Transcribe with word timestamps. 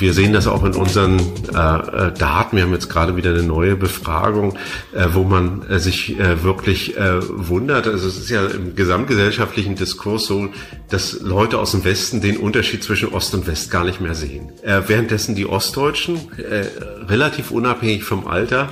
wir 0.00 0.12
sehen 0.12 0.32
das 0.32 0.46
auch 0.46 0.64
in 0.64 0.74
unseren 0.74 1.18
äh, 1.18 1.52
äh, 1.52 2.12
Daten. 2.12 2.56
Wir 2.56 2.64
haben 2.64 2.72
jetzt 2.72 2.88
gerade 2.88 3.16
wieder 3.16 3.30
eine 3.30 3.42
neue 3.42 3.76
Befragung, 3.76 4.54
äh, 4.94 5.08
wo 5.12 5.24
man 5.24 5.62
äh, 5.68 5.78
sich 5.78 6.18
äh, 6.18 6.42
wirklich 6.42 6.96
äh, 6.96 7.20
wundert. 7.22 7.86
Also 7.86 8.08
es 8.08 8.18
ist 8.18 8.30
ja 8.30 8.46
im 8.46 8.74
gesamtgesellschaftlichen 8.74 9.74
Diskurs 9.74 10.26
so, 10.26 10.48
dass 10.88 11.20
Leute 11.20 11.58
aus 11.58 11.72
dem 11.72 11.84
Westen 11.84 12.20
den 12.20 12.36
Unterschied 12.36 12.82
zwischen 12.82 13.08
Ost 13.10 13.34
und 13.34 13.46
West 13.46 13.70
gar 13.70 13.84
nicht 13.84 14.00
mehr 14.00 14.14
sehen. 14.14 14.52
Äh, 14.62 14.82
währenddessen 14.86 15.34
die 15.34 15.46
Ostdeutschen 15.46 16.16
äh, 16.38 16.66
relativ 17.06 17.50
unabhängig 17.50 18.04
vom 18.04 18.26
Alter 18.26 18.68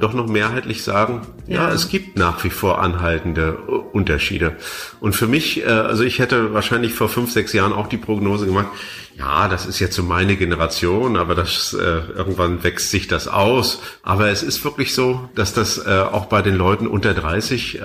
doch 0.00 0.12
noch 0.12 0.26
mehrheitlich 0.26 0.84
sagen, 0.84 1.22
ja. 1.46 1.68
ja. 1.68 1.72
es 1.72 1.88
gibt 1.88 2.18
nach 2.18 2.44
wie 2.44 2.50
vor 2.50 2.82
anhaltende 2.82 3.56
Unterschiede. 3.56 4.56
Und 5.00 5.16
für 5.16 5.26
mich, 5.26 5.64
äh, 5.64 5.68
also 5.68 6.04
ich 6.04 6.18
hätte 6.18 6.52
wahrscheinlich 6.52 6.92
vor 6.92 7.08
fünf, 7.08 7.32
sechs 7.32 7.54
Jahren 7.54 7.72
auch 7.72 7.86
die 7.86 7.96
Prognose 7.96 8.44
gemacht, 8.44 8.68
ja, 9.22 9.46
das 9.46 9.66
ist 9.66 9.78
jetzt 9.78 9.94
so 9.94 10.02
meine 10.02 10.34
Generation, 10.36 11.16
aber 11.16 11.36
das 11.36 11.74
äh, 11.74 11.80
irgendwann 11.80 12.64
wächst 12.64 12.90
sich 12.90 13.06
das 13.06 13.28
aus. 13.28 13.80
Aber 14.02 14.30
es 14.30 14.42
ist 14.42 14.64
wirklich 14.64 14.94
so, 14.94 15.28
dass 15.36 15.54
das 15.54 15.78
äh, 15.78 16.00
auch 16.00 16.26
bei 16.26 16.42
den 16.42 16.56
Leuten 16.56 16.88
unter 16.88 17.14
30 17.14 17.80
äh, 17.80 17.82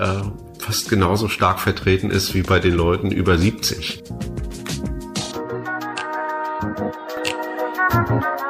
fast 0.58 0.88
genauso 0.88 1.28
stark 1.28 1.60
vertreten 1.60 2.10
ist 2.10 2.34
wie 2.34 2.42
bei 2.42 2.58
den 2.58 2.74
Leuten 2.74 3.12
über 3.12 3.38
70. 3.38 4.02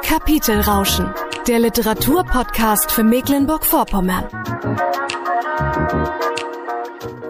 Kapitelrauschen, 0.02 1.12
der 1.46 1.59
Literaturpodcast 1.59 2.91
für 2.91 3.05
Mecklenburg-Vorpommern. 3.05 4.24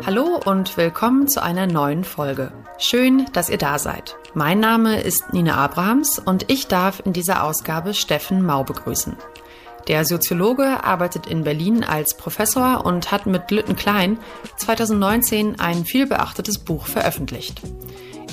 Hallo 0.06 0.40
und 0.44 0.76
willkommen 0.76 1.26
zu 1.26 1.42
einer 1.42 1.66
neuen 1.66 2.04
Folge. 2.04 2.52
Schön, 2.78 3.26
dass 3.32 3.50
ihr 3.50 3.58
da 3.58 3.80
seid. 3.80 4.16
Mein 4.38 4.60
Name 4.60 5.00
ist 5.00 5.32
Nina 5.32 5.56
Abrahams 5.56 6.20
und 6.20 6.48
ich 6.48 6.68
darf 6.68 7.02
in 7.04 7.12
dieser 7.12 7.42
Ausgabe 7.42 7.92
Steffen 7.92 8.40
Mau 8.46 8.62
begrüßen. 8.62 9.16
Der 9.88 10.04
Soziologe 10.04 10.84
arbeitet 10.84 11.26
in 11.26 11.42
Berlin 11.42 11.82
als 11.82 12.16
Professor 12.16 12.86
und 12.86 13.10
hat 13.10 13.26
mit 13.26 13.50
Lütten 13.50 13.74
Klein 13.74 14.16
2019 14.58 15.58
ein 15.58 15.84
vielbeachtetes 15.84 16.58
Buch 16.60 16.86
veröffentlicht. 16.86 17.60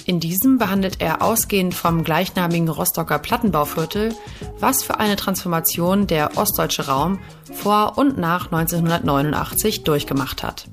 In 0.05 0.19
diesem 0.19 0.59
behandelt 0.59 1.01
er 1.01 1.23
ausgehend 1.23 1.73
vom 1.73 2.03
gleichnamigen 2.03 2.69
Rostocker 2.69 3.17
Plattenbauviertel, 3.17 4.13
was 4.59 4.83
für 4.83 4.99
eine 4.99 5.15
Transformation 5.15 6.05
der 6.05 6.37
ostdeutsche 6.37 6.85
Raum 6.85 7.17
vor 7.51 7.97
und 7.97 8.19
nach 8.19 8.51
1989 8.51 9.83
durchgemacht 9.83 10.43
hat. 10.43 10.67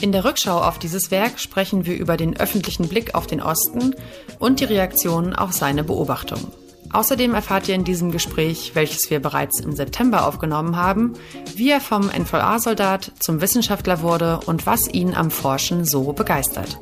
In 0.00 0.12
der 0.12 0.24
Rückschau 0.24 0.60
auf 0.60 0.78
dieses 0.78 1.10
Werk 1.10 1.40
sprechen 1.40 1.84
wir 1.84 1.96
über 1.96 2.16
den 2.16 2.38
öffentlichen 2.38 2.88
Blick 2.88 3.16
auf 3.16 3.26
den 3.26 3.42
Osten 3.42 3.96
und 4.38 4.60
die 4.60 4.64
Reaktionen 4.64 5.34
auf 5.34 5.52
seine 5.52 5.82
Beobachtungen. 5.82 6.52
Außerdem 6.92 7.34
erfahrt 7.34 7.68
ihr 7.68 7.74
in 7.74 7.84
diesem 7.84 8.12
Gespräch, 8.12 8.72
welches 8.74 9.10
wir 9.10 9.20
bereits 9.20 9.60
im 9.60 9.72
September 9.72 10.26
aufgenommen 10.26 10.76
haben, 10.76 11.14
wie 11.54 11.70
er 11.70 11.80
vom 11.80 12.10
NVA-Soldat 12.10 13.12
zum 13.18 13.40
Wissenschaftler 13.40 14.00
wurde 14.00 14.40
und 14.46 14.66
was 14.66 14.88
ihn 14.88 15.14
am 15.14 15.30
Forschen 15.30 15.84
so 15.84 16.12
begeistert. 16.12 16.78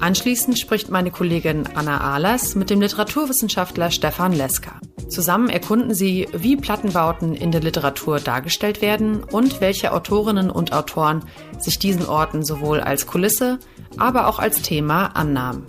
Anschließend 0.00 0.58
spricht 0.58 0.90
meine 0.90 1.10
Kollegin 1.10 1.64
Anna 1.74 2.00
Ahlers 2.00 2.54
mit 2.54 2.70
dem 2.70 2.80
Literaturwissenschaftler 2.80 3.90
Stefan 3.90 4.32
Leska. 4.32 4.80
Zusammen 5.08 5.48
erkunden 5.48 5.94
sie, 5.94 6.28
wie 6.32 6.56
Plattenbauten 6.56 7.34
in 7.34 7.52
der 7.52 7.60
Literatur 7.60 8.18
dargestellt 8.18 8.82
werden 8.82 9.22
und 9.22 9.60
welche 9.60 9.92
Autorinnen 9.92 10.50
und 10.50 10.72
Autoren 10.72 11.24
sich 11.58 11.78
diesen 11.78 12.04
Orten 12.04 12.44
sowohl 12.44 12.80
als 12.80 13.06
Kulisse, 13.06 13.58
aber 13.96 14.26
auch 14.26 14.38
als 14.38 14.62
Thema 14.62 15.06
annahmen. 15.16 15.64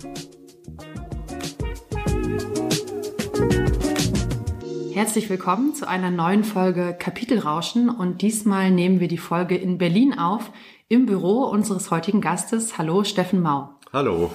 Herzlich 4.92 5.30
willkommen 5.30 5.76
zu 5.76 5.86
einer 5.86 6.10
neuen 6.10 6.42
Folge 6.42 6.92
Kapitelrauschen 6.98 7.88
und 7.88 8.20
diesmal 8.20 8.72
nehmen 8.72 8.98
wir 8.98 9.06
die 9.06 9.16
Folge 9.16 9.56
in 9.56 9.78
Berlin 9.78 10.18
auf, 10.18 10.50
im 10.88 11.06
Büro 11.06 11.44
unseres 11.44 11.92
heutigen 11.92 12.20
Gastes. 12.20 12.78
Hallo, 12.78 13.04
Steffen 13.04 13.40
Mau. 13.40 13.77
Hallo. 13.92 14.30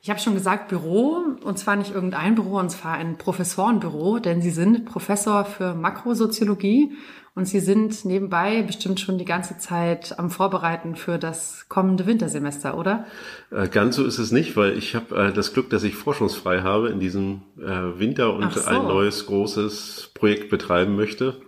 Ich 0.00 0.08
habe 0.08 0.18
schon 0.18 0.32
gesagt 0.32 0.68
Büro, 0.68 1.18
und 1.42 1.58
zwar 1.58 1.76
nicht 1.76 1.92
irgendein 1.92 2.36
Büro, 2.36 2.58
und 2.58 2.70
zwar 2.70 2.94
ein 2.94 3.18
Professorenbüro, 3.18 4.18
denn 4.18 4.40
Sie 4.40 4.50
sind 4.50 4.86
Professor 4.86 5.44
für 5.44 5.74
Makrosoziologie 5.74 6.92
und 7.34 7.44
Sie 7.44 7.60
sind 7.60 8.06
nebenbei 8.06 8.62
bestimmt 8.62 8.98
schon 8.98 9.18
die 9.18 9.26
ganze 9.26 9.58
Zeit 9.58 10.18
am 10.18 10.30
Vorbereiten 10.30 10.96
für 10.96 11.18
das 11.18 11.66
kommende 11.68 12.06
Wintersemester, 12.06 12.78
oder? 12.78 13.04
Äh, 13.50 13.68
ganz 13.68 13.96
so 13.96 14.06
ist 14.06 14.18
es 14.18 14.32
nicht, 14.32 14.56
weil 14.56 14.78
ich 14.78 14.94
habe 14.94 15.14
äh, 15.16 15.32
das 15.32 15.52
Glück, 15.52 15.68
dass 15.68 15.82
ich 15.82 15.94
forschungsfrei 15.94 16.62
habe 16.62 16.88
in 16.88 16.98
diesem 16.98 17.42
äh, 17.58 17.98
Winter 17.98 18.32
und 18.32 18.54
so. 18.54 18.64
ein 18.64 18.84
neues 18.84 19.26
großes 19.26 20.12
Projekt 20.14 20.48
betreiben 20.48 20.96
möchte. 20.96 21.42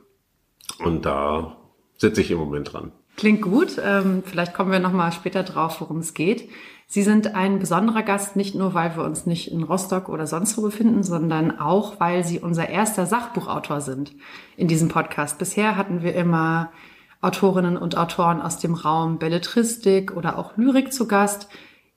Und 0.78 1.06
da 1.06 1.56
sitze 1.96 2.20
ich 2.20 2.30
im 2.30 2.38
Moment 2.38 2.72
dran. 2.72 2.92
Klingt 3.16 3.42
gut. 3.42 3.76
Ähm, 3.82 4.22
vielleicht 4.24 4.54
kommen 4.54 4.72
wir 4.72 4.78
noch 4.78 4.92
mal 4.92 5.12
später 5.12 5.42
drauf, 5.42 5.80
worum 5.80 5.98
es 5.98 6.14
geht. 6.14 6.48
Sie 6.92 7.04
sind 7.04 7.36
ein 7.36 7.60
besonderer 7.60 8.02
Gast, 8.02 8.34
nicht 8.34 8.56
nur, 8.56 8.74
weil 8.74 8.96
wir 8.96 9.04
uns 9.04 9.24
nicht 9.24 9.52
in 9.52 9.62
Rostock 9.62 10.08
oder 10.08 10.26
sonst 10.26 10.58
wo 10.58 10.62
befinden, 10.62 11.04
sondern 11.04 11.60
auch, 11.60 12.00
weil 12.00 12.24
Sie 12.24 12.40
unser 12.40 12.68
erster 12.68 13.06
Sachbuchautor 13.06 13.80
sind 13.80 14.10
in 14.56 14.66
diesem 14.66 14.88
Podcast. 14.88 15.38
Bisher 15.38 15.76
hatten 15.76 16.02
wir 16.02 16.16
immer 16.16 16.72
Autorinnen 17.20 17.76
und 17.76 17.96
Autoren 17.96 18.42
aus 18.42 18.58
dem 18.58 18.74
Raum 18.74 19.20
Belletristik 19.20 20.16
oder 20.16 20.36
auch 20.36 20.56
Lyrik 20.56 20.92
zu 20.92 21.06
Gast. 21.06 21.48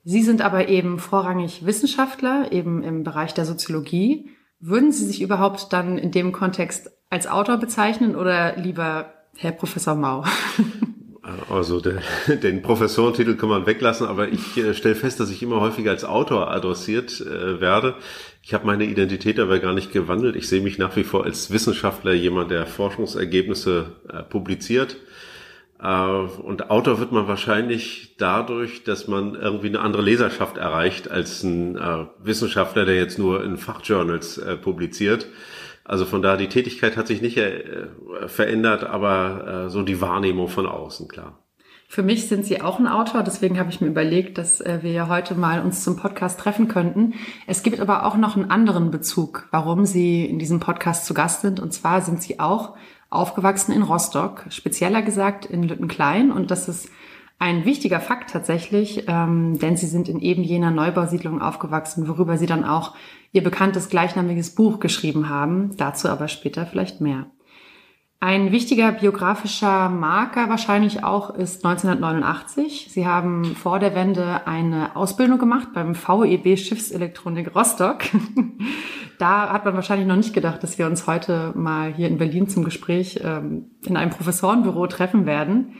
Sie 0.04 0.22
sind 0.22 0.42
aber 0.42 0.68
eben 0.68 1.00
vorrangig 1.00 1.66
Wissenschaftler, 1.66 2.52
eben 2.52 2.84
im 2.84 3.02
Bereich 3.02 3.34
der 3.34 3.46
Soziologie. 3.46 4.30
Würden 4.60 4.92
Sie 4.92 5.06
sich 5.06 5.20
überhaupt 5.22 5.72
dann 5.72 5.98
in 5.98 6.12
dem 6.12 6.30
Kontext 6.30 6.92
als 7.10 7.26
Autor 7.26 7.56
bezeichnen 7.56 8.14
oder 8.14 8.54
lieber 8.58 9.12
Herr 9.36 9.50
Professor 9.50 9.96
Mau? 9.96 10.22
Also 11.48 11.80
der, 11.80 12.02
den 12.42 12.62
Professorentitel 12.62 13.36
kann 13.36 13.48
man 13.48 13.66
weglassen, 13.66 14.06
aber 14.06 14.28
ich 14.28 14.56
äh, 14.56 14.74
stelle 14.74 14.94
fest, 14.94 15.20
dass 15.20 15.30
ich 15.30 15.42
immer 15.42 15.60
häufiger 15.60 15.90
als 15.90 16.04
Autor 16.04 16.50
adressiert 16.50 17.20
äh, 17.20 17.60
werde. 17.60 17.94
Ich 18.42 18.52
habe 18.52 18.66
meine 18.66 18.84
Identität 18.84 19.40
aber 19.40 19.58
gar 19.58 19.72
nicht 19.72 19.92
gewandelt. 19.92 20.36
Ich 20.36 20.48
sehe 20.48 20.60
mich 20.60 20.76
nach 20.76 20.96
wie 20.96 21.04
vor 21.04 21.24
als 21.24 21.50
Wissenschaftler, 21.50 22.12
jemand, 22.12 22.50
der 22.50 22.66
Forschungsergebnisse 22.66 23.86
äh, 24.08 24.22
publiziert. 24.22 24.96
Äh, 25.80 25.86
und 25.86 26.70
Autor 26.70 27.00
wird 27.00 27.12
man 27.12 27.26
wahrscheinlich 27.26 28.16
dadurch, 28.18 28.84
dass 28.84 29.08
man 29.08 29.34
irgendwie 29.34 29.68
eine 29.68 29.80
andere 29.80 30.02
Leserschaft 30.02 30.58
erreicht 30.58 31.10
als 31.10 31.42
ein 31.42 31.76
äh, 31.76 32.04
Wissenschaftler, 32.22 32.84
der 32.84 32.96
jetzt 32.96 33.18
nur 33.18 33.42
in 33.44 33.56
Fachjournals 33.56 34.36
äh, 34.36 34.56
publiziert. 34.56 35.26
Also 35.84 36.06
von 36.06 36.22
da, 36.22 36.36
die 36.36 36.48
Tätigkeit 36.48 36.96
hat 36.96 37.06
sich 37.06 37.20
nicht 37.20 37.36
äh, 37.36 37.86
verändert, 38.26 38.84
aber 38.84 39.66
äh, 39.66 39.70
so 39.70 39.82
die 39.82 40.00
Wahrnehmung 40.00 40.48
von 40.48 40.66
außen, 40.66 41.08
klar. 41.08 41.38
Für 41.88 42.02
mich 42.02 42.26
sind 42.26 42.44
Sie 42.44 42.60
auch 42.62 42.78
ein 42.78 42.88
Autor, 42.88 43.22
deswegen 43.22 43.58
habe 43.58 43.70
ich 43.70 43.80
mir 43.80 43.88
überlegt, 43.88 44.38
dass 44.38 44.60
äh, 44.60 44.78
wir 44.82 44.90
ja 44.90 45.08
heute 45.08 45.34
mal 45.34 45.60
uns 45.60 45.84
zum 45.84 45.96
Podcast 45.96 46.40
treffen 46.40 46.66
könnten. 46.66 47.14
Es 47.46 47.62
gibt 47.62 47.78
aber 47.78 48.06
auch 48.06 48.16
noch 48.16 48.34
einen 48.36 48.50
anderen 48.50 48.90
Bezug, 48.90 49.46
warum 49.50 49.84
Sie 49.84 50.24
in 50.24 50.38
diesem 50.38 50.58
Podcast 50.58 51.06
zu 51.06 51.14
Gast 51.14 51.42
sind. 51.42 51.60
Und 51.60 51.72
zwar 51.72 52.00
sind 52.00 52.22
Sie 52.22 52.40
auch 52.40 52.74
aufgewachsen 53.10 53.72
in 53.72 53.82
Rostock, 53.82 54.46
spezieller 54.48 55.02
gesagt 55.02 55.44
in 55.44 55.62
Lüttenklein. 55.62 56.32
Und 56.32 56.50
das 56.50 56.68
ist 56.68 56.88
ein 57.38 57.64
wichtiger 57.64 58.00
Fakt 58.00 58.30
tatsächlich, 58.30 59.04
ähm, 59.06 59.58
denn 59.58 59.76
Sie 59.76 59.86
sind 59.86 60.08
in 60.08 60.18
eben 60.20 60.42
jener 60.42 60.70
Neubausiedlung 60.70 61.42
aufgewachsen, 61.42 62.08
worüber 62.08 62.38
Sie 62.38 62.46
dann 62.46 62.64
auch 62.64 62.94
ihr 63.34 63.42
bekanntes 63.42 63.88
gleichnamiges 63.88 64.54
Buch 64.54 64.80
geschrieben 64.80 65.28
haben. 65.28 65.76
Dazu 65.76 66.08
aber 66.08 66.28
später 66.28 66.64
vielleicht 66.64 67.00
mehr. 67.00 67.26
Ein 68.20 68.52
wichtiger 68.52 68.92
biografischer 68.92 69.90
Marker 69.90 70.48
wahrscheinlich 70.48 71.04
auch 71.04 71.28
ist 71.34 71.64
1989. 71.64 72.88
Sie 72.90 73.06
haben 73.06 73.44
vor 73.56 73.80
der 73.80 73.94
Wende 73.94 74.46
eine 74.46 74.96
Ausbildung 74.96 75.38
gemacht 75.38 75.68
beim 75.74 75.94
VEB 75.94 76.56
Schiffselektronik 76.56 77.54
Rostock. 77.54 78.04
da 79.18 79.52
hat 79.52 79.64
man 79.64 79.74
wahrscheinlich 79.74 80.06
noch 80.06 80.16
nicht 80.16 80.32
gedacht, 80.32 80.62
dass 80.62 80.78
wir 80.78 80.86
uns 80.86 81.06
heute 81.08 81.52
mal 81.56 81.92
hier 81.92 82.08
in 82.08 82.16
Berlin 82.16 82.48
zum 82.48 82.64
Gespräch 82.64 83.20
ähm, 83.22 83.72
in 83.84 83.96
einem 83.96 84.12
Professorenbüro 84.12 84.86
treffen 84.86 85.26
werden. 85.26 85.74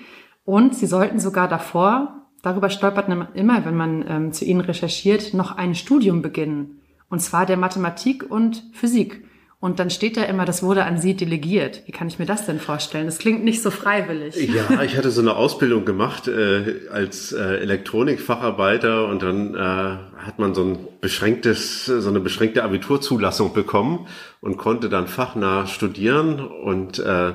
Und 0.44 0.74
sie 0.74 0.86
sollten 0.86 1.20
sogar 1.20 1.48
davor, 1.48 2.26
darüber 2.42 2.68
stolpert 2.68 3.08
man 3.08 3.28
immer, 3.32 3.64
wenn 3.64 3.76
man 3.76 4.04
ähm, 4.06 4.32
zu 4.32 4.44
ihnen 4.44 4.60
recherchiert, 4.60 5.34
noch 5.34 5.56
ein 5.56 5.76
Studium 5.76 6.20
beginnen. 6.20 6.80
Und 7.08 7.20
zwar 7.20 7.46
der 7.46 7.56
Mathematik 7.56 8.28
und 8.28 8.62
Physik. 8.72 9.24
Und 9.64 9.78
dann 9.78 9.88
steht 9.88 10.18
da 10.18 10.24
immer, 10.24 10.44
das 10.44 10.62
wurde 10.62 10.84
an 10.84 10.98
Sie 10.98 11.14
delegiert. 11.14 11.84
Wie 11.86 11.92
kann 11.92 12.06
ich 12.06 12.18
mir 12.18 12.26
das 12.26 12.44
denn 12.44 12.60
vorstellen? 12.60 13.06
Das 13.06 13.16
klingt 13.16 13.44
nicht 13.44 13.62
so 13.62 13.70
freiwillig. 13.70 14.36
Ja, 14.54 14.82
ich 14.82 14.98
hatte 14.98 15.10
so 15.10 15.22
eine 15.22 15.36
Ausbildung 15.36 15.86
gemacht 15.86 16.28
äh, 16.28 16.86
als 16.92 17.32
äh, 17.32 17.38
Elektronikfacharbeiter 17.38 19.08
und 19.08 19.22
dann 19.22 19.54
äh, 19.54 19.58
hat 19.58 20.38
man 20.38 20.54
so 20.54 20.64
ein 20.64 20.78
beschränktes, 21.00 21.86
so 21.86 22.10
eine 22.10 22.20
beschränkte 22.20 22.62
Abiturzulassung 22.62 23.54
bekommen 23.54 24.06
und 24.42 24.58
konnte 24.58 24.90
dann 24.90 25.06
fachnah 25.06 25.66
studieren 25.66 26.40
und 26.40 26.98
äh, 26.98 27.30
äh 27.30 27.34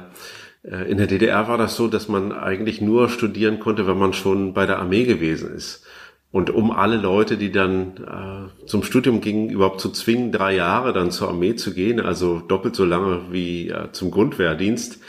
in 0.87 0.99
der 0.99 1.07
DDR 1.07 1.47
war 1.47 1.57
das 1.57 1.75
so, 1.75 1.87
dass 1.87 2.09
man 2.09 2.31
eigentlich 2.31 2.79
nur 2.79 3.09
studieren 3.09 3.59
konnte, 3.59 3.87
wenn 3.87 3.97
man 3.97 4.13
schon 4.13 4.53
bei 4.53 4.67
der 4.67 4.77
Armee 4.77 5.05
gewesen 5.05 5.51
ist. 5.51 5.83
Und 6.31 6.51
um 6.51 6.69
alle 6.69 6.97
Leute, 6.97 7.37
die 7.37 7.51
dann 7.51 8.51
äh, 8.61 8.67
zum 8.67 8.83
Studium 8.83 9.19
gingen, 9.19 9.49
überhaupt 9.49 9.81
zu 9.81 9.89
zwingen, 9.89 10.31
drei 10.31 10.55
Jahre 10.55 10.93
dann 10.93 11.09
zur 11.09 11.29
Armee 11.29 11.55
zu 11.55 11.73
gehen, 11.73 11.99
also 11.99 12.39
doppelt 12.39 12.75
so 12.75 12.85
lange 12.85 13.31
wie 13.31 13.69
äh, 13.69 13.91
zum 13.93 14.11
Grundwehrdienst, 14.11 14.99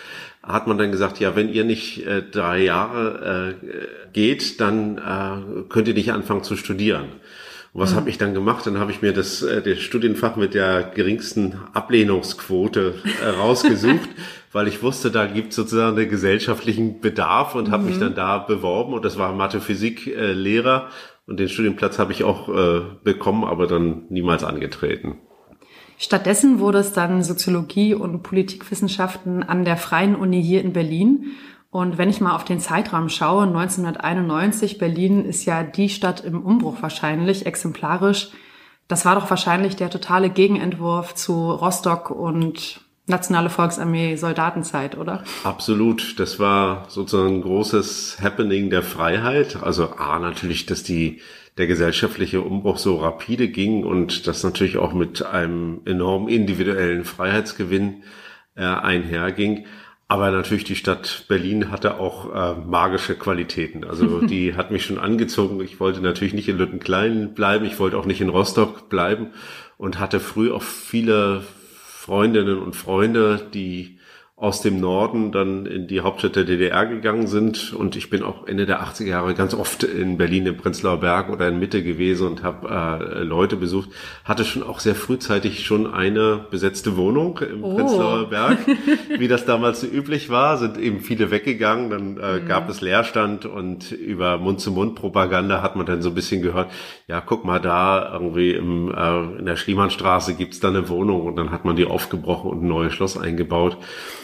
hat 0.43 0.67
man 0.67 0.79
dann 0.79 0.91
gesagt, 0.91 1.21
ja, 1.21 1.37
wenn 1.37 1.53
ihr 1.53 1.65
nicht 1.65 2.07
äh, 2.07 2.23
drei 2.23 2.63
Jahre 2.63 3.57
äh, 3.63 3.67
geht, 4.15 4.61
dann 4.61 4.97
äh, 4.97 5.63
könnt 5.69 5.89
ihr 5.89 5.95
nicht 5.95 6.13
anfangen 6.13 6.43
zu 6.43 6.57
studieren. 6.57 7.09
Und 7.73 7.81
was 7.81 7.93
mhm. 7.93 7.97
habe 7.97 8.11
ich 8.11 8.19
dann 8.19 8.35
gemacht? 8.35 8.67
Dann 8.67 8.79
habe 8.79 8.91
ich 8.91 9.03
mir 9.03 9.13
das, 9.13 9.43
äh, 9.43 9.63
das 9.63 9.81
Studienfach 9.81 10.37
mit 10.37 10.55
der 10.55 10.83
geringsten 10.83 11.59
Ablehnungsquote 11.73 12.95
äh, 13.23 13.29
rausgesucht, 13.29 14.09
weil 14.53 14.69
ich 14.69 14.83
wusste, 14.83 15.11
da 15.11 15.27
gibt 15.27 15.53
sozusagen 15.53 15.97
den 15.97 16.09
gesellschaftlichen 16.09 17.01
Bedarf 17.01 17.55
und 17.55 17.69
mhm. 17.69 17.73
habe 17.73 17.85
mich 17.85 17.99
dann 17.99 18.15
da 18.15 18.39
beworben 18.39 18.95
und 18.95 19.05
das 19.05 19.19
war 19.19 19.33
Mathe, 19.33 19.61
Physik, 19.61 20.07
äh, 20.07 20.35
und 21.27 21.39
den 21.39 21.49
Studienplatz 21.49 22.01
habe 22.01 22.13
ich 22.13 22.25
auch 22.25 22.49
äh, 22.49 22.81
bekommen, 23.05 23.45
aber 23.45 23.69
dann 23.69 24.03
niemals 24.09 24.43
angetreten. 24.43 25.19
Stattdessen 25.97 26.59
wurde 26.59 26.79
es 26.79 26.93
dann 26.93 27.23
Soziologie 27.23 27.95
und 27.95 28.23
Politikwissenschaften 28.23 29.45
an 29.45 29.65
der 29.65 29.77
Freien 29.77 30.17
Uni 30.17 30.43
hier 30.43 30.61
in 30.63 30.73
Berlin. 30.73 31.27
Und 31.71 31.99
wenn 31.99 32.11
ich 32.11 32.21
mal 32.21 32.35
auf 32.35 32.45
den 32.45 32.59
Zeitraum 32.59 33.09
schaue, 33.09 33.45
1991, 33.45 34.79
Berlin 34.79 35.25
ist 35.25 35.45
ja 35.45 35.63
die 35.63 35.89
Stadt 35.89 36.25
im 36.25 36.43
Umbruch 36.43 36.83
wahrscheinlich, 36.83 37.47
exemplarisch. 37.47 38.31
Das 38.89 39.05
war 39.05 39.15
doch 39.15 39.31
wahrscheinlich 39.31 39.77
der 39.77 39.89
totale 39.89 40.31
Gegenentwurf 40.31 41.15
zu 41.15 41.53
Rostock 41.53 42.11
und 42.11 42.81
Nationale 43.07 43.51
Volksarmee 43.51 44.17
Soldatenzeit, 44.17 44.97
oder? 44.97 45.23
Absolut. 45.45 46.19
Das 46.19 46.39
war 46.41 46.87
sozusagen 46.89 47.37
ein 47.37 47.43
großes 47.43 48.19
Happening 48.21 48.71
der 48.71 48.83
Freiheit. 48.83 49.63
Also 49.63 49.91
A, 49.97 50.19
natürlich, 50.19 50.67
dass 50.67 50.83
die, 50.83 51.21
der 51.57 51.69
gesellschaftliche 51.69 52.41
Umbruch 52.41 52.79
so 52.79 52.97
rapide 52.97 53.49
ging 53.49 53.85
und 53.85 54.27
das 54.27 54.43
natürlich 54.43 54.77
auch 54.77 54.93
mit 54.93 55.25
einem 55.25 55.83
enormen 55.85 56.29
individuellen 56.29 57.05
Freiheitsgewinn 57.05 58.03
äh, 58.57 58.63
einherging. 58.65 59.67
Aber 60.11 60.33
natürlich 60.33 60.65
die 60.65 60.75
Stadt 60.75 61.27
Berlin 61.29 61.71
hatte 61.71 62.01
auch 62.01 62.35
äh, 62.35 62.55
magische 62.61 63.15
Qualitäten. 63.15 63.85
Also 63.85 64.21
die 64.27 64.57
hat 64.57 64.73
mich 64.73 64.85
schon 64.85 64.99
angezogen. 64.99 65.61
Ich 65.61 65.79
wollte 65.79 66.01
natürlich 66.01 66.35
nicht 66.35 66.49
in 66.49 66.59
Lüttenklein 66.59 67.33
bleiben. 67.33 67.65
Ich 67.65 67.79
wollte 67.79 67.97
auch 67.97 68.07
nicht 68.07 68.21
in 68.21 68.29
Rostock 68.29 68.89
bleiben 68.89 69.29
und 69.79 70.01
hatte 70.01 70.19
früh 70.19 70.51
auch 70.51 70.65
viele 70.65 71.45
Freundinnen 71.87 72.59
und 72.59 72.75
Freunde, 72.75 73.41
die 73.55 74.00
aus 74.41 74.63
dem 74.63 74.81
Norden 74.81 75.33
dann 75.33 75.67
in 75.67 75.87
die 75.87 76.01
Hauptstadt 76.01 76.35
der 76.35 76.45
DDR 76.45 76.87
gegangen 76.87 77.27
sind. 77.27 77.75
Und 77.75 77.95
ich 77.95 78.09
bin 78.09 78.23
auch 78.23 78.47
Ende 78.47 78.65
der 78.65 78.83
80er 78.83 79.05
Jahre 79.05 79.35
ganz 79.35 79.53
oft 79.53 79.83
in 79.83 80.17
Berlin 80.17 80.47
im 80.47 80.57
Prenzlauer 80.57 81.01
Berg 81.01 81.29
oder 81.29 81.47
in 81.49 81.59
Mitte 81.59 81.83
gewesen 81.83 82.27
und 82.27 82.43
habe 82.43 82.67
äh, 82.71 83.23
Leute 83.23 83.57
besucht. 83.57 83.91
Hatte 84.25 84.47
schon 84.47 84.63
auch 84.63 84.81
sehr 84.81 84.95
frühzeitig 84.95 85.67
schon 85.67 85.87
eine 85.87 86.47
besetzte 86.51 86.97
Wohnung 86.97 87.39
im 87.41 87.63
oh. 87.63 87.75
Prenzlauer 87.75 88.31
Berg, 88.31 88.59
wie 89.19 89.29
das 89.29 89.45
damals 89.45 89.83
so 89.83 89.87
üblich 89.87 90.31
war. 90.31 90.57
Sind 90.57 90.79
eben 90.79 91.01
viele 91.01 91.31
weggegangen, 91.31 91.91
dann 91.91 92.17
äh, 92.17 92.41
mhm. 92.41 92.49
gab 92.49 92.71
es 92.71 92.81
Leerstand 92.81 93.45
und 93.45 93.93
über 93.93 94.39
Mund-zu-Mund-Propaganda 94.39 95.61
hat 95.61 95.77
man 95.77 95.85
dann 95.85 96.01
so 96.01 96.09
ein 96.09 96.15
bisschen 96.15 96.41
gehört, 96.41 96.71
ja, 97.09 97.21
guck 97.21 97.45
mal 97.45 97.61
da, 97.61 98.11
irgendwie 98.15 98.53
im, 98.53 98.91
äh, 98.91 99.39
in 99.39 99.45
der 99.45 99.57
Schliemannstraße 99.57 100.33
gibt's 100.33 100.61
da 100.61 100.69
eine 100.69 100.89
Wohnung 100.89 101.27
und 101.27 101.37
dann 101.37 101.51
hat 101.51 101.67
man 101.67 101.77
die 101.77 101.85
aufgebrochen 101.85 102.51
und 102.51 102.63
ein 102.63 102.69
neues 102.69 102.95
Schloss 102.95 103.19
eingebaut 103.19 103.77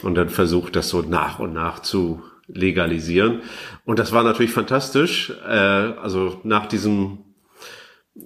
und 0.07 0.15
dann 0.15 0.29
versucht, 0.29 0.77
das 0.77 0.89
so 0.89 1.03
nach 1.03 1.41
und 1.41 1.53
nach 1.53 1.81
zu 1.81 2.23
legalisieren. 2.47 3.43
Und 3.85 3.99
das 3.99 4.13
war 4.13 4.23
natürlich 4.23 4.53
fantastisch. 4.53 5.33
Äh, 5.45 5.51
also 5.51 6.41
nach 6.45 6.67
diesem 6.67 7.19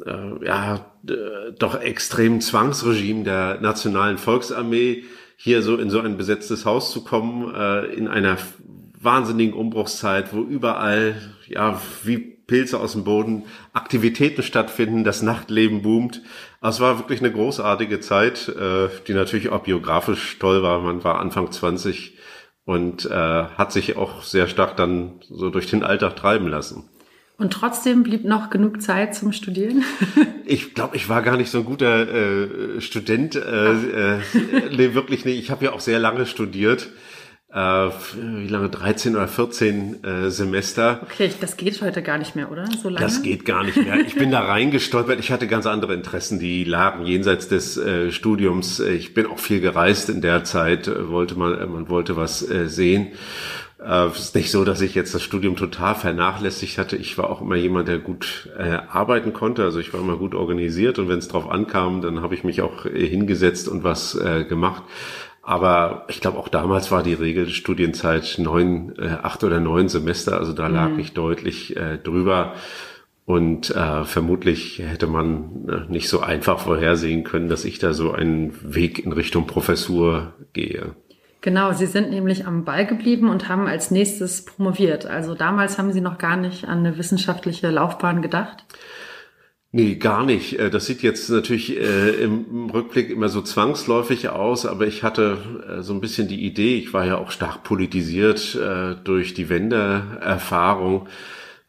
äh, 0.05 0.45
ja 0.45 0.85
doch 1.59 1.81
extremen 1.81 2.43
Zwangsregime 2.43 3.25
der 3.25 3.61
Nationalen 3.63 4.19
Volksarmee 4.19 5.05
hier 5.37 5.63
so 5.63 5.79
in 5.79 5.89
so 5.89 6.01
ein 6.01 6.19
besetztes 6.19 6.67
Haus 6.67 6.93
zu 6.93 7.03
kommen, 7.03 7.55
äh, 7.55 7.87
in 7.95 8.07
einer 8.07 8.37
wahnsinnigen 9.01 9.55
Umbruchszeit, 9.55 10.35
wo 10.35 10.43
überall 10.43 11.15
ja 11.49 11.81
wie 12.05 12.30
Pilze 12.51 12.81
aus 12.81 12.95
dem 12.95 13.05
Boden 13.05 13.45
Aktivitäten 13.73 14.43
stattfinden, 14.43 15.05
das 15.05 15.23
Nachtleben 15.23 15.83
boomt. 15.83 16.21
Es 16.61 16.81
war 16.81 16.99
wirklich 16.99 17.21
eine 17.21 17.31
großartige 17.31 18.01
Zeit, 18.01 18.49
äh, 18.49 18.89
die 19.07 19.15
natürlich 19.15 19.51
auch 19.51 19.63
biografisch 19.63 20.37
toll 20.41 20.61
war. 20.61 20.81
Man 20.81 21.05
war 21.05 21.21
Anfang 21.21 21.53
20 21.53 22.19
und 22.65 23.07
äh, 23.07 23.15
hat 23.15 23.71
sich 23.71 23.97
auch 23.97 24.25
sehr 24.25 24.49
stark 24.49 24.77
dann 24.77 25.21
so 25.29 25.49
durch 25.51 25.69
den 25.69 25.85
Alltag 25.85 26.17
treiben 26.17 26.49
lassen. 26.49 26.89
Und 27.39 27.53
trotzdem 27.53 28.03
blieb 28.03 28.25
noch 28.25 28.51
genug 28.51 28.83
Zeit 28.83 29.15
zum 29.15 29.31
Studieren? 29.31 29.85
ich 30.45 30.75
glaube, 30.75 30.97
ich 30.97 31.09
war 31.09 31.23
gar 31.23 31.37
nicht 31.37 31.51
so 31.51 31.59
ein 31.59 31.65
guter 31.65 32.09
äh, 32.09 32.81
Student. 32.81 33.37
Äh, 33.37 34.17
äh, 34.17 34.19
nee, 34.77 34.95
wirklich 34.95 35.25
nicht. 35.25 35.39
Ich 35.39 35.53
habe 35.53 35.67
ja 35.67 35.73
auch 35.73 35.81
sehr 35.81 36.01
lange 36.01 36.27
studiert 36.27 36.89
äh, 37.53 37.59
wie 37.59 38.47
lange, 38.47 38.69
13 38.69 39.17
oder 39.17 39.27
14 39.27 40.05
äh, 40.05 40.31
Semester. 40.31 41.01
Okay, 41.03 41.31
das 41.41 41.57
geht 41.57 41.81
heute 41.83 42.03
gar 42.03 42.19
nicht 42.19 42.37
mehr, 42.37 42.51
oder? 42.51 42.67
So 42.83 42.89
lange? 42.89 43.05
Das 43.05 43.23
geht 43.23 43.45
gar 43.45 43.65
nicht 43.65 43.77
mehr. 43.77 44.01
Ich 44.07 44.15
bin 44.15 44.31
da 44.31 44.41
reingestolpert. 44.41 45.19
Ich 45.19 45.33
hatte 45.33 45.47
ganz 45.47 45.67
andere 45.67 45.95
Interessen, 45.95 46.39
die 46.39 46.65
lagen 46.65 47.05
jenseits 47.07 47.49
des 47.49 47.77
äh, 47.77 48.13
Studiums. 48.13 48.79
Ich 48.81 49.15
bin 49.15 49.27
auch 49.27 49.39
viel 49.39 49.61
gereist 49.61 50.09
in 50.11 50.21
der 50.21 50.45
Zeit, 50.45 50.91
wollte 51.09 51.37
man, 51.37 51.73
man 51.73 51.89
wollte 51.89 52.17
was 52.17 52.49
äh, 52.49 52.69
sehen. 52.69 53.09
Äh, 53.85 54.07
es 54.07 54.21
ist 54.21 54.35
nicht 54.35 54.51
so, 54.51 54.65
dass 54.65 54.81
ich 54.81 54.95
jetzt 54.95 55.15
das 55.15 55.23
Studium 55.23 55.57
total 55.57 55.95
vernachlässigt 55.95 56.79
hatte. 56.79 56.97
Ich 56.97 57.17
war 57.19 57.31
auch 57.31 57.41
immer 57.41 57.57
jemand, 57.57 57.89
der 57.89 57.99
gut 57.99 58.49
äh, 58.59 58.79
arbeiten 58.89 59.33
konnte. 59.33 59.65
Also 59.65 59.81
ich 59.81 59.93
war 59.93 60.01
immer 60.01 60.17
gut 60.17 60.35
organisiert 60.35 60.99
und 60.99 61.09
wenn 61.09 61.19
es 61.19 61.29
drauf 61.29 61.51
ankam, 61.51 62.01
dann 62.01 62.23
habe 62.23 62.35
ich 62.35 62.45
mich 62.45 62.63
auch 62.63 62.85
äh, 62.87 63.07
hingesetzt 63.07 63.69
und 63.69 63.83
was 63.83 64.15
äh, 64.15 64.45
gemacht. 64.45 64.83
Aber 65.51 66.05
ich 66.07 66.21
glaube, 66.21 66.39
auch 66.39 66.47
damals 66.47 66.93
war 66.93 67.03
die 67.03 67.13
Regel 67.13 67.49
Studienzeit 67.49 68.37
neun, 68.39 68.95
äh, 69.01 69.17
acht 69.21 69.43
oder 69.43 69.59
neun 69.59 69.89
Semester. 69.89 70.39
Also 70.39 70.53
da 70.53 70.69
lag 70.69 70.91
mhm. 70.91 71.01
ich 71.01 71.13
deutlich 71.13 71.77
äh, 71.77 71.99
drüber. 71.99 72.55
Und 73.25 73.75
äh, 73.75 74.05
vermutlich 74.05 74.79
hätte 74.79 75.09
man 75.09 75.69
äh, 75.69 75.93
nicht 75.93 76.09
so 76.09 76.21
einfach 76.21 76.61
vorhersehen 76.61 77.25
können, 77.25 77.49
dass 77.49 77.65
ich 77.65 77.81
da 77.81 77.95
so 77.95 78.13
einen 78.13 78.55
Weg 78.63 79.05
in 79.05 79.11
Richtung 79.11 79.49
Professur 79.49 80.35
gehe. 80.53 80.95
Genau, 81.41 81.73
Sie 81.73 81.87
sind 81.87 82.11
nämlich 82.11 82.47
am 82.47 82.65
Ball 82.65 82.87
geblieben 82.87 83.29
und 83.29 83.49
haben 83.49 83.67
als 83.67 83.91
nächstes 83.91 84.45
promoviert. 84.45 85.05
Also 85.07 85.35
damals 85.35 85.79
haben 85.79 85.93
Sie 85.93 86.01
noch 86.01 86.19
gar 86.19 86.37
nicht 86.37 86.69
an 86.69 86.79
eine 86.79 86.97
wissenschaftliche 86.97 87.71
Laufbahn 87.71 88.23
gedacht? 88.23 88.65
Nee, 89.73 89.95
gar 89.97 90.25
nicht. 90.27 90.59
Äh, 90.59 90.69
das 90.69 90.87
sieht 90.87 91.03
jetzt 91.03 91.31
natürlich 91.31 91.77
äh, 91.77 92.11
im 92.25 92.71
Rückblick 92.71 93.09
immer 93.09 93.29
so 93.29 93.41
zwangsläufig 93.41 94.29
aus, 94.29 94.67
aber 94.67 94.87
ich 94.89 95.05
hatte 95.05 95.39
äh, 95.69 95.83
so 95.83 95.93
ein 95.93 96.01
bisschen 96.01 96.27
die 96.27 96.45
Idee, 96.45 96.77
ich 96.77 96.93
war 96.93 97.07
ja 97.07 97.19
auch 97.19 97.31
stark 97.31 97.63
politisiert 97.63 98.59
durch 99.05 99.35
die 99.35 99.49
Wendeerfahrung. 99.49 101.09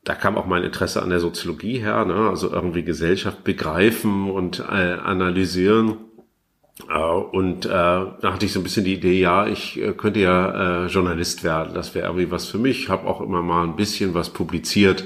Da 0.03 0.15
kam 0.15 0.35
auch 0.35 0.47
mein 0.47 0.63
Interesse 0.63 1.03
an 1.03 1.11
der 1.11 1.19
Soziologie 1.19 1.77
her, 1.77 2.05
ne? 2.05 2.29
also 2.29 2.51
irgendwie 2.51 2.83
Gesellschaft 2.83 3.43
begreifen 3.43 4.31
und 4.31 4.61
analysieren. 4.61 5.97
Und 7.31 7.65
da 7.65 8.17
hatte 8.23 8.45
ich 8.45 8.53
so 8.53 8.59
ein 8.59 8.63
bisschen 8.63 8.85
die 8.85 8.95
Idee, 8.95 9.19
ja, 9.19 9.45
ich 9.45 9.79
könnte 9.97 10.19
ja 10.19 10.87
Journalist 10.87 11.43
werden. 11.43 11.73
Das 11.75 11.93
wäre 11.93 12.07
irgendwie 12.07 12.31
was 12.31 12.47
für 12.47 12.57
mich. 12.57 12.83
Ich 12.83 12.89
habe 12.89 13.07
auch 13.07 13.21
immer 13.21 13.43
mal 13.43 13.63
ein 13.63 13.75
bisschen 13.75 14.13
was 14.15 14.31
publiziert 14.31 15.05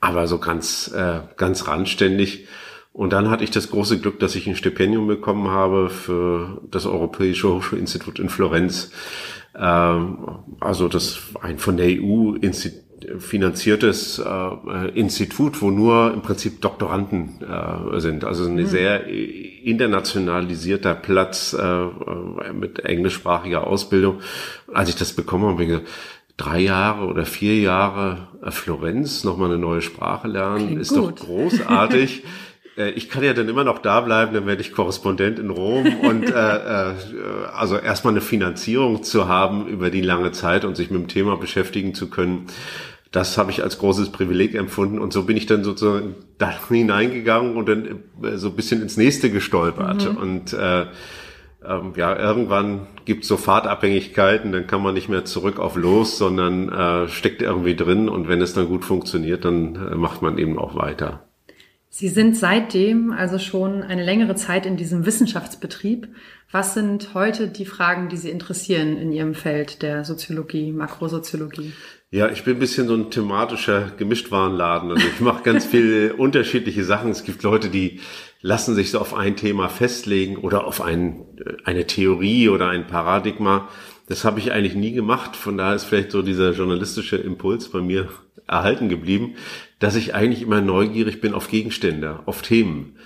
aber 0.00 0.26
so 0.26 0.38
ganz, 0.38 0.92
äh, 0.94 1.20
ganz 1.36 1.68
randständig. 1.68 2.46
Und 2.92 3.12
dann 3.12 3.30
hatte 3.30 3.44
ich 3.44 3.50
das 3.50 3.70
große 3.70 4.00
Glück, 4.00 4.18
dass 4.18 4.34
ich 4.34 4.46
ein 4.46 4.56
Stipendium 4.56 5.06
bekommen 5.06 5.48
habe 5.48 5.90
für 5.90 6.60
das 6.70 6.86
Europäische 6.86 7.48
Hochschulinstitut 7.52 8.18
in 8.18 8.28
Florenz. 8.28 8.90
Ähm, 9.54 10.18
also 10.58 10.88
das 10.88 11.20
ein 11.40 11.58
von 11.58 11.76
der 11.76 11.88
EU 11.88 12.36
finanziertes 13.18 14.18
äh, 14.18 14.88
Institut, 14.98 15.62
wo 15.62 15.70
nur 15.70 16.12
im 16.12 16.22
Prinzip 16.22 16.60
Doktoranden 16.60 17.40
äh, 17.42 18.00
sind. 18.00 18.24
Also 18.24 18.44
ein 18.46 18.54
mhm. 18.54 18.66
sehr 18.66 19.06
internationalisierter 19.06 20.94
Platz 20.94 21.54
äh, 21.54 22.52
mit 22.52 22.84
englischsprachiger 22.84 23.66
Ausbildung. 23.66 24.20
Als 24.72 24.88
ich 24.88 24.96
das 24.96 25.12
bekommen 25.12 25.44
habe, 25.44 25.52
habe 25.54 25.62
ich 25.62 25.68
gesagt, 25.68 25.88
drei 26.40 26.60
Jahre 26.60 27.06
oder 27.06 27.26
vier 27.26 27.58
Jahre 27.58 28.28
äh, 28.42 28.50
Florenz, 28.50 29.24
nochmal 29.24 29.50
eine 29.50 29.58
neue 29.58 29.82
Sprache 29.82 30.28
lernen, 30.28 30.66
Klingt 30.66 30.80
ist 30.80 30.90
gut. 30.90 31.20
doch 31.20 31.26
großartig. 31.26 32.24
Äh, 32.76 32.90
ich 32.90 33.08
kann 33.08 33.24
ja 33.24 33.34
dann 33.34 33.48
immer 33.48 33.64
noch 33.64 33.78
da 33.78 34.00
bleiben, 34.00 34.32
dann 34.32 34.46
werde 34.46 34.62
ich 34.62 34.72
Korrespondent 34.72 35.40
in 35.40 35.50
Rom 35.50 35.86
und 36.02 36.30
äh, 36.30 36.90
äh, 36.90 36.94
also 37.52 37.76
erstmal 37.76 38.14
eine 38.14 38.20
Finanzierung 38.20 39.02
zu 39.02 39.26
haben 39.26 39.66
über 39.66 39.90
die 39.90 40.00
lange 40.00 40.30
Zeit 40.30 40.64
und 40.64 40.76
sich 40.76 40.88
mit 40.88 41.00
dem 41.00 41.08
Thema 41.08 41.36
beschäftigen 41.36 41.94
zu 41.94 42.08
können, 42.08 42.46
das 43.10 43.36
habe 43.38 43.50
ich 43.50 43.62
als 43.62 43.78
großes 43.78 44.12
Privileg 44.12 44.54
empfunden 44.54 45.00
und 45.00 45.12
so 45.12 45.24
bin 45.24 45.36
ich 45.36 45.46
dann 45.46 45.64
sozusagen 45.64 46.14
da 46.38 46.52
hineingegangen 46.68 47.56
und 47.56 47.68
dann 47.68 48.04
so 48.36 48.50
ein 48.50 48.56
bisschen 48.56 48.82
ins 48.82 48.96
nächste 48.96 49.30
gestolpert 49.30 50.08
mhm. 50.08 50.16
und 50.16 50.52
äh, 50.52 50.86
ähm, 51.66 51.92
ja, 51.96 52.16
irgendwann 52.16 52.86
gibt 53.04 53.22
es 53.22 53.28
so 53.28 53.36
Fahrtabhängigkeiten, 53.36 54.52
dann 54.52 54.66
kann 54.66 54.82
man 54.82 54.94
nicht 54.94 55.08
mehr 55.08 55.24
zurück 55.24 55.58
auf 55.58 55.76
los, 55.76 56.16
sondern 56.18 56.68
äh, 56.70 57.08
steckt 57.08 57.42
irgendwie 57.42 57.76
drin 57.76 58.08
und 58.08 58.28
wenn 58.28 58.40
es 58.40 58.54
dann 58.54 58.68
gut 58.68 58.84
funktioniert, 58.84 59.44
dann 59.44 59.74
äh, 59.74 59.94
macht 59.94 60.22
man 60.22 60.38
eben 60.38 60.58
auch 60.58 60.74
weiter. 60.74 61.26
Sie 61.92 62.08
sind 62.08 62.36
seitdem 62.36 63.12
also 63.12 63.38
schon 63.38 63.82
eine 63.82 64.04
längere 64.04 64.36
Zeit 64.36 64.64
in 64.64 64.76
diesem 64.76 65.06
Wissenschaftsbetrieb. 65.06 66.08
Was 66.52 66.72
sind 66.74 67.14
heute 67.14 67.48
die 67.48 67.64
Fragen, 67.64 68.08
die 68.08 68.16
Sie 68.16 68.30
interessieren 68.30 68.96
in 68.96 69.12
Ihrem 69.12 69.34
Feld 69.34 69.82
der 69.82 70.04
Soziologie, 70.04 70.70
Makrosoziologie? 70.70 71.72
Ja, 72.12 72.28
ich 72.28 72.44
bin 72.44 72.56
ein 72.56 72.60
bisschen 72.60 72.86
so 72.86 72.94
ein 72.94 73.10
thematischer 73.10 73.92
Gemischtwarenladen. 73.96 74.92
Also 74.92 75.06
ich 75.06 75.20
mache 75.20 75.42
ganz 75.42 75.66
viele 75.66 76.14
unterschiedliche 76.16 76.84
Sachen. 76.84 77.10
Es 77.10 77.24
gibt 77.24 77.42
Leute, 77.42 77.68
die 77.68 78.00
lassen 78.42 78.74
sich 78.74 78.90
so 78.90 78.98
auf 78.98 79.14
ein 79.14 79.36
Thema 79.36 79.68
festlegen 79.68 80.36
oder 80.36 80.66
auf 80.66 80.80
ein, 80.80 81.26
eine 81.64 81.86
Theorie 81.86 82.48
oder 82.48 82.68
ein 82.68 82.86
Paradigma. 82.86 83.68
Das 84.08 84.24
habe 84.24 84.40
ich 84.40 84.52
eigentlich 84.52 84.74
nie 84.74 84.92
gemacht. 84.92 85.36
Von 85.36 85.56
daher 85.56 85.76
ist 85.76 85.84
vielleicht 85.84 86.10
so 86.10 86.22
dieser 86.22 86.52
journalistische 86.52 87.16
Impuls 87.16 87.68
bei 87.70 87.80
mir 87.80 88.08
erhalten 88.46 88.88
geblieben, 88.88 89.34
dass 89.78 89.94
ich 89.94 90.14
eigentlich 90.14 90.42
immer 90.42 90.60
neugierig 90.60 91.20
bin 91.20 91.34
auf 91.34 91.48
Gegenstände, 91.48 92.20
auf 92.26 92.42
Themen 92.42 92.96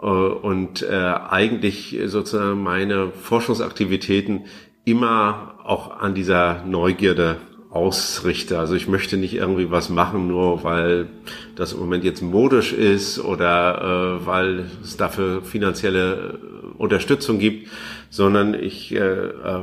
äh, 0.00 0.06
und 0.06 0.82
äh, 0.82 0.94
eigentlich 0.94 1.98
sozusagen 2.06 2.62
meine 2.62 3.10
Forschungsaktivitäten 3.10 4.44
immer 4.84 5.58
auch 5.64 5.98
an 5.98 6.14
dieser 6.14 6.62
Neugierde 6.64 7.38
ausrichte. 7.74 8.58
Also 8.58 8.76
ich 8.76 8.86
möchte 8.86 9.16
nicht 9.16 9.34
irgendwie 9.34 9.70
was 9.70 9.88
machen, 9.88 10.28
nur 10.28 10.62
weil 10.62 11.08
das 11.56 11.72
im 11.72 11.80
Moment 11.80 12.04
jetzt 12.04 12.22
modisch 12.22 12.72
ist 12.72 13.18
oder 13.18 14.20
äh, 14.22 14.26
weil 14.26 14.66
es 14.82 14.96
dafür 14.96 15.42
finanzielle 15.42 16.38
Unterstützung 16.78 17.40
gibt, 17.40 17.68
sondern 18.10 18.54
ich 18.54 18.94
äh, 18.94 18.98
äh, 18.98 19.62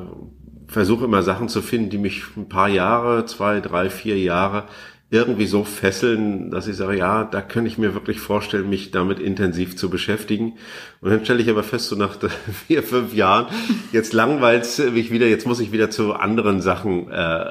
versuche 0.67 1.05
immer 1.05 1.23
Sachen 1.23 1.47
zu 1.47 1.61
finden, 1.61 1.89
die 1.89 1.97
mich 1.97 2.23
ein 2.35 2.49
paar 2.49 2.67
Jahre, 2.67 3.25
zwei, 3.25 3.61
drei, 3.61 3.89
vier 3.89 4.19
Jahre 4.19 4.65
irgendwie 5.13 5.45
so 5.45 5.65
fesseln, 5.65 6.51
dass 6.51 6.67
ich 6.67 6.77
sage, 6.77 6.97
ja, 6.97 7.25
da 7.25 7.41
könnte 7.41 7.67
ich 7.67 7.77
mir 7.77 7.93
wirklich 7.93 8.21
vorstellen, 8.21 8.69
mich 8.69 8.91
damit 8.91 9.19
intensiv 9.19 9.75
zu 9.75 9.89
beschäftigen. 9.89 10.53
Und 11.01 11.09
dann 11.09 11.25
stelle 11.25 11.41
ich 11.41 11.49
aber 11.49 11.63
fest, 11.63 11.89
so 11.89 11.97
nach 11.97 12.15
vier, 12.67 12.81
fünf 12.81 13.13
Jahren, 13.13 13.47
jetzt 13.91 14.13
langweilt 14.13 14.65
mich 14.93 15.11
wieder, 15.11 15.27
jetzt 15.27 15.45
muss 15.45 15.59
ich 15.59 15.73
wieder 15.73 15.89
zu 15.89 16.13
anderen 16.13 16.61
Sachen 16.61 17.11
äh, 17.11 17.43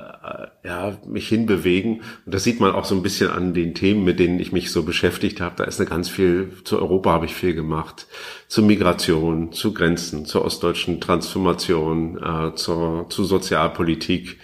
ja, 0.65 0.97
mich 1.07 1.29
hinbewegen. 1.29 2.01
Und 2.25 2.35
das 2.35 2.45
sieht 2.45 2.61
man 2.61 2.73
auch 2.73 2.87
so 2.87 2.95
ein 2.95 3.03
bisschen 3.03 3.31
an 3.31 3.53
den 3.53 3.75
Themen, 3.75 4.05
mit 4.05 4.21
denen 4.21 4.41
ich 4.41 4.53
mich 4.53 4.73
so 4.73 4.83
beschäftigt 4.83 5.43
habe. 5.43 5.57
Da 5.57 5.65
ist 5.65 5.79
eine 5.81 5.89
ganz 5.89 6.09
viel, 6.09 6.53
zu 6.65 6.79
Europa 6.81 7.11
habe 7.11 7.27
ich 7.27 7.35
viel 7.35 7.55
gemacht, 7.55 8.07
zu 8.49 8.63
Migration, 8.63 9.53
zu 9.53 9.75
Grenzen, 9.75 10.25
zur 10.25 10.47
ostdeutschen 10.47 10.99
Transformation, 10.99 12.17
äh, 12.23 12.55
zur, 12.55 13.11
zu 13.11 13.25
Sozialpolitik 13.25 14.39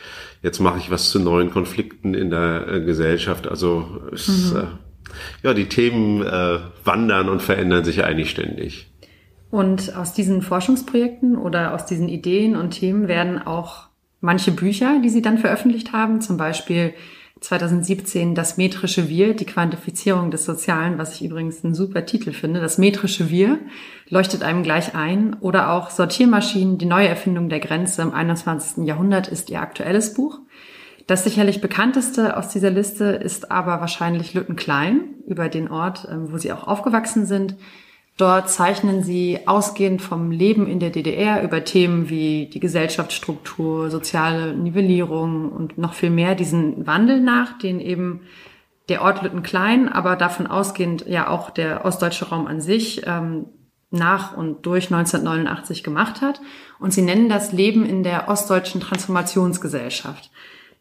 jetzt 0.46 0.60
mache 0.60 0.78
ich 0.78 0.92
was 0.92 1.10
zu 1.10 1.18
neuen 1.18 1.50
Konflikten 1.50 2.14
in 2.14 2.30
der 2.30 2.68
äh, 2.68 2.80
Gesellschaft. 2.80 3.48
Also 3.48 4.00
es, 4.12 4.52
mhm. 4.52 4.60
äh, 4.60 4.62
ja, 5.42 5.54
die 5.54 5.66
Themen 5.66 6.22
äh, 6.22 6.60
wandern 6.84 7.28
und 7.28 7.42
verändern 7.42 7.84
sich 7.84 8.04
eigentlich 8.04 8.30
ständig. 8.30 8.92
Und 9.50 9.96
aus 9.96 10.12
diesen 10.12 10.42
Forschungsprojekten 10.42 11.36
oder 11.36 11.74
aus 11.74 11.84
diesen 11.84 12.08
Ideen 12.08 12.54
und 12.54 12.70
Themen 12.70 13.08
werden 13.08 13.42
auch 13.42 13.88
manche 14.20 14.52
Bücher, 14.52 15.00
die 15.02 15.08
Sie 15.08 15.22
dann 15.22 15.38
veröffentlicht 15.38 15.92
haben, 15.92 16.20
zum 16.20 16.36
Beispiel 16.36 16.94
2017 17.46 18.34
Das 18.34 18.56
metrische 18.56 19.08
Wir, 19.08 19.34
die 19.34 19.44
Quantifizierung 19.44 20.32
des 20.32 20.44
Sozialen, 20.44 20.98
was 20.98 21.14
ich 21.14 21.24
übrigens 21.24 21.64
einen 21.64 21.74
super 21.74 22.04
Titel 22.04 22.32
finde. 22.32 22.60
Das 22.60 22.76
metrische 22.76 23.30
Wir 23.30 23.60
leuchtet 24.08 24.42
einem 24.42 24.64
gleich 24.64 24.96
ein. 24.96 25.34
Oder 25.40 25.70
auch 25.70 25.90
Sortiermaschinen, 25.90 26.76
die 26.78 26.86
neue 26.86 27.06
Erfindung 27.06 27.48
der 27.48 27.60
Grenze 27.60 28.02
im 28.02 28.12
21. 28.12 28.84
Jahrhundert 28.84 29.28
ist 29.28 29.48
ihr 29.48 29.60
aktuelles 29.60 30.14
Buch. 30.14 30.40
Das 31.06 31.22
sicherlich 31.22 31.60
bekannteste 31.60 32.36
aus 32.36 32.48
dieser 32.48 32.70
Liste 32.70 33.04
ist 33.04 33.52
aber 33.52 33.80
wahrscheinlich 33.80 34.34
Lüttenklein 34.34 35.02
über 35.28 35.48
den 35.48 35.70
Ort, 35.70 36.08
ähm, 36.10 36.32
wo 36.32 36.38
sie 36.38 36.52
auch 36.52 36.66
aufgewachsen 36.66 37.26
sind. 37.26 37.54
Dort 38.16 38.48
zeichnen 38.48 39.02
sie 39.02 39.40
ausgehend 39.46 40.00
vom 40.00 40.30
Leben 40.30 40.66
in 40.66 40.80
der 40.80 40.88
DDR 40.88 41.42
über 41.42 41.64
Themen 41.64 42.08
wie 42.08 42.46
die 42.46 42.60
Gesellschaftsstruktur, 42.60 43.90
soziale 43.90 44.56
Nivellierung 44.56 45.52
und 45.52 45.76
noch 45.76 45.92
viel 45.92 46.08
mehr 46.08 46.34
diesen 46.34 46.86
Wandel 46.86 47.20
nach, 47.20 47.58
den 47.58 47.78
eben 47.78 48.22
der 48.88 49.02
Ort 49.02 49.22
Lüttenklein, 49.22 49.90
aber 49.90 50.16
davon 50.16 50.46
ausgehend 50.46 51.06
ja 51.06 51.28
auch 51.28 51.50
der 51.50 51.84
ostdeutsche 51.84 52.30
Raum 52.30 52.46
an 52.46 52.62
sich 52.62 53.02
ähm, 53.06 53.46
nach 53.90 54.36
und 54.36 54.64
durch 54.64 54.86
1989 54.92 55.82
gemacht 55.82 56.22
hat. 56.22 56.40
Und 56.78 56.92
sie 56.92 57.02
nennen 57.02 57.28
das 57.28 57.52
Leben 57.52 57.84
in 57.84 58.02
der 58.02 58.28
ostdeutschen 58.28 58.80
Transformationsgesellschaft. 58.80 60.30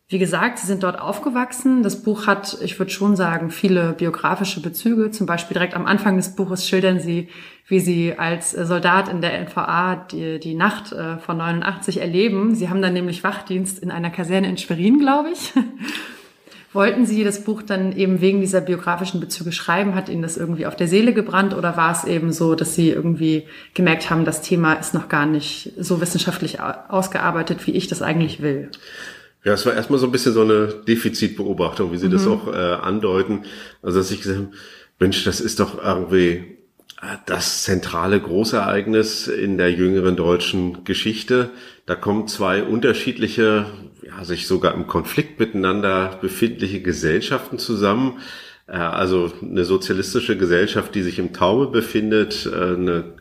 Wie 0.08 0.20
gesagt, 0.20 0.60
sie 0.60 0.68
sind 0.68 0.84
dort 0.84 1.00
aufgewachsen. 1.00 1.82
Das 1.82 2.04
Buch 2.04 2.28
hat, 2.28 2.60
ich 2.62 2.78
würde 2.78 2.92
schon 2.92 3.16
sagen, 3.16 3.50
viele 3.50 3.94
biografische 3.94 4.62
Bezüge. 4.62 5.10
Zum 5.10 5.26
Beispiel 5.26 5.56
direkt 5.56 5.74
am 5.74 5.88
Anfang 5.88 6.16
des 6.16 6.36
Buches 6.36 6.70
schildern 6.70 7.00
sie, 7.00 7.28
wie 7.68 7.80
sie 7.80 8.14
als 8.16 8.52
Soldat 8.52 9.10
in 9.10 9.22
der 9.22 9.34
NVA 9.42 9.96
die, 10.12 10.40
die 10.40 10.54
Nacht 10.54 10.92
äh, 10.92 11.18
von 11.18 11.38
89 11.38 12.02
erleben. 12.02 12.54
Sie 12.54 12.70
haben 12.70 12.84
dann 12.84 12.94
nämlich 12.94 13.24
Wachdienst 13.24 13.80
in 13.80 13.90
einer 13.90 14.12
Kaserne 14.12 14.48
in 14.48 14.58
Schwerin, 14.58 15.00
glaube 15.00 15.30
ich. 15.32 15.54
Wollten 16.74 17.06
Sie 17.08 17.24
das 17.24 17.44
Buch 17.44 17.64
dann 17.64 17.96
eben 17.96 18.22
wegen 18.22 18.42
dieser 18.42 18.62
biografischen 18.62 19.22
Bezüge 19.22 19.54
schreiben? 19.54 19.96
Hat 19.96 20.10
Ihnen 20.10 20.22
das 20.22 20.38
irgendwie 20.38 20.68
auf 20.68 20.76
der 20.76 20.90
Seele 20.90 21.14
gebrannt 21.14 21.56
oder 21.56 21.78
war 21.78 21.94
es 21.94 22.04
eben 22.04 22.32
so, 22.32 22.54
dass 22.54 22.76
Sie 22.76 22.90
irgendwie 22.90 23.48
gemerkt 23.74 24.10
haben, 24.10 24.26
das 24.26 24.42
Thema 24.42 24.74
ist 24.74 24.94
noch 24.94 25.08
gar 25.08 25.26
nicht 25.26 25.72
so 25.80 26.02
wissenschaftlich 26.02 26.60
ausgearbeitet, 26.60 27.66
wie 27.66 27.72
ich 27.72 27.88
das 27.88 28.02
eigentlich 28.02 28.42
will? 28.42 28.70
Ja, 29.46 29.54
es 29.54 29.66
war 29.66 29.76
erstmal 29.76 30.00
so 30.00 30.08
ein 30.08 30.12
bisschen 30.12 30.34
so 30.34 30.42
eine 30.42 30.68
Defizitbeobachtung, 30.88 31.92
wie 31.92 31.98
Sie 31.98 32.08
mhm. 32.08 32.12
das 32.12 32.26
auch 32.26 32.48
äh, 32.48 32.58
andeuten. 32.58 33.44
Also, 33.84 34.00
dass 34.00 34.10
ich 34.10 34.22
gesagt 34.22 34.40
habe, 34.40 34.52
Mensch, 35.00 35.24
das 35.24 35.40
ist 35.40 35.60
doch 35.60 35.82
irgendwie 35.82 36.58
äh, 37.00 37.18
das 37.28 37.64
zentrale 37.64 38.20
Großereignis 38.20 39.28
in 39.28 39.60
der 39.60 39.72
jüngeren 39.72 40.16
deutschen 40.16 40.84
Geschichte. 40.84 41.52
Da 41.86 41.94
kommen 41.94 42.28
zwei 42.28 42.64
unterschiedliche, 42.64 43.68
ja, 44.02 44.26
sich 44.26 44.48
sogar 44.48 44.74
im 44.74 44.88
Konflikt 44.88 45.40
miteinander 45.40 46.18
befindliche 46.20 46.82
Gesellschaften 46.82 47.60
zusammen. 47.60 48.18
Äh, 48.66 48.78
also 48.78 49.32
eine 49.44 49.64
sozialistische 49.64 50.38
Gesellschaft, 50.38 50.96
die 50.96 51.04
sich 51.04 51.20
im 51.20 51.34
Taube 51.34 51.68
befindet, 51.68 52.50
äh, 52.52 52.56
eine, 52.56 53.14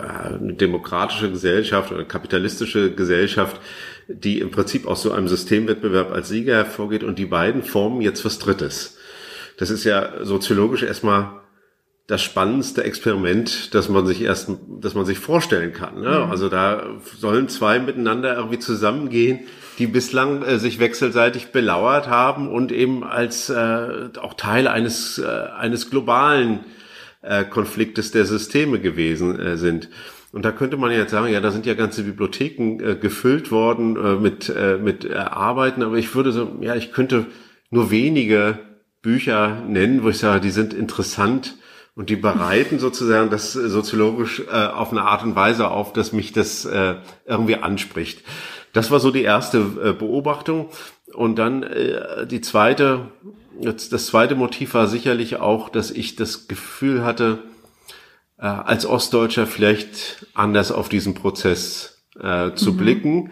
eine 0.00 0.54
demokratische 0.54 1.30
Gesellschaft 1.30 1.92
oder 1.92 2.04
kapitalistische 2.04 2.90
Gesellschaft, 2.92 3.60
die 4.08 4.40
im 4.40 4.50
Prinzip 4.50 4.86
aus 4.86 5.02
so 5.02 5.12
einem 5.12 5.28
Systemwettbewerb 5.28 6.12
als 6.12 6.28
Sieger 6.28 6.54
hervorgeht 6.54 7.02
und 7.02 7.18
die 7.18 7.26
beiden 7.26 7.62
formen 7.62 8.00
jetzt 8.00 8.24
was 8.24 8.38
Drittes. 8.38 8.96
Das 9.58 9.70
ist 9.70 9.84
ja 9.84 10.24
soziologisch 10.24 10.82
erstmal 10.82 11.40
das 12.06 12.22
spannendste 12.22 12.84
Experiment, 12.84 13.74
das 13.74 13.88
man 13.88 14.06
sich 14.06 14.22
erst, 14.22 14.50
das 14.80 14.94
man 14.94 15.04
sich 15.04 15.18
vorstellen 15.18 15.72
kann. 15.72 16.00
Ne? 16.00 16.24
Mhm. 16.24 16.30
Also 16.30 16.48
da 16.48 16.86
sollen 17.18 17.48
zwei 17.48 17.80
miteinander 17.80 18.36
irgendwie 18.36 18.60
zusammengehen, 18.60 19.40
die 19.78 19.88
bislang 19.88 20.42
äh, 20.42 20.58
sich 20.58 20.78
wechselseitig 20.78 21.48
belauert 21.48 22.06
haben 22.06 22.48
und 22.48 22.70
eben 22.70 23.02
als 23.02 23.50
äh, 23.50 24.08
auch 24.20 24.34
Teil 24.34 24.68
eines 24.68 25.18
äh, 25.18 25.26
eines 25.26 25.90
globalen 25.90 26.60
äh, 27.22 27.44
Konfliktes 27.44 28.12
der 28.12 28.24
Systeme 28.24 28.78
gewesen 28.78 29.40
äh, 29.40 29.56
sind. 29.56 29.88
Und 30.36 30.44
da 30.44 30.52
könnte 30.52 30.76
man 30.76 30.90
jetzt 30.92 31.12
sagen, 31.12 31.32
ja, 31.32 31.40
da 31.40 31.50
sind 31.50 31.64
ja 31.64 31.72
ganze 31.72 32.02
Bibliotheken 32.02 32.78
äh, 32.84 32.94
gefüllt 32.94 33.50
worden 33.50 33.96
äh, 33.96 34.16
mit, 34.16 34.50
äh, 34.50 34.76
mit 34.76 35.06
äh, 35.06 35.14
Arbeiten, 35.14 35.82
aber 35.82 35.96
ich 35.96 36.14
würde 36.14 36.30
so, 36.30 36.58
ja, 36.60 36.74
ich 36.74 36.92
könnte 36.92 37.24
nur 37.70 37.90
wenige 37.90 38.58
Bücher 39.00 39.62
nennen, 39.66 40.02
wo 40.02 40.10
ich 40.10 40.18
sage, 40.18 40.42
die 40.42 40.50
sind 40.50 40.74
interessant 40.74 41.56
und 41.94 42.10
die 42.10 42.16
bereiten 42.16 42.78
sozusagen 42.78 43.30
das 43.30 43.54
soziologisch 43.54 44.40
äh, 44.40 44.66
auf 44.66 44.92
eine 44.92 45.04
Art 45.04 45.22
und 45.22 45.36
Weise 45.36 45.70
auf, 45.70 45.94
dass 45.94 46.12
mich 46.12 46.34
das 46.34 46.66
äh, 46.66 46.96
irgendwie 47.24 47.56
anspricht. 47.56 48.22
Das 48.74 48.90
war 48.90 49.00
so 49.00 49.10
die 49.10 49.22
erste 49.22 49.60
äh, 49.82 49.92
Beobachtung. 49.94 50.68
Und 51.14 51.38
dann 51.38 51.62
äh, 51.62 52.26
die 52.26 52.42
zweite, 52.42 53.08
das 53.58 53.88
zweite 53.88 54.34
Motiv 54.34 54.74
war 54.74 54.86
sicherlich 54.86 55.36
auch, 55.36 55.70
dass 55.70 55.90
ich 55.90 56.14
das 56.14 56.46
Gefühl 56.46 57.04
hatte, 57.04 57.38
äh, 58.38 58.46
als 58.46 58.86
Ostdeutscher 58.86 59.46
vielleicht 59.46 60.26
anders 60.34 60.72
auf 60.72 60.88
diesen 60.88 61.14
Prozess 61.14 62.04
äh, 62.20 62.52
zu 62.54 62.72
mhm. 62.72 62.76
blicken. 62.76 63.30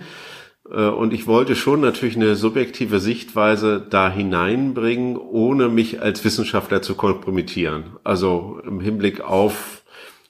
Äh, 0.70 0.86
und 0.86 1.12
ich 1.12 1.26
wollte 1.26 1.56
schon 1.56 1.80
natürlich 1.80 2.16
eine 2.16 2.36
subjektive 2.36 3.00
Sichtweise 3.00 3.84
da 3.88 4.10
hineinbringen, 4.10 5.16
ohne 5.16 5.68
mich 5.68 6.00
als 6.00 6.24
Wissenschaftler 6.24 6.82
zu 6.82 6.94
kompromittieren. 6.94 7.96
Also 8.04 8.60
im 8.66 8.80
Hinblick 8.80 9.20
auf 9.20 9.82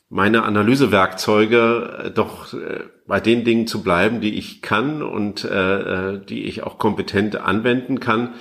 meine 0.08 0.44
Analysewerkzeuge 0.44 2.04
äh, 2.04 2.10
doch 2.10 2.52
äh, 2.54 2.84
bei 3.06 3.20
den 3.20 3.44
Dingen 3.44 3.66
zu 3.66 3.82
bleiben, 3.82 4.20
die 4.20 4.34
ich 4.34 4.62
kann 4.62 5.02
und 5.02 5.44
äh, 5.44 6.20
die 6.20 6.44
ich 6.44 6.62
auch 6.62 6.78
kompetent 6.78 7.36
anwenden 7.36 8.00
kann. 8.00 8.34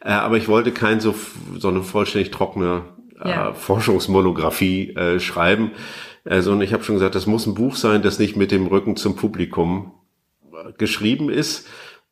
Äh, 0.00 0.10
aber 0.10 0.36
ich 0.36 0.48
wollte 0.48 0.72
kein 0.72 1.00
so, 1.00 1.14
so 1.58 1.68
eine 1.68 1.82
vollständig 1.82 2.30
trockene 2.30 2.82
ja. 3.24 3.50
äh, 3.50 3.54
Forschungsmonographie 3.54 4.90
äh, 4.90 5.20
schreiben. 5.20 5.72
Also 6.24 6.52
und 6.52 6.60
ich 6.60 6.72
habe 6.72 6.84
schon 6.84 6.96
gesagt, 6.96 7.14
das 7.14 7.26
muss 7.26 7.46
ein 7.46 7.54
Buch 7.54 7.76
sein, 7.76 8.02
das 8.02 8.18
nicht 8.18 8.36
mit 8.36 8.50
dem 8.50 8.66
Rücken 8.66 8.96
zum 8.96 9.16
Publikum 9.16 9.92
äh, 10.52 10.72
geschrieben 10.76 11.30
ist 11.30 11.66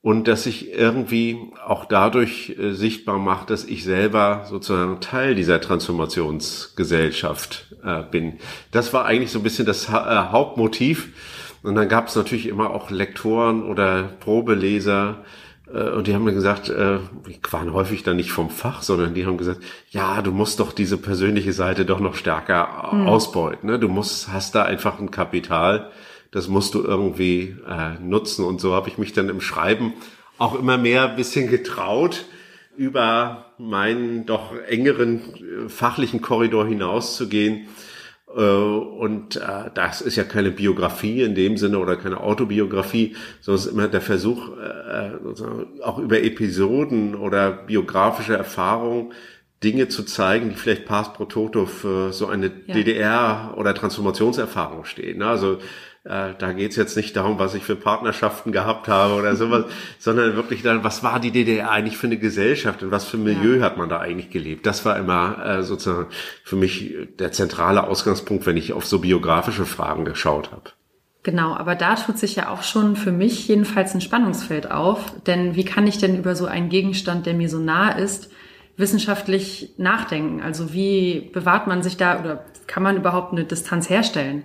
und 0.06 0.28
dass 0.28 0.46
ich 0.46 0.72
irgendwie 0.72 1.50
auch 1.66 1.84
dadurch 1.84 2.56
äh, 2.58 2.72
sichtbar 2.72 3.18
mache, 3.18 3.46
dass 3.46 3.64
ich 3.64 3.84
selber 3.84 4.46
sozusagen 4.48 5.00
Teil 5.00 5.34
dieser 5.34 5.60
Transformationsgesellschaft 5.60 7.74
äh, 7.82 8.02
bin. 8.02 8.38
Das 8.70 8.92
war 8.92 9.04
eigentlich 9.04 9.32
so 9.32 9.40
ein 9.40 9.42
bisschen 9.42 9.66
das 9.66 9.88
ha 9.88 10.28
äh, 10.28 10.30
Hauptmotiv. 10.30 11.08
Und 11.62 11.74
dann 11.74 11.88
gab 11.88 12.06
es 12.06 12.14
natürlich 12.14 12.46
immer 12.46 12.70
auch 12.70 12.90
Lektoren 12.90 13.64
oder 13.64 14.04
Probeleser, 14.20 15.24
äh, 15.24 15.26
und 15.72 16.06
die 16.06 16.14
haben 16.14 16.24
mir 16.24 16.32
gesagt, 16.32 16.68
äh, 16.68 16.98
die 17.26 17.40
waren 17.50 17.72
häufig 17.72 18.04
dann 18.04 18.16
nicht 18.16 18.30
vom 18.30 18.50
Fach, 18.50 18.82
sondern 18.82 19.14
die 19.14 19.26
haben 19.26 19.36
gesagt, 19.36 19.60
ja, 19.90 20.22
du 20.22 20.30
musst 20.30 20.60
doch 20.60 20.72
diese 20.72 20.96
persönliche 20.96 21.52
Seite 21.52 21.84
doch 21.84 21.98
noch 21.98 22.14
stärker 22.14 22.90
mhm. 22.92 23.08
ausbeuten. 23.08 23.68
Ne? 23.68 23.78
Du 23.78 23.88
musst, 23.88 24.32
hast 24.32 24.54
da 24.54 24.62
einfach 24.62 25.00
ein 25.00 25.10
Kapital, 25.10 25.90
das 26.30 26.48
musst 26.48 26.74
du 26.74 26.84
irgendwie 26.84 27.56
äh, 27.68 27.98
nutzen. 28.00 28.44
Und 28.44 28.60
so 28.60 28.74
habe 28.74 28.88
ich 28.88 28.98
mich 28.98 29.12
dann 29.12 29.28
im 29.28 29.40
Schreiben 29.40 29.94
auch 30.38 30.54
immer 30.54 30.78
mehr 30.78 31.10
ein 31.10 31.16
bisschen 31.16 31.50
getraut, 31.50 32.26
über 32.76 33.46
meinen 33.58 34.26
doch 34.26 34.54
engeren 34.68 35.20
äh, 35.34 35.68
fachlichen 35.68 36.20
Korridor 36.20 36.66
hinauszugehen. 36.66 37.66
Äh, 38.36 38.40
und 38.40 39.36
äh, 39.36 39.70
das 39.74 40.00
ist 40.00 40.16
ja 40.16 40.24
keine 40.24 40.50
Biografie 40.50 41.22
in 41.22 41.34
dem 41.34 41.56
Sinne 41.56 41.78
oder 41.78 41.96
keine 41.96 42.20
Autobiografie, 42.20 43.16
sondern 43.40 43.60
es 43.60 43.66
ist 43.66 43.72
immer 43.72 43.88
der 43.88 44.02
Versuch, 44.02 44.50
äh, 44.58 45.82
auch 45.82 45.98
über 45.98 46.22
Episoden 46.22 47.14
oder 47.14 47.50
biografische 47.52 48.36
Erfahrungen 48.36 49.12
Dinge 49.64 49.88
zu 49.88 50.02
zeigen, 50.04 50.50
die 50.50 50.54
vielleicht 50.54 50.84
Pass 50.84 51.14
pro 51.14 51.24
Toto 51.24 51.64
für 51.64 52.12
so 52.12 52.26
eine 52.26 52.52
ja. 52.66 52.74
DDR- 52.74 53.54
oder 53.54 53.74
Transformationserfahrung 53.74 54.84
stehen. 54.84 55.22
Also 55.22 55.58
äh, 56.08 56.34
da 56.38 56.52
geht's 56.52 56.76
jetzt 56.76 56.96
nicht 56.96 57.16
darum, 57.16 57.38
was 57.38 57.54
ich 57.54 57.64
für 57.64 57.76
Partnerschaften 57.76 58.52
gehabt 58.52 58.88
habe 58.88 59.14
oder 59.14 59.34
sowas, 59.34 59.64
sondern 59.98 60.36
wirklich 60.36 60.62
dann, 60.62 60.84
was 60.84 61.02
war 61.02 61.18
die 61.20 61.32
DDR 61.32 61.70
eigentlich 61.70 61.96
für 61.96 62.06
eine 62.06 62.18
Gesellschaft 62.18 62.82
und 62.82 62.90
was 62.90 63.04
für 63.04 63.16
ein 63.16 63.24
Milieu 63.24 63.56
ja. 63.56 63.64
hat 63.64 63.76
man 63.76 63.88
da 63.88 63.98
eigentlich 63.98 64.30
gelebt? 64.30 64.66
Das 64.66 64.84
war 64.84 64.96
immer 64.96 65.44
äh, 65.44 65.62
sozusagen 65.62 66.06
für 66.44 66.56
mich 66.56 66.94
der 67.18 67.32
zentrale 67.32 67.84
Ausgangspunkt, 67.84 68.46
wenn 68.46 68.56
ich 68.56 68.72
auf 68.72 68.86
so 68.86 69.00
biografische 69.00 69.66
Fragen 69.66 70.04
geschaut 70.04 70.52
habe. 70.52 70.70
Genau, 71.24 71.54
aber 71.54 71.74
da 71.74 71.96
tut 71.96 72.18
sich 72.18 72.36
ja 72.36 72.50
auch 72.50 72.62
schon 72.62 72.94
für 72.94 73.10
mich 73.10 73.48
jedenfalls 73.48 73.92
ein 73.94 74.00
Spannungsfeld 74.00 74.70
auf. 74.70 75.12
Denn 75.26 75.56
wie 75.56 75.64
kann 75.64 75.88
ich 75.88 75.98
denn 75.98 76.16
über 76.16 76.36
so 76.36 76.46
einen 76.46 76.68
Gegenstand, 76.68 77.26
der 77.26 77.34
mir 77.34 77.48
so 77.48 77.58
nah 77.58 77.90
ist, 77.90 78.30
wissenschaftlich 78.76 79.74
nachdenken? 79.76 80.40
Also 80.40 80.72
wie 80.72 81.30
bewahrt 81.32 81.66
man 81.66 81.82
sich 81.82 81.96
da 81.96 82.20
oder 82.20 82.44
kann 82.68 82.84
man 82.84 82.96
überhaupt 82.96 83.32
eine 83.32 83.44
Distanz 83.44 83.90
herstellen? 83.90 84.44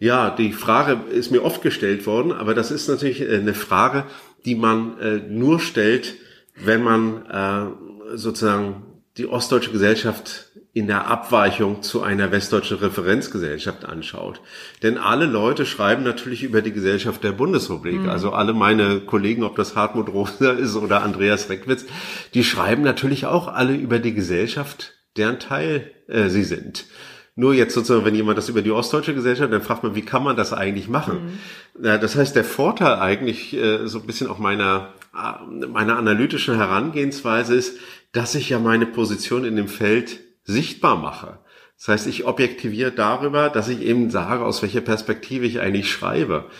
Ja, 0.00 0.30
die 0.30 0.52
Frage 0.52 0.98
ist 1.12 1.30
mir 1.30 1.44
oft 1.44 1.60
gestellt 1.60 2.06
worden, 2.06 2.32
aber 2.32 2.54
das 2.54 2.70
ist 2.70 2.88
natürlich 2.88 3.20
äh, 3.20 3.36
eine 3.36 3.52
Frage, 3.52 4.06
die 4.46 4.54
man 4.54 4.98
äh, 4.98 5.18
nur 5.18 5.60
stellt, 5.60 6.14
wenn 6.56 6.82
man 6.82 7.26
äh, 7.26 8.16
sozusagen 8.16 8.82
die 9.18 9.26
ostdeutsche 9.26 9.70
Gesellschaft 9.70 10.46
in 10.72 10.86
der 10.86 11.06
Abweichung 11.06 11.82
zu 11.82 12.00
einer 12.00 12.32
westdeutschen 12.32 12.78
Referenzgesellschaft 12.78 13.84
anschaut. 13.84 14.40
Denn 14.82 14.96
alle 14.96 15.26
Leute 15.26 15.66
schreiben 15.66 16.02
natürlich 16.02 16.44
über 16.44 16.62
die 16.62 16.72
Gesellschaft 16.72 17.22
der 17.22 17.32
Bundesrepublik. 17.32 18.02
Mhm. 18.02 18.08
Also 18.08 18.32
alle 18.32 18.54
meine 18.54 19.00
Kollegen, 19.00 19.42
ob 19.42 19.56
das 19.56 19.76
Hartmut 19.76 20.08
Rosa 20.08 20.52
ist 20.58 20.76
oder 20.76 21.02
Andreas 21.02 21.50
Reckwitz, 21.50 21.84
die 22.32 22.44
schreiben 22.44 22.82
natürlich 22.82 23.26
auch 23.26 23.48
alle 23.48 23.74
über 23.74 23.98
die 23.98 24.14
Gesellschaft, 24.14 24.94
deren 25.18 25.38
Teil 25.38 25.90
äh, 26.08 26.28
sie 26.28 26.44
sind. 26.44 26.86
Nur 27.36 27.54
jetzt 27.54 27.74
sozusagen, 27.74 28.04
wenn 28.04 28.14
jemand 28.14 28.38
das 28.38 28.48
über 28.48 28.62
die 28.62 28.70
ostdeutsche 28.70 29.14
Gesellschaft, 29.14 29.52
dann 29.52 29.62
fragt 29.62 29.82
man, 29.82 29.94
wie 29.94 30.04
kann 30.04 30.22
man 30.22 30.36
das 30.36 30.52
eigentlich 30.52 30.88
machen? 30.88 31.38
Mhm. 31.74 32.00
Das 32.00 32.16
heißt, 32.16 32.34
der 32.36 32.44
Vorteil 32.44 32.98
eigentlich 32.98 33.54
äh, 33.54 33.86
so 33.86 34.00
ein 34.00 34.06
bisschen 34.06 34.28
auch 34.28 34.38
meiner, 34.38 34.92
äh, 35.14 35.66
meiner 35.66 35.96
analytischen 35.96 36.56
Herangehensweise 36.56 37.54
ist, 37.54 37.78
dass 38.12 38.34
ich 38.34 38.50
ja 38.50 38.58
meine 38.58 38.86
Position 38.86 39.44
in 39.44 39.56
dem 39.56 39.68
Feld 39.68 40.20
sichtbar 40.44 40.96
mache. 40.96 41.38
Das 41.78 41.88
heißt, 41.88 42.06
ich 42.08 42.26
objektiviere 42.26 42.92
darüber, 42.92 43.48
dass 43.48 43.68
ich 43.68 43.80
eben 43.80 44.10
sage, 44.10 44.44
aus 44.44 44.60
welcher 44.60 44.82
Perspektive 44.82 45.46
ich 45.46 45.60
eigentlich 45.60 45.90
schreibe. 45.90 46.50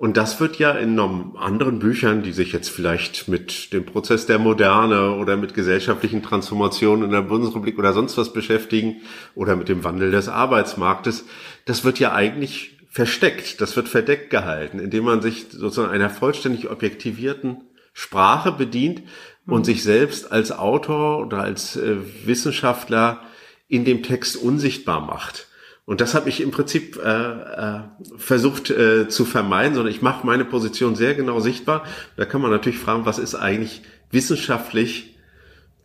Und 0.00 0.16
das 0.16 0.40
wird 0.40 0.58
ja 0.58 0.70
in 0.70 0.98
anderen 0.98 1.78
Büchern, 1.78 2.22
die 2.22 2.32
sich 2.32 2.52
jetzt 2.52 2.70
vielleicht 2.70 3.28
mit 3.28 3.74
dem 3.74 3.84
Prozess 3.84 4.24
der 4.24 4.38
Moderne 4.38 5.16
oder 5.16 5.36
mit 5.36 5.52
gesellschaftlichen 5.52 6.22
Transformationen 6.22 7.04
in 7.04 7.10
der 7.10 7.20
Bundesrepublik 7.20 7.78
oder 7.78 7.92
sonst 7.92 8.16
was 8.16 8.32
beschäftigen 8.32 9.02
oder 9.34 9.56
mit 9.56 9.68
dem 9.68 9.84
Wandel 9.84 10.10
des 10.10 10.30
Arbeitsmarktes, 10.30 11.26
das 11.66 11.84
wird 11.84 11.98
ja 11.98 12.14
eigentlich 12.14 12.78
versteckt, 12.88 13.60
das 13.60 13.76
wird 13.76 13.90
verdeckt 13.90 14.30
gehalten, 14.30 14.78
indem 14.78 15.04
man 15.04 15.20
sich 15.20 15.48
sozusagen 15.50 15.92
einer 15.92 16.08
vollständig 16.08 16.70
objektivierten 16.70 17.58
Sprache 17.92 18.52
bedient 18.52 19.02
und 19.46 19.60
mhm. 19.60 19.64
sich 19.64 19.82
selbst 19.82 20.32
als 20.32 20.50
Autor 20.50 21.18
oder 21.18 21.42
als 21.42 21.76
äh, 21.76 21.96
Wissenschaftler 22.24 23.20
in 23.68 23.84
dem 23.84 24.02
Text 24.02 24.38
unsichtbar 24.38 25.02
macht. 25.02 25.49
Und 25.90 26.00
das 26.00 26.14
habe 26.14 26.28
ich 26.28 26.40
im 26.40 26.52
Prinzip 26.52 27.00
äh, 27.04 27.08
äh, 27.10 27.80
versucht 28.16 28.70
äh, 28.70 29.08
zu 29.08 29.24
vermeiden, 29.24 29.74
sondern 29.74 29.92
ich 29.92 30.02
mache 30.02 30.24
meine 30.24 30.44
Position 30.44 30.94
sehr 30.94 31.16
genau 31.16 31.40
sichtbar. 31.40 31.82
Da 32.16 32.26
kann 32.26 32.40
man 32.40 32.52
natürlich 32.52 32.78
fragen, 32.78 33.06
was 33.06 33.18
ist 33.18 33.34
eigentlich 33.34 33.82
wissenschaftlich 34.12 35.16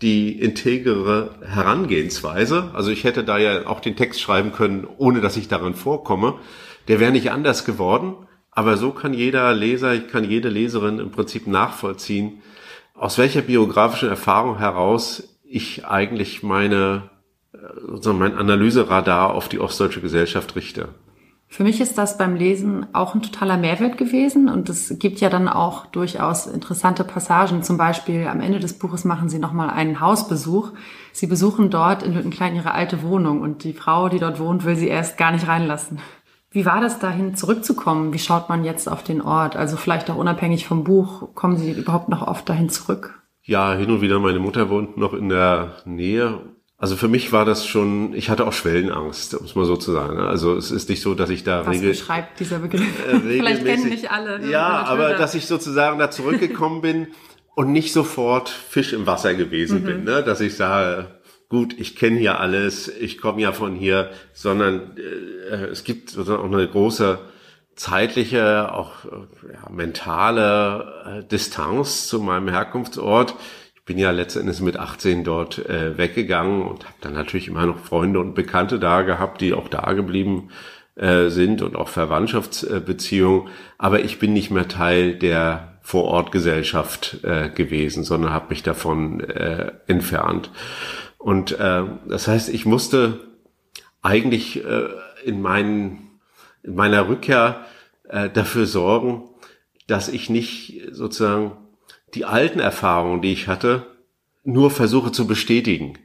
die 0.04 0.39
integere 0.39 1.32
Herangehensweise? 1.44 2.70
Also 2.76 2.91
ich 2.91 3.04
hätte 3.04 3.24
da 3.24 3.39
ja 3.39 3.65
auch 3.65 3.80
den 3.80 3.96
Text 3.96 4.22
schreiben 4.22 4.52
können, 4.52 4.86
ohne 4.98 5.22
dass 5.22 5.38
ich 5.38 5.48
daran 5.48 5.74
vorkomme. 5.74 6.36
Der 6.88 7.00
wäre 7.00 7.12
nicht 7.12 7.32
anders 7.32 7.65
geworden. 7.65 8.13
Aber 8.52 8.78
so 8.78 8.91
kann 8.91 9.12
jeder 9.12 9.56
Leser, 9.56 9.96
ich 9.96 10.08
kann 10.08 10.24
jede 10.24 10.50
Leserin 10.50 11.00
im 11.00 11.10
Prinzip 11.10 11.48
nachvollziehen, 11.48 12.44
aus 12.94 13.18
welcher 13.18 13.41
biografischen 13.41 14.10
Erfahrung 14.10 14.60
heraus 14.60 15.36
ich 15.44 15.88
eigentlich 15.88 16.44
meine 16.44 17.10
sozusagen 17.88 18.20
mein 18.20 18.38
Analyseradar 18.38 19.34
auf 19.34 19.50
die 19.50 19.60
ostdeutsche 19.60 20.02
Gesellschaft 20.02 20.56
richte. 20.56 20.89
Für 21.48 21.63
mich 21.63 21.80
ist 21.80 21.98
das 21.98 22.18
beim 22.18 22.36
Lesen 22.36 22.88
auch 22.94 23.15
ein 23.15 23.22
totaler 23.22 23.56
Mehrwert 23.56 23.98
gewesen 23.98 24.50
und 24.50 24.68
es 24.68 24.98
gibt 25.00 25.22
ja 25.22 25.30
dann 25.30 25.48
auch 25.48 25.86
durchaus 25.86 26.48
interessante 26.48 27.04
Passagen. 27.04 27.63
Zum 27.63 27.78
Beispiel 27.78 28.28
am 28.28 28.41
Ende 28.41 28.60
des 28.60 28.78
Buches 28.78 29.06
machen 29.06 29.30
Sie 29.30 29.39
nochmal 29.39 29.70
einen 29.70 30.02
Hausbesuch. 30.02 30.72
Sie 31.13 31.28
besuchen 31.28 31.70
dort 31.70 32.04
in 32.04 32.13
Lüttenklein 32.13 32.56
Ihre 32.56 32.74
alte 32.74 33.04
Wohnung 33.04 33.41
und 33.41 33.63
die 33.63 33.74
Frau, 33.74 34.10
die 34.10 34.20
dort 34.20 34.39
wohnt, 34.39 34.65
will 34.65 34.76
Sie 34.76 34.88
erst 34.88 35.18
gar 35.18 35.32
nicht 35.32 35.48
reinlassen. 35.48 36.00
Wie 36.50 36.65
war 36.65 36.82
das 36.82 37.00
dahin 37.00 37.36
zurückzukommen? 37.36 38.12
Wie 38.12 38.20
schaut 38.20 38.50
man 38.50 38.65
jetzt 38.65 38.89
auf 38.89 39.04
den 39.04 39.22
Ort? 39.22 39.56
Also 39.56 39.78
vielleicht 39.78 40.10
auch 40.10 40.18
unabhängig 40.18 40.68
vom 40.68 40.84
Buch, 40.84 41.34
kommen 41.36 41.58
Sie 41.58 41.72
überhaupt 41.72 42.10
noch 42.10 42.26
oft 42.28 42.50
dahin 42.50 42.70
zurück? 42.70 43.22
Ja, 43.44 43.76
hin 43.76 43.91
und 43.91 44.02
wieder. 44.02 44.20
Meine 44.20 44.39
Mutter 44.39 44.70
wohnt 44.70 44.98
noch 44.98 45.13
in 45.13 45.30
der 45.30 45.76
Nähe 45.86 46.39
also 46.86 46.98
für 46.98 47.08
mich 47.08 47.32
war 47.32 47.45
das 47.45 47.65
schon, 47.65 48.13
ich 48.13 48.30
hatte 48.30 48.45
auch 48.45 48.54
Schwellenangst, 48.54 49.34
um 49.34 49.43
es 49.43 49.56
mal 49.56 49.65
so 49.65 49.76
zu 49.76 49.91
sagen. 49.91 50.19
Also 50.19 50.56
es 50.56 50.69
ist 50.69 50.88
nicht 50.88 51.02
so, 51.02 51.15
dass 51.15 51.32
ich 51.32 51.43
da 51.43 51.65
Was 51.65 51.74
regel, 51.74 51.89
beschreibt 51.89 52.39
dieser 52.39 52.60
Begriff? 52.60 52.84
Äh, 53.12 53.19
Vielleicht 53.28 53.65
kennen 53.65 53.89
nicht 53.89 54.12
alle. 54.12 54.38
Ne? 54.38 54.52
Ja, 54.52 54.84
aber 54.84 55.15
dass 55.15 55.34
ich 55.34 55.48
sozusagen 55.48 55.98
da 55.98 56.12
zurückgekommen 56.12 56.82
bin 56.82 57.08
und 57.56 57.71
nicht 57.71 57.91
sofort 57.91 58.50
Fisch 58.50 58.93
im 58.93 59.08
Wasser 59.08 59.34
gewesen 59.34 59.82
mhm. 59.82 59.86
bin, 59.88 60.04
ne? 60.04 60.21
dass 60.21 60.41
ich 60.41 60.56
sage, 60.56 61.08
gut, 61.50 61.74
ich 61.80 61.95
kenne 61.95 62.19
hier 62.19 62.39
alles, 62.39 62.88
ich 62.88 63.17
komme 63.17 63.41
ja 63.41 63.52
von 63.52 63.74
hier, 63.74 64.12
sondern 64.34 64.95
äh, 65.50 65.56
es 65.71 65.86
gibt 65.86 66.12
sozusagen 66.12 66.43
auch 66.43 66.56
eine 66.56 66.67
große 66.67 67.17
zeitliche, 67.76 68.71
auch 68.71 69.06
äh, 69.06 69.54
ja, 69.54 69.71
mentale 69.71 71.24
äh, 71.24 71.28
Distanz 71.28 72.08
zu 72.08 72.19
meinem 72.19 72.48
Herkunftsort 72.48 73.34
bin 73.86 74.00
ja 74.00 74.12
letztendlich 74.12 74.62
mit 74.62 74.78
18 74.78 75.24
dort 75.24 75.60
äh, 75.69 75.98
weggegangen 75.98 76.63
und 76.63 76.86
habe 76.86 76.95
dann 77.02 77.13
natürlich 77.13 77.48
immer 77.48 77.65
noch 77.65 77.80
Freunde 77.80 78.19
und 78.19 78.34
Bekannte 78.34 78.80
da 78.80 79.04
gehabt, 79.04 79.41
die 79.41 79.54
auch 79.54 79.67
da 79.67 79.93
geblieben 79.93 80.50
äh, 80.95 81.30
sind 81.30 81.62
und 81.62 81.76
auch 81.76 81.89
Verwandtschaftsbeziehungen. 81.89 83.50
Aber 83.78 84.00
ich 84.00 84.17
bin 84.17 84.34
nicht 84.34 84.50
mehr 84.50 84.67
Teil 84.67 85.13
der 85.13 85.78
Vorortgesellschaft 85.82 87.24
äh, 87.24 87.50
gewesen, 87.50 88.04
sondern 88.04 88.34
habe 88.34 88.50
mich 88.50 88.63
davon 88.63 89.19
äh, 89.19 89.71
entfernt. 89.86 90.50
Und 91.19 91.60
äh, 91.60 91.84
das 92.08 92.28
heißt, 92.28 92.50
ich 92.50 92.65
musste 92.65 93.19
eigentlich 94.02 94.65
äh, 94.65 94.88
in, 95.24 95.43
meinen, 95.43 96.19
in 96.63 96.74
meiner 96.74 97.08
Rückkehr 97.08 97.65
äh, 98.10 98.30
dafür 98.32 98.65
sorgen, 98.65 99.30
dass 99.86 100.10
ich 100.10 100.32
nicht 100.32 100.82
sozusagen 100.91 101.52
die 102.13 102.26
alten 102.26 102.60
Erfahrungen, 102.60 103.22
die 103.22 103.34
ich 103.34 103.48
hatte, 103.48 103.88
nur 104.44 104.72
versuche 104.72 105.12
zu 105.12 105.28
bestätigen. 105.28 105.98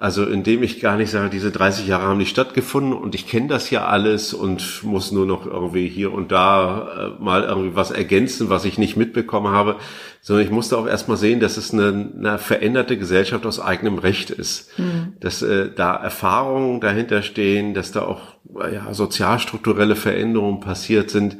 Also 0.00 0.24
indem 0.24 0.62
ich 0.62 0.80
gar 0.80 0.96
nicht 0.96 1.10
sage, 1.10 1.28
diese 1.28 1.50
30 1.50 1.86
Jahre 1.86 2.04
haben 2.04 2.16
nicht 2.16 2.30
stattgefunden 2.30 2.94
und 2.94 3.14
ich 3.14 3.26
kenne 3.26 3.48
das 3.48 3.68
ja 3.68 3.84
alles 3.84 4.32
und 4.32 4.82
muss 4.82 5.12
nur 5.12 5.26
noch 5.26 5.44
irgendwie 5.44 5.88
hier 5.88 6.14
und 6.14 6.32
da 6.32 7.16
äh, 7.18 7.22
mal 7.22 7.42
irgendwie 7.42 7.76
was 7.76 7.90
ergänzen, 7.90 8.48
was 8.48 8.64
ich 8.64 8.78
nicht 8.78 8.96
mitbekommen 8.96 9.52
habe, 9.52 9.76
sondern 10.22 10.46
ich 10.46 10.50
musste 10.50 10.78
auch 10.78 10.86
erstmal 10.86 11.18
sehen, 11.18 11.38
dass 11.38 11.58
es 11.58 11.74
eine, 11.74 12.12
eine 12.16 12.38
veränderte 12.38 12.96
Gesellschaft 12.96 13.44
aus 13.44 13.60
eigenem 13.60 13.98
Recht 13.98 14.30
ist. 14.30 14.78
Mhm. 14.78 15.16
Dass 15.20 15.42
äh, 15.42 15.70
da 15.70 15.96
Erfahrungen 15.96 16.80
dahinter 16.80 17.20
stehen, 17.20 17.74
dass 17.74 17.92
da 17.92 18.00
auch 18.00 18.36
ja, 18.72 18.94
sozialstrukturelle 18.94 19.96
Veränderungen 19.96 20.60
passiert 20.60 21.10
sind, 21.10 21.36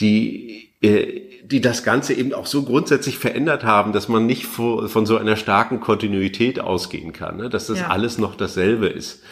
die 0.00 0.72
äh, 0.82 1.31
die 1.52 1.60
das 1.60 1.84
Ganze 1.84 2.14
eben 2.14 2.32
auch 2.32 2.46
so 2.46 2.62
grundsätzlich 2.62 3.18
verändert 3.18 3.62
haben, 3.62 3.92
dass 3.92 4.08
man 4.08 4.26
nicht 4.26 4.46
von 4.46 5.06
so 5.06 5.18
einer 5.18 5.36
starken 5.36 5.80
Kontinuität 5.80 6.58
ausgehen 6.58 7.12
kann, 7.12 7.36
ne? 7.36 7.50
dass 7.50 7.66
das 7.66 7.80
ja. 7.80 7.88
alles 7.88 8.16
noch 8.16 8.34
dasselbe 8.34 8.86
ist. 8.86 9.22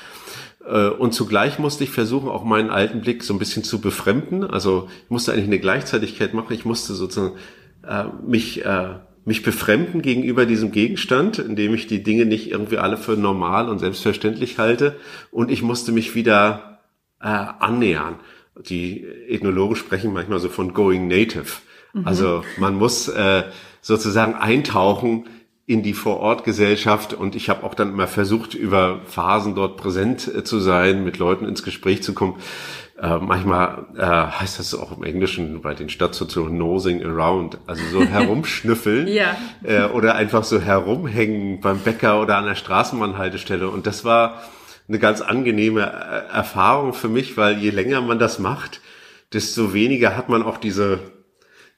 Äh, 0.66 0.88
und 0.88 1.14
zugleich 1.14 1.58
musste 1.58 1.84
ich 1.84 1.90
versuchen, 1.90 2.28
auch 2.28 2.44
meinen 2.44 2.68
alten 2.68 3.00
Blick 3.00 3.24
so 3.24 3.32
ein 3.32 3.38
bisschen 3.38 3.64
zu 3.64 3.80
befremden. 3.80 4.44
Also 4.44 4.88
ich 5.04 5.10
musste 5.10 5.32
eigentlich 5.32 5.46
eine 5.46 5.58
Gleichzeitigkeit 5.58 6.34
machen. 6.34 6.52
Ich 6.52 6.66
musste 6.66 6.92
sozusagen 6.92 7.36
äh, 7.88 8.04
mich, 8.22 8.66
äh, 8.66 8.96
mich 9.24 9.42
befremden 9.42 10.02
gegenüber 10.02 10.44
diesem 10.44 10.72
Gegenstand, 10.72 11.38
indem 11.38 11.72
ich 11.72 11.86
die 11.86 12.02
Dinge 12.02 12.26
nicht 12.26 12.50
irgendwie 12.50 12.76
alle 12.76 12.98
für 12.98 13.16
normal 13.16 13.70
und 13.70 13.78
selbstverständlich 13.78 14.58
halte. 14.58 14.96
Und 15.30 15.50
ich 15.50 15.62
musste 15.62 15.90
mich 15.90 16.14
wieder 16.14 16.80
äh, 17.18 17.28
annähern. 17.28 18.16
Die 18.68 19.06
Ethnologen 19.28 19.74
sprechen 19.74 20.12
manchmal 20.12 20.38
so 20.38 20.50
von 20.50 20.74
going 20.74 21.08
native. 21.08 21.62
Mhm. 21.92 22.06
Also 22.06 22.44
man 22.58 22.74
muss 22.74 23.08
äh, 23.08 23.44
sozusagen 23.80 24.34
eintauchen 24.34 25.28
in 25.66 25.82
die 25.84 25.94
Vorortgesellschaft 25.94 27.14
und 27.14 27.36
ich 27.36 27.48
habe 27.48 27.64
auch 27.64 27.74
dann 27.74 27.90
immer 27.90 28.08
versucht, 28.08 28.54
über 28.54 29.02
Phasen 29.06 29.54
dort 29.54 29.76
präsent 29.76 30.26
äh, 30.26 30.42
zu 30.42 30.58
sein, 30.58 31.04
mit 31.04 31.18
Leuten 31.18 31.46
ins 31.46 31.62
Gespräch 31.62 32.02
zu 32.02 32.12
kommen. 32.12 32.40
Äh, 33.00 33.18
manchmal 33.18 33.86
äh, 33.96 34.02
heißt 34.02 34.58
das 34.58 34.74
auch 34.74 34.96
im 34.96 35.04
Englischen 35.04 35.62
bei 35.62 35.74
den 35.74 35.88
Stadtsoziologen 35.88 36.58
nosing 36.58 37.04
around, 37.04 37.58
also 37.66 37.82
so 37.90 38.04
herumschnüffeln 38.04 39.06
ja. 39.06 39.36
äh, 39.62 39.84
oder 39.84 40.16
einfach 40.16 40.44
so 40.44 40.60
herumhängen 40.60 41.60
beim 41.60 41.78
Bäcker 41.78 42.20
oder 42.20 42.36
an 42.36 42.46
der 42.46 42.56
Straßenbahnhaltestelle. 42.56 43.70
Und 43.70 43.86
das 43.86 44.04
war 44.04 44.42
eine 44.88 44.98
ganz 44.98 45.20
angenehme 45.20 45.82
äh, 45.82 46.34
Erfahrung 46.34 46.92
für 46.92 47.08
mich, 47.08 47.36
weil 47.36 47.58
je 47.58 47.70
länger 47.70 48.00
man 48.00 48.18
das 48.18 48.38
macht, 48.38 48.80
desto 49.32 49.72
weniger 49.72 50.16
hat 50.16 50.28
man 50.28 50.42
auch 50.42 50.58
diese 50.58 50.98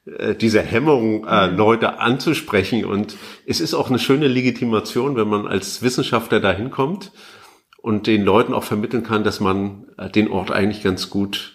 diese 0.05 0.61
Hemmung, 0.61 1.27
äh, 1.27 1.49
mhm. 1.49 1.57
Leute 1.57 1.99
anzusprechen. 2.01 2.85
Und 2.85 3.17
es 3.47 3.61
ist 3.61 3.75
auch 3.75 3.89
eine 3.89 3.99
schöne 3.99 4.29
Legitimation, 4.29 5.17
wenn 5.17 5.29
man 5.29 5.47
als 5.47 5.83
Wissenschaftler 5.83 6.41
da 6.41 6.53
hinkommt 6.53 7.13
und 7.81 8.07
den 8.07 8.25
Leuten 8.25 8.55
auch 8.55 8.65
vermitteln 8.65 9.05
kann, 9.05 9.25
dass 9.25 9.41
man 9.41 9.87
äh, 9.99 10.11
den 10.11 10.29
Ort 10.29 10.51
eigentlich 10.51 10.83
ganz 10.83 11.11
gut 11.11 11.52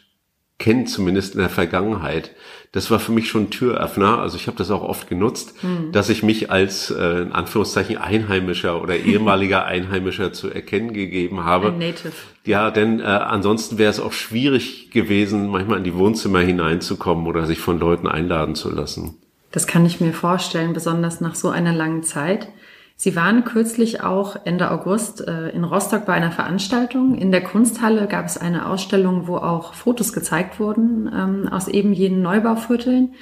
kennt, 0.59 0.89
zumindest 0.89 1.35
in 1.35 1.41
der 1.41 1.49
Vergangenheit 1.49 2.31
das 2.71 2.91
war 2.91 2.99
für 2.99 3.11
mich 3.11 3.29
schon 3.29 3.45
ein 3.45 3.49
Türöffner. 3.49 4.19
Also 4.19 4.35
ich 4.37 4.47
habe 4.47 4.57
das 4.57 4.71
auch 4.71 4.83
oft 4.83 5.07
genutzt, 5.07 5.63
mhm. 5.63 5.91
dass 5.91 6.09
ich 6.09 6.21
mich 6.21 6.51
als 6.51 6.91
äh, 6.91 7.21
in 7.21 7.31
Anführungszeichen 7.31 7.97
Einheimischer 7.97 8.81
oder 8.81 8.95
ehemaliger 8.97 9.65
Einheimischer 9.65 10.33
zu 10.33 10.49
erkennen 10.49 10.93
gegeben 10.93 11.43
habe. 11.43 11.69
Ein 11.69 11.79
Native. 11.79 12.11
Ja, 12.45 12.71
denn 12.71 12.99
äh, 12.99 13.03
ansonsten 13.03 13.77
wäre 13.77 13.89
es 13.89 13.99
auch 13.99 14.13
schwierig 14.13 14.91
gewesen, 14.91 15.47
manchmal 15.47 15.79
in 15.79 15.85
die 15.85 15.95
Wohnzimmer 15.95 16.39
hineinzukommen 16.39 17.25
oder 17.25 17.45
sich 17.45 17.59
von 17.59 17.79
Leuten 17.79 18.07
einladen 18.07 18.55
zu 18.55 18.69
lassen. 18.69 19.15
Das 19.51 19.65
kann 19.65 19.85
ich 19.85 20.01
mir 20.01 20.13
vorstellen, 20.13 20.73
besonders 20.73 21.21
nach 21.21 21.35
so 21.35 21.49
einer 21.49 21.73
langen 21.73 22.03
Zeit. 22.03 22.49
Sie 22.99 23.15
waren 23.15 23.45
kürzlich 23.45 24.01
auch 24.01 24.35
Ende 24.43 24.71
August 24.71 25.25
äh, 25.25 25.49
in 25.49 25.63
Rostock 25.63 26.07
bei 26.07 26.13
einer 26.13 26.31
Veranstaltung. 26.31 27.15
In 27.15 27.31
der 27.31 27.43
Kunsthalle 27.43 28.07
gab 28.07 28.25
es 28.25 28.39
eine 28.39 28.65
Ausstellung, 28.65 29.27
wo 29.27 29.37
auch 29.37 29.75
Fotos 29.75 30.13
gezeigt 30.13 30.59
wurden 30.59 31.07
ähm, 31.15 31.47
aus 31.47 31.67
eben 31.67 31.93
jenen 31.93 32.23
Neubauvierteln. 32.23 33.13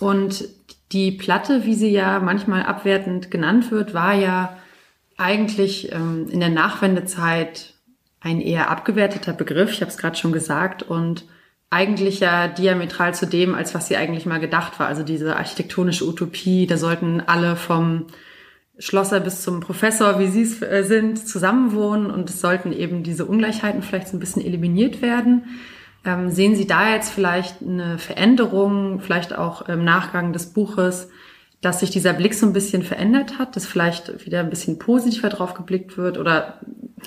Und 0.00 0.48
die 0.92 1.12
Platte, 1.12 1.66
wie 1.66 1.74
sie 1.74 1.90
ja 1.90 2.20
manchmal 2.20 2.62
abwertend 2.62 3.30
genannt 3.30 3.70
wird, 3.70 3.92
war 3.92 4.14
ja 4.14 4.56
eigentlich 5.18 5.92
ähm, 5.92 6.28
in 6.30 6.40
der 6.40 6.48
Nachwendezeit 6.48 7.74
ein 8.20 8.40
eher 8.40 8.70
abgewerteter 8.70 9.34
Begriff. 9.34 9.72
Ich 9.72 9.82
habe 9.82 9.90
es 9.90 9.98
gerade 9.98 10.16
schon 10.16 10.32
gesagt. 10.32 10.82
Und 10.82 11.26
eigentlich 11.68 12.20
ja 12.20 12.48
diametral 12.48 13.14
zu 13.14 13.26
dem, 13.26 13.54
als 13.54 13.74
was 13.74 13.88
sie 13.88 13.96
eigentlich 13.98 14.24
mal 14.24 14.40
gedacht 14.40 14.80
war. 14.80 14.86
Also 14.86 15.02
diese 15.02 15.36
architektonische 15.36 16.06
Utopie, 16.06 16.66
da 16.66 16.78
sollten 16.78 17.20
alle 17.20 17.56
vom 17.56 18.06
Schlosser 18.78 19.20
bis 19.20 19.42
zum 19.42 19.60
Professor, 19.60 20.18
wie 20.18 20.28
Sie 20.28 20.42
es 20.42 20.62
äh, 20.62 20.84
sind, 20.84 21.26
zusammenwohnen 21.26 22.10
und 22.10 22.30
es 22.30 22.40
sollten 22.40 22.72
eben 22.72 23.02
diese 23.02 23.24
Ungleichheiten 23.24 23.82
vielleicht 23.82 24.08
so 24.08 24.16
ein 24.16 24.20
bisschen 24.20 24.44
eliminiert 24.44 25.02
werden. 25.02 25.44
Ähm, 26.04 26.30
sehen 26.30 26.54
Sie 26.54 26.66
da 26.66 26.90
jetzt 26.90 27.10
vielleicht 27.10 27.60
eine 27.60 27.98
Veränderung, 27.98 29.00
vielleicht 29.00 29.36
auch 29.36 29.62
im 29.68 29.84
Nachgang 29.84 30.32
des 30.32 30.52
Buches, 30.52 31.08
dass 31.60 31.80
sich 31.80 31.90
dieser 31.90 32.12
Blick 32.12 32.34
so 32.34 32.46
ein 32.46 32.52
bisschen 32.52 32.84
verändert 32.84 33.38
hat, 33.38 33.56
dass 33.56 33.66
vielleicht 33.66 34.24
wieder 34.24 34.40
ein 34.40 34.50
bisschen 34.50 34.78
positiver 34.78 35.28
drauf 35.28 35.54
geblickt 35.54 35.96
wird 35.96 36.16
oder 36.16 36.60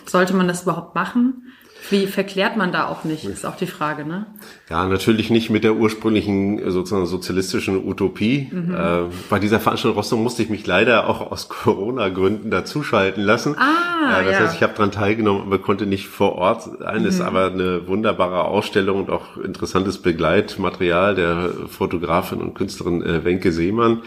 sollte 0.06 0.36
man 0.36 0.48
das 0.48 0.64
überhaupt 0.64 0.94
machen? 0.94 1.51
Wie 1.90 2.08
verklärt 2.08 2.58
man 2.58 2.72
da 2.72 2.88
auch 2.88 3.04
nicht, 3.04 3.26
ist 3.26 3.46
auch 3.46 3.56
die 3.56 3.68
Frage, 3.68 4.06
ne? 4.06 4.26
Ja, 4.70 4.86
natürlich 4.88 5.30
nicht 5.30 5.50
mit 5.50 5.64
der 5.64 5.76
ursprünglichen 5.76 6.72
sozusagen 6.72 7.06
sozialistischen 7.06 7.84
Utopie. 7.86 8.50
Mhm. 8.52 8.74
Äh, 8.74 8.98
bei 9.30 9.40
dieser 9.40 9.60
Veranstaltung 9.60 9.98
Rostock 9.98 10.20
musste 10.20 10.44
ich 10.44 10.50
mich 10.50 10.66
leider 10.68 11.10
auch 11.10 11.32
aus 11.32 11.50
Corona-Gründen 11.50 12.52
dazuschalten 12.52 13.24
lassen. 13.24 13.56
Ah, 13.58 14.22
äh, 14.22 14.26
das 14.26 14.34
ja. 14.34 14.40
heißt, 14.42 14.56
ich 14.56 14.64
habe 14.64 14.74
daran 14.74 14.92
teilgenommen, 14.92 15.42
aber 15.42 15.60
konnte 15.60 15.86
nicht 15.86 16.08
vor 16.08 16.36
Ort 16.36 16.64
sein. 16.64 17.02
Mhm. 17.02 17.08
Ist 17.08 17.22
aber 17.22 17.48
eine 17.48 17.88
wunderbare 17.88 18.46
Ausstellung 18.46 19.00
und 19.00 19.10
auch 19.10 19.38
interessantes 19.38 19.98
Begleitmaterial 19.98 21.16
der 21.16 21.50
Fotografin 21.68 22.42
und 22.42 22.54
Künstlerin 22.54 23.02
äh, 23.02 23.26
Wenke 23.26 23.52
Seemann 23.52 24.02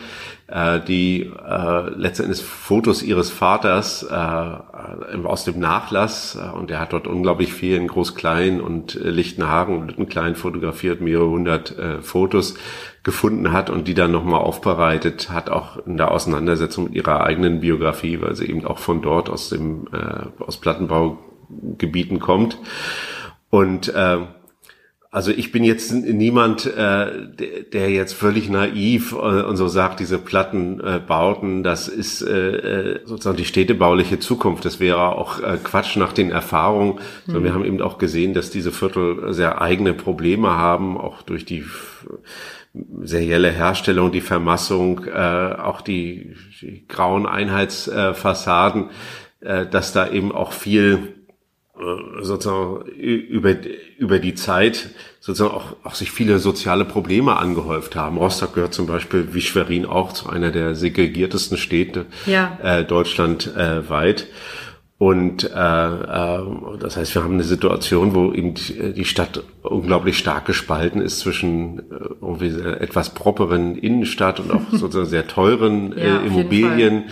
äh, 0.55 0.81
die 0.81 1.33
äh, 1.45 1.90
letztendlich 1.97 2.40
Fotos 2.40 3.03
ihres 3.03 3.29
Vaters 3.31 4.05
äh, 4.05 4.14
aus 5.25 5.45
dem 5.45 5.59
Nachlass 5.59 6.37
äh, 6.37 6.57
und 6.57 6.71
er 6.71 6.79
hat 6.79 6.93
dort 6.93 7.09
unglaublich 7.09 7.53
viel 7.53 7.77
in 7.77 7.88
Groß-Klein 7.88 8.61
und 8.61 8.95
äh, 8.95 9.11
Lichtenhagen 9.11 9.77
und 9.77 9.88
Lüttenklein 9.88 10.37
fotografiert, 10.37 11.01
mehrere 11.01 11.29
hundert 11.29 11.77
äh, 11.77 12.01
Fotos 12.03 12.55
gefunden 13.03 13.51
hat 13.51 13.69
und 13.69 13.88
die 13.88 13.95
dann 13.95 14.12
nochmal 14.12 14.40
aufbereitet 14.40 15.29
hat, 15.31 15.51
auch 15.51 15.85
in 15.87 15.97
der 15.97 16.12
Auseinandersetzung 16.12 16.85
mit 16.85 16.95
ihrer 16.95 17.25
eigenen 17.25 17.59
Biografie, 17.59 18.21
weil 18.21 18.37
sie 18.37 18.49
eben 18.49 18.64
auch 18.64 18.79
von 18.79 19.03
dort 19.03 19.29
aus 19.29 19.49
dem 19.49 19.88
äh, 19.93 20.43
aus 20.43 20.59
Plattenbaugebieten 20.59 22.21
kommt. 22.21 22.59
Und 23.51 23.93
äh, 23.93 24.19
also 25.14 25.31
ich 25.31 25.53
bin 25.53 25.62
jetzt 25.62 25.92
niemand, 25.92 26.66
äh, 26.66 27.07
der 27.72 27.88
jetzt 27.88 28.14
völlig 28.14 28.48
naiv 28.48 29.12
äh, 29.12 29.42
und 29.42 29.57
so 29.57 29.68
sagt, 29.68 30.00
diese 30.00 30.18
Plattenbauten, 30.18 31.61
äh, 31.61 31.62
das 31.62 31.87
ist 31.87 32.20
äh, 32.20 32.96
äh, 32.96 33.00
sozusagen 33.05 33.37
die 33.37 33.44
städtebauliche 33.44 34.18
Zukunft. 34.18 34.64
Das 34.64 34.81
wäre 34.81 34.98
auch 34.98 35.40
Quatsch 35.62 35.94
nach 35.96 36.12
den 36.12 36.33
Erfahrungen. 36.33 36.98
Mhm. 37.27 37.44
Wir 37.44 37.55
haben 37.55 37.64
eben 37.64 37.81
auch 37.81 37.98
gesehen, 37.98 38.35
dass 38.35 38.50
diese 38.50 38.72
Viertel 38.72 39.33
sehr 39.33 39.62
eigene 39.62 39.94
Probleme 39.94 40.50
haben, 40.50 40.98
auch 40.98 41.22
durch 41.22 41.44
die 41.44 41.64
serielle 43.05 43.53
Herstellung, 43.53 44.11
die 44.11 44.20
Vermassung, 44.20 45.05
äh, 45.05 45.12
auch 45.12 45.81
die, 45.81 46.35
die 46.61 46.88
grauen 46.88 47.27
Einheitsfassaden, 47.27 48.90
äh, 49.42 49.64
dass 49.64 49.92
da 49.92 50.11
eben 50.11 50.33
auch 50.33 50.50
viel 50.53 51.13
sozusagen 52.21 52.87
über, 52.87 53.57
über 53.99 54.19
die 54.21 54.35
Zeit 54.35 54.91
sozusagen 55.21 55.55
auch, 55.55 55.77
auch 55.83 55.95
sich 55.95 56.11
viele 56.11 56.39
soziale 56.39 56.85
Probleme 56.85 57.37
angehäuft 57.37 57.97
haben. 57.97 58.17
Rostock 58.17 58.55
gehört 58.55 58.75
zum 58.75 58.87
Beispiel 58.87 59.29
wie 59.33 59.41
Schwerin 59.41 59.85
auch 59.85 60.13
zu 60.13 60.29
einer 60.29 60.51
der 60.51 60.77
segregiertesten 60.77 61.57
Städte 61.57 62.07
ja. 62.27 62.59
äh, 62.63 62.85
Deutschland 62.85 63.55
äh, 63.57 63.89
weit. 63.89 64.29
Und 64.96 65.42
äh, 65.42 65.48
äh, 65.48 66.42
das 66.78 66.96
heißt, 66.96 67.14
wir 67.16 67.24
haben 67.24 67.35
eine 67.35 67.42
Situation, 67.42 68.14
wo 68.14 68.33
eben 68.33 68.54
die 68.54 69.04
Stadt 69.04 69.42
unglaublich 69.62 70.16
stark 70.16 70.46
gespalten 70.46 71.00
ist 71.00 71.18
zwischen 71.18 71.80
äh, 71.80 71.83
irgendwie 72.22 72.61
etwas 72.61 73.11
properen 73.11 73.76
Innenstadt 73.76 74.38
und 74.38 74.52
auch 74.52 74.61
sozusagen 74.70 75.09
sehr 75.09 75.26
teuren 75.26 75.96
äh, 75.96 76.09
ja, 76.09 76.20
Immobilien. 76.20 77.04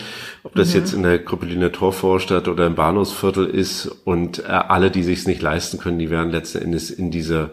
Ob 0.44 0.54
das 0.54 0.72
mhm. 0.72 0.80
jetzt 0.80 0.92
in 0.92 1.02
der 1.02 1.24
Krüppeliner 1.24 1.72
Torvorstadt 1.72 2.46
oder 2.46 2.68
im 2.68 2.76
Bahnhofsviertel 2.76 3.46
ist 3.46 3.86
und 4.04 4.38
äh, 4.38 4.42
alle, 4.46 4.92
die 4.92 5.02
sich 5.02 5.26
nicht 5.26 5.42
leisten 5.42 5.78
können, 5.78 5.98
die 5.98 6.10
werden 6.10 6.30
letzten 6.30 6.58
Endes 6.58 6.88
in 6.88 7.10
diese 7.10 7.50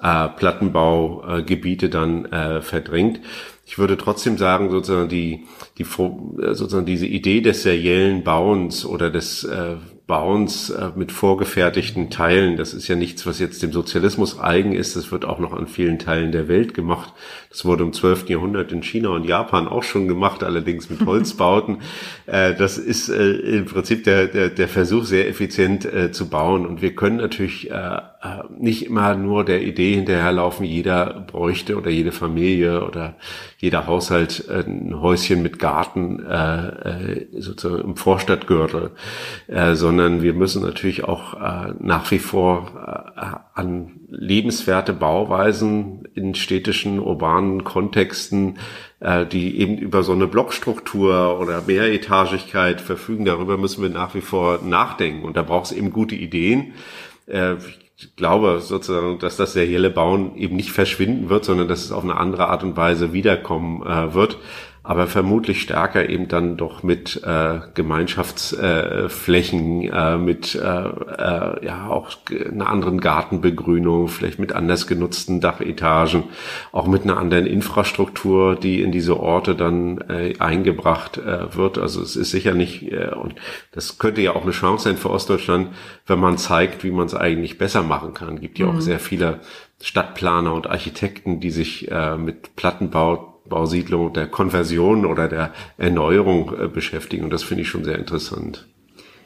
äh, 0.00 0.28
Plattenbaugebiete 0.28 1.88
dann 1.88 2.26
äh, 2.26 2.62
verdrängt. 2.62 3.20
Ich 3.66 3.78
würde 3.78 3.96
trotzdem 3.96 4.36
sagen, 4.36 4.70
sozusagen 4.70 5.08
die, 5.08 5.46
die 5.78 5.84
sozusagen 5.84 6.86
diese 6.86 7.06
Idee 7.06 7.40
des 7.40 7.62
seriellen 7.62 8.22
Bauens 8.22 8.84
oder 8.84 9.10
des 9.10 9.44
äh, 9.44 9.76
Bauens 10.06 10.68
äh, 10.68 10.90
mit 10.94 11.12
vorgefertigten 11.12 12.10
Teilen, 12.10 12.58
das 12.58 12.74
ist 12.74 12.88
ja 12.88 12.94
nichts, 12.94 13.26
was 13.26 13.38
jetzt 13.38 13.62
dem 13.62 13.72
Sozialismus 13.72 14.38
eigen 14.38 14.72
ist. 14.72 14.96
Das 14.96 15.10
wird 15.10 15.24
auch 15.24 15.38
noch 15.38 15.54
an 15.54 15.66
vielen 15.66 15.98
Teilen 15.98 16.30
der 16.30 16.46
Welt 16.46 16.74
gemacht. 16.74 17.14
Das 17.54 17.64
wurde 17.64 17.84
im 17.84 17.92
12. 17.92 18.30
Jahrhundert 18.30 18.72
in 18.72 18.82
China 18.82 19.10
und 19.10 19.22
Japan 19.22 19.68
auch 19.68 19.84
schon 19.84 20.08
gemacht, 20.08 20.42
allerdings 20.42 20.90
mit 20.90 21.06
Holzbauten. 21.06 21.82
äh, 22.26 22.52
das 22.52 22.78
ist 22.78 23.08
äh, 23.08 23.30
im 23.30 23.66
Prinzip 23.66 24.02
der, 24.02 24.26
der, 24.26 24.48
der 24.48 24.66
Versuch, 24.66 25.04
sehr 25.04 25.28
effizient 25.28 25.84
äh, 25.84 26.10
zu 26.10 26.28
bauen. 26.28 26.66
Und 26.66 26.82
wir 26.82 26.96
können 26.96 27.18
natürlich 27.18 27.70
nicht 28.58 28.86
immer 28.86 29.14
nur 29.16 29.44
der 29.44 29.62
Idee 29.62 29.96
hinterherlaufen, 29.96 30.64
jeder 30.64 31.26
bräuchte 31.30 31.76
oder 31.76 31.90
jede 31.90 32.10
Familie 32.10 32.82
oder 32.82 33.16
jeder 33.58 33.86
Haushalt 33.86 34.48
ein 34.48 34.98
Häuschen 34.98 35.42
mit 35.42 35.58
Garten 35.58 36.24
sozusagen 37.36 37.82
im 37.82 37.96
Vorstadtgürtel, 37.96 38.92
sondern 39.74 40.22
wir 40.22 40.32
müssen 40.32 40.62
natürlich 40.62 41.04
auch 41.04 41.38
nach 41.78 42.10
wie 42.10 42.18
vor 42.18 43.44
an 43.52 43.93
lebenswerte 44.16 44.92
Bauweisen 44.92 46.08
in 46.14 46.34
städtischen, 46.34 46.98
urbanen 46.98 47.64
Kontexten, 47.64 48.58
äh, 49.00 49.26
die 49.26 49.58
eben 49.58 49.78
über 49.78 50.02
so 50.02 50.12
eine 50.12 50.26
Blockstruktur 50.26 51.38
oder 51.40 51.62
Mehretagigkeit 51.66 52.80
verfügen, 52.80 53.24
darüber 53.24 53.56
müssen 53.56 53.82
wir 53.82 53.90
nach 53.90 54.14
wie 54.14 54.20
vor 54.20 54.60
nachdenken. 54.62 55.24
Und 55.24 55.36
da 55.36 55.42
braucht 55.42 55.66
es 55.66 55.72
eben 55.72 55.90
gute 55.90 56.14
Ideen. 56.14 56.74
Äh, 57.26 57.56
ich 57.96 58.16
glaube 58.16 58.60
sozusagen, 58.60 59.18
dass 59.18 59.36
das 59.36 59.52
serielle 59.52 59.90
Bauen 59.90 60.36
eben 60.36 60.56
nicht 60.56 60.72
verschwinden 60.72 61.28
wird, 61.28 61.44
sondern 61.44 61.68
dass 61.68 61.84
es 61.84 61.92
auf 61.92 62.02
eine 62.02 62.16
andere 62.16 62.48
Art 62.48 62.64
und 62.64 62.76
Weise 62.76 63.12
wiederkommen 63.12 63.82
äh, 63.86 64.14
wird 64.14 64.38
aber 64.86 65.06
vermutlich 65.06 65.62
stärker 65.62 66.10
eben 66.10 66.28
dann 66.28 66.58
doch 66.58 66.82
mit 66.82 67.22
äh, 67.24 67.60
Gemeinschaftsflächen, 67.72 69.82
äh, 69.82 69.86
äh, 69.86 70.18
mit 70.18 70.54
äh, 70.54 70.58
äh, 70.60 71.64
ja 71.64 71.88
auch 71.88 72.10
einer 72.28 72.68
anderen 72.68 73.00
Gartenbegrünung, 73.00 74.08
vielleicht 74.08 74.38
mit 74.38 74.52
anders 74.52 74.86
genutzten 74.86 75.40
Dachetagen, 75.40 76.24
auch 76.70 76.86
mit 76.86 77.04
einer 77.04 77.16
anderen 77.16 77.46
Infrastruktur, 77.46 78.56
die 78.56 78.82
in 78.82 78.92
diese 78.92 79.18
Orte 79.18 79.54
dann 79.54 80.04
äh, 80.10 80.34
eingebracht 80.38 81.16
äh, 81.16 81.56
wird. 81.56 81.78
Also 81.78 82.02
es 82.02 82.14
ist 82.14 82.30
sicher 82.30 82.52
nicht, 82.52 82.92
äh, 82.92 83.14
und 83.14 83.36
das 83.72 83.98
könnte 83.98 84.20
ja 84.20 84.36
auch 84.36 84.42
eine 84.42 84.52
Chance 84.52 84.84
sein 84.84 84.98
für 84.98 85.08
Ostdeutschland, 85.08 85.70
wenn 86.06 86.20
man 86.20 86.36
zeigt, 86.36 86.84
wie 86.84 86.90
man 86.90 87.06
es 87.06 87.14
eigentlich 87.14 87.56
besser 87.56 87.82
machen 87.82 88.12
kann. 88.12 88.34
Es 88.34 88.42
gibt 88.42 88.58
ja 88.58 88.66
mhm. 88.66 88.76
auch 88.76 88.80
sehr 88.82 89.00
viele 89.00 89.40
Stadtplaner 89.80 90.52
und 90.52 90.66
Architekten, 90.66 91.40
die 91.40 91.50
sich 91.50 91.90
äh, 91.90 92.18
mit 92.18 92.54
Plattenbau 92.54 93.33
Bausiedlung, 93.46 94.12
der 94.12 94.26
Konversion 94.26 95.04
oder 95.04 95.28
der 95.28 95.52
Erneuerung 95.76 96.52
äh, 96.58 96.68
beschäftigen. 96.68 97.24
Und 97.24 97.30
das 97.30 97.42
finde 97.42 97.62
ich 97.62 97.68
schon 97.68 97.84
sehr 97.84 97.98
interessant. 97.98 98.66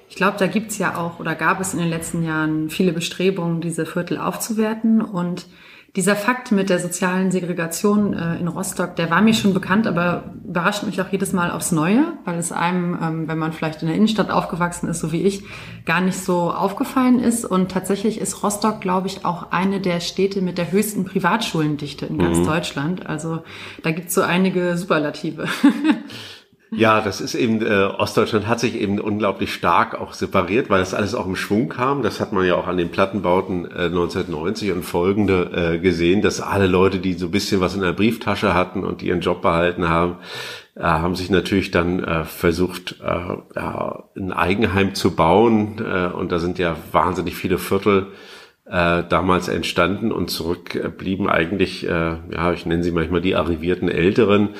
Ich 0.09 0.17
glaube, 0.17 0.39
da 0.39 0.47
gibt's 0.47 0.79
ja 0.79 0.97
auch 0.97 1.21
oder 1.21 1.35
gab 1.35 1.61
es 1.61 1.75
in 1.75 1.81
den 1.81 1.91
letzten 1.91 2.25
Jahren 2.25 2.71
viele 2.71 2.93
Bestrebungen, 2.93 3.61
diese 3.61 3.87
Viertel 3.87 4.19
aufzuwerten. 4.19 5.01
Und 5.03 5.47
dieser 5.97 6.17
Fakt 6.17 6.53
mit 6.53 6.69
der 6.69 6.79
sozialen 6.79 7.31
Segregation 7.31 8.13
äh, 8.13 8.37
in 8.37 8.47
Rostock, 8.47 8.95
der 8.97 9.11
war 9.11 9.23
mir 9.23 9.33
schon 9.33 9.55
bekannt, 9.55 9.87
aber 9.87 10.35
überrascht 10.47 10.83
mich 10.83 11.01
auch 11.01 11.11
jedes 11.11 11.33
Mal 11.33 11.51
aufs 11.51 11.73
Neue, 11.73 12.13
weil 12.25 12.39
es 12.39 12.53
einem, 12.53 12.99
ähm, 13.03 13.29
wenn 13.29 13.39
man 13.39 13.53
vielleicht 13.53 13.81
in 13.81 13.89
der 13.89 13.97
Innenstadt 13.97 14.31
aufgewachsen 14.31 14.89
ist, 14.89 15.01
so 15.01 15.13
wie 15.13 15.23
ich, 15.23 15.43
gar 15.87 16.03
nicht 16.03 16.19
so 16.19 16.53
aufgefallen 16.53 17.21
ist. 17.21 17.45
Und 17.45 17.71
tatsächlich 17.71 18.21
ist 18.21 18.43
Rostock, 18.43 18.81
glaube 18.83 19.07
ich, 19.07 19.25
auch 19.25 19.51
eine 19.51 19.81
der 19.81 20.01
Städte 20.01 20.43
mit 20.43 20.59
der 20.59 20.71
höchsten 20.71 21.05
Privatschulendichte 21.05 22.05
in 22.05 22.19
ganz 22.19 22.39
mhm. 22.39 22.47
Deutschland. 22.47 23.07
Also 23.07 23.43
da 23.83 23.91
gibt's 23.91 24.15
so 24.15 24.23
einige 24.23 24.77
Superlative. 24.77 25.47
Ja, 26.71 27.01
das 27.01 27.23
ist 27.23 27.35
eben, 27.35 27.63
äh, 27.63 27.85
Ostdeutschland 27.85 28.47
hat 28.47 28.61
sich 28.61 28.75
eben 28.75 29.01
unglaublich 29.01 29.55
stark 29.55 29.99
auch 29.99 30.13
separiert, 30.13 30.69
weil 30.69 30.81
das 30.81 30.93
alles 30.93 31.15
auch 31.15 31.25
im 31.27 31.37
Schwung 31.37 31.71
kam. 31.71 32.03
Das 32.03 32.21
hat 32.21 32.33
man 32.33 32.47
ja 32.47 32.57
auch 32.57 32.67
an 32.67 32.77
den 32.77 32.91
Plattenbauten 32.91 33.65
äh, 33.65 33.87
1990 33.87 34.73
und 34.73 34.83
folgende 34.83 35.75
äh, 35.75 35.79
gesehen, 35.79 36.21
dass 36.21 36.43
alle 36.43 36.67
Leute, 36.67 36.99
die 36.99 37.15
so 37.15 37.27
ein 37.27 37.31
bisschen 37.31 37.63
was 37.63 37.75
in 37.75 37.81
der 37.81 37.93
Brieftasche 37.93 38.53
hatten 38.53 38.85
und 38.85 39.03
ihren 39.03 39.21
Job 39.21 39.41
behalten 39.41 39.89
haben, 39.89 40.17
äh, 40.75 40.83
haben 40.83 41.15
sich 41.15 41.31
natürlich 41.31 41.71
dann 41.71 42.05
äh, 42.05 42.25
versucht, 42.25 42.97
äh, 43.03 43.59
ein 44.21 44.33
Eigenheim 44.33 44.95
zu 44.95 45.17
bauen. 45.17 45.79
Äh, 45.79 46.09
und 46.09 46.33
da 46.33 46.39
sind 46.39 46.59
ja 46.59 46.77
wahnsinnig 46.93 47.35
viele 47.35 47.57
Viertel 47.57 48.09
äh, 48.71 49.03
damals 49.09 49.49
entstanden 49.49 50.13
und 50.13 50.31
zurückblieben 50.31 51.29
eigentlich, 51.29 51.87
äh, 51.87 52.17
ja, 52.31 52.53
ich 52.53 52.67
nenne 52.67 52.83
sie 52.83 52.91
manchmal 52.91 53.23
die 53.23 53.35
arrivierten 53.35 53.89
Älteren, 53.89 54.51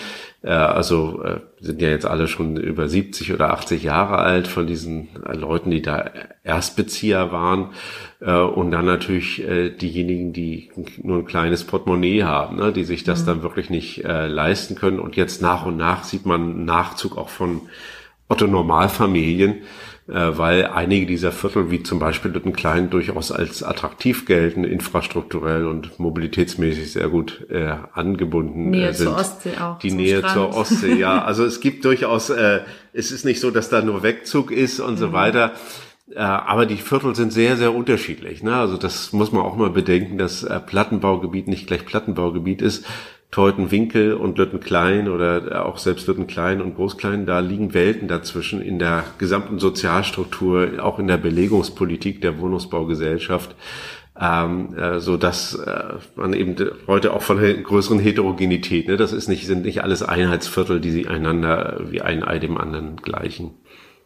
äh, 0.43 0.51
also 0.51 1.23
äh, 1.23 1.41
sind 1.61 1.83
ja 1.83 1.89
jetzt 1.89 2.07
alle 2.07 2.29
schon 2.29 2.57
über 2.57 2.89
70 2.89 3.33
oder 3.33 3.53
80 3.53 3.83
Jahre 3.83 4.19
alt 4.19 4.47
von 4.47 4.67
diesen 4.67 5.09
äh, 5.27 5.35
Leuten, 5.35 5.71
die 5.71 5.83
da 5.83 6.11
Erstbezieher 6.45 7.33
waren. 7.33 7.71
Und 8.21 8.73
dann 8.73 8.85
natürlich 8.85 9.45
diejenigen, 9.81 10.33
die 10.33 10.71
nur 11.01 11.19
ein 11.19 11.25
kleines 11.25 11.63
Portemonnaie 11.63 12.25
haben, 12.25 12.57
ne, 12.57 12.73
die 12.73 12.83
sich 12.83 13.05
das 13.05 13.23
mhm. 13.23 13.27
dann 13.27 13.43
wirklich 13.43 13.71
nicht 13.71 14.03
leisten 14.03 14.75
können. 14.75 14.99
Und 14.99 15.15
jetzt 15.15 15.41
nach 15.41 15.67
und 15.67 15.77
nach 15.77 16.03
sieht 16.03 16.27
man 16.27 16.65
Nachzug 16.65 17.17
auch 17.17 17.29
von 17.29 17.61
Otto 18.29 18.49
Normalfamilien, 18.49 19.59
weil 20.11 20.67
einige 20.67 21.05
dieser 21.05 21.33
Viertel, 21.33 21.71
wie 21.71 21.83
zum 21.83 21.99
Beispiel 21.99 22.31
Lüttenklein, 22.31 22.89
durchaus 22.89 23.31
als 23.31 23.63
attraktiv 23.63 24.25
gelten, 24.25 24.65
infrastrukturell 24.65 25.67
und 25.67 25.99
mobilitätsmäßig 25.99 26.93
sehr 26.93 27.09
gut 27.09 27.47
äh, 27.51 27.75
angebunden 27.93 28.71
Nähe 28.71 28.89
äh, 28.89 28.95
sind. 28.95 29.09
zur 29.09 29.17
Ostsee 29.17 29.59
auch. 29.61 29.79
Die 29.81 29.91
Nähe 29.91 30.19
Strand. 30.21 30.35
zur 30.35 30.57
Ostsee, 30.57 30.95
ja. 30.95 31.23
Also 31.29 31.45
es 31.45 31.61
gibt 31.61 31.85
durchaus, 31.85 32.31
äh, 32.31 32.61
es 32.95 33.13
ist 33.13 33.27
nicht 33.27 33.39
so, 33.39 33.51
dass 33.51 33.69
da 33.69 33.83
nur 33.83 34.03
Wegzug 34.03 34.51
ist 34.51 34.81
und 34.81 34.95
mhm. 34.95 34.99
so 34.99 35.13
weiter. 35.13 35.53
Äh, 36.15 36.21
aber 36.21 36.65
die 36.65 36.77
Viertel 36.77 37.15
sind 37.15 37.33
sehr, 37.33 37.57
sehr 37.59 37.75
unterschiedlich. 37.75 38.43
Ne? 38.43 38.57
Also 38.57 38.79
das 38.79 39.13
muss 39.13 39.31
man 39.33 39.43
auch 39.43 39.57
mal 39.57 39.71
bedenken, 39.71 40.17
dass 40.17 40.43
äh, 40.43 40.59
Plattenbaugebiet 40.59 41.49
nicht 41.49 41.67
gleich 41.67 41.85
Plattenbaugebiet 41.85 42.63
ist. 42.63 42.87
Teutenwinkel 43.31 44.15
und 44.15 44.39
Lüttenklein 44.39 45.09
oder 45.09 45.67
auch 45.67 45.77
selbst 45.77 46.07
Lüttenklein 46.07 46.63
und 46.63 46.77
Großklein, 46.77 47.27
da 47.27 47.41
liegen 47.41 47.75
Welten 47.75 48.09
dazwischen 48.09 48.63
in 48.63 48.79
der 48.79 49.05
gesamten 49.19 49.59
Sozialstruktur, 49.59 50.83
auch 50.83 50.99
in 50.99 51.09
der 51.09 51.19
Belegungspolitik 51.19 52.23
der 52.23 52.39
Wohnungsbaugesellschaft, 52.39 53.55
ähm, 54.19 54.75
äh, 54.77 54.99
so 54.99 55.19
dass 55.19 55.55
äh, 55.55 55.95
man 56.17 56.33
eben 56.33 56.57
heute 56.87 57.13
auch 57.13 57.23
von 57.23 57.39
einer 57.39 57.53
größeren 57.53 57.99
Heterogenität, 57.99 58.89
ne, 58.89 58.97
das 58.97 59.13
ist 59.13 59.29
nicht, 59.29 59.47
sind 59.47 59.65
nicht 59.65 59.83
alles 59.83 60.03
Einheitsviertel, 60.03 60.81
die 60.81 60.91
sich 60.91 61.11
einander 61.11 61.81
wie 61.91 62.01
ein 62.01 62.25
Ei 62.25 62.39
dem 62.39 62.57
anderen 62.57 62.97
gleichen. 62.97 63.51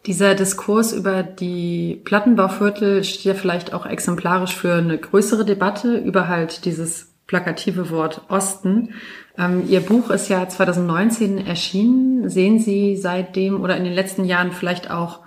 Dieser 0.05 0.35
Diskurs 0.35 0.91
über 0.91 1.23
die 1.23 2.01
Plattenbauviertel 2.03 3.05
steht 3.05 3.23
ja 3.23 3.33
vielleicht 3.35 3.73
auch 3.73 3.85
exemplarisch 3.85 4.53
für 4.53 4.73
eine 4.73 4.97
größere 4.97 5.45
Debatte 5.45 5.95
über 5.95 6.27
halt 6.27 6.65
dieses 6.65 7.12
plakative 7.27 7.89
Wort 7.89 8.21
Osten. 8.29 8.93
Ähm, 9.37 9.63
Ihr 9.67 9.81
Buch 9.81 10.09
ist 10.09 10.29
ja 10.29 10.47
2019 10.47 11.45
erschienen. 11.45 12.29
Sehen 12.29 12.59
Sie 12.59 12.97
seitdem 12.97 13.61
oder 13.61 13.77
in 13.77 13.83
den 13.83 13.93
letzten 13.93 14.25
Jahren 14.25 14.51
vielleicht 14.51 14.91
auch 14.91 15.19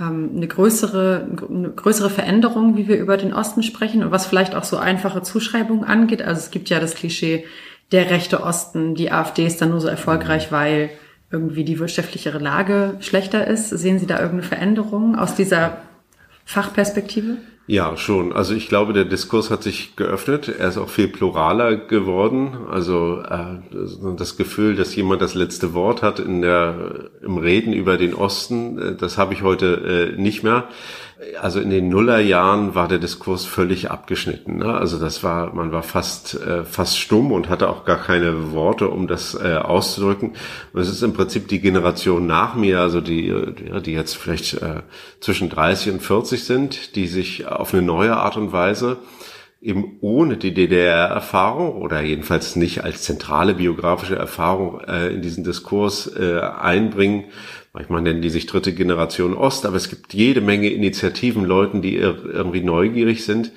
ähm, 0.00 0.32
eine 0.36 0.48
größere, 0.48 1.28
eine 1.48 1.70
größere 1.70 2.10
Veränderung, 2.10 2.76
wie 2.76 2.88
wir 2.88 2.98
über 2.98 3.16
den 3.16 3.32
Osten 3.32 3.62
sprechen 3.62 4.02
und 4.02 4.10
was 4.10 4.26
vielleicht 4.26 4.54
auch 4.54 4.64
so 4.64 4.76
einfache 4.76 5.22
Zuschreibungen 5.22 5.84
angeht? 5.84 6.22
Also 6.22 6.40
es 6.40 6.50
gibt 6.50 6.68
ja 6.70 6.80
das 6.80 6.94
Klischee, 6.94 7.44
der 7.92 8.10
rechte 8.10 8.42
Osten, 8.42 8.94
die 8.94 9.12
AfD 9.12 9.46
ist 9.46 9.60
dann 9.60 9.70
nur 9.70 9.80
so 9.80 9.88
erfolgreich, 9.88 10.50
weil 10.50 10.90
irgendwie 11.30 11.64
die 11.64 11.78
wirtschaftlichere 11.78 12.38
Lage 12.38 12.96
schlechter 13.00 13.46
ist. 13.46 13.68
Sehen 13.70 13.98
Sie 13.98 14.06
da 14.06 14.16
irgendeine 14.16 14.48
Veränderung 14.48 15.16
aus 15.16 15.34
dieser 15.34 15.78
Fachperspektive? 16.44 17.36
Ja, 17.66 17.96
schon. 17.96 18.34
Also 18.34 18.54
ich 18.54 18.68
glaube, 18.68 18.92
der 18.92 19.06
Diskurs 19.06 19.50
hat 19.50 19.62
sich 19.62 19.96
geöffnet. 19.96 20.48
Er 20.48 20.68
ist 20.68 20.76
auch 20.76 20.90
viel 20.90 21.08
pluraler 21.08 21.76
geworden. 21.76 22.58
Also 22.70 23.22
äh, 23.22 23.56
das 24.18 24.36
Gefühl, 24.36 24.76
dass 24.76 24.94
jemand 24.94 25.22
das 25.22 25.34
letzte 25.34 25.72
Wort 25.72 26.02
hat 26.02 26.18
in 26.18 26.42
der 26.42 27.10
im 27.22 27.38
Reden 27.38 27.72
über 27.72 27.96
den 27.96 28.12
Osten, 28.12 28.78
äh, 28.78 28.94
das 28.96 29.16
habe 29.16 29.32
ich 29.32 29.42
heute 29.42 30.12
äh, 30.14 30.20
nicht 30.20 30.42
mehr 30.42 30.68
also 31.40 31.60
in 31.60 31.70
den 31.70 31.88
Nullerjahren 31.88 32.74
war 32.74 32.88
der 32.88 32.98
Diskurs 32.98 33.44
völlig 33.44 33.90
abgeschnitten. 33.90 34.58
Ne? 34.58 34.74
Also 34.74 34.98
das 34.98 35.22
war, 35.22 35.54
man 35.54 35.70
war 35.70 35.82
fast, 35.82 36.34
äh, 36.34 36.64
fast 36.64 36.98
stumm 36.98 37.30
und 37.30 37.48
hatte 37.48 37.68
auch 37.68 37.84
gar 37.84 37.98
keine 37.98 38.52
Worte, 38.52 38.88
um 38.88 39.06
das 39.06 39.34
äh, 39.34 39.54
auszudrücken. 39.54 40.32
Und 40.72 40.80
es 40.80 40.88
ist 40.88 41.02
im 41.02 41.12
Prinzip 41.12 41.48
die 41.48 41.60
Generation 41.60 42.26
nach 42.26 42.56
mir, 42.56 42.80
also 42.80 43.00
die, 43.00 43.32
die, 43.58 43.82
die 43.82 43.92
jetzt 43.92 44.16
vielleicht 44.16 44.54
äh, 44.54 44.82
zwischen 45.20 45.50
30 45.50 45.94
und 45.94 46.00
40 46.00 46.44
sind, 46.44 46.96
die 46.96 47.06
sich 47.06 47.46
auf 47.46 47.72
eine 47.72 47.82
neue 47.82 48.16
Art 48.16 48.36
und 48.36 48.52
Weise 48.52 48.98
eben 49.64 49.96
ohne 50.02 50.36
die 50.36 50.52
DDR-Erfahrung 50.52 51.80
oder 51.80 52.02
jedenfalls 52.02 52.54
nicht 52.54 52.84
als 52.84 53.02
zentrale 53.02 53.54
biografische 53.54 54.16
Erfahrung 54.16 54.80
äh, 54.80 55.08
in 55.08 55.22
diesen 55.22 55.42
Diskurs 55.42 56.06
äh, 56.06 56.40
einbringen, 56.40 57.24
manchmal 57.74 58.00
nennen 58.00 58.22
die 58.22 58.30
sich 58.30 58.46
dritte 58.46 58.72
Generation 58.72 59.34
Ost, 59.34 59.66
aber 59.66 59.76
es 59.76 59.90
gibt 59.90 60.14
jede 60.14 60.40
Menge 60.40 60.70
Initiativen, 60.70 61.44
Leuten, 61.44 61.82
die 61.82 61.96
irgendwie 61.96 62.62
neugierig 62.62 63.24
sind. 63.24 63.52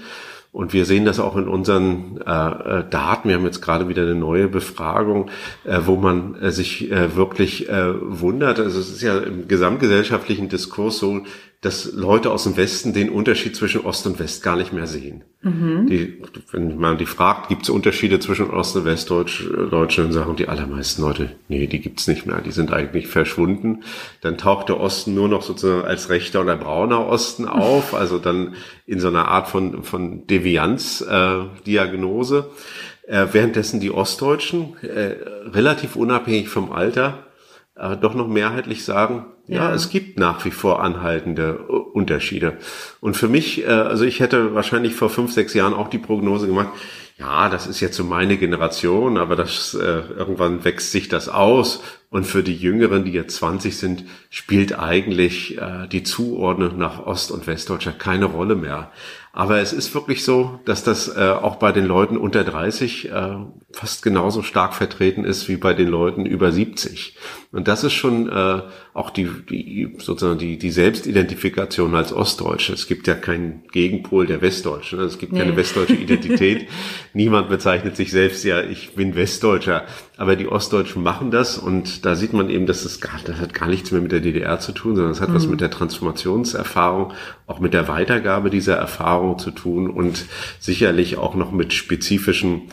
Und 0.52 0.74
wir 0.74 0.86
sehen 0.86 1.06
das 1.06 1.20
auch 1.20 1.36
in 1.36 1.48
unseren 1.48 2.20
äh, 2.26 2.80
äh, 2.80 2.90
Daten. 2.90 3.30
Wir 3.30 3.36
haben 3.36 3.46
jetzt 3.46 3.62
gerade 3.62 3.90
wieder 3.90 4.02
eine 4.02 4.16
neue 4.16 4.48
Befragung, 4.48 5.30
äh, 5.66 5.82
wo 5.86 5.98
man 5.98 6.34
äh, 6.42 6.52
sich 6.52 6.90
äh, 6.90 7.16
wirklich 7.16 7.70
äh, 7.70 7.94
wundert. 8.02 8.60
Also 8.60 8.80
es 8.80 8.90
ist 8.90 9.04
ja 9.04 9.20
im 9.20 9.48
gesamtgesellschaftlichen 9.48 10.50
Diskurs 10.50 10.98
so, 10.98 11.22
dass 11.62 11.92
Leute 11.92 12.32
aus 12.32 12.44
dem 12.44 12.56
Westen 12.56 12.94
den 12.94 13.10
Unterschied 13.10 13.56
zwischen 13.56 13.82
Ost 13.82 14.06
und 14.06 14.20
West 14.20 14.44
gar 14.44 14.56
nicht 14.56 14.74
mehr 14.74 14.86
sehen. 14.86 15.24
Mhm. 15.42 15.88
Die, 15.88 16.22
wenn 16.52 16.78
man 16.78 17.00
die 17.00 17.08
fragt, 17.08 17.50
gibt 17.50 17.64
es 17.64 17.70
Unterschiede 17.70 18.20
zwischen 18.20 18.52
Ost- 18.52 18.76
und 18.76 18.86
Westdeutschen, 18.86 19.72
dann 19.72 20.12
sagen 20.12 20.36
die 20.36 20.50
allermeisten 20.50 21.02
Leute, 21.02 21.32
nee, 21.48 21.66
die 21.66 21.80
gibt's 21.80 22.08
nicht 22.08 22.28
mehr, 22.28 22.42
die 22.42 22.52
sind 22.52 22.72
eigentlich 22.72 23.08
verschwunden. 23.08 23.82
Dann 24.22 24.38
taucht 24.38 24.70
der 24.70 24.80
Osten 24.80 25.16
nur 25.16 25.30
noch 25.30 25.42
sozusagen 25.42 25.86
als 25.86 26.10
rechter 26.10 26.42
oder 26.42 26.58
brauner 26.58 27.08
Osten 27.08 27.46
auf, 27.48 27.96
also 27.96 28.20
dann 28.20 28.54
in 28.86 29.00
so 29.00 29.08
einer 29.08 29.28
Art 29.28 29.48
von, 29.48 29.82
von 29.84 30.28
Devianz-Diagnose. 30.28 32.38
Äh, 32.38 32.44
äh, 33.08 33.28
währenddessen 33.32 33.80
die 33.80 33.92
Ostdeutschen, 33.92 34.76
äh, 34.84 35.16
relativ 35.50 35.96
unabhängig 35.96 36.50
vom 36.50 36.72
Alter, 36.72 37.26
äh, 37.76 37.96
doch 37.96 38.14
noch 38.14 38.28
mehrheitlich 38.28 38.84
sagen, 38.84 39.26
ja. 39.48 39.70
ja. 39.70 39.74
es 39.74 39.90
gibt 39.90 40.20
nach 40.20 40.44
wie 40.46 40.52
vor 40.52 40.82
anhaltende 40.82 41.60
äh, 41.68 41.72
Unterschiede. 41.72 42.58
Und 43.00 43.18
für 43.18 43.28
mich, 43.28 43.64
äh, 43.64 43.68
also 43.68 44.06
ich 44.06 44.20
hätte 44.20 44.54
wahrscheinlich 44.54 44.94
vor 44.94 45.10
fünf, 45.10 45.32
sechs 45.32 45.54
Jahren 45.54 45.74
auch 45.74 45.90
die 45.90 45.98
Prognose 45.98 46.48
gemacht, 46.48 46.70
ja, 47.20 47.50
das 47.50 47.66
ist 47.66 47.80
jetzt 47.80 47.98
so 47.98 48.04
meine 48.04 48.38
Generation, 48.38 49.18
aber 49.18 49.36
das 49.36 49.74
äh, 49.74 50.02
irgendwann 50.16 50.64
wächst 50.64 50.92
sich 50.92 51.10
das 51.10 51.30
aus. 51.30 51.82
Und 52.10 52.26
für 52.26 52.44
die 52.44 52.56
Jüngeren, 52.56 53.06
die 53.06 53.12
jetzt 53.12 53.38
20 53.38 53.76
sind, 53.76 54.06
spielt 54.30 54.78
eigentlich 54.78 55.58
äh, 55.58 55.88
die 55.88 56.04
Zuordnung 56.04 56.78
nach 56.78 57.06
Ost- 57.06 57.32
und 57.32 57.48
Westdeutscher 57.48 57.92
keine 57.92 58.26
Rolle 58.26 58.56
mehr. 58.56 58.92
Aber 59.34 59.60
es 59.60 59.74
ist 59.74 59.94
wirklich 59.94 60.24
so, 60.24 60.60
dass 60.66 60.84
das 60.84 61.16
äh, 61.16 61.30
auch 61.30 61.58
bei 61.58 61.72
den 61.72 61.86
Leuten 61.86 62.18
unter 62.18 62.44
30 62.44 63.12
äh, 63.12 63.36
fast 63.72 64.04
genauso 64.04 64.42
stark 64.42 64.74
vertreten 64.74 65.26
ist 65.26 65.50
wie 65.50 65.58
bei 65.58 65.74
den 65.74 65.88
Leuten 65.88 66.26
über 66.26 66.52
70. 66.52 67.18
Und 67.58 67.68
das 67.68 67.84
ist 67.84 67.94
schon 67.94 68.30
äh, 68.30 68.62
auch 68.94 69.10
die, 69.10 69.28
die 69.50 69.92
sozusagen 69.98 70.38
die, 70.38 70.60
die 70.60 70.70
Selbstidentifikation 70.70 71.96
als 71.96 72.14
Ostdeutsche. 72.14 72.72
Es 72.72 72.86
gibt 72.86 73.08
ja 73.08 73.16
keinen 73.16 73.64
Gegenpol 73.72 74.28
der 74.28 74.44
Westdeutschen. 74.44 75.00
Es 75.00 75.18
gibt 75.18 75.34
nee. 75.34 75.40
keine 75.40 75.56
westdeutsche 75.56 75.96
Identität. 75.96 76.68
Niemand 77.16 77.50
bezeichnet 77.50 77.96
sich 77.96 78.12
selbst 78.12 78.44
ja, 78.44 78.62
ich 78.62 78.94
bin 78.94 79.16
Westdeutscher. 79.16 79.86
Aber 80.18 80.36
die 80.36 80.48
Ostdeutschen 80.48 81.02
machen 81.02 81.32
das 81.32 81.58
und 81.58 82.06
da 82.06 82.14
sieht 82.14 82.32
man 82.32 82.52
eben, 82.52 82.68
dass 82.68 82.84
das, 82.84 83.02
gar, 83.02 83.20
das 83.26 83.38
hat 83.38 83.56
gar 83.56 83.68
nichts 83.68 83.92
mehr 83.92 84.02
mit 84.02 84.12
der 84.12 84.20
DDR 84.20 84.60
zu 84.60 84.72
tun, 84.72 84.96
sondern 84.96 85.14
es 85.14 85.20
hat 85.20 85.30
mhm. 85.30 85.34
was 85.34 85.48
mit 85.48 85.60
der 85.60 85.72
Transformationserfahrung, 85.72 87.14
auch 87.48 87.60
mit 87.60 87.74
der 87.74 87.88
Weitergabe 87.88 88.52
dieser 88.52 88.76
Erfahrung 88.76 89.40
zu 89.40 89.50
tun 89.50 89.90
und 89.90 90.26
sicherlich 90.60 91.18
auch 91.18 91.34
noch 91.34 91.52
mit 91.52 91.74
spezifischen 91.74 92.70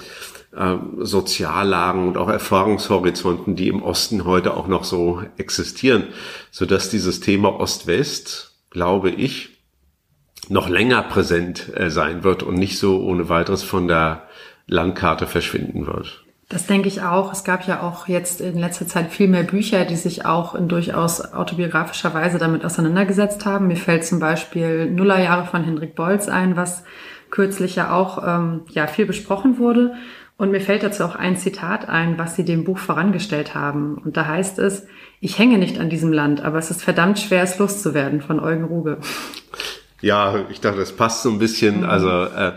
Soziallagen 0.99 2.09
und 2.09 2.17
auch 2.17 2.29
Erfahrungshorizonten, 2.29 3.57
die 3.57 3.69
im 3.69 3.83
Osten 3.83 4.25
heute 4.25 4.57
auch 4.57 4.69
noch 4.69 4.85
so 4.85 5.23
existieren, 5.37 6.05
so 6.51 6.67
dass 6.67 6.91
dieses 6.91 7.21
Thema 7.21 7.59
Ost-West, 7.59 8.55
glaube 8.71 9.11
ich, 9.11 9.51
noch 10.49 10.69
länger 10.69 11.03
präsent 11.03 11.71
äh, 11.75 11.91
sein 11.91 12.23
wird 12.23 12.43
und 12.43 12.55
nicht 12.55 12.79
so 12.79 13.03
ohne 13.03 13.29
weiteres 13.29 13.63
von 13.63 13.89
der 13.89 14.29
Landkarte 14.67 15.27
verschwinden 15.27 15.87
wird. 15.87 16.25
Das 16.49 16.67
denke 16.67 16.89
ich 16.89 17.03
auch. 17.03 17.33
Es 17.33 17.43
gab 17.45 17.67
ja 17.67 17.83
auch 17.83 18.07
jetzt 18.07 18.41
in 18.41 18.59
letzter 18.59 18.87
Zeit 18.87 19.11
viel 19.11 19.29
mehr 19.29 19.45
Bücher, 19.45 19.85
die 19.85 19.97
sich 19.97 20.27
auch 20.27 20.55
in 20.55 20.69
durchaus 20.69 21.33
autobiografischer 21.33 22.13
Weise 22.13 22.39
damit 22.39 22.65
auseinandergesetzt 22.65 23.47
haben. 23.47 23.67
Mir 23.67 23.77
fällt 23.77 24.05
zum 24.05 24.21
Beispiel 24.21 24.91
Nullerjahre 24.91 25.47
von 25.47 25.65
Hendrik 25.65 25.95
Bolz 25.95 26.29
ein, 26.29 26.57
was 26.57 26.85
kürzlich 27.31 27.77
ja 27.77 27.93
auch 27.93 28.23
ähm, 28.25 28.63
ja 28.71 28.87
viel 28.87 29.07
besprochen 29.07 29.59
wurde. 29.59 29.95
Und 30.37 30.51
mir 30.51 30.61
fällt 30.61 30.83
dazu 30.83 31.05
auch 31.05 31.15
ein 31.15 31.37
Zitat 31.37 31.89
ein, 31.89 32.19
was 32.19 32.35
Sie 32.35 32.45
dem 32.45 32.65
Buch 32.65 32.79
vorangestellt 32.79 33.55
haben. 33.55 33.99
Und 34.05 34.17
da 34.17 34.27
heißt 34.27 34.59
es, 34.59 34.87
ich 35.21 35.39
hänge 35.39 35.59
nicht 35.59 35.79
an 35.79 35.91
diesem 35.91 36.13
Land, 36.13 36.43
aber 36.43 36.59
es 36.59 36.71
ist 36.71 36.83
verdammt 36.83 37.19
schwer, 37.19 37.43
es 37.43 37.59
loszuwerden 37.59 38.21
von 38.21 38.41
Eugen 38.41 38.65
Ruge. 38.65 38.99
Ja, 40.01 40.45
ich 40.51 40.61
dachte, 40.61 40.81
das 40.81 40.93
passt 40.93 41.23
so 41.23 41.31
ein 41.31 41.39
bisschen. 41.39 41.79
Mhm. 41.79 41.89
Also 41.89 42.11
äh, 42.11 42.53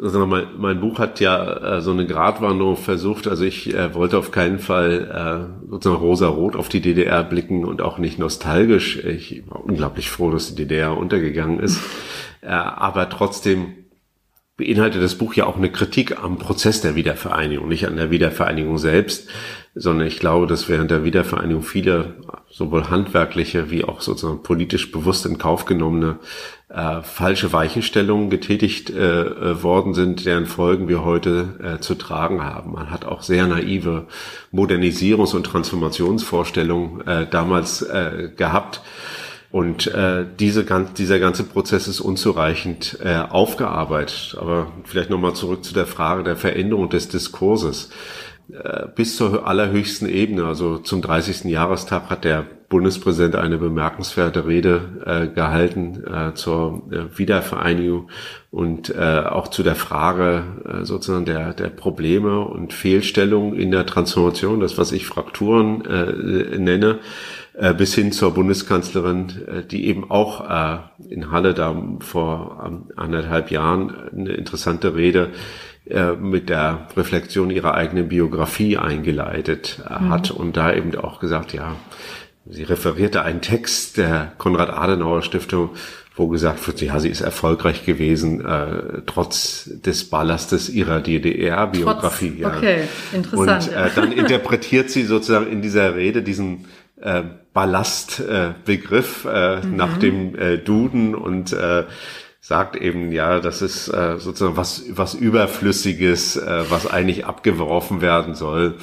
also 0.00 0.26
mein, 0.26 0.46
mein 0.56 0.80
Buch 0.80 0.98
hat 0.98 1.20
ja 1.20 1.76
äh, 1.78 1.80
so 1.80 1.90
eine 1.90 2.06
Gratwanderung 2.06 2.76
versucht. 2.76 3.26
Also 3.26 3.44
ich 3.44 3.74
äh, 3.74 3.94
wollte 3.94 4.18
auf 4.18 4.30
keinen 4.30 4.58
Fall 4.58 5.50
äh, 5.64 5.70
sozusagen 5.70 6.00
rosa-rot 6.00 6.56
auf 6.56 6.68
die 6.68 6.80
DDR 6.80 7.22
blicken 7.24 7.64
und 7.64 7.82
auch 7.82 7.98
nicht 7.98 8.18
nostalgisch. 8.18 9.04
Ich 9.04 9.42
war 9.48 9.64
unglaublich 9.64 10.10
froh, 10.10 10.30
dass 10.30 10.54
die 10.54 10.66
DDR 10.66 10.96
untergegangen 10.96 11.60
ist. 11.60 11.80
äh, 12.40 12.48
aber 12.48 13.08
trotzdem 13.08 13.74
beinhaltet 14.60 15.02
das 15.02 15.14
Buch 15.14 15.32
ja 15.32 15.46
auch 15.46 15.56
eine 15.56 15.72
Kritik 15.72 16.22
am 16.22 16.36
Prozess 16.36 16.82
der 16.82 16.94
Wiedervereinigung, 16.94 17.66
nicht 17.66 17.86
an 17.86 17.96
der 17.96 18.10
Wiedervereinigung 18.10 18.76
selbst, 18.76 19.26
sondern 19.74 20.06
ich 20.06 20.18
glaube, 20.18 20.46
dass 20.46 20.68
während 20.68 20.90
der 20.90 21.02
Wiedervereinigung 21.02 21.62
viele 21.62 22.16
sowohl 22.50 22.90
handwerkliche 22.90 23.70
wie 23.70 23.84
auch 23.84 24.02
sozusagen 24.02 24.42
politisch 24.42 24.92
bewusst 24.92 25.24
in 25.24 25.38
Kauf 25.38 25.64
genommene 25.64 26.18
äh, 26.68 27.00
falsche 27.00 27.54
Weichenstellungen 27.54 28.28
getätigt 28.28 28.90
äh, 28.90 29.22
äh, 29.22 29.62
worden 29.62 29.94
sind, 29.94 30.26
deren 30.26 30.44
Folgen 30.44 30.88
wir 30.88 31.04
heute 31.04 31.58
äh, 31.78 31.80
zu 31.80 31.94
tragen 31.94 32.44
haben. 32.44 32.72
Man 32.72 32.90
hat 32.90 33.06
auch 33.06 33.22
sehr 33.22 33.46
naive 33.46 34.08
Modernisierungs- 34.52 35.34
und 35.34 35.44
Transformationsvorstellungen 35.44 37.06
äh, 37.06 37.26
damals 37.30 37.80
äh, 37.80 38.28
gehabt 38.36 38.82
und 39.50 39.88
äh, 39.88 40.24
diese, 40.38 40.64
dieser 40.96 41.18
ganze 41.18 41.42
Prozess 41.44 41.88
ist 41.88 42.00
unzureichend 42.00 42.98
äh, 43.02 43.16
aufgearbeitet. 43.16 44.36
Aber 44.40 44.68
vielleicht 44.84 45.10
nochmal 45.10 45.34
zurück 45.34 45.64
zu 45.64 45.74
der 45.74 45.86
Frage 45.86 46.22
der 46.22 46.36
Veränderung 46.36 46.88
des 46.88 47.08
Diskurses. 47.08 47.90
Äh, 48.52 48.86
bis 48.94 49.16
zur 49.16 49.46
allerhöchsten 49.46 50.08
Ebene, 50.08 50.44
also 50.44 50.78
zum 50.78 51.02
30. 51.02 51.44
Jahrestag 51.44 52.10
hat 52.10 52.24
der 52.24 52.46
Bundespräsident 52.68 53.34
eine 53.34 53.58
bemerkenswerte 53.58 54.46
Rede 54.46 55.02
äh, 55.04 55.26
gehalten 55.34 56.04
äh, 56.04 56.34
zur 56.34 56.84
äh, 56.92 57.18
Wiedervereinigung 57.18 58.08
und 58.52 58.94
äh, 58.94 59.22
auch 59.28 59.48
zu 59.48 59.64
der 59.64 59.74
Frage 59.74 60.44
äh, 60.64 60.84
sozusagen 60.84 61.24
der, 61.24 61.52
der 61.52 61.68
Probleme 61.68 62.40
und 62.40 62.72
Fehlstellungen 62.72 63.54
in 63.54 63.72
der 63.72 63.86
Transformation, 63.86 64.60
das 64.60 64.78
was 64.78 64.92
ich 64.92 65.06
Frakturen 65.06 65.84
äh, 65.84 66.58
nenne. 66.58 67.00
Äh, 67.60 67.74
bis 67.74 67.94
hin 67.94 68.10
zur 68.10 68.32
Bundeskanzlerin, 68.32 69.28
äh, 69.46 69.62
die 69.62 69.86
eben 69.86 70.10
auch 70.10 70.48
äh, 70.48 70.78
in 71.10 71.30
Halle 71.30 71.52
da 71.52 71.76
vor 71.98 72.64
ähm, 72.66 72.84
anderthalb 72.96 73.50
Jahren 73.50 73.94
eine 74.12 74.32
interessante 74.32 74.94
Rede 74.94 75.30
mit 76.20 76.50
der 76.50 76.86
Reflexion 76.96 77.50
ihrer 77.50 77.74
eigenen 77.74 78.08
Biografie 78.08 78.76
eingeleitet 78.76 79.82
mhm. 79.82 80.10
hat 80.10 80.30
und 80.30 80.56
da 80.56 80.72
eben 80.72 80.94
auch 80.94 81.18
gesagt, 81.18 81.52
ja, 81.52 81.74
sie 82.48 82.62
referierte 82.62 83.22
einen 83.22 83.40
Text 83.40 83.96
der 83.96 84.32
Konrad-Adenauer-Stiftung, 84.38 85.70
wo 86.14 86.28
gesagt 86.28 86.64
wird, 86.68 86.80
ja, 86.82 87.00
sie 87.00 87.08
ist 87.08 87.22
erfolgreich 87.22 87.86
gewesen, 87.86 88.44
äh, 88.44 89.02
trotz 89.06 89.68
des 89.84 90.08
Ballastes 90.08 90.68
ihrer 90.68 91.00
DDR-Biografie. 91.00 92.36
Ja. 92.38 92.56
Okay, 92.56 92.82
interessant. 93.12 93.68
Und 93.68 93.74
äh, 93.74 93.90
dann 93.96 94.12
interpretiert 94.16 94.90
sie 94.90 95.02
sozusagen 95.02 95.50
in 95.50 95.60
dieser 95.60 95.96
Rede 95.96 96.22
diesen 96.22 96.66
äh, 97.00 97.22
Ballastbegriff 97.52 99.24
äh, 99.24 99.54
äh, 99.58 99.66
mhm. 99.66 99.76
nach 99.76 99.98
dem 99.98 100.34
äh, 100.36 100.58
Duden 100.58 101.14
und 101.14 101.52
äh, 101.52 101.84
sagt 102.40 102.76
eben, 102.76 103.12
ja, 103.12 103.40
das 103.40 103.62
ist 103.62 103.88
äh, 103.88 104.18
sozusagen 104.18 104.56
was, 104.56 104.84
was 104.90 105.14
Überflüssiges, 105.14 106.36
äh, 106.36 106.64
was 106.68 106.90
eigentlich 106.90 107.26
abgeworfen 107.26 108.00
werden 108.00 108.34
soll. 108.34 108.78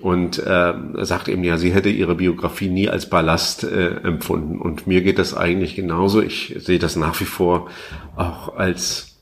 Und 0.00 0.38
äh, 0.38 0.74
sagt 0.98 1.26
eben, 1.26 1.42
ja, 1.42 1.56
sie 1.56 1.72
hätte 1.72 1.88
ihre 1.88 2.14
Biografie 2.14 2.68
nie 2.68 2.88
als 2.88 3.10
Ballast 3.10 3.64
äh, 3.64 3.96
empfunden. 4.04 4.60
Und 4.60 4.86
mir 4.86 5.02
geht 5.02 5.18
das 5.18 5.36
eigentlich 5.36 5.74
genauso. 5.74 6.22
Ich 6.22 6.54
sehe 6.58 6.78
das 6.78 6.94
nach 6.94 7.18
wie 7.20 7.24
vor 7.24 7.68
auch 8.14 8.54
als 8.54 9.18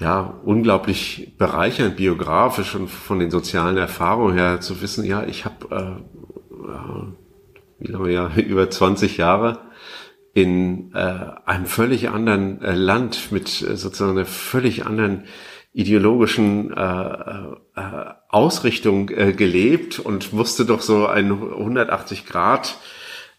ja, 0.00 0.38
unglaublich 0.44 1.34
bereichernd 1.36 1.96
biografisch 1.96 2.74
und 2.74 2.88
von 2.88 3.18
den 3.18 3.30
sozialen 3.30 3.76
Erfahrungen 3.76 4.34
her 4.34 4.60
zu 4.60 4.80
wissen, 4.80 5.04
ja, 5.04 5.24
ich 5.24 5.44
habe 5.44 6.00
äh, 6.64 7.21
wie 7.82 7.92
lange 7.92 8.12
ja, 8.12 8.30
über 8.36 8.70
20 8.70 9.16
Jahre 9.16 9.58
in 10.34 10.92
äh, 10.94 11.18
einem 11.44 11.66
völlig 11.66 12.08
anderen 12.08 12.62
äh, 12.62 12.74
Land 12.74 13.32
mit 13.32 13.48
äh, 13.62 13.76
sozusagen 13.76 14.12
einer 14.12 14.24
völlig 14.24 14.86
anderen 14.86 15.24
ideologischen 15.74 16.72
äh, 16.72 16.82
äh, 17.76 18.04
Ausrichtung 18.28 19.10
äh, 19.10 19.32
gelebt 19.32 19.98
und 19.98 20.32
musste 20.32 20.64
doch 20.64 20.80
so 20.80 21.06
ein 21.06 21.32
180 21.32 22.26
Grad 22.26 22.78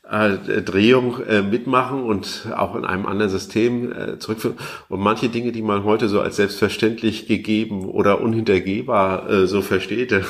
äh, 0.09 0.61
Drehung 0.61 1.21
äh, 1.23 1.41
mitmachen 1.41 2.03
und 2.03 2.47
auch 2.55 2.75
in 2.75 2.83
einem 2.83 3.05
anderen 3.05 3.31
System 3.31 3.91
äh, 3.91 4.19
zurückführen. 4.19 4.57
Und 4.89 4.99
manche 4.99 5.29
Dinge, 5.29 5.51
die 5.53 5.61
man 5.61 5.85
heute 5.85 6.09
so 6.09 6.19
als 6.19 6.35
selbstverständlich 6.35 7.25
gegeben 7.25 7.85
oder 7.85 8.21
unhintergehbar 8.21 9.29
äh, 9.29 9.47
so 9.47 9.61
versteht. 9.61 10.11
Äh, 10.11 10.23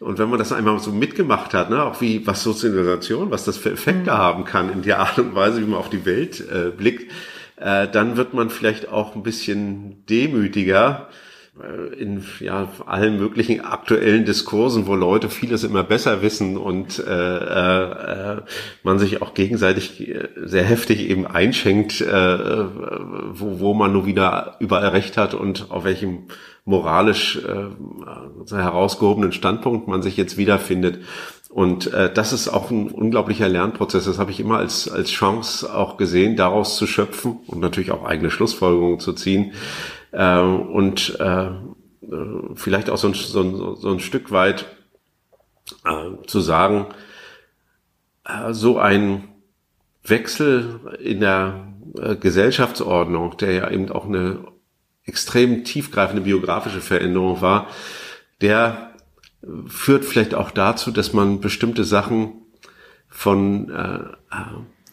und 0.00 0.18
wenn 0.18 0.28
man 0.28 0.40
das 0.40 0.52
einmal 0.52 0.78
so 0.80 0.90
mitgemacht 0.90 1.54
hat, 1.54 1.70
ne, 1.70 1.84
auch 1.84 2.00
wie 2.00 2.26
was 2.26 2.42
Sozialisation, 2.42 3.30
was 3.30 3.44
das 3.44 3.56
für 3.56 3.70
Effekte 3.70 4.10
mhm. 4.10 4.18
haben 4.18 4.44
kann 4.44 4.72
in 4.72 4.82
der 4.82 4.98
Art 4.98 5.18
und 5.18 5.34
Weise, 5.34 5.60
wie 5.60 5.66
man 5.66 5.78
auf 5.78 5.90
die 5.90 6.04
Welt 6.04 6.40
äh, 6.40 6.70
blickt, 6.70 7.10
äh, 7.56 7.86
dann 7.86 8.16
wird 8.16 8.34
man 8.34 8.50
vielleicht 8.50 8.88
auch 8.88 9.14
ein 9.14 9.22
bisschen 9.22 10.04
demütiger 10.08 11.08
in 11.98 12.24
ja, 12.40 12.68
allen 12.86 13.18
möglichen 13.18 13.60
aktuellen 13.60 14.24
Diskursen, 14.24 14.86
wo 14.86 14.94
Leute 14.94 15.28
vieles 15.28 15.64
immer 15.64 15.84
besser 15.84 16.22
wissen 16.22 16.56
und 16.56 16.98
äh, 16.98 18.36
äh, 18.36 18.42
man 18.82 18.98
sich 18.98 19.20
auch 19.20 19.34
gegenseitig 19.34 20.08
äh, 20.08 20.28
sehr 20.36 20.64
heftig 20.64 21.10
eben 21.10 21.26
einschenkt, 21.26 22.00
äh, 22.00 22.64
wo, 23.32 23.60
wo 23.60 23.74
man 23.74 23.92
nur 23.92 24.06
wieder 24.06 24.56
überall 24.60 24.88
recht 24.88 25.18
hat 25.18 25.34
und 25.34 25.70
auf 25.70 25.84
welchem 25.84 26.28
moralisch 26.64 27.38
äh, 27.44 28.54
herausgehobenen 28.54 29.32
Standpunkt 29.32 29.88
man 29.88 30.00
sich 30.00 30.16
jetzt 30.16 30.38
wiederfindet. 30.38 31.00
Und 31.50 31.92
äh, 31.92 32.10
das 32.10 32.32
ist 32.32 32.48
auch 32.48 32.70
ein 32.70 32.90
unglaublicher 32.90 33.46
Lernprozess. 33.46 34.06
Das 34.06 34.18
habe 34.18 34.30
ich 34.30 34.40
immer 34.40 34.56
als, 34.56 34.90
als 34.90 35.10
Chance 35.10 35.74
auch 35.74 35.98
gesehen, 35.98 36.34
daraus 36.36 36.78
zu 36.78 36.86
schöpfen 36.86 37.40
und 37.46 37.60
natürlich 37.60 37.90
auch 37.90 38.04
eigene 38.04 38.30
Schlussfolgerungen 38.30 39.00
zu 39.00 39.12
ziehen. 39.12 39.52
Äh, 40.12 40.40
und 40.40 41.18
äh, 41.18 41.50
vielleicht 42.54 42.90
auch 42.90 42.98
so 42.98 43.08
ein, 43.08 43.14
so 43.14 43.40
ein, 43.40 43.76
so 43.76 43.90
ein 43.90 44.00
Stück 44.00 44.30
weit 44.30 44.66
äh, 45.84 46.26
zu 46.26 46.40
sagen, 46.40 46.86
äh, 48.24 48.52
so 48.52 48.78
ein 48.78 49.28
Wechsel 50.04 50.80
in 51.00 51.20
der 51.20 51.68
Gesellschaftsordnung, 52.20 53.36
der 53.36 53.52
ja 53.52 53.70
eben 53.70 53.90
auch 53.90 54.06
eine 54.06 54.38
extrem 55.04 55.64
tiefgreifende 55.64 56.22
biografische 56.22 56.80
Veränderung 56.80 57.40
war, 57.40 57.68
der 58.40 58.92
führt 59.66 60.04
vielleicht 60.04 60.34
auch 60.34 60.50
dazu, 60.50 60.90
dass 60.90 61.12
man 61.12 61.40
bestimmte 61.40 61.84
Sachen 61.84 62.42
von 63.08 63.68
äh, 63.70 64.04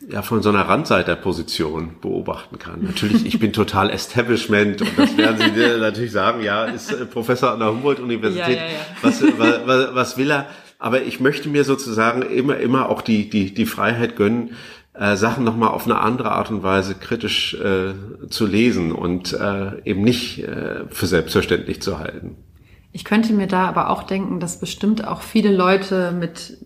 ja 0.08 0.22
von 0.22 0.42
so 0.42 0.50
einer 0.50 0.62
Randseiterposition 0.62 1.96
beobachten 2.02 2.58
kann. 2.58 2.84
Natürlich, 2.84 3.26
ich 3.26 3.40
bin 3.40 3.54
total 3.54 3.90
Establishment 3.90 4.82
und 4.82 4.98
das 4.98 5.18
werden 5.18 5.38
Sie 5.38 5.52
dir 5.52 5.78
natürlich 5.80 6.12
sagen, 6.12 6.42
ja, 6.44 6.66
ist 6.66 6.92
äh, 6.92 7.06
Professor 7.06 7.52
an 7.52 7.60
der 7.60 7.70
Humboldt-Universität, 7.70 8.58
ja, 8.58 8.66
ja, 8.66 8.72
ja. 8.72 8.80
Was, 9.02 9.22
was, 9.38 9.96
was 9.96 10.18
will 10.18 10.32
er? 10.32 10.48
Aber 10.80 11.02
ich 11.02 11.20
möchte 11.20 11.50
mir 11.50 11.66
sozusagen 11.66 12.22
immer, 12.22 12.58
immer 12.58 12.90
auch 12.90 13.02
die, 13.02 13.30
die, 13.30 13.54
die 13.54 13.66
Freiheit 13.66 14.16
gönnen, 14.16 14.52
äh, 14.94 15.16
Sachen 15.18 15.44
nochmal 15.44 15.70
auf 15.70 15.86
eine 15.86 16.00
andere 16.00 16.32
Art 16.32 16.50
und 16.50 16.64
Weise 16.64 16.96
kritisch 16.96 17.54
äh, 17.56 17.94
zu 18.30 18.46
lesen 18.46 18.92
und 18.92 19.34
äh, 19.34 19.82
eben 19.84 20.02
nicht 20.02 20.40
äh, 20.40 20.86
für 20.90 21.08
selbstverständlich 21.08 21.82
zu 21.82 22.00
halten. 22.00 22.38
Ich 22.92 23.06
könnte 23.06 23.34
mir 23.34 23.48
da 23.48 23.68
aber 23.68 23.90
auch 23.92 24.04
denken, 24.04 24.40
dass 24.40 24.60
bestimmt 24.60 25.08
auch 25.08 25.22
viele 25.22 25.56
Leute 25.56 26.12
mit 26.12 26.58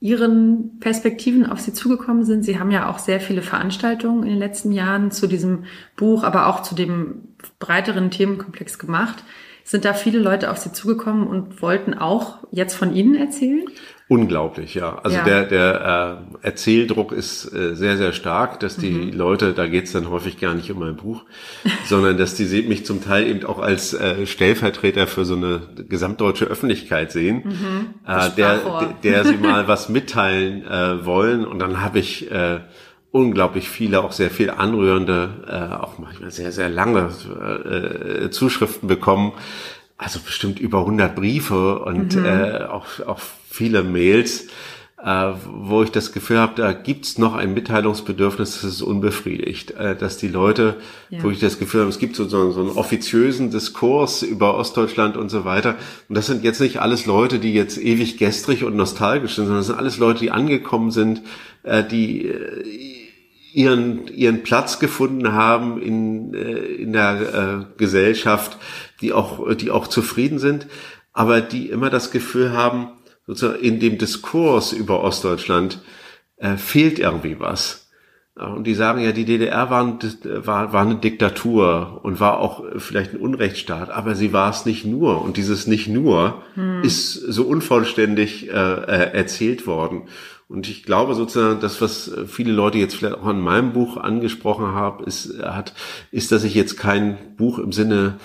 ihren 0.00 0.78
Perspektiven 0.78 1.46
auf 1.46 1.60
Sie 1.60 1.72
zugekommen 1.72 2.24
sind. 2.24 2.44
Sie 2.44 2.58
haben 2.58 2.70
ja 2.70 2.88
auch 2.88 2.98
sehr 2.98 3.20
viele 3.20 3.42
Veranstaltungen 3.42 4.22
in 4.22 4.30
den 4.30 4.38
letzten 4.38 4.72
Jahren 4.72 5.10
zu 5.10 5.26
diesem 5.26 5.64
Buch, 5.96 6.22
aber 6.22 6.46
auch 6.46 6.62
zu 6.62 6.74
dem 6.74 7.34
breiteren 7.58 8.10
Themenkomplex 8.10 8.78
gemacht. 8.78 9.24
Sind 9.64 9.84
da 9.84 9.92
viele 9.92 10.18
Leute 10.18 10.50
auf 10.50 10.58
Sie 10.58 10.72
zugekommen 10.72 11.26
und 11.26 11.60
wollten 11.60 11.94
auch 11.94 12.38
jetzt 12.52 12.74
von 12.74 12.94
Ihnen 12.94 13.16
erzählen? 13.16 13.64
Unglaublich, 14.10 14.74
ja. 14.74 14.98
Also 15.02 15.18
ja. 15.18 15.24
der, 15.24 15.44
der 15.44 16.18
äh, 16.42 16.46
Erzähldruck 16.46 17.12
ist 17.12 17.52
äh, 17.52 17.74
sehr, 17.74 17.98
sehr 17.98 18.14
stark, 18.14 18.58
dass 18.60 18.78
die 18.78 18.90
mhm. 18.90 19.12
Leute, 19.12 19.52
da 19.52 19.66
geht's 19.66 19.92
dann 19.92 20.08
häufig 20.08 20.40
gar 20.40 20.54
nicht 20.54 20.72
um 20.72 20.78
mein 20.78 20.96
Buch, 20.96 21.24
sondern 21.84 22.16
dass 22.16 22.34
die 22.34 22.62
mich 22.62 22.86
zum 22.86 23.04
Teil 23.04 23.26
eben 23.26 23.44
auch 23.44 23.58
als 23.58 23.92
äh, 23.92 24.26
Stellvertreter 24.26 25.06
für 25.06 25.26
so 25.26 25.36
eine 25.36 25.60
gesamtdeutsche 25.90 26.46
Öffentlichkeit 26.46 27.12
sehen, 27.12 27.42
mhm. 27.44 27.86
äh, 28.06 28.30
der, 28.30 28.58
der, 28.58 28.94
der 29.02 29.24
sie 29.26 29.36
mal 29.36 29.68
was 29.68 29.90
mitteilen 29.90 30.66
äh, 30.66 31.04
wollen. 31.04 31.44
Und 31.44 31.58
dann 31.58 31.82
habe 31.82 31.98
ich 31.98 32.30
äh, 32.30 32.60
unglaublich 33.10 33.68
viele, 33.68 34.02
auch 34.02 34.12
sehr 34.12 34.30
viel 34.30 34.48
anrührende, 34.48 35.44
äh, 35.46 35.74
auch 35.74 35.98
manchmal 35.98 36.30
sehr, 36.30 36.52
sehr 36.52 36.70
lange 36.70 37.10
äh, 38.24 38.30
Zuschriften 38.30 38.88
bekommen. 38.88 39.32
Also 39.98 40.20
bestimmt 40.20 40.60
über 40.60 40.78
100 40.78 41.16
Briefe 41.16 41.80
und 41.80 42.14
mhm. 42.14 42.24
äh, 42.24 42.64
auch, 42.64 42.86
auch 43.04 43.18
viele 43.50 43.82
Mails, 43.82 44.46
äh, 45.02 45.32
wo 45.44 45.82
ich 45.82 45.90
das 45.90 46.12
Gefühl 46.12 46.38
habe, 46.38 46.54
da 46.56 46.72
gibt's 46.72 47.18
noch 47.18 47.34
ein 47.34 47.52
Mitteilungsbedürfnis, 47.52 48.60
das 48.60 48.64
ist 48.64 48.82
unbefriedigt. 48.82 49.72
Äh, 49.72 49.96
dass 49.96 50.16
die 50.16 50.28
Leute, 50.28 50.76
ja. 51.10 51.22
wo 51.22 51.30
ich 51.30 51.40
das 51.40 51.58
Gefühl 51.58 51.80
habe, 51.80 51.90
es 51.90 51.98
gibt 51.98 52.14
so, 52.14 52.28
so, 52.28 52.52
so 52.52 52.60
einen 52.60 52.70
offiziösen 52.70 53.50
Diskurs 53.50 54.22
über 54.22 54.56
Ostdeutschland 54.56 55.16
und 55.16 55.30
so 55.30 55.44
weiter. 55.44 55.74
Und 56.08 56.16
das 56.16 56.26
sind 56.26 56.44
jetzt 56.44 56.60
nicht 56.60 56.80
alles 56.80 57.06
Leute, 57.06 57.40
die 57.40 57.52
jetzt 57.52 57.76
ewig 57.78 58.18
gestrig 58.18 58.62
und 58.64 58.76
nostalgisch 58.76 59.34
sind, 59.34 59.46
sondern 59.46 59.60
das 59.60 59.66
sind 59.66 59.78
alles 59.78 59.98
Leute, 59.98 60.20
die 60.20 60.30
angekommen 60.30 60.92
sind, 60.92 61.22
äh, 61.64 61.82
die 61.82 62.26
äh, 62.26 62.98
ihren, 63.52 64.06
ihren 64.08 64.42
Platz 64.42 64.78
gefunden 64.78 65.32
haben 65.32 65.80
in, 65.80 66.34
äh, 66.34 66.58
in 66.58 66.92
der 66.92 67.20
äh, 67.20 67.78
Gesellschaft, 67.78 68.58
die 69.00 69.12
auch, 69.12 69.54
die 69.54 69.70
auch 69.70 69.86
zufrieden 69.86 70.38
sind, 70.38 70.66
aber 71.12 71.40
die 71.40 71.68
immer 71.68 71.90
das 71.90 72.10
Gefühl 72.10 72.52
haben, 72.52 72.90
sozusagen 73.26 73.62
in 73.62 73.80
dem 73.80 73.98
Diskurs 73.98 74.72
über 74.72 75.02
Ostdeutschland 75.02 75.80
äh, 76.36 76.56
fehlt 76.56 76.98
irgendwie 76.98 77.38
was. 77.38 77.88
Und 78.38 78.68
die 78.68 78.74
sagen 78.74 79.02
ja, 79.02 79.10
die 79.10 79.24
DDR 79.24 79.68
war, 79.68 79.98
war, 80.46 80.72
war 80.72 80.82
eine 80.82 80.94
Diktatur 80.94 82.00
und 82.04 82.20
war 82.20 82.38
auch 82.38 82.62
vielleicht 82.76 83.14
ein 83.14 83.20
Unrechtsstaat, 83.20 83.90
aber 83.90 84.14
sie 84.14 84.32
war 84.32 84.48
es 84.50 84.64
nicht 84.64 84.84
nur. 84.84 85.22
Und 85.22 85.36
dieses 85.36 85.66
nicht 85.66 85.88
nur 85.88 86.42
hm. 86.54 86.82
ist 86.84 87.14
so 87.14 87.42
unvollständig 87.42 88.48
äh, 88.48 88.52
äh, 88.52 89.12
erzählt 89.12 89.66
worden. 89.66 90.02
Und 90.46 90.68
ich 90.68 90.84
glaube 90.84 91.14
sozusagen, 91.14 91.60
das, 91.60 91.82
was 91.82 92.12
viele 92.28 92.52
Leute 92.52 92.78
jetzt 92.78 92.94
vielleicht 92.94 93.16
auch 93.16 93.28
in 93.28 93.40
meinem 93.40 93.72
Buch 93.72 93.96
angesprochen 93.96 94.68
haben, 94.68 95.04
ist, 95.04 95.42
hat, 95.42 95.74
ist, 96.12 96.30
dass 96.30 96.44
ich 96.44 96.54
jetzt 96.54 96.78
kein 96.78 97.18
Buch 97.36 97.58
im 97.58 97.72
Sinne 97.72 98.18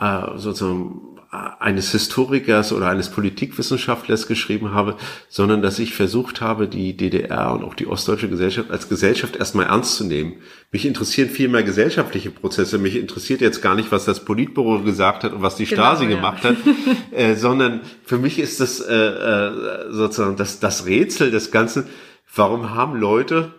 äh, 0.00 0.38
sozusagen 0.38 1.14
eines 1.58 1.90
Historikers 1.90 2.72
oder 2.72 2.88
eines 2.88 3.08
Politikwissenschaftlers 3.08 4.26
geschrieben 4.26 4.72
habe, 4.72 4.96
sondern 5.28 5.62
dass 5.62 5.78
ich 5.78 5.94
versucht 5.94 6.40
habe, 6.40 6.68
die 6.68 6.96
DDR 6.96 7.52
und 7.52 7.64
auch 7.64 7.74
die 7.74 7.86
ostdeutsche 7.86 8.28
Gesellschaft 8.28 8.70
als 8.70 8.88
Gesellschaft 8.88 9.36
erstmal 9.36 9.66
ernst 9.66 9.96
zu 9.96 10.04
nehmen. 10.04 10.34
Mich 10.70 10.86
interessieren 10.86 11.28
viel 11.28 11.48
mehr 11.48 11.62
gesellschaftliche 11.62 12.30
Prozesse. 12.30 12.78
Mich 12.78 12.96
interessiert 12.96 13.40
jetzt 13.40 13.62
gar 13.62 13.74
nicht, 13.74 13.90
was 13.90 14.04
das 14.04 14.24
Politbüro 14.24 14.82
gesagt 14.82 15.24
hat 15.24 15.32
und 15.32 15.42
was 15.42 15.56
die 15.56 15.64
genau, 15.64 15.82
Stasi 15.82 16.04
ja. 16.04 16.10
gemacht 16.10 16.44
hat, 16.44 16.56
äh, 17.10 17.34
sondern 17.34 17.80
für 18.04 18.18
mich 18.18 18.38
ist 18.38 18.60
das 18.60 18.80
äh, 18.80 18.94
äh, 18.94 19.92
sozusagen 19.92 20.36
das, 20.36 20.60
das 20.60 20.86
Rätsel 20.86 21.30
des 21.30 21.50
Ganzen. 21.50 21.86
Warum 22.34 22.74
haben 22.74 22.96
Leute 22.96 23.54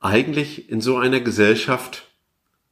eigentlich 0.00 0.70
in 0.70 0.80
so 0.80 0.96
einer 0.96 1.20
Gesellschaft 1.20 2.07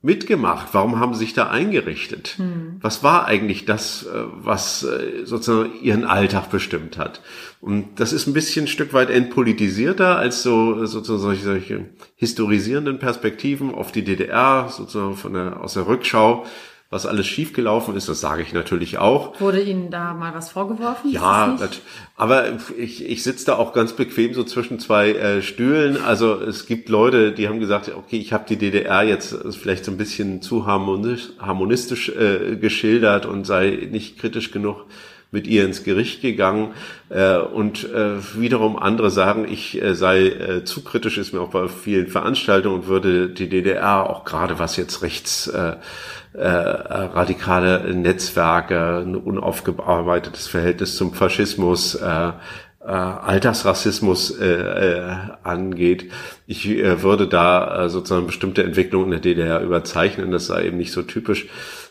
mitgemacht? 0.07 0.69
Warum 0.73 0.99
haben 0.99 1.13
sie 1.13 1.21
sich 1.21 1.35
da 1.35 1.51
eingerichtet? 1.51 2.35
Hm. 2.39 2.79
Was 2.81 3.03
war 3.03 3.27
eigentlich 3.27 3.67
das, 3.67 4.05
äh, 4.05 4.23
was 4.33 4.85
äh, 4.85 5.27
sozusagen 5.27 5.73
ihren 5.83 6.05
Alltag 6.05 6.49
bestimmt 6.49 6.97
hat? 6.97 7.21
Und 7.61 8.01
das 8.01 8.15
ist 8.15 8.27
ein 8.27 8.33
bisschen 8.33 8.65
ein 8.65 8.69
Stück 8.69 8.95
weit 8.95 9.11
entpolitisierter 9.11 10.17
als 10.17 10.43
so 10.43 10.87
sozusagen 10.87 11.21
solche, 11.21 11.45
solche 11.45 11.85
historisierenden 12.15 12.99
Perspektiven 12.99 13.75
auf 13.75 13.93
die 13.93 14.05
DDR, 14.05 14.69
sozusagen 14.71 15.17
von 15.17 15.35
der, 15.35 15.61
aus 15.61 15.75
der 15.75 15.87
Rückschau 15.87 16.47
was 16.97 17.05
alles 17.05 17.27
schiefgelaufen 17.27 17.95
ist, 17.95 18.09
das 18.09 18.21
sage 18.23 18.41
ich 18.41 18.55
natürlich 18.55 18.97
auch. 18.97 19.39
Wurde 19.39 19.61
Ihnen 19.61 19.91
da 19.91 20.15
mal 20.15 20.35
was 20.35 20.51
vorgeworfen? 20.51 21.11
Ja, 21.11 21.55
das, 21.59 21.83
aber 22.17 22.47
ich, 22.79 23.05
ich 23.05 23.23
sitze 23.23 23.45
da 23.45 23.57
auch 23.57 23.75
ganz 23.75 23.93
bequem 23.93 24.33
so 24.33 24.45
zwischen 24.45 24.79
zwei 24.79 25.11
äh, 25.11 25.43
Stühlen. 25.43 26.03
Also 26.03 26.41
es 26.41 26.65
gibt 26.65 26.89
Leute, 26.89 27.33
die 27.33 27.49
haben 27.49 27.61
gesagt, 27.61 27.93
okay, 27.95 28.17
ich 28.17 28.33
habe 28.33 28.47
die 28.49 28.57
DDR 28.57 29.03
jetzt 29.03 29.37
vielleicht 29.61 29.85
so 29.85 29.93
ein 29.93 29.99
bisschen 29.99 30.41
zu 30.41 30.65
harmonisch, 30.65 31.29
harmonistisch 31.39 32.09
äh, 32.09 32.57
geschildert 32.57 33.27
und 33.27 33.47
sei 33.47 33.89
nicht 33.91 34.19
kritisch 34.19 34.51
genug 34.51 34.87
mit 35.31 35.47
ihr 35.47 35.65
ins 35.65 35.85
Gericht 35.85 36.23
gegangen 36.23 36.73
äh, 37.09 37.37
und 37.39 37.85
äh, 37.93 38.17
wiederum 38.35 38.77
andere 38.77 39.11
sagen, 39.11 39.47
ich 39.51 39.81
äh, 39.83 39.95
sei 39.95 40.27
äh, 40.27 40.65
zu 40.65 40.83
kritisch, 40.85 41.19
ist 41.19 41.33
mir 41.33 41.41
auch 41.41 41.51
bei 41.51 41.69
vielen 41.69 42.07
Veranstaltungen 42.09 42.83
und 42.83 42.87
würde 42.87 43.29
die 43.29 43.49
DDR 43.49 44.09
auch 44.09 44.25
gerade 44.25 44.59
was 44.59 44.77
jetzt 44.77 45.03
rechts 45.03 45.49
äh, 45.49 45.77
äh, 46.33 46.49
radikale 46.49 47.95
Netzwerke, 47.95 49.03
ein 49.05 49.17
unaufgearbeitetes 49.17 50.47
Verhältnis 50.47 50.97
zum 50.97 51.15
Faschismus, 51.15 51.95
äh, 51.95 52.33
äh, 52.87 52.91
Alltagsrassismus 52.91 54.39
äh, 54.39 54.47
äh, 54.47 55.17
angeht. 55.43 56.11
Ich 56.47 56.69
äh, 56.69 57.03
würde 57.03 57.27
da 57.27 57.85
äh, 57.85 57.89
sozusagen 57.89 58.27
bestimmte 58.27 58.63
Entwicklungen 58.63 59.07
in 59.07 59.11
der 59.11 59.21
DDR 59.21 59.61
überzeichnen, 59.61 60.31
das 60.31 60.47
sei 60.47 60.67
eben 60.67 60.77
nicht 60.77 60.93
so 60.93 61.03
typisch. 61.03 61.47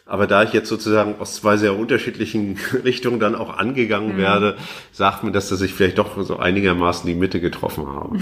Aber 0.08 0.28
da 0.28 0.44
ich 0.44 0.54
jetzt 0.54 0.70
sozusagen 0.70 1.16
aus 1.18 1.34
zwei 1.34 1.58
sehr 1.58 1.76
unterschiedlichen 1.76 2.60
Richtungen 2.84 3.20
dann 3.20 3.34
auch 3.34 3.58
angegangen 3.58 4.14
mhm. 4.14 4.18
werde, 4.18 4.58
sagt 4.92 5.24
mir, 5.24 5.32
dass, 5.32 5.50
dass 5.50 5.62
ich 5.62 5.74
vielleicht 5.74 5.98
doch 5.98 6.22
so 6.24 6.38
einigermaßen 6.38 7.08
die 7.08 7.16
Mitte 7.16 7.42
getroffen 7.42 7.88
habe. 7.88 8.20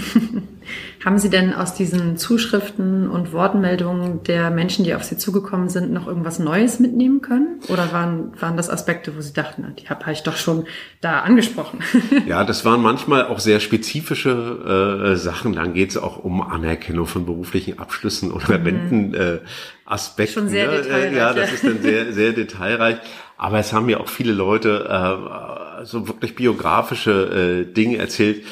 haben 1.04 1.18
Sie 1.18 1.28
denn 1.28 1.52
aus 1.52 1.74
diesen 1.74 2.16
Zuschriften 2.16 3.10
und 3.10 3.34
Wortmeldungen 3.34 4.22
der 4.22 4.50
Menschen, 4.50 4.86
die 4.86 4.94
auf 4.94 5.04
Sie 5.04 5.18
zugekommen 5.18 5.68
sind, 5.68 5.92
noch 5.92 6.06
irgendwas 6.06 6.38
Neues 6.38 6.80
mitnehmen 6.80 7.20
können? 7.20 7.60
Oder 7.68 7.92
waren, 7.92 8.32
waren 8.40 8.56
das 8.56 8.70
Aspekte, 8.70 9.14
wo 9.14 9.20
Sie 9.20 9.34
dachten, 9.34 9.74
die 9.78 9.86
habe 9.90 10.10
ich 10.10 10.22
doch 10.22 10.36
schon 10.36 10.64
da 11.02 11.20
angesprochen? 11.20 11.80
ja, 12.26 12.44
das 12.44 12.64
waren 12.64 12.80
manchmal 12.80 13.26
auch 13.26 13.40
sehr 13.40 13.60
spezifische 13.60 15.10
äh, 15.12 15.16
Sachen. 15.16 15.52
Dann 15.52 15.74
geht 15.74 15.90
es 15.90 15.98
auch 15.98 16.24
um 16.24 16.40
Anerkennung 16.40 17.06
von 17.06 17.26
beruflichen 17.26 17.78
Abschlüssen 17.78 18.32
oder 18.32 18.58
mhm. 18.58 18.64
Renten. 18.64 19.14
Äh, 19.14 19.38
Aspekten. 19.84 20.34
Schon 20.34 20.48
sehr 20.48 20.70
ne? 20.70 20.82
detailreich. 20.82 21.14
Ja, 21.14 21.32
das 21.32 21.52
ist 21.52 21.64
dann 21.64 21.82
sehr, 21.82 22.12
sehr 22.12 22.32
detailreich. 22.32 22.98
Aber 23.36 23.58
es 23.58 23.72
haben 23.72 23.86
mir 23.86 24.00
auch 24.00 24.08
viele 24.08 24.32
Leute 24.32 24.88
äh, 24.88 25.84
so 25.84 26.08
wirklich 26.08 26.34
biografische 26.34 27.64
äh, 27.68 27.72
Dinge 27.72 27.98
erzählt. 27.98 28.44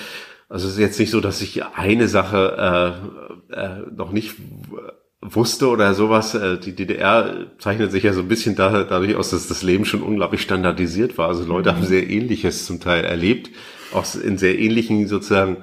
Also 0.48 0.68
es 0.68 0.74
ist 0.74 0.80
jetzt 0.80 0.98
nicht 0.98 1.10
so, 1.10 1.20
dass 1.20 1.40
ich 1.40 1.64
eine 1.64 2.08
Sache 2.08 3.00
äh, 3.50 3.54
äh, 3.54 3.68
noch 3.94 4.12
nicht 4.12 4.34
wusste 5.22 5.68
oder 5.68 5.94
sowas. 5.94 6.34
Äh, 6.34 6.58
die 6.58 6.74
DDR 6.74 7.46
zeichnet 7.58 7.92
sich 7.92 8.02
ja 8.02 8.12
so 8.12 8.20
ein 8.20 8.28
bisschen 8.28 8.56
da, 8.56 8.84
dadurch 8.84 9.14
aus, 9.14 9.30
dass 9.30 9.46
das 9.46 9.62
Leben 9.62 9.84
schon 9.84 10.02
unglaublich 10.02 10.42
standardisiert 10.42 11.16
war. 11.16 11.28
Also 11.28 11.44
Leute 11.44 11.74
haben 11.74 11.86
sehr 11.86 12.08
Ähnliches 12.10 12.66
zum 12.66 12.80
Teil 12.80 13.04
erlebt, 13.04 13.50
auch 13.94 14.04
in 14.14 14.36
sehr 14.36 14.58
ähnlichen 14.58 15.06
sozusagen 15.06 15.58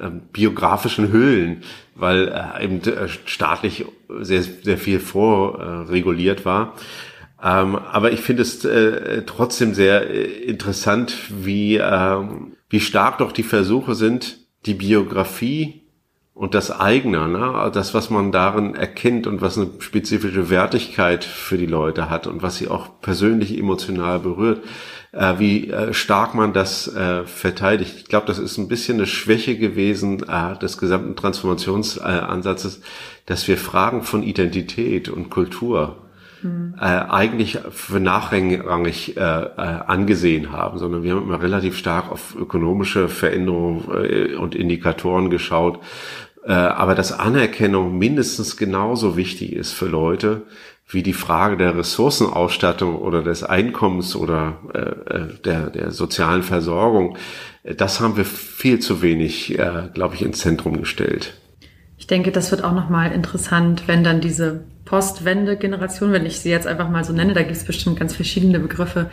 ähm, 0.00 0.22
biografischen 0.32 1.08
Höhlen, 1.08 1.62
weil 1.94 2.28
äh, 2.28 2.64
eben 2.64 2.82
äh, 2.82 3.08
staatlich 3.26 3.84
sehr, 4.20 4.42
sehr 4.42 4.78
viel 4.78 5.00
vorreguliert 5.00 6.44
war. 6.44 6.74
Ähm, 7.42 7.76
aber 7.76 8.12
ich 8.12 8.20
finde 8.20 8.42
es 8.42 8.64
äh, 8.64 9.22
trotzdem 9.26 9.74
sehr 9.74 10.08
äh, 10.08 10.22
interessant, 10.44 11.14
wie, 11.28 11.76
äh, 11.76 12.18
wie 12.70 12.80
stark 12.80 13.18
doch 13.18 13.32
die 13.32 13.42
Versuche 13.42 13.94
sind, 13.94 14.38
die 14.64 14.74
Biografie 14.74 15.82
und 16.34 16.54
das 16.54 16.70
eigene, 16.70 17.28
ne? 17.28 17.70
das, 17.74 17.94
was 17.94 18.10
man 18.10 18.32
darin 18.32 18.74
erkennt 18.74 19.26
und 19.26 19.42
was 19.42 19.58
eine 19.58 19.70
spezifische 19.80 20.50
Wertigkeit 20.50 21.24
für 21.24 21.58
die 21.58 21.66
Leute 21.66 22.08
hat 22.08 22.26
und 22.26 22.42
was 22.42 22.56
sie 22.56 22.68
auch 22.68 23.00
persönlich 23.00 23.58
emotional 23.58 24.20
berührt, 24.20 24.62
äh, 25.12 25.34
wie 25.38 25.70
äh, 25.70 25.92
stark 25.92 26.34
man 26.34 26.52
das 26.52 26.88
äh, 26.88 27.24
verteidigt. 27.24 27.94
Ich 27.98 28.04
glaube, 28.06 28.26
das 28.26 28.38
ist 28.38 28.56
ein 28.56 28.68
bisschen 28.68 28.96
eine 28.96 29.06
Schwäche 29.06 29.58
gewesen 29.58 30.26
äh, 30.26 30.58
des 30.58 30.78
gesamten 30.78 31.16
Transformationsansatzes, 31.16 32.80
dass 33.26 33.46
wir 33.46 33.58
Fragen 33.58 34.02
von 34.02 34.22
Identität 34.22 35.10
und 35.10 35.28
Kultur 35.28 35.98
mhm. 36.42 36.74
eigentlich 36.78 37.58
für 37.70 38.00
nachrangig 38.00 39.16
äh, 39.16 39.20
angesehen 39.20 40.50
haben, 40.50 40.78
sondern 40.78 41.02
wir 41.02 41.14
haben 41.14 41.22
immer 41.22 41.42
relativ 41.42 41.76
stark 41.76 42.10
auf 42.10 42.34
ökonomische 42.34 43.08
Veränderungen 43.08 44.36
und 44.36 44.54
Indikatoren 44.54 45.30
geschaut. 45.30 45.78
Aber 46.44 46.96
dass 46.96 47.12
Anerkennung 47.12 47.96
mindestens 47.96 48.56
genauso 48.56 49.16
wichtig 49.16 49.52
ist 49.52 49.70
für 49.70 49.86
Leute 49.86 50.42
wie 50.88 51.02
die 51.02 51.12
Frage 51.12 51.56
der 51.56 51.76
Ressourcenausstattung 51.76 52.96
oder 52.96 53.22
des 53.22 53.42
Einkommens 53.42 54.14
oder 54.14 54.58
äh, 54.74 55.14
äh 55.14 55.38
der, 55.44 55.70
der 55.70 55.90
sozialen 55.90 56.42
Versorgung, 56.42 57.16
äh, 57.62 57.74
das 57.74 58.00
haben 58.00 58.16
wir 58.16 58.24
viel 58.24 58.78
zu 58.80 59.02
wenig, 59.02 59.58
äh, 59.58 59.88
glaube 59.94 60.14
ich, 60.14 60.22
ins 60.22 60.40
Zentrum 60.40 60.78
gestellt. 60.78 61.34
Ich 61.98 62.06
denke, 62.06 62.32
das 62.32 62.50
wird 62.50 62.64
auch 62.64 62.74
nochmal 62.74 63.12
interessant, 63.12 63.84
wenn 63.86 64.02
dann 64.02 64.20
diese 64.20 64.64
Postwende-Generation, 64.84 66.12
wenn 66.12 66.26
ich 66.26 66.40
sie 66.40 66.50
jetzt 66.50 66.66
einfach 66.66 66.90
mal 66.90 67.04
so 67.04 67.12
nenne, 67.12 67.32
da 67.32 67.42
gibt 67.42 67.56
es 67.56 67.64
bestimmt 67.64 67.98
ganz 67.98 68.14
verschiedene 68.14 68.58
Begriffe, 68.58 69.08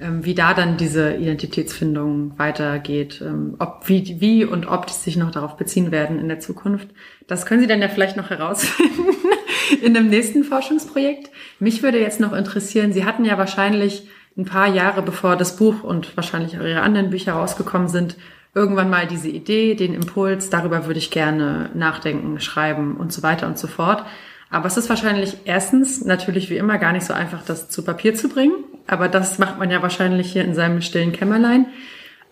ähm, 0.00 0.24
wie 0.24 0.34
da 0.34 0.54
dann 0.54 0.78
diese 0.78 1.14
Identitätsfindung 1.14 2.38
weitergeht, 2.38 3.22
ähm, 3.24 3.56
ob 3.58 3.88
wie, 3.88 4.20
wie 4.20 4.44
und 4.46 4.66
ob 4.66 4.86
die 4.86 4.94
sich 4.94 5.16
noch 5.16 5.30
darauf 5.30 5.58
beziehen 5.58 5.90
werden 5.90 6.18
in 6.18 6.28
der 6.28 6.40
Zukunft. 6.40 6.88
Das 7.26 7.44
können 7.44 7.60
Sie 7.60 7.66
dann 7.66 7.82
ja 7.82 7.88
vielleicht 7.88 8.16
noch 8.16 8.30
herausfinden 8.30 9.14
in 9.82 9.94
dem 9.94 10.08
nächsten 10.08 10.44
Forschungsprojekt. 10.44 11.30
Mich 11.58 11.82
würde 11.82 12.00
jetzt 12.00 12.20
noch 12.20 12.32
interessieren, 12.32 12.92
Sie 12.92 13.04
hatten 13.04 13.24
ja 13.24 13.38
wahrscheinlich 13.38 14.08
ein 14.36 14.44
paar 14.44 14.68
Jahre 14.68 15.02
bevor 15.02 15.36
das 15.36 15.56
Buch 15.56 15.82
und 15.82 16.16
wahrscheinlich 16.16 16.56
auch 16.56 16.62
Ihre 16.62 16.82
anderen 16.82 17.10
Bücher 17.10 17.32
rausgekommen 17.32 17.88
sind, 17.88 18.16
irgendwann 18.54 18.90
mal 18.90 19.06
diese 19.06 19.28
Idee, 19.28 19.74
den 19.74 19.94
Impuls, 19.94 20.50
darüber 20.50 20.86
würde 20.86 20.98
ich 20.98 21.10
gerne 21.10 21.70
nachdenken, 21.74 22.40
schreiben 22.40 22.96
und 22.96 23.12
so 23.12 23.22
weiter 23.22 23.46
und 23.46 23.58
so 23.58 23.68
fort. 23.68 24.04
Aber 24.50 24.66
es 24.66 24.76
ist 24.76 24.88
wahrscheinlich 24.88 25.36
erstens 25.44 26.04
natürlich 26.04 26.50
wie 26.50 26.56
immer 26.56 26.78
gar 26.78 26.92
nicht 26.92 27.06
so 27.06 27.12
einfach, 27.12 27.44
das 27.44 27.68
zu 27.68 27.84
Papier 27.84 28.14
zu 28.14 28.28
bringen. 28.28 28.64
Aber 28.88 29.08
das 29.08 29.38
macht 29.38 29.58
man 29.58 29.70
ja 29.70 29.82
wahrscheinlich 29.82 30.32
hier 30.32 30.44
in 30.44 30.54
seinem 30.54 30.82
stillen 30.82 31.12
Kämmerlein. 31.12 31.66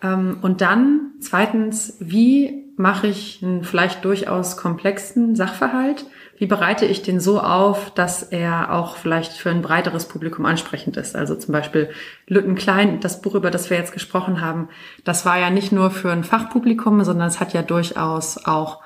Ähm, 0.03 0.37
und 0.41 0.59
dann 0.59 1.11
zweitens, 1.21 1.95
wie 2.01 2.65
mache 2.75 3.07
ich 3.07 3.39
einen 3.41 3.63
vielleicht 3.63 4.03
durchaus 4.03 4.57
komplexen 4.57 5.35
Sachverhalt 5.35 6.05
wie 6.39 6.45
bereite 6.45 6.85
ich 6.85 7.01
den 7.01 7.19
so 7.19 7.41
auf, 7.41 7.91
dass 7.93 8.23
er 8.23 8.73
auch 8.73 8.95
vielleicht 8.95 9.33
für 9.33 9.49
ein 9.49 9.61
breiteres 9.61 10.05
Publikum 10.05 10.45
ansprechend 10.45 10.95
ist? 10.95 11.17
Also 11.17 11.35
zum 11.35 11.51
Beispiel 11.51 11.89
Lütten 12.27 12.55
Klein, 12.55 13.01
das 13.01 13.21
Buch, 13.21 13.35
über 13.35 13.51
das 13.51 13.69
wir 13.69 13.77
jetzt 13.77 13.91
gesprochen 13.91 14.39
haben, 14.39 14.69
das 15.03 15.25
war 15.25 15.37
ja 15.37 15.49
nicht 15.49 15.73
nur 15.73 15.91
für 15.91 16.11
ein 16.11 16.23
Fachpublikum, 16.23 17.03
sondern 17.03 17.27
es 17.27 17.41
hat 17.41 17.53
ja 17.53 17.61
durchaus 17.61 18.45
auch 18.45 18.79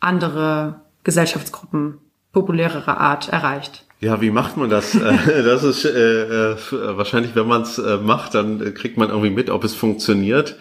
andere 0.00 0.82
Gesellschaftsgruppen 1.02 1.96
populärerer 2.32 2.98
Art 2.98 3.30
erreicht. 3.30 3.86
Ja, 4.00 4.20
wie 4.20 4.30
macht 4.30 4.58
man 4.58 4.68
das? 4.68 4.94
Äh, 5.28 5.42
das 5.42 5.64
ist 5.64 5.86
äh, 5.86 6.52
äh, 6.52 6.56
wahrscheinlich, 6.70 7.34
wenn 7.34 7.48
man 7.48 7.62
es 7.62 7.78
äh, 7.78 7.96
macht, 7.96 8.34
dann 8.34 8.74
kriegt 8.74 8.98
man 8.98 9.08
irgendwie 9.08 9.30
mit, 9.30 9.48
ob 9.48 9.64
es 9.64 9.74
funktioniert. 9.74 10.56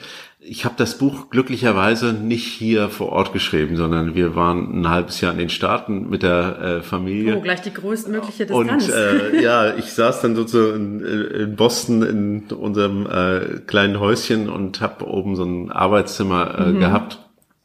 Ich 0.49 0.63
habe 0.63 0.75
das 0.77 0.97
Buch 0.97 1.29
glücklicherweise 1.29 2.13
nicht 2.13 2.45
hier 2.47 2.89
vor 2.89 3.09
Ort 3.09 3.33
geschrieben, 3.33 3.75
sondern 3.75 4.15
wir 4.15 4.35
waren 4.35 4.81
ein 4.81 4.89
halbes 4.89 5.19
Jahr 5.19 5.33
in 5.33 5.39
den 5.39 5.49
Staaten 5.49 6.09
mit 6.09 6.23
der 6.23 6.59
äh, 6.59 6.81
Familie. 6.81 7.37
Oh, 7.37 7.41
gleich 7.41 7.61
die 7.61 7.73
größtmögliche 7.73 8.45
Distanz. 8.45 8.87
Und 8.87 8.93
äh, 8.93 9.41
ja, 9.43 9.75
ich 9.75 9.91
saß 9.91 10.21
dann 10.21 10.35
sozusagen 10.35 11.01
in, 11.01 11.25
in 11.25 11.55
Boston 11.57 12.01
in 12.01 12.43
unserem 12.55 13.05
äh, 13.07 13.59
kleinen 13.67 13.99
Häuschen 13.99 14.49
und 14.49 14.79
habe 14.79 15.05
oben 15.05 15.35
so 15.35 15.43
ein 15.43 15.69
Arbeitszimmer 15.69 16.57
äh, 16.57 16.65
mhm. 16.71 16.79
gehabt 16.79 17.19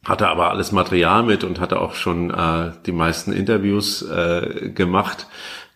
hatte 0.05 0.29
aber 0.29 0.51
alles 0.51 0.73
Material 0.73 1.23
mit 1.23 1.45
und 1.45 1.61
hatte 1.61 1.81
auch 1.81 1.95
schon 1.95 2.31
äh, 2.31 2.73
die 2.87 2.93
meisten 2.93 3.33
Interviews 3.33 4.03
äh, 4.03 4.71
gemacht, 4.75 5.29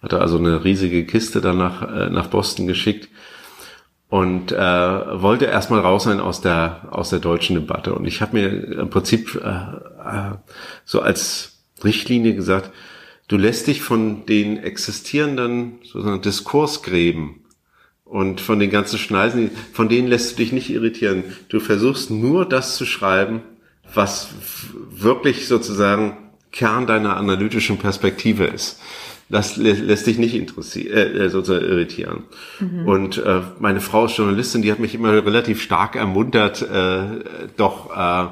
hatte 0.02 0.20
also 0.20 0.38
eine 0.38 0.64
riesige 0.64 1.06
Kiste 1.06 1.40
dann 1.40 1.58
nach, 1.58 1.82
äh, 1.82 2.10
nach 2.10 2.26
Boston 2.26 2.66
geschickt 2.66 3.08
und 4.16 4.50
äh, 4.50 4.56
wollte 4.56 5.44
erstmal 5.44 5.80
raus 5.80 6.04
sein 6.04 6.20
aus 6.20 6.40
der 6.40 6.88
aus 6.90 7.10
der 7.10 7.18
deutschen 7.18 7.54
Debatte 7.54 7.94
und 7.94 8.06
ich 8.06 8.22
habe 8.22 8.38
mir 8.38 8.48
im 8.48 8.88
Prinzip 8.88 9.34
äh, 9.34 9.48
äh, 9.48 10.34
so 10.86 11.02
als 11.02 11.58
Richtlinie 11.84 12.34
gesagt, 12.34 12.70
du 13.28 13.36
lässt 13.36 13.66
dich 13.66 13.82
von 13.82 14.24
den 14.24 14.56
existierenden 14.56 15.80
sozusagen 15.82 16.22
Diskursgräben 16.22 17.44
und 18.06 18.40
von 18.40 18.58
den 18.58 18.70
ganzen 18.70 18.98
Schneisen, 18.98 19.50
von 19.74 19.90
denen 19.90 20.08
lässt 20.08 20.32
du 20.32 20.36
dich 20.36 20.50
nicht 20.50 20.70
irritieren. 20.70 21.22
Du 21.50 21.60
versuchst 21.60 22.10
nur 22.10 22.48
das 22.48 22.76
zu 22.76 22.86
schreiben, 22.86 23.42
was 23.92 24.28
wirklich 24.90 25.46
sozusagen 25.46 26.16
Kern 26.52 26.86
deiner 26.86 27.18
analytischen 27.18 27.76
Perspektive 27.76 28.44
ist 28.44 28.80
das 29.28 29.56
lässt 29.56 30.06
dich 30.06 30.18
nicht 30.18 30.34
interessieren, 30.34 30.96
äh, 30.96 31.24
äh, 31.24 31.28
sozusagen 31.30 31.64
irritieren. 31.64 32.24
Mhm. 32.60 32.86
Und 32.86 33.18
äh, 33.18 33.40
meine 33.58 33.80
Frau 33.80 34.04
ist 34.04 34.16
Journalistin, 34.16 34.62
die 34.62 34.70
hat 34.70 34.78
mich 34.78 34.94
immer 34.94 35.12
relativ 35.12 35.60
stark 35.60 35.96
ermuntert, 35.96 36.62
äh, 36.62 37.24
doch 37.56 37.96
äh, 37.96 38.28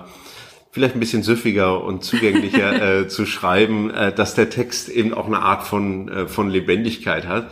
vielleicht 0.70 0.94
ein 0.94 1.00
bisschen 1.00 1.24
süffiger 1.24 1.82
und 1.82 2.04
zugänglicher 2.04 3.00
äh, 3.00 3.08
zu 3.08 3.26
schreiben, 3.26 3.90
äh, 3.90 4.12
dass 4.12 4.34
der 4.34 4.50
Text 4.50 4.88
eben 4.88 5.14
auch 5.14 5.26
eine 5.26 5.40
Art 5.40 5.64
von, 5.64 6.08
äh, 6.08 6.28
von 6.28 6.48
Lebendigkeit 6.48 7.26
hat. 7.26 7.50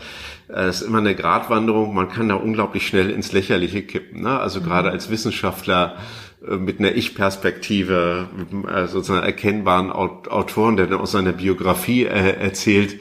Äh, 0.49 0.67
es 0.67 0.83
ist 0.83 0.87
immer 0.87 0.99
eine 0.99 1.17
Gratwanderung, 1.17 1.95
man 1.95 2.09
kann 2.09 2.29
da 2.29 2.37
unglaublich 2.37 2.87
schnell 2.87 3.11
ins 3.11 3.33
Lächerliche 3.33 3.83
kippen. 3.83 4.23
Ne? 4.23 4.39
Also 4.39 4.61
mhm. 4.61 4.65
gerade 4.65 4.91
als 4.91 5.11
Wissenschaftler 5.11 5.97
äh, 6.49 6.57
mit 6.57 6.79
einer 6.79 6.95
Ich-Perspektive, 6.95 8.29
äh, 8.73 8.87
sozusagen 8.87 9.25
erkennbaren 9.25 9.91
Autoren, 9.91 10.77
der 10.77 10.87
dann 10.87 11.01
aus 11.01 11.11
seiner 11.11 11.33
Biografie 11.33 12.05
äh, 12.05 12.37
erzählt, 12.41 13.01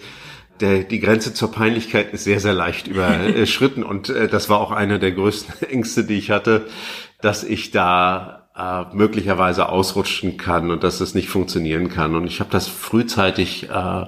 der, 0.62 0.84
die 0.84 1.00
Grenze 1.00 1.34
zur 1.34 1.52
Peinlichkeit 1.52 2.14
ist 2.14 2.24
sehr, 2.24 2.40
sehr 2.40 2.54
leicht 2.54 2.88
überschritten. 2.88 3.84
und 3.84 4.10
äh, 4.10 4.28
das 4.28 4.50
war 4.50 4.60
auch 4.60 4.72
einer 4.72 5.00
der 5.00 5.12
größten 5.12 5.62
Ängste, 5.70 6.04
die 6.04 6.18
ich 6.18 6.32
hatte, 6.32 6.68
dass 7.22 7.44
ich 7.44 7.72
da 7.72 8.48
äh, 8.56 8.96
möglicherweise 8.96 9.70
ausrutschen 9.70 10.38
kann 10.38 10.72
und 10.72 10.84
dass 10.84 11.02
es 11.02 11.16
nicht 11.16 11.30
funktionieren 11.30 11.90
kann. 11.90 12.16
Und 12.16 12.28
ich 12.28 12.40
habe 12.40 12.52
das 12.52 12.68
frühzeitig 12.68 13.70
äh, 13.70 14.06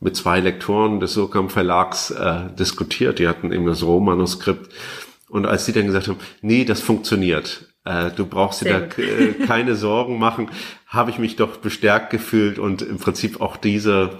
mit 0.00 0.16
zwei 0.16 0.40
Lektoren 0.40 1.00
des 1.00 1.12
Surkamp 1.12 1.52
Verlags 1.52 2.10
äh, 2.10 2.52
diskutiert. 2.58 3.18
Die 3.18 3.28
hatten 3.28 3.52
eben 3.52 3.66
das 3.66 3.82
Rohmanuskript. 3.82 4.72
Und 5.28 5.46
als 5.46 5.66
die 5.66 5.72
dann 5.72 5.86
gesagt 5.86 6.08
haben, 6.08 6.18
nee, 6.40 6.64
das 6.64 6.80
funktioniert, 6.80 7.66
äh, 7.84 8.10
du 8.10 8.26
brauchst 8.26 8.62
dir 8.62 8.68
da 8.68 9.02
äh, 9.02 9.32
keine 9.46 9.74
Sorgen 9.76 10.18
machen, 10.18 10.50
habe 10.86 11.10
ich 11.10 11.18
mich 11.18 11.36
doch 11.36 11.58
bestärkt 11.58 12.10
gefühlt 12.10 12.58
und 12.58 12.82
im 12.82 12.98
Prinzip 12.98 13.40
auch 13.40 13.56
diese 13.56 14.18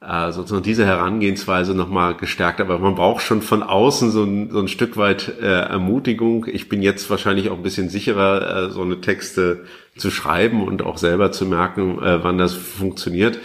äh, 0.00 0.30
sozusagen 0.30 0.62
diese 0.62 0.86
Herangehensweise 0.86 1.74
nochmal 1.74 2.14
gestärkt. 2.14 2.60
Aber 2.60 2.78
man 2.78 2.94
braucht 2.94 3.22
schon 3.22 3.42
von 3.42 3.62
außen 3.62 4.10
so 4.10 4.24
ein, 4.24 4.50
so 4.50 4.60
ein 4.60 4.68
Stück 4.68 4.96
weit 4.96 5.32
äh, 5.40 5.46
Ermutigung. 5.46 6.46
Ich 6.46 6.68
bin 6.68 6.82
jetzt 6.82 7.10
wahrscheinlich 7.10 7.50
auch 7.50 7.56
ein 7.56 7.62
bisschen 7.62 7.88
sicherer, 7.88 8.66
äh, 8.66 8.70
so 8.70 8.82
eine 8.82 9.00
Texte 9.00 9.64
zu 9.96 10.10
schreiben 10.10 10.62
und 10.66 10.82
auch 10.82 10.98
selber 10.98 11.32
zu 11.32 11.46
merken, 11.46 11.98
äh, 12.02 12.22
wann 12.22 12.38
das 12.38 12.54
funktioniert. 12.54 13.38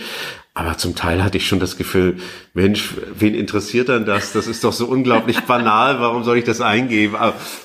Aber 0.55 0.77
zum 0.77 0.95
Teil 0.95 1.23
hatte 1.23 1.37
ich 1.37 1.47
schon 1.47 1.59
das 1.59 1.77
Gefühl, 1.77 2.17
Mensch, 2.53 2.93
wen 3.17 3.33
interessiert 3.33 3.89
dann 3.89 4.05
das? 4.05 4.33
Das 4.33 4.45
ist 4.45 4.63
doch 4.63 4.73
so 4.73 4.85
unglaublich 4.85 5.39
banal. 5.47 5.99
Warum 5.99 6.23
soll 6.23 6.37
ich 6.37 6.43
das 6.43 6.61
eingeben? 6.61 7.15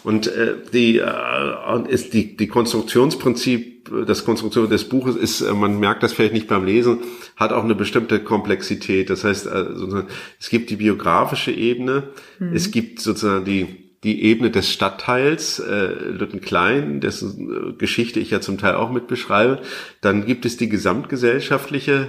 Und 0.04 0.26
äh, 0.28 0.54
die, 0.72 0.98
äh, 0.98 1.88
ist 1.88 2.14
die, 2.14 2.36
die 2.36 2.48
Konstruktionsprinzip 2.48 3.78
das 4.06 4.24
Konstruktion 4.24 4.68
des 4.68 4.84
Buches 4.84 5.16
ist, 5.16 5.40
äh, 5.40 5.52
man 5.52 5.78
merkt 5.78 6.02
das 6.02 6.12
vielleicht 6.12 6.32
nicht 6.32 6.48
beim 6.48 6.64
Lesen, 6.64 6.98
hat 7.36 7.52
auch 7.52 7.64
eine 7.64 7.74
bestimmte 7.74 8.20
Komplexität. 8.20 9.10
Das 9.10 9.24
heißt, 9.24 9.46
also, 9.48 10.04
es 10.38 10.48
gibt 10.48 10.70
die 10.70 10.76
biografische 10.76 11.52
Ebene, 11.52 12.04
mhm. 12.38 12.54
es 12.54 12.70
gibt 12.70 13.00
sozusagen 13.00 13.44
die 13.44 13.88
die 14.04 14.22
Ebene 14.22 14.52
des 14.52 14.70
Stadtteils 14.70 15.58
äh, 15.58 15.88
Lüttenklein, 15.88 17.00
dessen 17.00 17.76
Geschichte 17.78 18.20
ich 18.20 18.30
ja 18.30 18.40
zum 18.40 18.56
Teil 18.56 18.76
auch 18.76 18.92
mit 18.92 19.08
beschreibe. 19.08 19.60
Dann 20.00 20.24
gibt 20.24 20.46
es 20.46 20.56
die 20.56 20.68
gesamtgesellschaftliche 20.68 22.08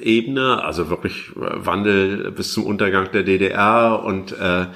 Ebene, 0.00 0.62
also 0.64 0.90
wirklich 0.90 1.30
Wandel 1.34 2.30
bis 2.32 2.52
zum 2.52 2.64
Untergang 2.64 3.10
der 3.12 3.22
DDR 3.22 4.02
und 4.04 4.32
äh, 4.32 4.66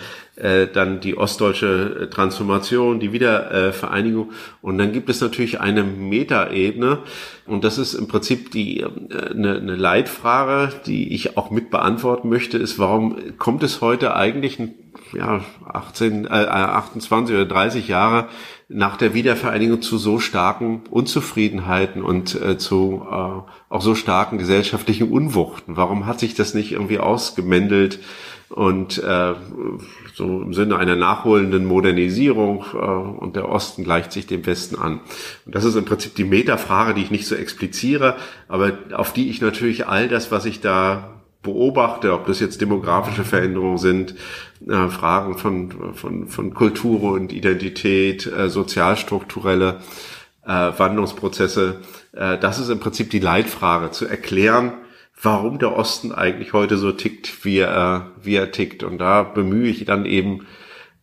äh, 0.40 0.68
dann 0.68 1.00
die 1.00 1.18
ostdeutsche 1.18 2.08
Transformation, 2.10 2.98
die 2.98 3.12
Wiedervereinigung. 3.12 4.32
Und 4.62 4.78
dann 4.78 4.92
gibt 4.92 5.10
es 5.10 5.20
natürlich 5.20 5.60
eine 5.60 5.84
Metaebene. 5.84 7.00
Und 7.46 7.62
das 7.62 7.78
ist 7.78 7.94
im 7.94 8.08
Prinzip 8.08 8.50
die, 8.50 8.80
äh, 8.80 8.88
eine, 9.30 9.56
eine 9.56 9.76
Leitfrage, 9.76 10.72
die 10.86 11.12
ich 11.14 11.36
auch 11.36 11.50
mit 11.50 11.70
beantworten 11.70 12.28
möchte, 12.28 12.56
ist, 12.56 12.78
warum 12.78 13.36
kommt 13.38 13.62
es 13.62 13.80
heute 13.80 14.16
eigentlich, 14.16 14.58
ja, 15.12 15.44
18, 15.66 16.24
äh, 16.24 16.28
28 16.28 17.34
oder 17.34 17.44
30 17.44 17.88
Jahre 17.88 18.28
nach 18.72 18.96
der 18.96 19.14
Wiedervereinigung 19.14 19.82
zu 19.82 19.98
so 19.98 20.20
starken 20.20 20.82
Unzufriedenheiten 20.90 22.02
und 22.02 22.40
äh, 22.40 22.56
zu 22.56 23.02
äh, 23.10 23.14
auch 23.68 23.82
so 23.82 23.94
starken 23.94 24.38
gesellschaftlichen 24.38 25.10
Unwuchten? 25.10 25.76
Warum 25.76 26.06
hat 26.06 26.20
sich 26.20 26.34
das 26.34 26.54
nicht 26.54 26.72
irgendwie 26.72 26.98
ausgemändelt? 26.98 27.98
und 28.50 28.98
äh, 28.98 29.34
so 30.14 30.42
im 30.42 30.52
Sinne 30.52 30.76
einer 30.76 30.96
nachholenden 30.96 31.64
Modernisierung 31.64 32.64
äh, 32.74 32.76
und 32.76 33.36
der 33.36 33.48
Osten 33.48 33.84
gleicht 33.84 34.10
sich 34.10 34.26
dem 34.26 34.44
Westen 34.44 34.76
an. 34.76 35.00
Und 35.46 35.54
das 35.54 35.64
ist 35.64 35.76
im 35.76 35.84
Prinzip 35.84 36.16
die 36.16 36.24
Metafrage, 36.24 36.94
die 36.94 37.02
ich 37.02 37.12
nicht 37.12 37.26
so 37.26 37.36
expliziere, 37.36 38.16
aber 38.48 38.72
auf 38.92 39.12
die 39.12 39.30
ich 39.30 39.40
natürlich 39.40 39.86
all 39.86 40.08
das, 40.08 40.32
was 40.32 40.46
ich 40.46 40.60
da 40.60 41.19
beobachte, 41.42 42.12
ob 42.12 42.26
das 42.26 42.40
jetzt 42.40 42.60
demografische 42.60 43.24
Veränderungen 43.24 43.78
sind, 43.78 44.14
äh, 44.68 44.88
Fragen 44.88 45.38
von, 45.38 45.94
von, 45.94 46.28
von 46.28 46.54
Kultur 46.54 47.12
und 47.12 47.32
Identität, 47.32 48.26
äh, 48.26 48.50
sozialstrukturelle 48.50 49.80
äh, 50.44 50.48
Wandlungsprozesse, 50.48 51.80
äh, 52.12 52.38
das 52.38 52.58
ist 52.58 52.68
im 52.68 52.80
Prinzip 52.80 53.10
die 53.10 53.20
Leitfrage, 53.20 53.90
zu 53.90 54.06
erklären, 54.06 54.72
warum 55.22 55.58
der 55.58 55.76
Osten 55.76 56.12
eigentlich 56.12 56.52
heute 56.52 56.76
so 56.76 56.92
tickt, 56.92 57.44
wie 57.44 57.58
er, 57.58 58.12
wie 58.22 58.36
er 58.36 58.52
tickt. 58.52 58.82
Und 58.82 58.98
da 58.98 59.22
bemühe 59.22 59.68
ich 59.68 59.84
dann 59.84 60.06
eben 60.06 60.46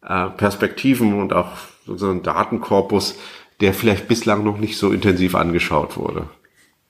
äh, 0.03 0.29
Perspektiven 0.29 1.13
und 1.19 1.33
auch 1.33 1.51
so 1.85 2.09
einen 2.09 2.23
Datenkorpus, 2.23 3.17
der 3.61 3.73
vielleicht 3.73 4.07
bislang 4.07 4.43
noch 4.43 4.57
nicht 4.57 4.77
so 4.77 4.91
intensiv 4.91 5.35
angeschaut 5.35 5.97
wurde. 5.97 6.27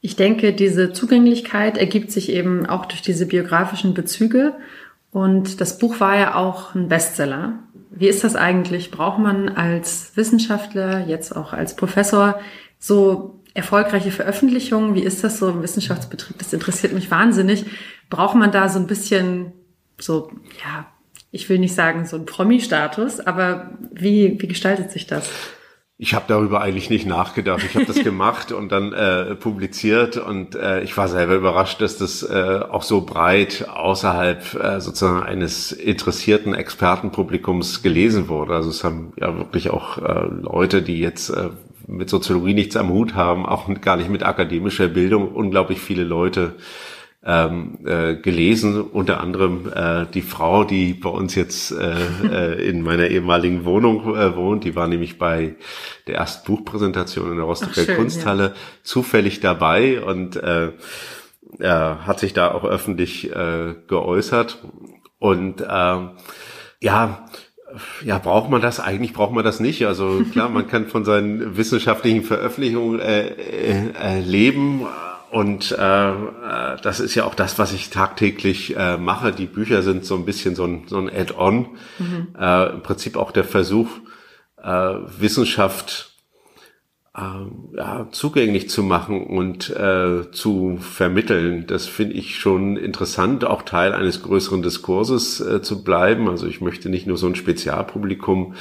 Ich 0.01 0.15
denke, 0.15 0.53
diese 0.53 0.93
Zugänglichkeit 0.93 1.77
ergibt 1.77 2.11
sich 2.11 2.29
eben 2.29 2.65
auch 2.65 2.85
durch 2.85 3.01
diese 3.01 3.25
biografischen 3.25 3.93
Bezüge. 3.93 4.55
Und 5.11 5.59
das 5.61 5.79
Buch 5.79 5.99
war 5.99 6.17
ja 6.17 6.35
auch 6.35 6.75
ein 6.75 6.87
Bestseller. 6.87 7.59
Wie 7.89 8.07
ist 8.07 8.23
das 8.23 8.35
eigentlich? 8.35 8.91
Braucht 8.91 9.19
man 9.19 9.49
als 9.49 10.11
Wissenschaftler, 10.15 11.07
jetzt 11.07 11.35
auch 11.35 11.53
als 11.53 11.75
Professor, 11.75 12.39
so 12.79 13.39
erfolgreiche 13.55 14.11
Veröffentlichungen, 14.11 14.93
wie 14.93 15.01
ist 15.01 15.23
das 15.23 15.39
so 15.39 15.49
im 15.49 15.63
Wissenschaftsbetrieb? 15.63 16.37
Das 16.37 16.53
interessiert 16.53 16.93
mich 16.93 17.09
wahnsinnig. 17.09 17.65
Braucht 18.11 18.35
man 18.35 18.51
da 18.51 18.69
so 18.69 18.77
ein 18.77 18.85
bisschen 18.85 19.51
so, 19.97 20.31
ja, 20.63 20.85
ich 21.31 21.49
will 21.49 21.57
nicht 21.57 21.73
sagen 21.73 22.05
so 22.05 22.17
ein 22.17 22.27
Promi-Status, 22.27 23.19
aber 23.19 23.71
wie, 23.91 24.39
wie 24.39 24.47
gestaltet 24.47 24.91
sich 24.91 25.07
das? 25.07 25.27
Ich 25.99 26.13
habe 26.13 26.25
darüber 26.27 26.61
eigentlich 26.61 26.91
nicht 26.91 27.07
nachgedacht. 27.07 27.63
Ich 27.63 27.73
habe 27.73 27.85
das 27.85 27.95
gemacht 28.03 28.51
und 28.51 28.71
dann 28.71 28.93
äh, 28.93 29.33
publiziert 29.33 30.17
und 30.17 30.53
äh, 30.53 30.81
ich 30.83 30.95
war 30.95 31.07
selber 31.07 31.33
überrascht, 31.33 31.81
dass 31.81 31.97
das 31.97 32.21
äh, 32.21 32.59
auch 32.69 32.83
so 32.83 33.01
breit 33.01 33.67
außerhalb 33.67 34.53
äh, 34.53 34.79
sozusagen 34.79 35.23
eines 35.23 35.71
interessierten 35.71 36.53
Expertenpublikums 36.53 37.81
gelesen 37.81 38.27
wurde. 38.27 38.53
Also 38.53 38.69
es 38.69 38.83
haben 38.83 39.13
ja 39.19 39.35
wirklich 39.37 39.71
auch 39.71 39.97
äh, 39.97 40.27
Leute, 40.41 40.83
die 40.83 40.99
jetzt 40.99 41.29
äh, 41.29 41.49
mit 41.87 42.09
Soziologie 42.09 42.53
nichts 42.53 42.75
am 42.75 42.89
Hut 42.89 43.15
haben, 43.15 43.47
auch 43.47 43.67
gar 43.81 43.97
nicht 43.97 44.09
mit 44.09 44.21
akademischer 44.21 44.89
Bildung, 44.89 45.33
unglaublich 45.33 45.79
viele 45.79 46.03
Leute 46.03 46.53
ähm, 47.27 47.79
äh, 47.85 48.15
gelesen, 48.15 48.81
unter 48.81 49.19
anderem 49.19 49.69
äh, 49.73 50.05
die 50.13 50.21
Frau, 50.21 50.63
die 50.63 50.93
bei 50.93 51.09
uns 51.09 51.35
jetzt 51.35 51.73
äh, 51.73 51.95
äh, 52.23 52.69
in 52.69 52.81
meiner 52.81 53.07
ehemaligen 53.07 53.65
Wohnung 53.65 54.15
äh, 54.15 54.35
wohnt, 54.35 54.63
die 54.63 54.77
war 54.77 54.87
nämlich 54.87 55.17
bei 55.17 55.55
der 56.07 56.15
ersten 56.15 56.47
Buchpräsentation 56.47 57.31
in 57.31 57.35
der 57.35 57.45
Rostocker 57.45 57.81
Ach, 57.89 57.95
Kunsthalle 57.97 58.43
ja. 58.43 58.53
zufällig 58.81 59.41
dabei 59.41 60.01
und 60.01 60.37
äh, 60.37 60.67
äh, 61.59 61.67
hat 61.67 62.21
sich 62.21 62.31
da 62.31 62.51
auch 62.51 62.63
öffentlich 62.63 63.29
äh, 63.35 63.75
geäußert 63.89 64.59
und 65.19 65.59
äh, 65.59 65.97
ja, 66.79 67.25
ja, 68.05 68.17
braucht 68.19 68.49
man 68.49 68.61
das? 68.61 68.79
Eigentlich 68.79 69.11
braucht 69.11 69.33
man 69.33 69.43
das 69.43 69.59
nicht. 69.59 69.85
Also 69.85 70.23
klar, 70.31 70.47
man 70.47 70.67
kann 70.67 70.87
von 70.87 71.03
seinen 71.03 71.57
wissenschaftlichen 71.57 72.23
Veröffentlichungen 72.23 73.01
äh, 73.01 73.27
äh, 73.27 73.91
äh, 74.01 74.19
leben. 74.21 74.87
Und 75.31 75.71
äh, 75.71 76.09
äh, 76.09 76.77
das 76.81 76.99
ist 76.99 77.15
ja 77.15 77.25
auch 77.25 77.35
das, 77.35 77.59
was 77.59 77.73
ich 77.73 77.89
tagtäglich 77.89 78.75
äh, 78.77 78.97
mache. 78.97 79.31
Die 79.31 79.45
Bücher 79.45 79.81
sind 79.81 80.05
so 80.05 80.15
ein 80.15 80.25
bisschen 80.25 80.55
so 80.55 80.63
ein, 80.63 80.83
so 80.87 80.97
ein 80.97 81.09
Add-on. 81.09 81.67
Mhm. 81.99 82.27
Äh, 82.39 82.69
Im 82.69 82.81
Prinzip 82.81 83.17
auch 83.17 83.31
der 83.31 83.43
Versuch, 83.43 83.89
äh, 84.61 84.69
Wissenschaft 85.19 86.13
äh, 87.17 87.77
ja, 87.77 88.07
zugänglich 88.11 88.69
zu 88.69 88.83
machen 88.83 89.25
und 89.25 89.69
äh, 89.69 90.31
zu 90.31 90.77
vermitteln. 90.79 91.65
Das 91.67 91.87
finde 91.87 92.13
ich 92.13 92.39
schon 92.39 92.77
interessant, 92.77 93.43
auch 93.43 93.63
Teil 93.63 93.93
eines 93.93 94.21
größeren 94.21 94.61
Diskurses 94.61 95.41
äh, 95.41 95.61
zu 95.61 95.83
bleiben. 95.83 96.29
Also 96.29 96.47
ich 96.47 96.61
möchte 96.61 96.89
nicht 96.89 97.07
nur 97.07 97.17
so 97.17 97.27
ein 97.27 97.35
Spezialpublikum 97.35 98.53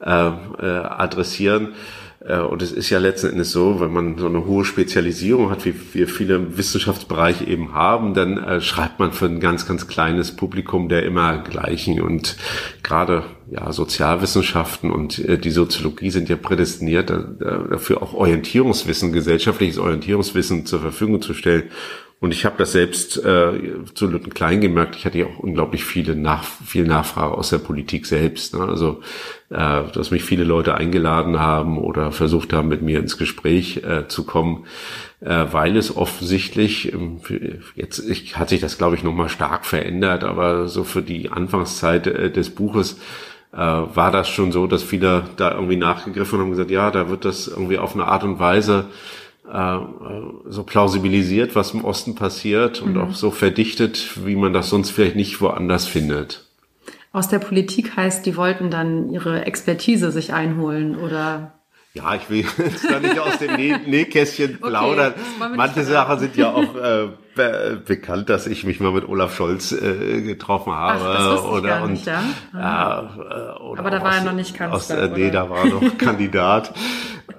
äh, 0.00 0.10
äh, 0.10 0.32
adressieren, 0.66 1.74
und 2.20 2.62
es 2.62 2.72
ist 2.72 2.90
ja 2.90 2.98
letzten 2.98 3.28
Endes 3.28 3.52
so, 3.52 3.80
wenn 3.80 3.92
man 3.92 4.18
so 4.18 4.26
eine 4.26 4.44
hohe 4.44 4.64
Spezialisierung 4.64 5.50
hat, 5.50 5.64
wie 5.64 5.74
wir 5.92 6.08
viele 6.08 6.58
Wissenschaftsbereiche 6.58 7.44
eben 7.44 7.74
haben, 7.74 8.12
dann 8.12 8.38
äh, 8.38 8.60
schreibt 8.60 8.98
man 8.98 9.12
für 9.12 9.26
ein 9.26 9.38
ganz, 9.38 9.66
ganz 9.66 9.86
kleines 9.86 10.34
Publikum 10.34 10.88
der 10.88 11.04
immer 11.04 11.38
gleichen. 11.38 12.00
Und 12.00 12.36
gerade 12.82 13.22
ja, 13.50 13.72
Sozialwissenschaften 13.72 14.90
und 14.90 15.20
äh, 15.20 15.38
die 15.38 15.50
Soziologie 15.50 16.10
sind 16.10 16.28
ja 16.28 16.36
prädestiniert, 16.36 17.10
dafür 17.10 18.02
auch 18.02 18.14
Orientierungswissen, 18.14 19.12
gesellschaftliches 19.12 19.78
Orientierungswissen 19.78 20.66
zur 20.66 20.80
Verfügung 20.80 21.22
zu 21.22 21.34
stellen. 21.34 21.70
Und 22.20 22.32
ich 22.32 22.44
habe 22.44 22.56
das 22.58 22.72
selbst 22.72 23.16
äh, 23.24 23.52
zu 23.94 24.08
Lütten 24.08 24.34
Klein 24.34 24.60
gemerkt. 24.60 24.96
Ich 24.96 25.06
hatte 25.06 25.18
ja 25.18 25.26
auch 25.26 25.38
unglaublich 25.38 25.84
viele 25.84 26.16
Nach 26.16 26.42
viel 26.42 26.84
Nachfrage 26.84 27.34
aus 27.34 27.50
der 27.50 27.58
Politik 27.58 28.06
selbst. 28.06 28.54
Ne? 28.54 28.64
Also, 28.64 29.02
äh, 29.50 29.84
dass 29.92 30.10
mich 30.10 30.24
viele 30.24 30.42
Leute 30.42 30.74
eingeladen 30.74 31.38
haben 31.38 31.78
oder 31.78 32.10
versucht 32.10 32.52
haben, 32.52 32.66
mit 32.66 32.82
mir 32.82 32.98
ins 32.98 33.18
Gespräch 33.18 33.84
äh, 33.84 34.08
zu 34.08 34.24
kommen, 34.24 34.66
äh, 35.20 35.46
weil 35.52 35.76
es 35.76 35.96
offensichtlich, 35.96 36.92
ähm, 36.92 37.20
jetzt 37.76 38.00
ich, 38.00 38.36
hat 38.36 38.48
sich 38.48 38.60
das, 38.60 38.78
glaube 38.78 38.96
ich, 38.96 39.04
nochmal 39.04 39.28
stark 39.28 39.64
verändert, 39.64 40.24
aber 40.24 40.66
so 40.66 40.82
für 40.82 41.02
die 41.02 41.30
Anfangszeit 41.30 42.08
äh, 42.08 42.32
des 42.32 42.50
Buches 42.50 42.98
äh, 43.52 43.58
war 43.58 44.10
das 44.10 44.28
schon 44.28 44.50
so, 44.50 44.66
dass 44.66 44.82
viele 44.82 45.22
da 45.36 45.52
irgendwie 45.52 45.76
nachgegriffen 45.76 46.40
haben 46.40 46.46
und 46.46 46.52
gesagt, 46.52 46.72
ja, 46.72 46.90
da 46.90 47.08
wird 47.08 47.24
das 47.24 47.46
irgendwie 47.46 47.78
auf 47.78 47.94
eine 47.94 48.06
Art 48.06 48.24
und 48.24 48.40
Weise 48.40 48.86
äh, 49.52 49.78
so 50.46 50.62
plausibilisiert, 50.64 51.54
was 51.54 51.72
im 51.74 51.84
Osten 51.84 52.14
passiert 52.14 52.82
und 52.82 52.94
mhm. 52.94 53.00
auch 53.00 53.14
so 53.14 53.30
verdichtet, 53.30 54.26
wie 54.26 54.36
man 54.36 54.52
das 54.52 54.70
sonst 54.70 54.90
vielleicht 54.90 55.16
nicht 55.16 55.40
woanders 55.40 55.86
findet. 55.86 56.46
Aus 57.12 57.28
der 57.28 57.38
Politik 57.38 57.96
heißt, 57.96 58.26
die 58.26 58.36
wollten 58.36 58.70
dann 58.70 59.10
ihre 59.10 59.46
Expertise 59.46 60.10
sich 60.12 60.34
einholen 60.34 60.96
oder 60.96 61.54
ja, 61.94 62.14
ich 62.14 62.28
will 62.30 62.44
jetzt 62.58 62.88
da 62.88 63.00
nicht 63.00 63.18
aus 63.18 63.38
dem 63.38 63.56
Näh 63.56 63.76
Nähkästchen 63.86 64.60
plaudern. 64.60 65.14
Okay, 65.40 65.52
Manche 65.56 65.82
Sachen 65.84 66.18
sind 66.18 66.36
ja 66.36 66.52
auch 66.52 66.76
äh, 66.76 67.08
be 67.34 67.82
bekannt, 67.84 68.28
dass 68.28 68.46
ich 68.46 68.64
mich 68.64 68.78
mal 68.78 68.92
mit 68.92 69.08
Olaf 69.08 69.34
Scholz 69.34 69.72
äh, 69.72 70.20
getroffen 70.22 70.74
habe. 70.74 71.00
Ach, 71.04 71.30
das 71.30 71.44
oder 71.44 71.82
und, 71.82 71.92
nicht, 71.92 72.06
ja? 72.06 72.22
ja 72.52 73.00
äh, 73.00 73.62
oder 73.62 73.80
Aber 73.80 73.90
da 73.90 74.02
war 74.02 74.16
er 74.16 74.24
noch 74.24 74.32
nicht 74.32 74.54
Kanzler. 74.54 74.76
Aus, 74.76 74.90
äh, 74.90 75.10
nee, 75.14 75.30
da 75.30 75.48
war 75.48 75.64
er 75.64 75.66
noch 75.66 75.98
Kandidat. 75.98 76.74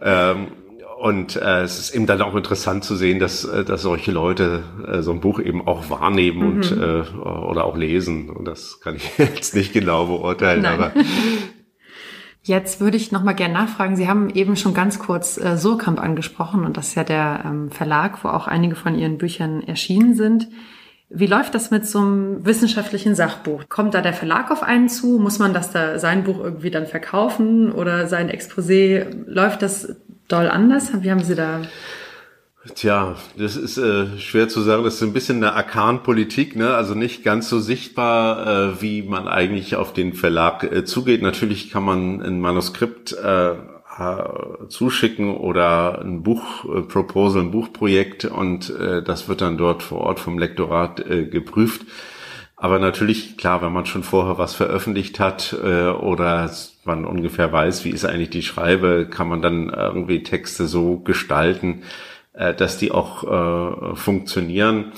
Ähm, 0.01 0.47
und 0.99 1.37
äh, 1.37 1.61
es 1.61 1.79
ist 1.79 1.95
eben 1.95 2.07
dann 2.07 2.21
auch 2.21 2.35
interessant 2.35 2.83
zu 2.83 2.97
sehen, 2.97 3.19
dass, 3.19 3.45
äh, 3.45 3.63
dass 3.63 3.83
solche 3.83 4.11
Leute 4.11 4.63
äh, 4.85 5.01
so 5.01 5.11
ein 5.11 5.21
Buch 5.21 5.39
eben 5.39 5.65
auch 5.65 5.89
wahrnehmen 5.89 6.39
mhm. 6.39 6.45
und 6.55 6.71
äh, 6.71 7.17
oder 7.17 7.63
auch 7.63 7.77
lesen. 7.77 8.29
Und 8.29 8.45
das 8.45 8.81
kann 8.81 8.97
ich 8.97 9.09
jetzt 9.17 9.55
nicht 9.55 9.71
genau 9.71 10.07
beurteilen, 10.07 10.61
Nein. 10.61 10.73
aber 10.73 10.91
Jetzt 12.41 12.81
würde 12.81 12.97
ich 12.97 13.11
noch 13.11 13.23
mal 13.23 13.33
gerne 13.33 13.53
nachfragen. 13.53 13.95
Sie 13.95 14.07
haben 14.07 14.29
eben 14.29 14.55
schon 14.55 14.73
ganz 14.73 14.97
kurz 14.97 15.37
äh, 15.37 15.57
Surkamp 15.57 16.01
angesprochen 16.01 16.65
und 16.65 16.77
das 16.77 16.89
ist 16.89 16.95
ja 16.95 17.03
der 17.03 17.43
ähm, 17.45 17.69
Verlag, 17.69 18.23
wo 18.23 18.29
auch 18.29 18.47
einige 18.47 18.75
von 18.75 18.95
Ihren 18.95 19.17
Büchern 19.17 19.61
erschienen 19.61 20.15
sind. 20.15 20.47
Wie 21.09 21.27
läuft 21.27 21.55
das 21.55 21.71
mit 21.71 21.85
so 21.85 21.99
einem 21.99 22.45
wissenschaftlichen 22.45 23.15
Sachbuch? 23.15 23.63
Kommt 23.69 23.93
da 23.93 24.01
der 24.01 24.13
Verlag 24.13 24.51
auf 24.51 24.63
einen 24.63 24.89
zu? 24.89 25.19
Muss 25.19 25.39
man 25.39 25.53
das 25.53 25.71
da 25.71 25.99
sein 25.99 26.23
Buch 26.23 26.39
irgendwie 26.39 26.71
dann 26.71 26.87
verkaufen 26.87 27.71
oder 27.71 28.07
sein 28.07 28.29
Exposé? 28.29 29.05
Läuft 29.25 29.61
das 29.61 29.95
doll 30.29 30.47
anders? 30.47 30.91
Wie 31.01 31.11
haben 31.11 31.23
Sie 31.23 31.35
da 31.35 31.61
Tja, 32.75 33.15
das 33.37 33.55
ist 33.55 33.77
äh, 33.77 34.19
schwer 34.19 34.49
zu 34.49 34.61
sagen. 34.61 34.83
Das 34.83 34.95
ist 34.95 35.01
ein 35.01 35.13
bisschen 35.13 35.37
eine 35.37 35.53
Arkan-Politik, 35.53 36.57
ne? 36.57 36.73
Also 36.73 36.93
nicht 36.93 37.23
ganz 37.23 37.49
so 37.49 37.59
sichtbar, 37.59 38.47
äh, 38.47 38.81
wie 38.81 39.01
man 39.01 39.29
eigentlich 39.29 39.77
auf 39.77 39.93
den 39.93 40.13
Verlag 40.13 40.63
äh, 40.63 40.83
zugeht. 40.83 41.21
Natürlich 41.21 41.71
kann 41.71 41.83
man 41.83 42.21
ein 42.21 42.41
Manuskript 42.41 43.13
äh, 43.13 43.55
zuschicken 44.67 45.35
oder 45.35 46.01
ein 46.01 46.23
Buchproposal, 46.23 47.43
ein 47.43 47.51
Buchprojekt 47.51 48.25
und 48.25 48.69
äh, 48.69 49.03
das 49.03 49.27
wird 49.27 49.41
dann 49.41 49.57
dort 49.57 49.83
vor 49.83 50.01
Ort 50.01 50.19
vom 50.19 50.37
Lektorat 50.37 50.99
äh, 50.99 51.25
geprüft. 51.25 51.81
Aber 52.55 52.79
natürlich, 52.79 53.37
klar, 53.37 53.61
wenn 53.61 53.71
man 53.71 53.85
schon 53.85 54.03
vorher 54.03 54.37
was 54.37 54.53
veröffentlicht 54.53 55.19
hat 55.19 55.55
äh, 55.63 55.87
oder 55.87 56.49
man 56.89 57.05
ungefähr 57.05 57.51
weiß, 57.51 57.85
wie 57.85 57.91
ist 57.91 58.05
eigentlich 58.05 58.31
die 58.31 58.41
Schreibe, 58.41 59.07
kann 59.09 59.27
man 59.27 59.41
dann 59.41 59.69
irgendwie 59.69 60.23
Texte 60.23 60.65
so 60.65 60.97
gestalten, 60.97 61.83
äh, 62.33 62.53
dass 62.53 62.77
die 62.77 62.91
auch 62.91 63.23
äh, 63.23 63.95
funktionieren. 63.95 64.93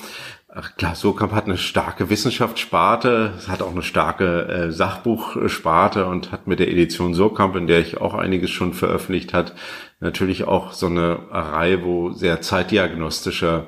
Klar, 0.78 0.96
Surkamp 0.96 1.32
hat 1.32 1.46
eine 1.46 1.58
starke 1.58 2.10
Wissenschaftssparte, 2.10 3.34
hat 3.48 3.62
auch 3.62 3.72
eine 3.72 3.84
starke 3.84 4.48
äh, 4.48 4.72
Sachbuchsparte 4.72 6.06
und 6.06 6.34
hat 6.34 6.48
mit 6.48 6.60
der 6.60 6.70
Edition 6.70 7.14
Surkamp, 7.14 7.56
in 7.56 7.68
der 7.68 7.80
ich 7.80 8.00
auch 8.00 8.14
einiges 8.14 8.52
schon 8.52 8.74
veröffentlicht 8.74 9.34
hat, 9.34 9.54
natürlich 10.02 10.44
auch 10.44 10.74
so 10.74 10.88
eine 10.88 11.20
Reihe, 11.32 11.84
wo 11.84 12.12
sehr 12.12 12.42
zeitdiagnostische, 12.42 13.68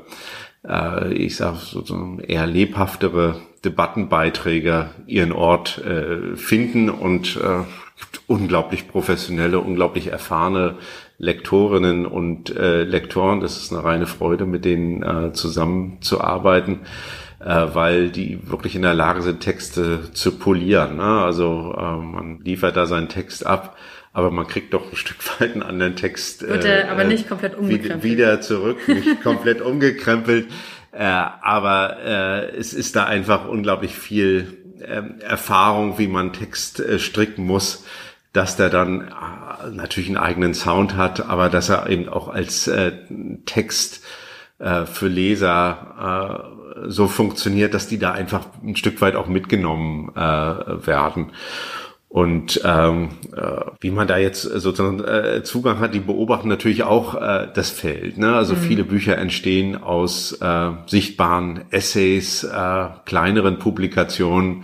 ich 1.12 1.36
sag 1.36 1.56
so, 1.58 2.18
eher 2.26 2.48
lebhaftere 2.48 3.36
Debattenbeiträge 3.66 4.92
ihren 5.08 5.34
Ort 5.34 5.82
finden 6.36 6.90
und 6.90 7.38
unglaublich 8.28 8.88
professionelle, 8.88 9.60
unglaublich 9.60 10.08
erfahrene 10.08 10.76
Lektorinnen 11.18 12.06
und 12.06 12.56
äh, 12.56 12.84
Lektoren. 12.84 13.40
Das 13.40 13.58
ist 13.58 13.72
eine 13.72 13.84
reine 13.84 14.08
Freude, 14.08 14.46
mit 14.46 14.66
denen 14.66 15.04
äh, 15.04 15.34
zusammenzuarbeiten, 15.34 16.82
äh, 17.40 17.68
weil 17.74 18.10
die 18.10 18.50
wirklich 18.50 18.76
in 18.76 18.82
der 18.82 18.94
Lage 18.94 19.22
sind, 19.22 19.40
Texte 19.40 20.12
zu 20.14 20.38
polieren. 20.38 20.98
Ne? 20.98 21.04
Also 21.04 21.76
äh, 21.78 21.98
man 21.98 22.42
liefert 22.44 22.76
da 22.76 22.86
seinen 22.86 23.10
Text 23.10 23.46
ab, 23.46 23.78
aber 24.12 24.32
man 24.32 24.48
kriegt 24.48 24.74
doch 24.74 24.92
ein 24.92 24.96
Stück 24.96 25.18
weit 25.40 25.54
einen 25.54 25.64
anderen 25.64 25.96
Text. 25.96 26.48
Wird 26.48 26.66
äh, 26.66 26.86
aber 26.90 27.04
nicht 27.04 27.28
komplett 27.28 27.56
umgekrempelt. 27.56 28.04
Wieder 28.04 28.42
zurück, 28.42 28.78
nicht 28.88 29.22
komplett 29.22 29.62
umgekrempelt. 29.62 30.48
Äh, 30.92 31.04
aber 31.04 31.98
äh, 32.06 32.56
es 32.56 32.74
ist 32.74 32.96
da 32.96 33.06
einfach 33.06 33.48
unglaublich 33.48 33.96
viel 33.96 34.63
äh, 34.84 35.04
Erfahrung, 35.22 35.98
wie 35.98 36.08
man 36.08 36.34
Text 36.34 36.80
äh, 36.80 37.00
stricken 37.00 37.46
muss 37.46 37.84
dass 38.34 38.56
der 38.56 38.72
dann 38.72 39.02
äh, 39.02 39.70
natürlich 39.72 40.10
einen 40.10 40.18
eigenen 40.18 40.56
Sound 40.56 40.98
hat, 40.98 41.30
aber 41.30 41.50
dass 41.50 41.70
er 41.70 41.88
eben 41.88 42.10
auch 42.10 42.28
als 42.28 42.68
äh, 42.68 42.92
Text 43.46 44.02
für 44.60 45.08
Leser 45.08 46.54
so 46.88 47.10
funktioniert, 47.10 47.74
dass 47.74 47.88
die 47.88 47.98
da 47.98 48.14
einfach 48.14 48.46
ein 48.64 48.78
Stück 48.78 49.02
weit 49.02 49.16
auch 49.16 49.28
mitgenommen 49.28 50.16
werden. 50.16 51.34
Und 52.14 52.62
ähm, 52.64 53.10
äh, 53.36 53.62
wie 53.80 53.90
man 53.90 54.08
da 54.08 54.20
jetzt 54.20 54.44
sozusagen 54.44 55.04
äh, 55.04 55.42
Zugang 55.42 55.80
hat, 55.80 55.96
die 55.96 56.00
beobachten 56.00 56.48
natürlich 56.48 56.84
auch 56.84 57.16
äh, 57.20 57.48
das 57.52 57.72
Feld. 57.72 58.20
Ne? 58.20 58.36
Also 58.36 58.54
mhm. 58.54 58.60
viele 58.60 58.84
Bücher 58.84 59.18
entstehen 59.18 59.82
aus 59.82 60.34
äh, 60.34 60.70
sichtbaren 60.86 61.66
Essays, 61.72 62.44
äh, 62.44 62.86
kleineren 63.06 63.58
Publikationen, 63.58 64.64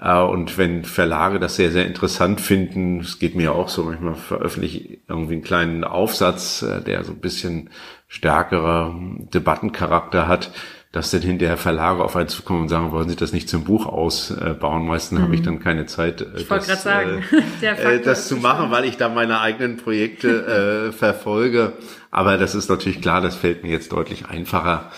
äh, 0.00 0.18
und 0.18 0.58
wenn 0.58 0.84
Verlage 0.84 1.38
das 1.38 1.56
sehr, 1.56 1.70
sehr 1.70 1.86
interessant 1.86 2.40
finden, 2.40 3.00
es 3.00 3.18
geht 3.18 3.34
mir 3.34 3.54
auch 3.54 3.68
so, 3.68 3.84
manchmal 3.84 4.14
veröffentliche 4.14 4.78
ich 4.78 5.00
irgendwie 5.08 5.34
einen 5.34 5.42
kleinen 5.42 5.84
Aufsatz, 5.84 6.62
äh, 6.62 6.82
der 6.82 7.04
so 7.04 7.12
ein 7.12 7.20
bisschen 7.20 7.70
stärkerer 8.06 8.94
Debattencharakter 9.34 10.28
hat, 10.28 10.50
dass 10.98 11.12
dann 11.12 11.22
hinterher 11.22 11.56
Verlage 11.56 12.02
auf 12.02 12.16
einen 12.16 12.26
zukommen 12.26 12.62
und 12.62 12.68
sagen, 12.68 12.90
wollen 12.90 13.08
Sie 13.08 13.14
das 13.14 13.32
nicht 13.32 13.48
zum 13.48 13.62
Buch 13.62 13.86
ausbauen? 13.86 14.84
Meistens 14.84 15.20
mhm. 15.20 15.22
habe 15.22 15.34
ich 15.36 15.42
dann 15.42 15.60
keine 15.60 15.86
Zeit, 15.86 16.26
ich 16.36 16.48
das, 16.48 16.82
sagen, 16.82 17.22
äh, 17.60 18.00
das 18.04 18.26
zu 18.26 18.36
machen, 18.36 18.72
weil 18.72 18.84
ich 18.84 18.96
da 18.96 19.08
meine 19.08 19.40
eigenen 19.40 19.76
Projekte 19.76 20.88
äh, 20.88 20.92
verfolge. 20.92 21.74
Aber 22.10 22.36
das 22.36 22.56
ist 22.56 22.68
natürlich 22.68 23.00
klar, 23.00 23.20
das 23.20 23.36
fällt 23.36 23.62
mir 23.62 23.70
jetzt 23.70 23.92
deutlich 23.92 24.26
einfacher 24.26 24.90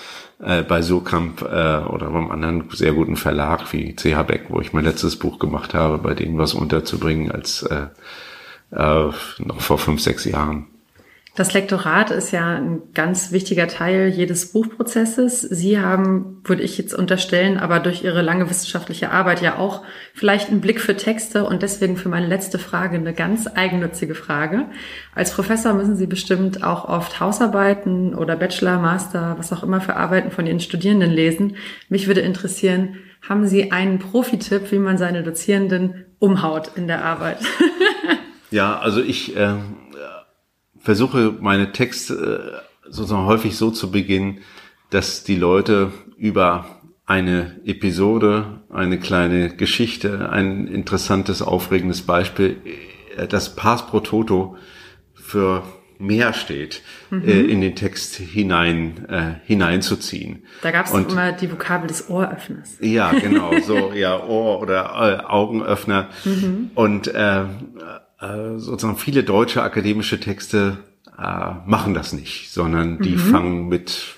äh, 0.42 0.62
bei 0.62 0.80
Surkamp 0.80 1.42
äh, 1.42 1.44
oder 1.44 2.08
beim 2.08 2.30
anderen 2.30 2.64
sehr 2.70 2.94
guten 2.94 3.16
Verlag 3.16 3.70
wie 3.74 3.94
CH 3.94 4.22
Beck, 4.22 4.44
wo 4.48 4.62
ich 4.62 4.72
mein 4.72 4.84
letztes 4.84 5.16
Buch 5.16 5.38
gemacht 5.38 5.74
habe, 5.74 5.98
bei 5.98 6.14
denen 6.14 6.38
was 6.38 6.54
unterzubringen 6.54 7.30
als 7.30 7.62
äh, 7.64 7.88
äh, 8.70 9.10
noch 9.38 9.60
vor 9.60 9.76
fünf, 9.76 10.00
sechs 10.00 10.24
Jahren. 10.24 10.69
Das 11.40 11.54
Lektorat 11.54 12.10
ist 12.10 12.32
ja 12.32 12.56
ein 12.56 12.82
ganz 12.92 13.32
wichtiger 13.32 13.66
Teil 13.66 14.08
jedes 14.14 14.52
Buchprozesses. 14.52 15.40
Sie 15.40 15.80
haben, 15.80 16.42
würde 16.44 16.62
ich 16.62 16.76
jetzt 16.76 16.92
unterstellen, 16.92 17.56
aber 17.56 17.80
durch 17.80 18.04
Ihre 18.04 18.20
lange 18.20 18.50
wissenschaftliche 18.50 19.10
Arbeit 19.10 19.40
ja 19.40 19.56
auch 19.56 19.82
vielleicht 20.12 20.50
einen 20.50 20.60
Blick 20.60 20.82
für 20.82 20.98
Texte 20.98 21.46
und 21.46 21.62
deswegen 21.62 21.96
für 21.96 22.10
meine 22.10 22.26
letzte 22.26 22.58
Frage 22.58 22.96
eine 22.96 23.14
ganz 23.14 23.46
eigennützige 23.46 24.14
Frage. 24.14 24.66
Als 25.14 25.32
Professor 25.32 25.72
müssen 25.72 25.96
Sie 25.96 26.06
bestimmt 26.06 26.62
auch 26.62 26.86
oft 26.86 27.20
Hausarbeiten 27.20 28.14
oder 28.14 28.36
Bachelor, 28.36 28.78
Master, 28.78 29.36
was 29.38 29.50
auch 29.50 29.62
immer 29.62 29.80
für 29.80 29.96
Arbeiten 29.96 30.32
von 30.32 30.46
Ihren 30.46 30.60
Studierenden 30.60 31.10
lesen. 31.10 31.56
Mich 31.88 32.06
würde 32.06 32.20
interessieren, 32.20 32.96
haben 33.26 33.46
Sie 33.46 33.72
einen 33.72 33.98
Profi-Tipp, 33.98 34.70
wie 34.72 34.78
man 34.78 34.98
seine 34.98 35.22
Dozierenden 35.22 36.04
umhaut 36.18 36.72
in 36.76 36.86
der 36.86 37.02
Arbeit? 37.02 37.38
ja, 38.50 38.78
also 38.78 39.00
ich 39.00 39.34
äh 39.38 39.54
versuche 40.80 41.34
meine 41.40 41.72
Texte 41.72 42.62
äh, 42.84 42.90
sozusagen 42.90 43.26
häufig 43.26 43.56
so 43.56 43.70
zu 43.70 43.90
beginnen, 43.90 44.38
dass 44.90 45.22
die 45.24 45.36
Leute 45.36 45.92
über 46.16 46.80
eine 47.06 47.60
Episode, 47.64 48.60
eine 48.70 48.98
kleine 48.98 49.54
Geschichte, 49.54 50.30
ein 50.30 50.66
interessantes, 50.66 51.42
aufregendes 51.42 52.02
Beispiel, 52.02 52.56
äh, 53.16 53.26
das 53.26 53.56
Pass 53.56 53.86
pro 53.86 54.00
Toto 54.00 54.56
für 55.14 55.62
mehr 56.00 56.32
steht, 56.32 56.82
mhm. 57.10 57.28
äh, 57.28 57.40
in 57.40 57.60
den 57.60 57.76
Text 57.76 58.16
hinein 58.16 59.06
äh, 59.08 59.34
hineinzuziehen. 59.44 60.44
Da 60.62 60.70
gab 60.70 60.86
es 60.86 60.92
immer 60.92 61.32
die 61.32 61.52
Vokabel 61.52 61.88
des 61.88 62.08
Ohröffners. 62.08 62.78
Ja, 62.80 63.12
genau, 63.12 63.52
so 63.60 63.92
ja 63.94 64.22
Ohr 64.24 64.60
oder 64.60 65.20
äh, 65.20 65.24
Augenöffner 65.26 66.08
mhm. 66.24 66.70
und 66.74 67.08
äh, 67.08 67.44
äh, 68.20 68.58
sozusagen 68.58 68.98
viele 68.98 69.24
deutsche 69.24 69.62
akademische 69.62 70.20
Texte 70.20 70.78
äh, 71.18 71.52
machen 71.66 71.94
das 71.94 72.12
nicht, 72.12 72.50
sondern 72.50 72.98
die 72.98 73.16
mhm. 73.16 73.18
fangen 73.18 73.68
mit 73.68 74.16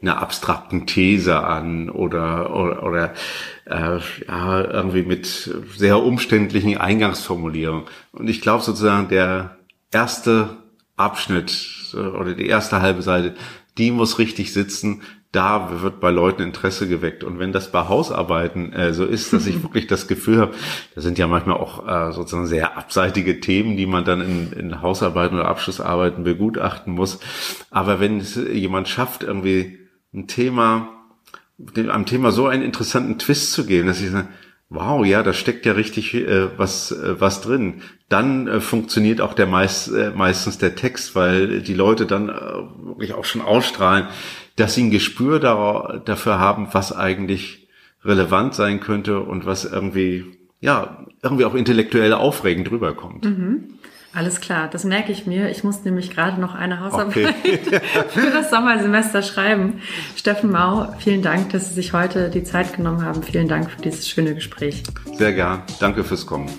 einer 0.00 0.20
abstrakten 0.20 0.86
These 0.86 1.44
an 1.44 1.88
oder 1.88 2.54
oder, 2.56 2.82
oder 2.82 3.14
äh, 3.66 4.00
ja, 4.26 4.64
irgendwie 4.64 5.02
mit 5.02 5.50
sehr 5.76 6.02
umständlichen 6.02 6.76
Eingangsformulierungen. 6.76 7.84
Und 8.12 8.28
ich 8.28 8.40
glaube 8.40 8.64
sozusagen 8.64 9.08
der 9.08 9.56
erste 9.92 10.56
Abschnitt 10.96 11.94
oder 11.94 12.34
die 12.34 12.46
erste 12.46 12.80
halbe 12.80 13.02
Seite, 13.02 13.34
die 13.78 13.90
muss 13.90 14.18
richtig 14.18 14.52
sitzen, 14.52 15.02
da 15.32 15.80
wird 15.80 15.98
bei 15.98 16.10
Leuten 16.10 16.42
Interesse 16.42 16.86
geweckt. 16.86 17.24
Und 17.24 17.38
wenn 17.38 17.52
das 17.52 17.72
bei 17.72 17.88
Hausarbeiten 17.88 18.72
äh, 18.74 18.92
so 18.92 19.06
ist, 19.06 19.32
dass 19.32 19.46
ich 19.46 19.62
wirklich 19.64 19.86
das 19.86 20.06
Gefühl 20.06 20.38
habe, 20.38 20.54
das 20.94 21.04
sind 21.04 21.18
ja 21.18 21.26
manchmal 21.26 21.56
auch 21.56 21.88
äh, 21.88 22.12
sozusagen 22.12 22.46
sehr 22.46 22.76
abseitige 22.76 23.40
Themen, 23.40 23.78
die 23.78 23.86
man 23.86 24.04
dann 24.04 24.20
in, 24.20 24.52
in 24.52 24.82
Hausarbeiten 24.82 25.38
oder 25.38 25.48
Abschlussarbeiten 25.48 26.22
begutachten 26.22 26.92
muss. 26.92 27.18
Aber 27.70 27.98
wenn 27.98 28.20
es 28.20 28.36
jemand 28.36 28.88
schafft, 28.88 29.22
irgendwie 29.22 29.78
ein 30.12 30.26
Thema, 30.26 30.90
am 31.88 32.04
Thema 32.04 32.30
so 32.30 32.46
einen 32.46 32.62
interessanten 32.62 33.18
Twist 33.18 33.52
zu 33.52 33.64
geben, 33.64 33.88
dass 33.88 34.02
ich 34.02 34.10
sage, 34.10 34.28
wow, 34.68 35.04
ja, 35.04 35.22
da 35.22 35.32
steckt 35.32 35.66
ja 35.66 35.72
richtig 35.72 36.14
äh, 36.14 36.58
was, 36.58 36.92
äh, 36.92 37.20
was 37.20 37.40
drin. 37.40 37.82
Dann 38.08 38.48
äh, 38.48 38.60
funktioniert 38.60 39.20
auch 39.20 39.34
der 39.34 39.46
meist, 39.46 39.92
äh, 39.92 40.10
meistens 40.14 40.58
der 40.58 40.74
Text, 40.74 41.14
weil 41.14 41.60
die 41.60 41.74
Leute 41.74 42.06
dann 42.06 42.28
äh, 42.28 42.32
wirklich 42.86 43.14
auch 43.14 43.24
schon 43.24 43.42
ausstrahlen, 43.42 44.08
dass 44.56 44.74
sie 44.74 44.84
ein 44.84 44.90
Gespür 44.90 45.38
dafür 45.40 46.38
haben, 46.38 46.68
was 46.72 46.94
eigentlich 46.94 47.68
relevant 48.04 48.54
sein 48.54 48.80
könnte 48.80 49.20
und 49.20 49.46
was 49.46 49.64
irgendwie, 49.64 50.24
ja, 50.60 51.06
irgendwie 51.22 51.44
auch 51.44 51.54
intellektuell 51.54 52.12
aufregend 52.12 52.70
rüberkommt. 52.70 53.24
Mhm. 53.24 53.78
Alles 54.14 54.42
klar, 54.42 54.68
das 54.68 54.84
merke 54.84 55.10
ich 55.10 55.26
mir. 55.26 55.48
Ich 55.48 55.64
muss 55.64 55.84
nämlich 55.84 56.10
gerade 56.10 56.38
noch 56.38 56.54
eine 56.54 56.80
Hausarbeit 56.80 57.34
okay. 57.40 57.58
für 58.08 58.30
das 58.30 58.50
Sommersemester 58.50 59.22
schreiben. 59.22 59.80
Steffen 60.16 60.50
Mau, 60.50 60.94
vielen 60.98 61.22
Dank, 61.22 61.50
dass 61.50 61.68
Sie 61.68 61.74
sich 61.74 61.94
heute 61.94 62.28
die 62.28 62.44
Zeit 62.44 62.74
genommen 62.74 63.02
haben. 63.02 63.22
Vielen 63.22 63.48
Dank 63.48 63.70
für 63.70 63.80
dieses 63.80 64.06
schöne 64.06 64.34
Gespräch. 64.34 64.82
Sehr 65.14 65.32
gern. 65.32 65.62
Danke 65.80 66.04
fürs 66.04 66.26
Kommen. 66.26 66.50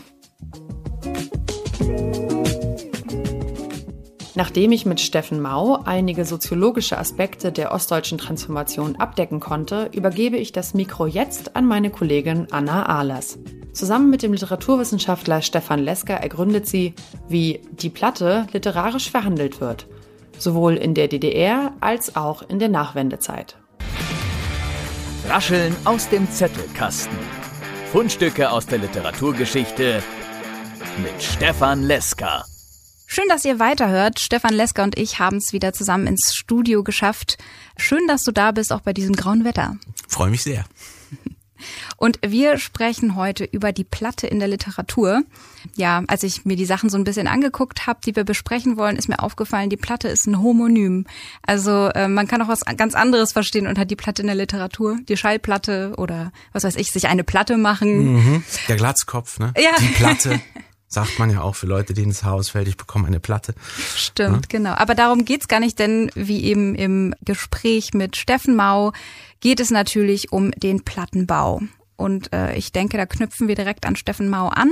Nachdem 4.35 4.71
ich 4.71 4.85
mit 4.85 4.99
Steffen 4.99 5.41
Mau 5.41 5.79
einige 5.85 6.25
soziologische 6.25 6.97
Aspekte 6.97 7.51
der 7.51 7.71
ostdeutschen 7.71 8.17
Transformation 8.17 8.95
abdecken 8.95 9.39
konnte, 9.39 9.89
übergebe 9.93 10.37
ich 10.37 10.51
das 10.51 10.73
Mikro 10.73 11.05
jetzt 11.05 11.55
an 11.55 11.65
meine 11.65 11.91
Kollegin 11.91 12.47
Anna 12.51 12.87
Ahlers. 12.87 13.37
Zusammen 13.73 14.09
mit 14.09 14.23
dem 14.23 14.33
Literaturwissenschaftler 14.33 15.41
Stefan 15.41 15.79
Lesker 15.79 16.15
ergründet 16.15 16.67
sie, 16.67 16.93
wie 17.27 17.61
die 17.71 17.89
Platte 17.89 18.47
literarisch 18.53 19.09
verhandelt 19.11 19.61
wird. 19.61 19.87
sowohl 20.37 20.75
in 20.75 20.93
der 20.93 21.07
DDR 21.07 21.73
als 21.79 22.15
auch 22.15 22.41
in 22.41 22.59
der 22.59 22.69
Nachwendezeit. 22.69 23.55
Rascheln 25.29 25.75
aus 25.85 26.09
dem 26.09 26.29
Zettelkasten. 26.29 27.17
Fundstücke 27.91 28.49
aus 28.49 28.65
der 28.65 28.79
Literaturgeschichte 28.79 30.03
mit 31.01 31.21
Stefan 31.21 31.83
Leska. 31.83 32.43
Schön, 33.13 33.29
dass 33.29 33.45
ihr 33.45 33.59
weiterhört. 33.59 34.19
Stefan 34.19 34.55
Leska 34.55 34.83
und 34.83 34.97
ich 34.97 35.19
haben 35.19 35.37
es 35.37 35.53
wieder 35.53 35.71
zusammen 35.71 36.07
ins 36.07 36.33
Studio 36.33 36.81
geschafft. 36.81 37.37
Schön, 37.77 38.07
dass 38.07 38.23
du 38.23 38.31
da 38.31 38.51
bist, 38.51 38.73
auch 38.73 38.81
bei 38.81 38.91
diesem 38.91 39.15
grauen 39.15 39.45
Wetter. 39.45 39.77
Freue 40.07 40.31
mich 40.31 40.41
sehr. 40.41 40.65
Und 41.97 42.17
wir 42.25 42.57
sprechen 42.57 43.15
heute 43.15 43.43
über 43.43 43.71
die 43.71 43.83
Platte 43.83 44.25
in 44.25 44.39
der 44.39 44.47
Literatur. 44.47 45.21
Ja, 45.75 46.01
als 46.07 46.23
ich 46.23 46.43
mir 46.43 46.55
die 46.55 46.65
Sachen 46.65 46.89
so 46.89 46.97
ein 46.97 47.03
bisschen 47.03 47.27
angeguckt 47.27 47.85
habe, 47.85 47.99
die 48.03 48.15
wir 48.15 48.23
besprechen 48.23 48.77
wollen, 48.77 48.95
ist 48.95 49.09
mir 49.09 49.19
aufgefallen, 49.19 49.69
die 49.69 49.77
Platte 49.77 50.07
ist 50.07 50.25
ein 50.25 50.41
Homonym. 50.41 51.05
Also 51.43 51.89
äh, 51.89 52.07
man 52.07 52.27
kann 52.27 52.41
auch 52.41 52.47
was 52.47 52.61
ganz 52.61 52.95
anderes 52.95 53.31
verstehen 53.31 53.67
unter 53.67 53.85
die 53.85 53.95
Platte 53.95 54.23
in 54.23 54.27
der 54.27 54.35
Literatur. 54.35 54.97
Die 55.07 55.17
Schallplatte 55.17 55.93
oder 55.97 56.31
was 56.51 56.63
weiß 56.63 56.77
ich, 56.77 56.91
sich 56.91 57.07
eine 57.07 57.23
Platte 57.23 57.57
machen. 57.57 58.13
Mhm. 58.13 58.43
Der 58.67 58.75
Glatzkopf, 58.75 59.37
ne? 59.37 59.53
Ja. 59.55 59.75
Die 59.79 59.93
Platte. 59.93 60.41
Sagt 60.93 61.17
man 61.17 61.31
ja 61.31 61.41
auch 61.41 61.55
für 61.55 61.65
Leute, 61.65 61.95
denen 61.95 62.09
das 62.09 62.23
Haus 62.23 62.49
fällt, 62.49 62.67
ich 62.67 62.77
bekomme 62.77 63.07
eine 63.07 63.19
Platte. 63.19 63.55
Stimmt, 63.95 64.45
ja? 64.45 64.57
genau. 64.59 64.73
Aber 64.73 64.93
darum 64.93 65.25
geht's 65.25 65.47
gar 65.47 65.59
nicht, 65.59 65.79
denn 65.79 66.11
wie 66.13 66.43
eben 66.43 66.75
im 66.75 67.15
Gespräch 67.25 67.95
mit 67.95 68.15
Steffen 68.15 68.55
Mau 68.55 68.93
geht 69.39 69.59
es 69.59 69.71
natürlich 69.71 70.31
um 70.31 70.51
den 70.51 70.83
Plattenbau. 70.83 71.61
Und 71.95 72.31
äh, 72.31 72.55
ich 72.55 72.71
denke, 72.71 72.97
da 72.97 73.07
knüpfen 73.07 73.47
wir 73.47 73.55
direkt 73.55 73.87
an 73.87 73.95
Steffen 73.95 74.29
Mau 74.29 74.49
an. 74.49 74.69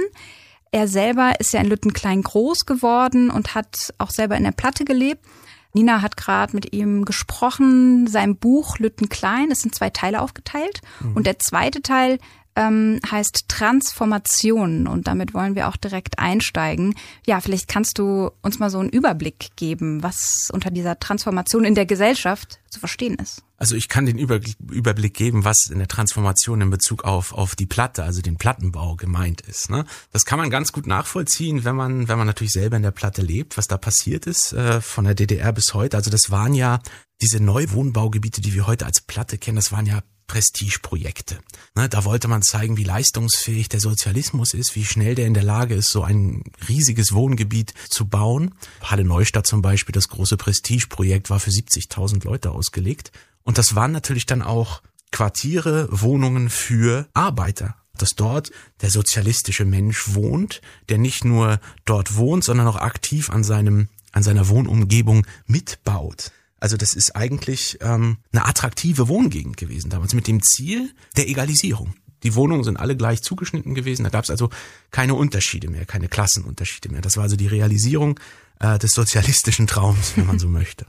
Er 0.72 0.88
selber 0.88 1.40
ist 1.40 1.54
ja 1.54 1.60
in 1.60 1.68
Lüttenklein 1.68 2.22
groß 2.22 2.68
geworden 2.68 3.32
und 3.32 3.56
hat 3.56 3.94
auch 3.98 4.12
selber 4.12 4.38
in 4.38 4.44
der 4.44 4.52
Platte 4.52 4.86
gelebt. 4.86 5.26
Nina 5.74 6.02
hat 6.02 6.18
gerade 6.18 6.54
mit 6.54 6.74
ihm 6.74 7.04
gesprochen. 7.04 8.06
Sein 8.06 8.36
Buch 8.36 8.78
Lüttenklein 8.78 9.50
ist 9.50 9.66
in 9.66 9.74
zwei 9.74 9.90
Teile 9.90 10.22
aufgeteilt. 10.22 10.82
Mhm. 11.00 11.16
Und 11.16 11.26
der 11.26 11.40
zweite 11.40 11.82
Teil 11.82 12.20
ähm, 12.56 13.00
heißt 13.10 13.46
Transformation 13.48 14.88
und 14.88 15.08
damit 15.08 15.34
wollen 15.34 15.56
wir 15.56 15.68
auch 15.68 15.78
direkt 15.78 16.20
einsteigen. 16.20 16.96
Ja, 17.26 17.40
vielleicht 17.40 17.68
kannst 17.68 17.98
du 17.98 18.32
uns 18.42 18.60
mal 18.60 18.70
so 18.70 18.80
einen 18.80 18.90
Überblick 18.90 19.50
geben, 19.56 20.04
was 20.04 20.50
unter 20.52 20.72
dieser 20.72 21.00
Transformation 21.00 21.64
in 21.64 21.76
der 21.76 21.86
Gesellschaft 21.86 22.60
zu 22.70 22.80
verstehen 22.80 23.16
ist. 23.16 23.44
Also 23.58 23.76
ich 23.76 23.90
kann 23.90 24.08
den 24.08 24.18
Überblick 24.18 25.14
geben, 25.14 25.46
was 25.46 25.70
in 25.70 25.78
der 25.78 25.88
Transformation 25.88 26.62
in 26.62 26.72
Bezug 26.72 27.04
auf, 27.04 27.32
auf 27.32 27.56
die 27.56 27.68
Platte, 27.68 28.04
also 28.04 28.22
den 28.22 28.38
Plattenbau 28.38 28.96
gemeint 28.96 29.42
ist. 29.42 29.70
Ne? 29.70 29.86
Das 30.12 30.26
kann 30.26 30.40
man 30.40 30.50
ganz 30.50 30.72
gut 30.72 30.88
nachvollziehen, 30.88 31.64
wenn 31.64 31.76
man, 31.76 32.08
wenn 32.08 32.18
man 32.18 32.26
natürlich 32.26 32.54
selber 32.54 32.78
in 32.78 32.84
der 32.84 32.92
Platte 32.92 33.22
lebt, 33.22 33.58
was 33.58 33.68
da 33.68 33.78
passiert 33.78 34.26
ist, 34.26 34.54
äh, 34.54 34.82
von 34.82 35.06
der 35.06 35.14
DDR 35.14 35.54
bis 35.54 35.76
heute. 35.76 35.96
Also 35.96 36.10
das 36.10 36.32
waren 36.32 36.56
ja 36.56 36.80
diese 37.22 37.40
Neuwohnbaugebiete, 37.40 38.42
die 38.42 38.56
wir 38.56 38.66
heute 38.66 38.88
als 38.88 39.02
Platte 39.02 39.38
kennen, 39.38 39.58
das 39.58 39.72
waren 39.72 39.86
ja 39.86 40.02
Prestigeprojekte. 40.32 41.40
Ne, 41.76 41.90
da 41.90 42.06
wollte 42.06 42.30
man 42.30 42.42
zeigen, 42.42 42.78
wie 42.78 42.86
leistungsfähig 42.86 43.68
der 43.68 43.82
Sozialismus 43.82 44.54
ist, 44.54 44.78
wie 44.78 44.86
schnell 44.86 45.14
der 45.14 45.28
in 45.28 45.34
der 45.34 45.44
Lage 45.44 45.76
ist, 45.76 45.92
so 45.92 46.04
ein 46.04 46.46
riesiges 46.70 47.12
Wohngebiet 47.12 47.74
zu 47.90 48.08
bauen. 48.08 48.56
Halle 48.82 49.04
Neustadt 49.04 49.46
zum 49.46 49.62
Beispiel, 49.62 49.92
das 49.92 50.08
große 50.08 50.38
Prestigeprojekt, 50.38 51.30
war 51.30 51.42
für 51.42 51.50
70.000 51.50 52.24
Leute 52.24 52.52
ausgelegt. 52.52 53.12
Und 53.44 53.58
das 53.58 53.76
waren 53.76 53.92
natürlich 53.92 54.26
dann 54.26 54.42
auch 54.42 54.82
Quartiere, 55.12 55.90
Wohnungen 55.92 56.50
für 56.50 57.08
Arbeiter 57.14 57.76
dass 57.98 58.16
dort 58.16 58.52
der 58.82 58.90
sozialistische 58.90 59.64
Mensch 59.64 60.16
wohnt, 60.16 60.62
der 60.90 60.98
nicht 60.98 61.24
nur 61.24 61.60
dort 61.86 62.16
wohnt, 62.16 62.44
sondern 62.44 62.66
auch 62.66 62.78
aktiv 62.78 63.30
an 63.30 63.44
seinem 63.44 63.90
an 64.12 64.24
seiner 64.24 64.48
Wohnumgebung 64.48 65.28
mitbaut. 65.46 66.32
Also 66.62 66.78
das 66.78 66.94
ist 66.94 67.16
eigentlich 67.16 67.80
ähm, 67.82 68.18
eine 68.32 68.46
attraktive 68.46 69.10
Wohngegend 69.10 69.58
gewesen 69.58 69.90
damals 69.90 70.14
mit 70.14 70.28
dem 70.28 70.42
Ziel 70.44 70.94
der 71.18 71.28
Egalisierung. 71.28 71.96
Die 72.24 72.36
Wohnungen 72.36 72.64
sind 72.64 72.78
alle 72.78 72.96
gleich 72.96 73.24
zugeschnitten 73.24 73.74
gewesen. 73.74 74.04
Da 74.04 74.10
gab 74.10 74.24
es 74.24 74.30
also 74.30 74.52
keine 74.92 75.16
Unterschiede 75.16 75.70
mehr, 75.70 75.86
keine 75.86 76.08
Klassenunterschiede 76.08 76.90
mehr. 76.90 77.02
Das 77.02 77.18
war 77.18 77.24
also 77.24 77.36
die 77.36 77.48
Realisierung 77.48 78.20
äh, 78.60 78.78
des 78.78 78.92
sozialistischen 78.92 79.66
Traums, 79.66 80.14
wenn 80.16 80.28
man 80.28 80.38
so 80.38 80.48
möchte. 80.60 80.86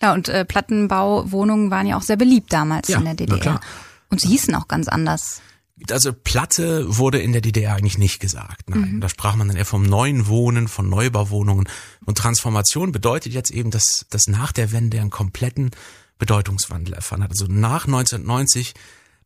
Genau, 0.00 0.14
und 0.14 0.28
äh, 0.28 0.44
Plattenbauwohnungen 0.44 1.70
waren 1.70 1.86
ja 1.86 1.96
auch 1.96 2.02
sehr 2.02 2.16
beliebt 2.16 2.52
damals 2.52 2.88
ja, 2.88 2.98
in 2.98 3.04
der 3.04 3.14
DDR. 3.14 3.60
Und 4.10 4.20
sie 4.20 4.28
hießen 4.28 4.52
auch 4.56 4.66
ganz 4.66 4.88
anders 4.88 5.40
also 5.90 6.12
Platte 6.12 6.96
wurde 6.96 7.20
in 7.20 7.32
der 7.32 7.40
DDR 7.40 7.74
eigentlich 7.74 7.98
nicht 7.98 8.20
gesagt. 8.20 8.68
Nein, 8.68 8.96
mhm. 8.96 9.00
da 9.00 9.08
sprach 9.08 9.36
man 9.36 9.48
dann 9.48 9.56
eher 9.56 9.64
vom 9.64 9.82
neuen 9.82 10.26
Wohnen, 10.26 10.68
von 10.68 10.88
Neubauwohnungen. 10.88 11.68
Und 12.04 12.18
Transformation 12.18 12.92
bedeutet 12.92 13.32
jetzt 13.32 13.50
eben, 13.50 13.70
dass, 13.70 14.06
dass 14.10 14.26
nach 14.26 14.52
der 14.52 14.72
Wende 14.72 15.00
einen 15.00 15.10
kompletten 15.10 15.70
Bedeutungswandel 16.18 16.94
erfahren 16.94 17.22
hat. 17.22 17.30
Also 17.30 17.46
nach 17.48 17.86
1990 17.86 18.74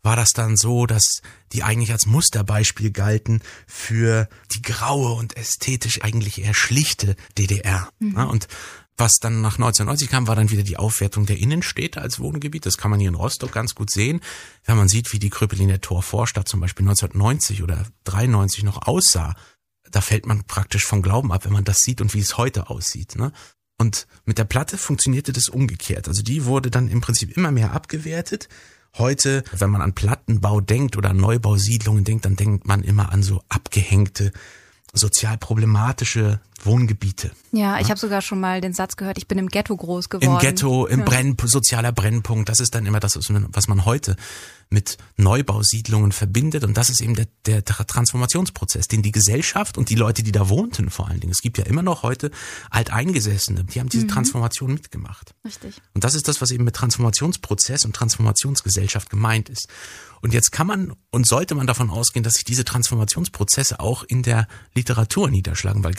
war 0.02 0.16
das 0.16 0.30
dann 0.30 0.56
so, 0.56 0.86
dass 0.86 1.20
die 1.52 1.64
eigentlich 1.64 1.90
als 1.90 2.06
Musterbeispiel 2.06 2.92
galten 2.92 3.42
für 3.66 4.28
die 4.52 4.62
graue 4.62 5.12
und 5.14 5.36
ästhetisch 5.36 6.02
eigentlich 6.02 6.40
eher 6.42 6.54
schlichte 6.54 7.16
DDR. 7.36 7.88
Mhm. 7.98 8.16
Und 8.16 8.48
was 8.96 9.14
dann 9.20 9.42
nach 9.42 9.54
1990 9.54 10.08
kam, 10.08 10.26
war 10.26 10.36
dann 10.36 10.50
wieder 10.50 10.62
die 10.62 10.78
Aufwertung 10.78 11.26
der 11.26 11.38
Innenstädte 11.38 12.00
als 12.00 12.18
Wohngebiet. 12.18 12.64
Das 12.64 12.78
kann 12.78 12.90
man 12.90 13.00
hier 13.00 13.10
in 13.10 13.14
Rostock 13.14 13.52
ganz 13.52 13.74
gut 13.74 13.90
sehen, 13.90 14.20
wenn 14.64 14.76
man 14.76 14.88
sieht, 14.88 15.12
wie 15.12 15.18
die 15.18 15.30
Kröpeliner 15.30 15.80
Torvorstadt 15.80 16.48
zum 16.48 16.60
Beispiel 16.60 16.84
1990 16.84 17.62
oder 17.62 17.86
93 18.04 18.64
noch 18.64 18.86
aussah. 18.86 19.34
Da 19.90 20.00
fällt 20.00 20.26
man 20.26 20.44
praktisch 20.44 20.84
vom 20.84 21.02
Glauben 21.02 21.32
ab, 21.32 21.44
wenn 21.44 21.52
man 21.52 21.64
das 21.64 21.78
sieht 21.78 22.00
und 22.00 22.14
wie 22.14 22.20
es 22.20 22.38
heute 22.38 22.70
aussieht. 22.70 23.16
Ne? 23.16 23.32
Und 23.78 24.06
mit 24.24 24.38
der 24.38 24.44
Platte 24.44 24.78
funktionierte 24.78 25.32
das 25.32 25.48
umgekehrt. 25.48 26.08
Also 26.08 26.22
die 26.22 26.46
wurde 26.46 26.70
dann 26.70 26.88
im 26.88 27.00
Prinzip 27.00 27.36
immer 27.36 27.52
mehr 27.52 27.72
abgewertet. 27.72 28.48
Heute, 28.96 29.44
wenn 29.52 29.70
man 29.70 29.82
an 29.82 29.92
Plattenbau 29.92 30.62
denkt 30.62 30.96
oder 30.96 31.12
Neubausiedlungen 31.12 32.04
denkt, 32.04 32.24
dann 32.24 32.36
denkt 32.36 32.66
man 32.66 32.82
immer 32.82 33.12
an 33.12 33.22
so 33.22 33.42
abgehängte 33.50 34.32
sozial 34.92 35.36
problematische 35.36 36.40
Wohngebiete. 36.66 37.30
Ja, 37.52 37.76
ich 37.76 37.84
ja? 37.84 37.90
habe 37.90 38.00
sogar 38.00 38.20
schon 38.20 38.40
mal 38.40 38.60
den 38.60 38.72
Satz 38.72 38.96
gehört, 38.96 39.18
ich 39.18 39.26
bin 39.26 39.38
im 39.38 39.48
Ghetto 39.48 39.76
groß 39.76 40.08
geworden. 40.08 40.34
Im 40.34 40.38
Ghetto, 40.38 40.86
im 40.86 41.00
ja. 41.00 41.04
Brenn, 41.04 41.36
sozialer 41.42 41.92
Brennpunkt, 41.92 42.48
das 42.48 42.60
ist 42.60 42.74
dann 42.74 42.84
immer 42.84 43.00
das, 43.00 43.16
was 43.16 43.68
man 43.68 43.84
heute 43.84 44.16
mit 44.68 44.98
Neubausiedlungen 45.16 46.12
verbindet. 46.12 46.64
Und 46.64 46.76
das 46.76 46.90
ist 46.90 47.00
eben 47.00 47.14
der, 47.14 47.26
der 47.46 47.64
Transformationsprozess, 47.64 48.88
den 48.88 49.02
die 49.02 49.12
Gesellschaft 49.12 49.78
und 49.78 49.90
die 49.90 49.94
Leute, 49.94 50.22
die 50.22 50.32
da 50.32 50.48
wohnten 50.48 50.90
vor 50.90 51.08
allen 51.08 51.20
Dingen, 51.20 51.32
es 51.32 51.40
gibt 51.40 51.58
ja 51.58 51.64
immer 51.64 51.82
noch 51.82 52.02
heute 52.02 52.30
Alteingesessene, 52.70 53.64
die 53.64 53.80
haben 53.80 53.88
diese 53.88 54.04
mhm. 54.04 54.10
Transformation 54.10 54.74
mitgemacht. 54.74 55.34
Richtig. 55.44 55.80
Und 55.94 56.02
das 56.02 56.14
ist 56.14 56.26
das, 56.26 56.40
was 56.40 56.50
eben 56.50 56.64
mit 56.64 56.74
Transformationsprozess 56.74 57.84
und 57.84 57.94
Transformationsgesellschaft 57.94 59.08
gemeint 59.08 59.48
ist. 59.48 59.68
Und 60.20 60.32
jetzt 60.32 60.50
kann 60.50 60.66
man 60.66 60.94
und 61.10 61.26
sollte 61.26 61.54
man 61.54 61.66
davon 61.66 61.90
ausgehen, 61.90 62.24
dass 62.24 62.34
sich 62.34 62.44
diese 62.44 62.64
Transformationsprozesse 62.64 63.78
auch 63.78 64.02
in 64.02 64.22
der 64.22 64.48
Literatur 64.74 65.30
niederschlagen, 65.30 65.84
weil 65.84 65.94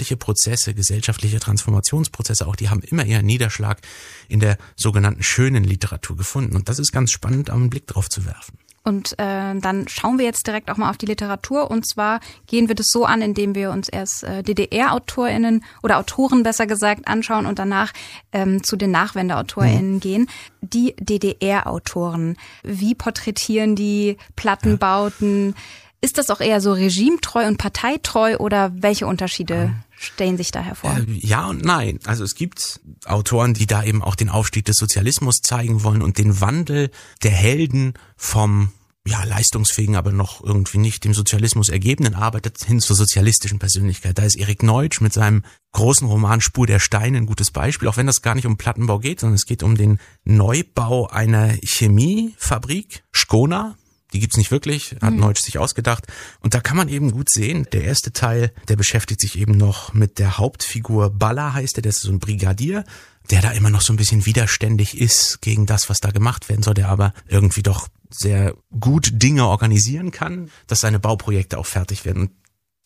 gesellschaftliche 0.00 0.16
Prozesse, 0.16 0.74
gesellschaftliche 0.74 1.40
Transformationsprozesse, 1.40 2.46
auch 2.46 2.56
die 2.56 2.70
haben 2.70 2.80
immer 2.80 3.04
ihren 3.04 3.26
Niederschlag 3.26 3.80
in 4.28 4.40
der 4.40 4.56
sogenannten 4.76 5.22
schönen 5.22 5.64
Literatur 5.64 6.16
gefunden. 6.16 6.56
Und 6.56 6.68
das 6.68 6.78
ist 6.78 6.92
ganz 6.92 7.10
spannend, 7.10 7.50
einen 7.50 7.70
Blick 7.70 7.86
drauf 7.86 8.08
zu 8.08 8.24
werfen. 8.24 8.58
Und 8.82 9.12
äh, 9.18 9.54
dann 9.60 9.88
schauen 9.88 10.18
wir 10.18 10.24
jetzt 10.24 10.46
direkt 10.46 10.70
auch 10.70 10.78
mal 10.78 10.88
auf 10.88 10.96
die 10.96 11.04
Literatur. 11.04 11.70
Und 11.70 11.86
zwar 11.86 12.20
gehen 12.46 12.68
wir 12.68 12.74
das 12.74 12.86
so 12.88 13.04
an, 13.04 13.20
indem 13.20 13.54
wir 13.54 13.72
uns 13.72 13.90
erst 13.90 14.24
äh, 14.24 14.42
DDR-AutorInnen 14.42 15.62
oder 15.82 15.98
Autoren 15.98 16.42
besser 16.42 16.66
gesagt 16.66 17.06
anschauen 17.06 17.44
und 17.44 17.58
danach 17.58 17.92
ähm, 18.32 18.62
zu 18.62 18.76
den 18.76 18.90
NachwendeautorInnen 18.90 19.96
mhm. 19.96 20.00
gehen. 20.00 20.30
Die 20.62 20.96
DDR-Autoren, 20.98 22.38
wie 22.62 22.94
porträtieren 22.94 23.76
die 23.76 24.16
Plattenbauten? 24.34 25.50
Ja. 25.50 25.54
Ist 26.00 26.16
das 26.16 26.30
auch 26.30 26.40
eher 26.40 26.62
so 26.62 26.72
regimetreu 26.72 27.46
und 27.46 27.58
parteitreu 27.58 28.38
oder 28.38 28.72
welche 28.74 29.06
Unterschiede 29.06 29.74
stellen 30.00 30.38
sich 30.38 30.50
da 30.50 30.60
hervor? 30.60 30.96
Äh, 30.96 31.04
ja 31.18 31.46
und 31.46 31.62
nein. 31.62 32.00
Also 32.04 32.24
es 32.24 32.34
gibt 32.34 32.80
Autoren, 33.04 33.52
die 33.52 33.66
da 33.66 33.84
eben 33.84 34.02
auch 34.02 34.14
den 34.14 34.30
Aufstieg 34.30 34.64
des 34.64 34.76
Sozialismus 34.76 35.42
zeigen 35.42 35.82
wollen 35.82 36.00
und 36.00 36.16
den 36.16 36.40
Wandel 36.40 36.90
der 37.22 37.32
Helden 37.32 37.92
vom 38.16 38.72
ja, 39.06 39.24
leistungsfähigen, 39.24 39.96
aber 39.96 40.12
noch 40.12 40.42
irgendwie 40.42 40.78
nicht 40.78 41.04
dem 41.04 41.14
Sozialismus 41.14 41.68
ergebenen 41.68 42.14
Arbeiter 42.14 42.50
hin 42.64 42.80
zur 42.80 42.96
sozialistischen 42.96 43.58
Persönlichkeit. 43.58 44.18
Da 44.18 44.22
ist 44.22 44.36
Erik 44.36 44.62
Neutsch 44.62 45.00
mit 45.00 45.12
seinem 45.12 45.42
großen 45.72 46.06
Roman 46.06 46.40
Spur 46.40 46.66
der 46.66 46.80
Steine 46.80 47.18
ein 47.18 47.26
gutes 47.26 47.50
Beispiel, 47.50 47.88
auch 47.88 47.96
wenn 47.96 48.06
das 48.06 48.22
gar 48.22 48.34
nicht 48.34 48.46
um 48.46 48.56
Plattenbau 48.56 48.98
geht, 48.98 49.20
sondern 49.20 49.36
es 49.36 49.46
geht 49.46 49.62
um 49.62 49.76
den 49.76 49.98
Neubau 50.24 51.08
einer 51.08 51.54
Chemiefabrik, 51.62 53.02
Skona, 53.14 53.76
die 54.12 54.20
gibt's 54.20 54.36
nicht 54.36 54.50
wirklich, 54.50 54.96
hat 55.00 55.14
mhm. 55.14 55.20
Neutsch 55.20 55.42
sich 55.42 55.58
ausgedacht. 55.58 56.06
Und 56.40 56.54
da 56.54 56.60
kann 56.60 56.76
man 56.76 56.88
eben 56.88 57.10
gut 57.10 57.30
sehen, 57.30 57.66
der 57.72 57.84
erste 57.84 58.12
Teil, 58.12 58.52
der 58.68 58.76
beschäftigt 58.76 59.20
sich 59.20 59.38
eben 59.38 59.52
noch 59.52 59.94
mit 59.94 60.18
der 60.18 60.38
Hauptfigur 60.38 61.10
Balla 61.10 61.52
heißt 61.52 61.78
er, 61.78 61.82
der 61.82 61.90
ist 61.90 62.00
so 62.00 62.10
ein 62.10 62.20
Brigadier, 62.20 62.84
der 63.30 63.42
da 63.42 63.52
immer 63.52 63.70
noch 63.70 63.82
so 63.82 63.92
ein 63.92 63.96
bisschen 63.96 64.26
widerständig 64.26 64.98
ist 64.98 65.40
gegen 65.40 65.66
das, 65.66 65.88
was 65.88 66.00
da 66.00 66.10
gemacht 66.10 66.48
werden 66.48 66.62
soll, 66.62 66.74
der 66.74 66.88
aber 66.88 67.12
irgendwie 67.28 67.62
doch 67.62 67.88
sehr 68.10 68.54
gut 68.78 69.10
Dinge 69.12 69.46
organisieren 69.46 70.10
kann, 70.10 70.50
dass 70.66 70.80
seine 70.80 70.98
Bauprojekte 70.98 71.58
auch 71.58 71.66
fertig 71.66 72.04
werden. 72.04 72.22
Und 72.22 72.30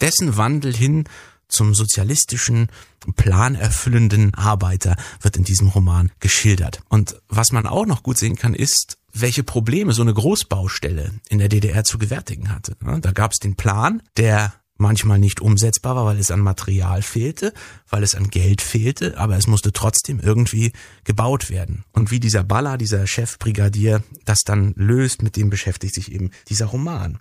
dessen 0.01 0.37
Wandel 0.37 0.75
hin 0.75 1.05
zum 1.49 1.75
sozialistischen, 1.75 2.69
planerfüllenden 3.17 4.35
Arbeiter 4.35 4.97
wird 5.21 5.37
in 5.37 5.45
diesem 5.45 5.69
Roman 5.69 6.11
geschildert. 6.21 6.81
Und 6.89 7.21
was 7.29 7.53
man 7.53 7.67
auch 7.67 7.87
noch 7.87 8.03
gut 8.03 8.19
sehen 8.19 8.37
kann, 8.37 8.55
ist, 8.55 8.99
welche 9.15 9.45
Probleme 9.45 9.93
so 9.93 10.03
eine 10.03 10.13
Großbaustelle 10.13 11.13
in 11.29 11.39
der 11.39 11.49
DDR 11.49 11.85
zu 11.85 11.99
gewärtigen 11.99 12.51
hatte. 12.51 12.77
Da 13.01 13.13
gab 13.13 13.33
es 13.33 13.39
den 13.39 13.55
Plan, 13.57 14.03
der 14.17 14.53
manchmal 14.77 15.19
nicht 15.19 15.41
umsetzbar 15.41 15.95
war, 15.95 16.05
weil 16.05 16.19
es 16.19 16.33
an 16.33 16.41
Material 16.41 17.03
fehlte, 17.03 17.53
weil 17.89 18.03
es 18.03 18.15
an 18.15 18.29
Geld 18.29 18.61
fehlte, 18.61 19.17
aber 19.19 19.37
es 19.37 19.47
musste 19.47 19.73
trotzdem 19.73 20.19
irgendwie 20.19 20.73
gebaut 21.05 21.49
werden. 21.49 21.85
Und 21.93 22.11
wie 22.11 22.21
dieser 22.21 22.43
Baller, 22.43 22.77
dieser 22.77 23.07
Chefbrigadier 23.07 24.03
das 24.25 24.41
dann 24.41 24.75
löst, 24.77 25.23
mit 25.23 25.37
dem 25.37 25.49
beschäftigt 25.49 25.95
sich 25.95 26.13
eben 26.13 26.31
dieser 26.49 26.67
Roman 26.67 27.19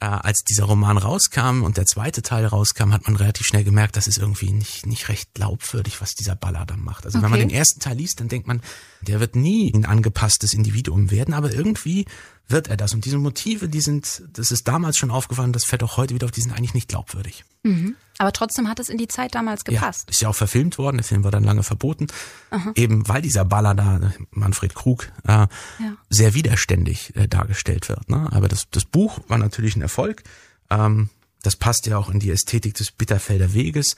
äh, 0.00 0.06
als 0.06 0.44
dieser 0.44 0.64
Roman 0.64 0.96
rauskam 0.96 1.62
und 1.62 1.76
der 1.76 1.86
zweite 1.86 2.22
Teil 2.22 2.46
rauskam, 2.46 2.92
hat 2.92 3.06
man 3.06 3.16
relativ 3.16 3.46
schnell 3.46 3.64
gemerkt, 3.64 3.96
das 3.96 4.06
ist 4.06 4.18
irgendwie 4.18 4.52
nicht, 4.52 4.86
nicht 4.86 5.08
recht 5.08 5.34
glaubwürdig, 5.34 6.00
was 6.00 6.14
dieser 6.14 6.36
Baller 6.36 6.66
dann 6.66 6.80
macht. 6.80 7.04
Also 7.04 7.18
okay. 7.18 7.24
wenn 7.24 7.30
man 7.30 7.40
den 7.40 7.50
ersten 7.50 7.80
Teil 7.80 7.96
liest, 7.96 8.20
dann 8.20 8.28
denkt 8.28 8.46
man, 8.46 8.62
der 9.02 9.20
wird 9.20 9.34
nie 9.34 9.72
ein 9.74 9.86
angepasstes 9.86 10.54
Individuum 10.54 11.10
werden, 11.10 11.34
aber 11.34 11.52
irgendwie 11.52 12.06
wird 12.48 12.68
er 12.68 12.76
das. 12.76 12.94
Und 12.94 13.04
diese 13.04 13.18
Motive, 13.18 13.68
die 13.68 13.80
sind, 13.80 14.22
das 14.32 14.50
ist 14.50 14.66
damals 14.66 14.96
schon 14.96 15.10
aufgefallen, 15.10 15.52
das 15.52 15.64
fällt 15.64 15.82
auch 15.82 15.96
heute 15.96 16.14
wieder 16.14 16.24
auf, 16.24 16.30
die 16.30 16.40
sind 16.40 16.52
eigentlich 16.52 16.74
nicht 16.74 16.88
glaubwürdig. 16.88 17.44
Mhm. 17.62 17.94
Aber 18.18 18.32
trotzdem 18.32 18.68
hat 18.68 18.80
es 18.80 18.88
in 18.88 18.98
die 18.98 19.06
Zeit 19.06 19.34
damals 19.34 19.64
gepasst. 19.64 20.08
Ja, 20.08 20.10
ist 20.10 20.20
ja 20.22 20.28
auch 20.28 20.34
verfilmt 20.34 20.78
worden, 20.78 20.96
der 20.96 21.04
Film 21.04 21.24
war 21.24 21.30
dann 21.30 21.44
lange 21.44 21.62
verboten. 21.62 22.06
Aha. 22.50 22.72
Eben 22.74 23.06
weil 23.08 23.22
dieser 23.22 23.44
Baller 23.44 23.74
da, 23.74 24.00
Manfred 24.30 24.74
Krug, 24.74 25.12
äh, 25.24 25.30
ja. 25.30 25.48
sehr 26.08 26.34
widerständig 26.34 27.14
äh, 27.16 27.28
dargestellt 27.28 27.88
wird. 27.88 28.08
Ne? 28.08 28.28
Aber 28.32 28.48
das, 28.48 28.68
das 28.70 28.84
Buch 28.84 29.20
war 29.28 29.38
natürlich 29.38 29.76
ein 29.76 29.82
Erfolg. 29.82 30.22
Ähm, 30.70 31.10
das 31.42 31.56
passt 31.56 31.86
ja 31.86 31.98
auch 31.98 32.10
in 32.10 32.20
die 32.20 32.30
Ästhetik 32.30 32.74
des 32.74 32.90
Bitterfelder 32.90 33.54
Weges. 33.54 33.96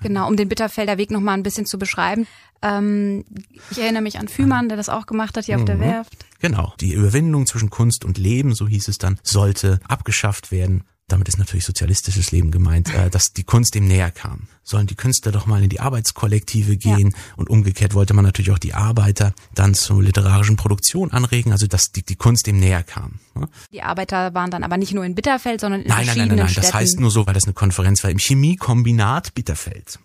Genau, 0.00 0.28
um 0.28 0.36
den 0.36 0.48
Bitterfelder 0.48 0.98
Weg 0.98 1.10
nochmal 1.10 1.34
ein 1.34 1.42
bisschen 1.42 1.66
zu 1.66 1.78
beschreiben. 1.78 2.26
Ähm, 2.62 3.24
ich 3.70 3.78
erinnere 3.78 4.02
mich 4.02 4.18
an 4.18 4.28
Fühmann, 4.28 4.68
der 4.68 4.76
das 4.76 4.88
auch 4.88 5.06
gemacht 5.06 5.36
hat 5.36 5.46
hier 5.46 5.56
mhm. 5.56 5.62
auf 5.62 5.66
der 5.66 5.76
mhm. 5.76 5.80
Werft. 5.80 6.12
Genau, 6.40 6.74
die 6.80 6.92
Überwindung 6.92 7.46
zwischen 7.46 7.70
Kunst 7.70 8.04
und 8.04 8.18
Leben, 8.18 8.54
so 8.54 8.68
hieß 8.68 8.88
es 8.88 8.98
dann, 8.98 9.18
sollte 9.22 9.80
abgeschafft 9.88 10.52
werden 10.52 10.84
damit 11.08 11.28
ist 11.28 11.38
natürlich 11.38 11.64
sozialistisches 11.64 12.30
Leben 12.32 12.50
gemeint, 12.50 12.94
äh, 12.94 13.10
dass 13.10 13.32
die 13.32 13.44
Kunst 13.44 13.74
dem 13.74 13.88
näher 13.88 14.10
kam. 14.10 14.48
Sollen 14.62 14.86
die 14.86 14.94
Künstler 14.94 15.32
doch 15.32 15.46
mal 15.46 15.62
in 15.62 15.70
die 15.70 15.80
Arbeitskollektive 15.80 16.76
gehen 16.76 17.10
ja. 17.10 17.18
und 17.36 17.48
umgekehrt 17.48 17.94
wollte 17.94 18.12
man 18.14 18.24
natürlich 18.24 18.50
auch 18.50 18.58
die 18.58 18.74
Arbeiter 18.74 19.32
dann 19.54 19.74
zur 19.74 20.02
literarischen 20.02 20.56
Produktion 20.56 21.10
anregen, 21.10 21.52
also 21.52 21.66
dass 21.66 21.90
die, 21.90 22.02
die 22.02 22.16
Kunst 22.16 22.46
dem 22.46 22.60
näher 22.60 22.82
kam. 22.82 23.20
Ne? 23.34 23.48
Die 23.72 23.82
Arbeiter 23.82 24.34
waren 24.34 24.50
dann 24.50 24.62
aber 24.62 24.76
nicht 24.76 24.92
nur 24.92 25.04
in 25.04 25.14
Bitterfeld, 25.14 25.60
sondern 25.60 25.82
in 25.82 25.88
nein, 25.88 26.04
verschiedenen 26.04 26.28
nein, 26.28 26.28
nein, 26.28 26.36
nein, 26.36 26.44
nein, 26.46 26.52
Städten. 26.52 26.66
das 26.66 26.74
heißt 26.74 27.00
nur 27.00 27.10
so, 27.10 27.26
weil 27.26 27.34
das 27.34 27.44
eine 27.44 27.54
Konferenz 27.54 28.04
war 28.04 28.10
im 28.10 28.18
Chemiekombinat 28.18 29.34
Bitterfeld. 29.34 29.98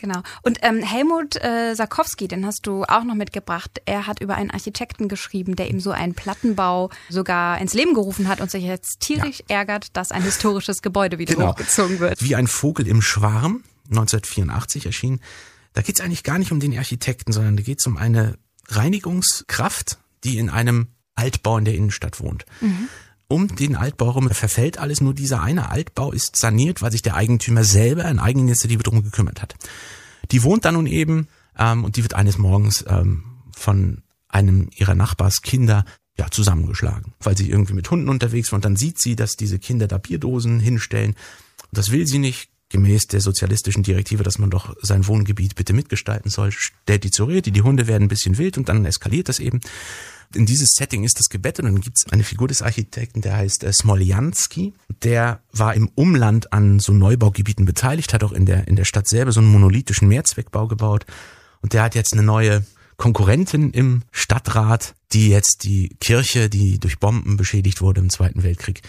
Genau. 0.00 0.22
Und 0.42 0.58
ähm, 0.62 0.82
Helmut 0.82 1.36
äh, 1.42 1.74
Sarkowski, 1.74 2.28
den 2.28 2.46
hast 2.46 2.66
du 2.66 2.84
auch 2.84 3.02
noch 3.04 3.14
mitgebracht. 3.14 3.80
Er 3.86 4.06
hat 4.06 4.20
über 4.20 4.36
einen 4.36 4.50
Architekten 4.50 5.08
geschrieben, 5.08 5.56
der 5.56 5.70
ihm 5.70 5.80
so 5.80 5.90
einen 5.90 6.14
Plattenbau 6.14 6.90
sogar 7.08 7.58
ins 7.60 7.74
Leben 7.74 7.94
gerufen 7.94 8.28
hat 8.28 8.40
und 8.40 8.50
sich 8.50 8.64
jetzt 8.64 9.00
tierisch 9.00 9.40
ja. 9.48 9.56
ärgert, 9.56 9.96
dass 9.96 10.12
ein 10.12 10.22
historisches 10.22 10.82
Gebäude 10.82 11.18
wieder 11.18 11.34
genau. 11.34 11.48
hochgezogen 11.48 11.98
wird. 11.98 12.22
Wie 12.22 12.36
ein 12.36 12.46
Vogel 12.46 12.86
im 12.86 13.00
Schwarm, 13.00 13.64
1984 13.88 14.86
erschienen. 14.86 15.20
Da 15.72 15.82
geht 15.82 15.98
es 15.98 16.04
eigentlich 16.04 16.22
gar 16.22 16.38
nicht 16.38 16.52
um 16.52 16.60
den 16.60 16.76
Architekten, 16.76 17.32
sondern 17.32 17.56
da 17.56 17.62
geht 17.62 17.80
es 17.80 17.86
um 17.86 17.96
eine 17.96 18.38
Reinigungskraft, 18.68 19.98
die 20.24 20.38
in 20.38 20.50
einem 20.50 20.88
Altbau 21.14 21.56
in 21.56 21.64
der 21.64 21.74
Innenstadt 21.74 22.20
wohnt. 22.20 22.44
Mhm 22.60 22.88
um 23.28 23.54
den 23.56 23.76
Altbau 23.76 24.06
herum 24.06 24.30
verfällt 24.30 24.78
alles, 24.78 25.00
nur 25.00 25.14
dieser 25.14 25.42
eine 25.42 25.70
Altbau 25.70 26.12
ist 26.12 26.36
saniert, 26.36 26.82
weil 26.82 26.92
sich 26.92 27.02
der 27.02 27.16
Eigentümer 27.16 27.64
selber 27.64 28.04
in 28.04 28.18
Eigeninitiative 28.18 28.82
drum 28.82 29.02
gekümmert 29.02 29.42
hat. 29.42 29.54
Die 30.30 30.42
wohnt 30.42 30.64
da 30.64 30.72
nun 30.72 30.86
eben 30.86 31.28
ähm, 31.58 31.84
und 31.84 31.96
die 31.96 32.02
wird 32.02 32.14
eines 32.14 32.38
Morgens 32.38 32.84
ähm, 32.88 33.24
von 33.56 34.02
einem 34.28 34.68
ihrer 34.74 34.94
Nachbarskinder 34.94 35.84
ja, 36.18 36.30
zusammengeschlagen, 36.30 37.14
weil 37.20 37.36
sie 37.36 37.50
irgendwie 37.50 37.74
mit 37.74 37.90
Hunden 37.90 38.08
unterwegs 38.08 38.52
war 38.52 38.56
und 38.56 38.64
dann 38.64 38.76
sieht 38.76 38.98
sie, 39.00 39.16
dass 39.16 39.36
diese 39.36 39.58
Kinder 39.58 39.86
da 39.86 39.98
Bierdosen 39.98 40.60
hinstellen. 40.60 41.14
Das 41.72 41.90
will 41.90 42.06
sie 42.06 42.18
nicht, 42.18 42.48
gemäß 42.68 43.06
der 43.06 43.20
sozialistischen 43.20 43.82
Direktive, 43.82 44.22
dass 44.22 44.38
man 44.38 44.50
doch 44.50 44.74
sein 44.82 45.06
Wohngebiet 45.06 45.54
bitte 45.54 45.72
mitgestalten 45.72 46.30
soll, 46.30 46.50
stellt 46.52 47.04
die 47.04 47.10
zur 47.10 47.28
Rede, 47.28 47.52
die 47.52 47.62
Hunde 47.62 47.86
werden 47.86 48.04
ein 48.04 48.08
bisschen 48.08 48.38
wild 48.38 48.58
und 48.58 48.68
dann 48.68 48.84
eskaliert 48.84 49.28
das 49.28 49.38
eben 49.38 49.60
in 50.34 50.46
dieses 50.46 50.70
Setting 50.70 51.04
ist 51.04 51.18
das 51.18 51.28
gebettet 51.28 51.64
und 51.64 51.72
dann 51.72 51.80
gibt 51.80 51.96
es 51.98 52.12
eine 52.12 52.24
Figur 52.24 52.48
des 52.48 52.62
Architekten, 52.62 53.20
der 53.20 53.36
heißt 53.36 53.64
äh, 53.64 53.72
Smoljanski. 53.72 54.74
Der 55.02 55.40
war 55.52 55.74
im 55.74 55.88
Umland 55.94 56.52
an 56.52 56.78
so 56.78 56.92
Neubaugebieten 56.92 57.64
beteiligt, 57.64 58.12
hat 58.12 58.24
auch 58.24 58.32
in 58.32 58.46
der, 58.46 58.68
in 58.68 58.76
der 58.76 58.84
Stadt 58.84 59.08
selber 59.08 59.32
so 59.32 59.40
einen 59.40 59.50
monolithischen 59.50 60.08
Mehrzweckbau 60.08 60.66
gebaut 60.66 61.06
und 61.62 61.72
der 61.72 61.82
hat 61.82 61.94
jetzt 61.94 62.12
eine 62.12 62.22
neue 62.22 62.64
Konkurrentin 62.96 63.72
im 63.72 64.02
Stadtrat, 64.10 64.94
die 65.12 65.28
jetzt 65.28 65.64
die 65.64 65.96
Kirche, 66.00 66.48
die 66.48 66.78
durch 66.78 66.98
Bomben 66.98 67.36
beschädigt 67.36 67.80
wurde 67.80 68.00
im 68.00 68.10
Zweiten 68.10 68.42
Weltkrieg, 68.42 68.82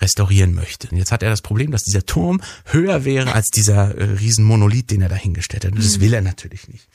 restaurieren 0.00 0.54
möchte. 0.54 0.88
Und 0.90 0.98
jetzt 0.98 1.12
hat 1.12 1.22
er 1.22 1.30
das 1.30 1.40
Problem, 1.40 1.70
dass 1.70 1.84
dieser 1.84 2.04
Turm 2.04 2.40
höher 2.64 3.04
wäre 3.04 3.32
als 3.32 3.46
dieser 3.46 3.96
äh, 3.96 4.04
Riesenmonolith, 4.04 4.90
den 4.90 5.02
er 5.02 5.08
dahingestellt 5.08 5.64
hat. 5.64 5.72
Und 5.72 5.78
das 5.78 5.98
mhm. 5.98 6.02
will 6.02 6.14
er 6.14 6.22
natürlich 6.22 6.68
nicht. 6.68 6.88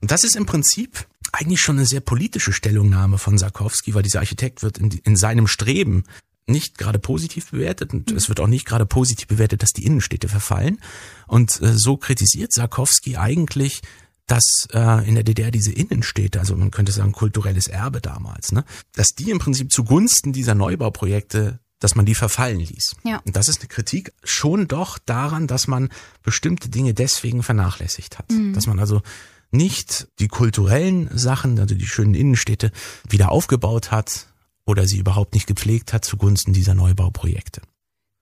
Und 0.00 0.10
das 0.10 0.24
ist 0.24 0.36
im 0.36 0.46
Prinzip 0.46 1.06
eigentlich 1.32 1.60
schon 1.60 1.76
eine 1.76 1.86
sehr 1.86 2.00
politische 2.00 2.52
Stellungnahme 2.52 3.18
von 3.18 3.38
Sarkowski, 3.38 3.94
weil 3.94 4.02
dieser 4.02 4.20
Architekt 4.20 4.62
wird 4.62 4.78
in, 4.78 4.90
in 4.90 5.16
seinem 5.16 5.46
Streben 5.46 6.04
nicht 6.46 6.78
gerade 6.78 6.98
positiv 6.98 7.50
bewertet 7.50 7.92
und 7.92 8.10
mhm. 8.10 8.16
es 8.16 8.28
wird 8.28 8.40
auch 8.40 8.46
nicht 8.46 8.66
gerade 8.66 8.86
positiv 8.86 9.26
bewertet, 9.26 9.62
dass 9.62 9.72
die 9.72 9.84
Innenstädte 9.84 10.28
verfallen. 10.28 10.78
Und 11.26 11.60
äh, 11.60 11.76
so 11.76 11.96
kritisiert 11.96 12.52
Sarkowski 12.52 13.16
eigentlich, 13.16 13.82
dass 14.26 14.68
äh, 14.72 15.08
in 15.08 15.14
der 15.14 15.24
DDR 15.24 15.50
diese 15.50 15.72
Innenstädte, 15.72 16.38
also 16.38 16.56
man 16.56 16.70
könnte 16.70 16.92
sagen 16.92 17.12
kulturelles 17.12 17.66
Erbe 17.68 18.00
damals, 18.00 18.52
ne, 18.52 18.64
dass 18.94 19.08
die 19.08 19.30
im 19.30 19.38
Prinzip 19.38 19.72
zugunsten 19.72 20.32
dieser 20.32 20.54
Neubauprojekte 20.54 21.60
dass 21.78 21.94
man 21.94 22.06
die 22.06 22.14
verfallen 22.14 22.58
ließ. 22.58 22.96
Ja. 23.04 23.20
Und 23.26 23.36
das 23.36 23.48
ist 23.48 23.60
eine 23.60 23.68
Kritik 23.68 24.12
schon 24.24 24.66
doch 24.66 24.98
daran, 24.98 25.46
dass 25.46 25.68
man 25.68 25.90
bestimmte 26.22 26.70
Dinge 26.70 26.94
deswegen 26.94 27.42
vernachlässigt 27.42 28.18
hat. 28.18 28.30
Mhm. 28.30 28.54
Dass 28.54 28.66
man 28.66 28.78
also 28.78 29.02
nicht 29.50 30.08
die 30.18 30.28
kulturellen 30.28 31.08
Sachen, 31.16 31.58
also 31.58 31.74
die 31.74 31.86
schönen 31.86 32.14
Innenstädte, 32.14 32.70
wieder 33.08 33.30
aufgebaut 33.30 33.90
hat 33.90 34.26
oder 34.64 34.86
sie 34.86 34.98
überhaupt 34.98 35.34
nicht 35.34 35.46
gepflegt 35.46 35.92
hat 35.92 36.04
zugunsten 36.04 36.52
dieser 36.52 36.74
Neubauprojekte. 36.74 37.62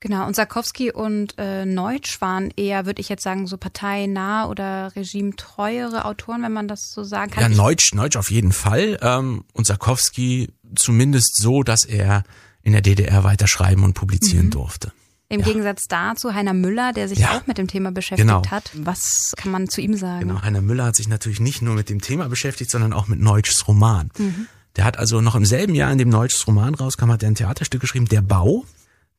Genau, 0.00 0.26
und 0.26 0.36
Sarkowski 0.36 0.92
und 0.92 1.34
äh, 1.38 1.64
Neutsch 1.64 2.20
waren 2.20 2.52
eher, 2.56 2.84
würde 2.84 3.00
ich 3.00 3.08
jetzt 3.08 3.22
sagen, 3.22 3.46
so 3.46 3.56
parteinah 3.56 4.48
oder 4.48 4.94
regimetreuere 4.94 6.04
Autoren, 6.04 6.42
wenn 6.42 6.52
man 6.52 6.68
das 6.68 6.90
so 6.92 7.04
sagen 7.04 7.30
kann. 7.30 7.42
Ja, 7.42 7.48
Neutsch, 7.48 7.94
Neutsch 7.94 8.16
auf 8.16 8.30
jeden 8.30 8.52
Fall. 8.52 8.98
Ähm, 9.00 9.44
und 9.54 9.66
Sarkowski 9.66 10.52
zumindest 10.76 11.40
so, 11.40 11.62
dass 11.62 11.84
er 11.84 12.24
in 12.62 12.72
der 12.72 12.82
DDR 12.82 13.24
weiterschreiben 13.24 13.82
und 13.82 13.94
publizieren 13.94 14.46
mhm. 14.46 14.50
durfte. 14.50 14.92
Im 15.28 15.40
ja. 15.40 15.46
Gegensatz 15.46 15.84
dazu 15.88 16.34
Heiner 16.34 16.52
Müller, 16.52 16.92
der 16.92 17.08
sich 17.08 17.20
ja. 17.20 17.36
auch 17.36 17.46
mit 17.46 17.58
dem 17.58 17.66
Thema 17.66 17.90
beschäftigt 17.92 18.28
genau. 18.28 18.46
hat. 18.50 18.70
Was 18.74 19.32
kann 19.36 19.50
man 19.50 19.68
zu 19.68 19.80
ihm 19.80 19.96
sagen? 19.96 20.28
Genau, 20.28 20.42
Heiner 20.42 20.60
Müller 20.60 20.84
hat 20.84 20.96
sich 20.96 21.08
natürlich 21.08 21.40
nicht 21.40 21.62
nur 21.62 21.74
mit 21.74 21.88
dem 21.88 22.00
Thema 22.00 22.28
beschäftigt, 22.28 22.70
sondern 22.70 22.92
auch 22.92 23.08
mit 23.08 23.20
Neutschs 23.20 23.66
Roman. 23.66 24.10
Mhm. 24.18 24.46
Der 24.76 24.84
hat 24.84 24.98
also 24.98 25.20
noch 25.20 25.34
im 25.34 25.44
selben 25.44 25.74
Jahr, 25.74 25.90
in 25.92 25.98
dem 25.98 26.08
Neutschs 26.08 26.46
Roman 26.46 26.74
rauskam, 26.74 27.10
hat 27.10 27.22
er 27.22 27.30
ein 27.30 27.36
Theaterstück 27.36 27.80
geschrieben, 27.80 28.06
Der 28.06 28.22
Bau, 28.22 28.64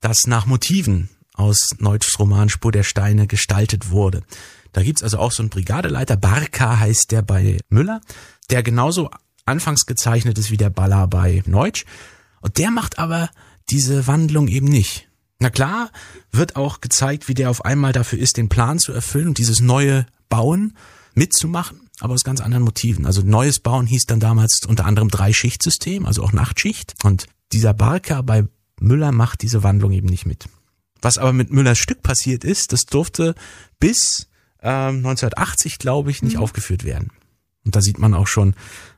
das 0.01 0.27
nach 0.27 0.45
Motiven 0.45 1.09
aus 1.33 1.69
Neutschs 1.79 2.19
Roman 2.19 2.49
Spur 2.49 2.71
der 2.71 2.83
Steine 2.83 3.27
gestaltet 3.27 3.89
wurde. 3.89 4.23
Da 4.73 4.83
gibt's 4.83 5.03
also 5.03 5.17
auch 5.19 5.31
so 5.31 5.41
einen 5.41 5.49
Brigadeleiter, 5.49 6.17
Barka 6.17 6.79
heißt 6.79 7.11
der 7.11 7.21
bei 7.21 7.59
Müller, 7.69 8.01
der 8.49 8.61
genauso 8.61 9.09
anfangs 9.45 9.85
gezeichnet 9.85 10.37
ist 10.37 10.51
wie 10.51 10.57
der 10.57 10.69
Baller 10.69 11.07
bei 11.07 11.43
Neutsch. 11.45 11.85
Und 12.41 12.57
der 12.57 12.71
macht 12.71 12.99
aber 12.99 13.29
diese 13.69 14.07
Wandlung 14.07 14.47
eben 14.47 14.67
nicht. 14.67 15.07
Na 15.39 15.49
klar, 15.49 15.91
wird 16.31 16.55
auch 16.55 16.81
gezeigt, 16.81 17.27
wie 17.27 17.33
der 17.33 17.49
auf 17.49 17.65
einmal 17.65 17.91
dafür 17.91 18.19
ist, 18.19 18.37
den 18.37 18.49
Plan 18.49 18.79
zu 18.79 18.93
erfüllen 18.93 19.27
und 19.29 19.37
dieses 19.37 19.59
neue 19.59 20.05
Bauen 20.29 20.75
mitzumachen, 21.13 21.89
aber 21.99 22.13
aus 22.13 22.23
ganz 22.23 22.41
anderen 22.41 22.63
Motiven. 22.63 23.05
Also 23.05 23.21
neues 23.21 23.59
Bauen 23.59 23.85
hieß 23.85 24.05
dann 24.05 24.19
damals 24.19 24.61
unter 24.67 24.85
anderem 24.85 25.09
Drei-Schicht-System, 25.09 26.05
also 26.05 26.23
auch 26.23 26.33
Nachtschicht. 26.33 26.93
Und 27.03 27.27
dieser 27.51 27.73
Barker 27.73 28.23
bei 28.23 28.45
Müller 28.79 29.11
macht 29.11 29.41
diese 29.41 29.63
Wandlung 29.63 29.91
eben 29.91 30.07
nicht 30.07 30.25
mit. 30.25 30.47
Was 31.01 31.17
aber 31.17 31.33
mit 31.33 31.51
Müllers 31.51 31.77
Stück 31.77 32.01
passiert 32.01 32.43
ist, 32.43 32.73
das 32.73 32.85
durfte 32.85 33.35
bis 33.79 34.27
äh, 34.59 34.69
1980, 34.69 35.79
glaube 35.79 36.11
ich, 36.11 36.21
nicht 36.21 36.37
mhm. 36.37 36.43
aufgeführt 36.43 36.83
werden. 36.83 37.11
Und 37.65 37.75
da 37.75 37.81
sieht 37.81 37.99
man 37.99 38.13
auch 38.13 38.27
schon, 38.27 38.55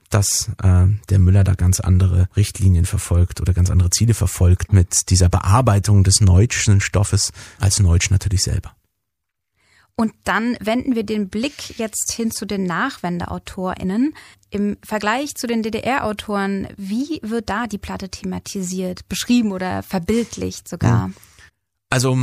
dass 0.10 0.50
äh, 0.64 0.88
der 1.10 1.20
Müller 1.20 1.44
da 1.44 1.54
ganz 1.54 1.80
andere 1.80 2.30
Richtlinien 2.36 2.86
verfolgt 2.86 3.42
oder 3.42 3.54
ganz 3.54 3.70
andere 3.70 3.90
Ziele 3.90 4.14
verfolgt 4.14 4.74
mit 4.74 5.10
dieser 5.10 5.30
Bearbeitung 5.30 6.04
des 6.04 6.22
Neutschen 6.22 6.82
Stoffes 6.82 7.32
als 7.60 7.80
Neutsch 7.80 8.10
natürlich 8.10 8.44
selber. 8.44 8.74
Und 10.00 10.14
dann 10.26 10.56
wenden 10.60 10.96
wir 10.96 11.04
den 11.04 11.28
Blick 11.28 11.80
jetzt 11.80 12.12
hin 12.12 12.30
zu 12.30 12.46
den 12.46 12.66
NachwendeautorInnen. 12.66 14.14
Im 14.52 14.78
Vergleich 14.84 15.34
zu 15.34 15.48
den 15.48 15.64
DDR-Autoren, 15.64 16.68
wie 16.78 17.20
wird 17.24 17.50
da 17.50 17.66
die 17.66 17.80
Platte 17.80 18.08
thematisiert, 18.10 19.10
beschrieben 19.10 19.52
oder 19.52 19.82
verbildlicht 19.82 20.70
sogar? 20.70 21.10
Also 21.90 22.16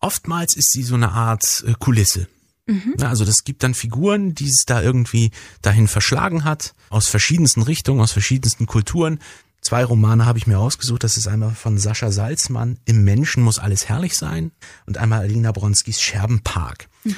oftmals 0.00 0.54
ist 0.54 0.70
sie 0.72 0.82
so 0.82 0.96
eine 0.96 1.12
Art 1.12 1.64
äh, 1.66 1.72
Kulisse. 1.78 2.28
Mhm. 2.66 2.94
Also 3.00 3.24
das 3.24 3.44
gibt 3.44 3.62
dann 3.62 3.74
Figuren, 3.74 4.34
die 4.34 4.48
es 4.48 4.64
da 4.66 4.82
irgendwie 4.82 5.30
dahin 5.62 5.88
verschlagen 5.88 6.44
hat, 6.44 6.74
aus 6.90 7.08
verschiedensten 7.08 7.62
Richtungen, 7.62 8.00
aus 8.00 8.12
verschiedensten 8.12 8.66
Kulturen. 8.66 9.20
Zwei 9.60 9.84
Romane 9.84 10.26
habe 10.26 10.38
ich 10.38 10.46
mir 10.46 10.58
ausgesucht. 10.58 11.02
Das 11.02 11.16
ist 11.16 11.26
einmal 11.26 11.52
von 11.52 11.78
Sascha 11.78 12.10
Salzmann, 12.12 12.78
Im 12.84 13.02
Menschen 13.04 13.42
muss 13.42 13.58
alles 13.58 13.88
herrlich 13.88 14.16
sein 14.16 14.52
und 14.86 14.98
einmal 14.98 15.20
Alina 15.20 15.52
Bronskis 15.52 16.00
Scherbenpark. 16.00 16.88
Mhm. 17.04 17.14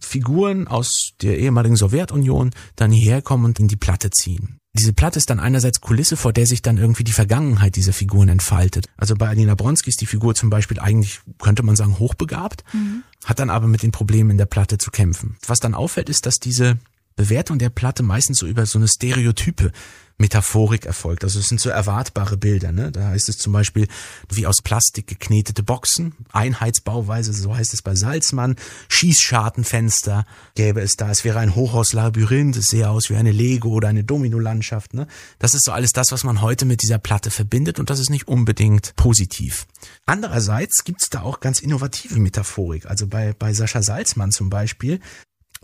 Figuren 0.00 0.66
aus 0.66 1.12
der 1.20 1.38
ehemaligen 1.38 1.76
Sowjetunion 1.76 2.50
dann 2.76 2.90
hierher 2.90 3.22
kommen 3.22 3.44
und 3.44 3.60
in 3.60 3.68
die 3.68 3.76
Platte 3.76 4.10
ziehen. 4.10 4.58
Diese 4.74 4.94
Platte 4.94 5.18
ist 5.18 5.28
dann 5.28 5.38
einerseits 5.38 5.82
Kulisse, 5.82 6.16
vor 6.16 6.32
der 6.32 6.46
sich 6.46 6.62
dann 6.62 6.78
irgendwie 6.78 7.04
die 7.04 7.12
Vergangenheit 7.12 7.76
dieser 7.76 7.92
Figuren 7.92 8.30
entfaltet. 8.30 8.86
Also 8.96 9.14
bei 9.16 9.28
Alina 9.28 9.54
Bronski 9.54 9.90
ist 9.90 10.00
die 10.00 10.06
Figur 10.06 10.34
zum 10.34 10.48
Beispiel 10.48 10.78
eigentlich, 10.80 11.20
könnte 11.38 11.62
man 11.62 11.76
sagen, 11.76 11.98
hochbegabt, 11.98 12.64
mhm. 12.72 13.02
hat 13.24 13.38
dann 13.38 13.50
aber 13.50 13.66
mit 13.68 13.82
den 13.82 13.92
Problemen 13.92 14.30
in 14.30 14.38
der 14.38 14.46
Platte 14.46 14.78
zu 14.78 14.90
kämpfen. 14.90 15.36
Was 15.46 15.60
dann 15.60 15.74
auffällt, 15.74 16.08
ist, 16.08 16.24
dass 16.24 16.40
diese 16.40 16.78
Bewertung 17.16 17.58
der 17.58 17.68
Platte 17.68 18.02
meistens 18.02 18.38
so 18.38 18.46
über 18.46 18.64
so 18.64 18.78
eine 18.78 18.88
Stereotype 18.88 19.72
Metaphorik 20.22 20.86
erfolgt. 20.86 21.24
Also 21.24 21.40
es 21.40 21.48
sind 21.48 21.60
so 21.60 21.68
erwartbare 21.68 22.36
Bilder. 22.36 22.72
Ne? 22.72 22.92
Da 22.92 23.08
heißt 23.08 23.28
es 23.28 23.38
zum 23.38 23.52
Beispiel 23.52 23.88
wie 24.30 24.46
aus 24.46 24.62
Plastik 24.62 25.08
geknetete 25.08 25.62
Boxen, 25.62 26.14
Einheitsbauweise, 26.32 27.32
so 27.32 27.54
heißt 27.54 27.74
es 27.74 27.82
bei 27.82 27.94
Salzmann, 27.94 28.56
Schießschartenfenster 28.88 30.24
gäbe 30.54 30.80
es 30.80 30.96
da. 30.96 31.10
Es 31.10 31.24
wäre 31.24 31.40
ein 31.40 31.54
Hochhauslabyrinth, 31.54 32.56
es 32.56 32.66
sehe 32.66 32.88
aus 32.88 33.10
wie 33.10 33.16
eine 33.16 33.32
Lego 33.32 33.70
oder 33.70 33.88
eine 33.88 34.04
Dominolandschaft. 34.04 34.94
Ne? 34.94 35.08
Das 35.38 35.54
ist 35.54 35.64
so 35.64 35.72
alles 35.72 35.92
das, 35.92 36.12
was 36.12 36.24
man 36.24 36.40
heute 36.40 36.64
mit 36.64 36.82
dieser 36.82 36.98
Platte 36.98 37.30
verbindet 37.30 37.80
und 37.80 37.90
das 37.90 37.98
ist 37.98 38.08
nicht 38.08 38.28
unbedingt 38.28 38.94
positiv. 38.94 39.66
Andererseits 40.06 40.84
gibt 40.84 41.02
es 41.02 41.10
da 41.10 41.22
auch 41.22 41.40
ganz 41.40 41.58
innovative 41.58 42.18
Metaphorik. 42.18 42.86
Also 42.86 43.08
bei, 43.08 43.34
bei 43.36 43.52
Sascha 43.52 43.82
Salzmann 43.82 44.30
zum 44.30 44.50
Beispiel 44.50 45.00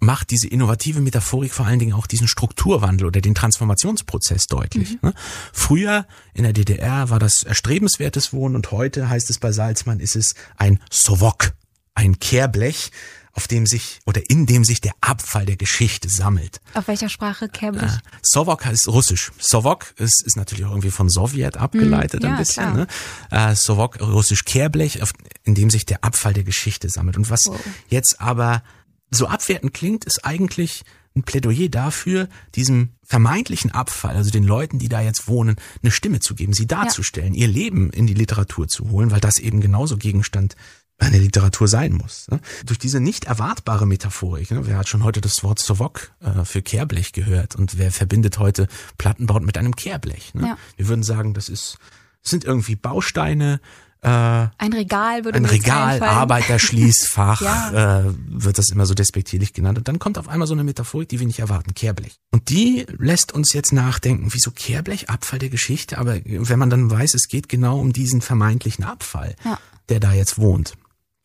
macht 0.01 0.31
diese 0.31 0.49
innovative 0.49 1.01
Metaphorik 1.01 1.53
vor 1.53 1.67
allen 1.67 1.79
Dingen 1.79 1.93
auch 1.93 2.07
diesen 2.07 2.29
Strukturwandel 2.29 3.07
oder 3.07 3.21
den 3.21 3.35
Transformationsprozess 3.35 4.47
deutlich. 4.47 4.93
Mhm. 4.93 4.99
Ne? 5.03 5.15
Früher 5.53 6.07
in 6.35 6.45
der 6.45 6.53
DDR 6.53 7.11
war 7.11 7.19
das 7.19 7.43
erstrebenswertes 7.43 8.33
Wohnen 8.33 8.55
und 8.55 8.71
heute 8.71 9.09
heißt 9.09 9.31
es 9.31 9.39
bei 9.39 9.53
Salzmann 9.53 10.01
ist 10.01 10.17
es 10.17 10.35
ein 10.57 10.81
Sowok, 10.91 11.53
ein 11.95 12.19
Kehrblech, 12.21 12.91
auf 13.39 13.47
dem 13.47 13.67
sich 13.67 14.01
oder 14.05 14.21
in 14.29 14.47
dem 14.47 14.65
sich 14.65 14.81
der 14.81 14.95
Abfall 15.01 15.47
der 15.47 15.57
Geschichte 15.57 16.09
sammelt. 16.09 16.61
Auf 16.75 16.89
welcher 16.89 17.09
Sprache 17.09 17.49
Kehrblech? 17.49 17.85
Äh, 17.85 17.99
Sowok 18.21 18.65
heißt 18.65 18.89
russisch. 18.89 19.31
Sowok 19.39 19.95
ist, 19.97 20.25
ist 20.27 20.37
natürlich 20.37 20.65
auch 20.65 20.71
irgendwie 20.71 20.91
von 20.91 21.09
Sowjet 21.09 21.57
abgeleitet 21.57 22.23
mm, 22.23 22.25
ja, 22.25 22.33
ein 22.33 22.37
bisschen. 22.37 22.73
Ne? 22.75 22.87
Äh, 23.31 23.55
Sowok 23.55 24.01
russisch 24.01 24.45
Kehrblech, 24.45 25.03
auf, 25.03 25.13
in 25.45 25.55
dem 25.55 25.71
sich 25.71 25.87
der 25.87 26.03
Abfall 26.03 26.35
der 26.35 26.43
Geschichte 26.43 26.89
sammelt. 26.89 27.17
Und 27.17 27.31
was 27.31 27.47
oh. 27.47 27.57
jetzt 27.89 28.21
aber 28.21 28.65
so 29.11 29.27
abwertend 29.27 29.75
klingt, 29.75 30.05
ist 30.05 30.25
eigentlich 30.25 30.85
ein 31.17 31.23
Plädoyer 31.23 31.69
dafür, 31.69 32.29
diesem 32.55 32.91
vermeintlichen 33.03 33.73
Abfall, 33.73 34.17
also 34.17 34.31
den 34.31 34.45
Leuten, 34.45 34.79
die 34.79 34.89
da 34.89 35.01
jetzt 35.01 35.29
wohnen, 35.29 35.57
eine 35.83 35.91
Stimme 35.91 36.21
zu 36.21 36.35
geben, 36.35 36.53
sie 36.53 36.67
darzustellen, 36.67 37.35
ja. 37.35 37.43
ihr 37.43 37.49
Leben 37.49 37.91
in 37.91 38.07
die 38.07 38.15
Literatur 38.15 38.69
zu 38.69 38.91
holen, 38.91 39.11
weil 39.11 39.21
das 39.21 39.39
eben 39.39 39.61
genauso 39.61 39.97
Gegenstand 39.97 40.57
einer 40.99 41.19
Literatur 41.19 41.69
sein 41.69 41.93
muss. 41.93 42.27
Ne? 42.29 42.41
Durch 42.67 42.79
diese 42.79 43.01
nicht 43.01 43.25
erwartbare 43.25 43.87
Metaphorik, 43.87 44.51
ne? 44.51 44.67
wer 44.67 44.79
hat 44.79 44.89
schon 44.89 45.05
heute 45.05 45.21
das 45.21 45.43
Wort 45.45 45.61
Sovok 45.61 46.11
äh, 46.21 46.45
für 46.45 46.61
Kehrblech 46.61 47.13
gehört 47.13 47.55
und 47.55 47.79
wer 47.79 47.93
verbindet 47.93 48.39
heute 48.39 48.67
Plattenbaut 48.99 49.45
mit 49.45 49.57
einem 49.57 49.77
Kehrblech? 49.77 50.35
Ne? 50.35 50.49
Ja. 50.49 50.59
Wir 50.77 50.89
würden 50.89 51.05
sagen, 51.05 51.35
das 51.35 51.49
ist, 51.49 51.79
das 52.23 52.31
sind 52.31 52.45
irgendwie 52.45 52.75
Bausteine, 52.75 53.61
äh, 54.01 54.09
ein 54.09 54.73
Regal 54.73 55.25
würde 55.25 55.39
Ein 55.39 55.45
Regal, 55.45 56.01
Arbeiterschließfach, 56.01 57.41
ja. 57.43 58.01
äh, 58.01 58.15
wird 58.29 58.59
das 58.59 58.71
immer 58.71 58.87
so 58.87 58.95
despektierlich 58.95 59.53
genannt. 59.53 59.79
Und 59.79 59.89
dann 59.89 59.99
kommt 59.99 60.19
auf 60.19 60.29
einmal 60.29 60.47
so 60.47 60.55
eine 60.55 60.63
Metaphorik, 60.63 61.09
die 61.09 61.19
wir 61.19 61.27
nicht 61.27 61.41
erwarten, 61.41 61.75
Kehrblech. 61.75 62.17
Und 62.31 62.49
die 62.51 62.87
lässt 62.99 63.33
uns 63.33 63.53
jetzt 63.53 63.73
nachdenken, 63.73 64.29
wieso 64.31 64.53
Kehrblech, 64.53 65.11
Abfall 65.11 65.41
der 65.41 65.49
Geschichte, 65.49 65.99
aber 65.99 66.19
wenn 66.25 66.59
man 66.59 66.71
dann 66.71 66.91
weiß, 66.91 67.15
es 67.15 67.27
geht 67.29 67.49
genau 67.49 67.81
um 67.81 67.93
diesen 67.93 68.21
vermeintlichen 68.21 68.85
Abfall, 68.85 69.35
ja. 69.45 69.59
der 69.89 69.99
da 69.99 70.13
jetzt 70.13 70.39
wohnt, 70.39 70.75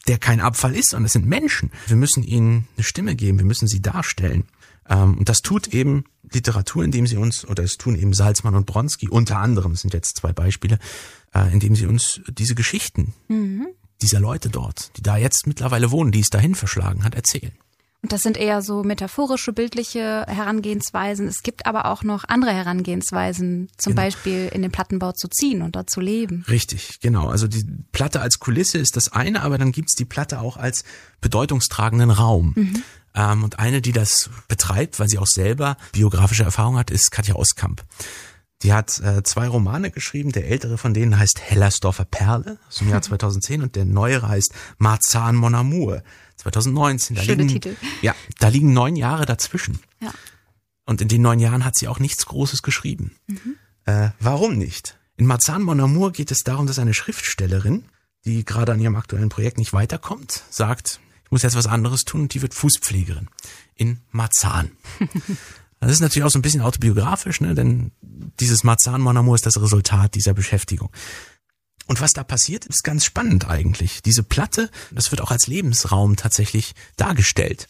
der 0.07 0.17
kein 0.17 0.41
Abfall 0.41 0.76
ist, 0.76 0.89
sondern 0.89 1.05
es 1.05 1.13
sind 1.13 1.28
Menschen. 1.28 1.71
Wir 1.88 1.95
müssen 1.95 2.24
ihnen 2.24 2.67
eine 2.76 2.84
Stimme 2.84 3.15
geben, 3.15 3.38
wir 3.38 3.45
müssen 3.45 3.67
sie 3.67 3.82
darstellen. 3.82 4.45
Ähm, 4.89 5.17
und 5.19 5.30
das 5.30 5.41
tut 5.41 5.67
eben 5.67 6.05
Literatur, 6.32 6.84
indem 6.84 7.05
sie 7.05 7.17
uns, 7.17 7.47
oder 7.47 7.63
es 7.63 7.78
tun 7.78 7.95
eben 7.95 8.13
Salzmann 8.13 8.55
und 8.55 8.65
Bronski 8.65 9.09
unter 9.09 9.38
anderem, 9.38 9.76
sind 9.76 9.93
jetzt 9.93 10.17
zwei 10.17 10.34
Beispiele, 10.34 10.80
äh, 11.34 11.51
indem 11.51 11.75
sie 11.75 11.86
uns 11.86 12.21
diese 12.27 12.55
Geschichten 12.55 13.13
mhm. 13.27 13.67
dieser 14.01 14.19
Leute 14.19 14.49
dort, 14.49 14.91
die 14.97 15.01
da 15.01 15.17
jetzt 15.17 15.47
mittlerweile 15.47 15.91
wohnen, 15.91 16.11
die 16.11 16.21
es 16.21 16.29
dahin 16.29 16.55
verschlagen 16.55 17.03
hat, 17.03 17.15
erzählen. 17.15 17.53
Und 18.03 18.11
das 18.11 18.21
sind 18.21 18.36
eher 18.36 18.61
so 18.61 18.84
metaphorische, 18.84 19.53
bildliche 19.53 20.25
Herangehensweisen. 20.27 21.25
Es 21.25 21.41
gibt 21.41 21.65
aber 21.65 21.86
auch 21.86 22.03
noch 22.03 22.25
andere 22.25 22.51
Herangehensweisen, 22.51 23.69
zum 23.77 23.91
genau. 23.91 24.01
Beispiel 24.03 24.49
in 24.53 24.61
den 24.61 24.71
Plattenbau 24.71 25.13
zu 25.13 25.29
ziehen 25.29 25.61
und 25.61 25.77
dort 25.77 25.89
zu 25.89 26.01
leben. 26.01 26.43
Richtig, 26.49 26.99
genau. 26.99 27.29
Also 27.29 27.47
die 27.47 27.65
Platte 27.93 28.19
als 28.19 28.39
Kulisse 28.39 28.77
ist 28.77 28.97
das 28.97 29.13
eine, 29.13 29.41
aber 29.41 29.57
dann 29.57 29.71
gibt's 29.71 29.95
die 29.95 30.03
Platte 30.03 30.41
auch 30.41 30.57
als 30.57 30.84
bedeutungstragenden 31.21 32.11
Raum. 32.11 32.51
Mhm. 32.57 32.84
Ähm, 33.15 33.43
und 33.45 33.59
eine, 33.59 33.81
die 33.81 33.93
das 33.93 34.29
betreibt, 34.49 34.99
weil 34.99 35.07
sie 35.07 35.17
auch 35.17 35.27
selber 35.27 35.77
biografische 35.93 36.43
Erfahrung 36.43 36.77
hat, 36.77 36.91
ist 36.91 37.09
Katja 37.09 37.36
Oskamp. 37.36 37.86
Die 38.64 38.72
hat 38.72 38.99
äh, 39.01 39.24
zwei 39.24 39.47
Romane 39.47 39.91
geschrieben. 39.91 40.32
Der 40.32 40.47
ältere 40.47 40.78
von 40.78 40.93
denen 40.93 41.18
heißt 41.18 41.41
Hellersdorfer 41.41 42.05
Perle 42.05 42.57
aus 42.68 42.78
dem 42.78 42.89
Jahr 42.89 43.01
2010 43.01 43.61
und 43.61 43.76
der 43.76 43.86
neuere 43.86 44.30
heißt 44.30 44.53
Marzahn 44.78 45.36
Mon 45.36 45.53
Amour 45.53 46.01
2019. 46.38 47.18
Da 47.18 47.24
Schöne 47.24 47.43
liegen, 47.43 47.49
Titel. 47.49 47.76
Ja, 48.01 48.16
da 48.39 48.47
liegen 48.47 48.74
neun 48.74 48.95
Jahre 48.95 49.26
dazwischen. 49.26 49.80
Ja. 50.01 50.14
Und 50.86 51.01
in 51.01 51.09
den 51.09 51.22
neun 51.22 51.39
Jahren 51.39 51.66
hat 51.66 51.78
sie 51.78 51.88
auch 51.88 51.99
nichts 51.99 52.26
Großes 52.26 52.61
geschrieben. 52.61 53.16
Mhm. 53.28 53.55
Äh, 53.86 54.09
warum 54.20 54.57
nicht? 54.57 54.97
In 55.18 55.26
Marzahn 55.26 55.61
Mon 55.61 55.80
Amour 55.80 56.11
geht 56.11 56.32
es 56.32 56.39
darum, 56.39 56.66
dass 56.66 56.80
eine 56.80 56.93
Schriftstellerin, 56.93 57.86
die 58.26 58.45
gerade 58.45 58.72
an 58.72 58.80
ihrem 58.80 58.95
aktuellen 58.95 59.30
Projekt 59.30 59.57
nicht 59.57 59.74
weiterkommt, 59.74 60.43
sagt, 60.49 61.01
ich 61.26 61.32
muss 61.32 61.43
jetzt 61.43 61.55
was 61.55 61.68
anderes 61.68 62.01
tun 62.01 62.22
und 62.22 62.34
die 62.34 62.41
wird 62.41 62.53
Fußpflegerin 62.53 63.28
in 63.76 63.99
Marzahn. 64.11 64.72
Das 65.84 65.93
ist 65.93 66.01
natürlich 66.01 66.25
auch 66.25 66.31
so 66.31 66.39
ein 66.39 66.43
bisschen 66.43 66.61
autobiografisch, 66.61 67.41
ne? 67.41 67.55
denn 67.55 67.91
dieses 68.39 68.63
Marzahn 68.63 69.01
Mon 69.01 69.17
Amour 69.17 69.36
ist 69.36 69.45
das 69.45 69.61
Resultat 69.61 70.15
dieser 70.15 70.34
Beschäftigung. 70.34 70.89
Und 71.88 71.99
was 71.99 72.13
da 72.13 72.23
passiert, 72.23 72.65
ist 72.65 72.84
ganz 72.84 73.03
spannend 73.05 73.47
eigentlich. 73.49 74.01
Diese 74.01 74.23
Platte, 74.23 74.69
das 74.91 75.11
wird 75.11 75.21
auch 75.21 75.31
als 75.31 75.47
Lebensraum 75.47 76.15
tatsächlich 76.15 76.73
dargestellt. 76.95 77.67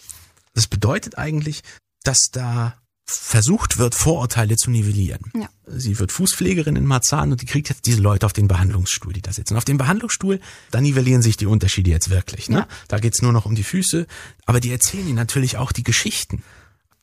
Das 0.53 0.67
bedeutet 0.67 1.17
eigentlich, 1.17 1.63
dass 2.03 2.29
da 2.31 2.75
versucht 3.05 3.77
wird, 3.77 3.95
Vorurteile 3.95 4.55
zu 4.55 4.69
nivellieren. 4.69 5.31
Ja. 5.35 5.49
Sie 5.67 5.99
wird 5.99 6.11
Fußpflegerin 6.11 6.75
in 6.75 6.85
Marzahn 6.85 7.31
und 7.31 7.41
die 7.41 7.45
kriegt 7.45 7.69
jetzt 7.69 7.85
diese 7.85 8.01
Leute 8.01 8.25
auf 8.25 8.33
den 8.33 8.47
Behandlungsstuhl, 8.47 9.13
die 9.13 9.21
da 9.21 9.33
sitzen. 9.33 9.53
Und 9.53 9.57
auf 9.57 9.65
dem 9.65 9.77
Behandlungsstuhl, 9.77 10.39
da 10.71 10.79
nivellieren 10.79 11.21
sich 11.21 11.35
die 11.35 11.45
Unterschiede 11.45 11.89
jetzt 11.89 12.09
wirklich. 12.09 12.49
Ne? 12.49 12.59
Ja. 12.59 12.67
Da 12.87 12.99
geht's 12.99 13.21
nur 13.21 13.33
noch 13.33 13.45
um 13.45 13.55
die 13.55 13.63
Füße, 13.63 14.07
aber 14.45 14.59
die 14.59 14.71
erzählen 14.71 15.07
ihnen 15.07 15.15
natürlich 15.15 15.57
auch 15.57 15.71
die 15.71 15.83
Geschichten 15.83 16.43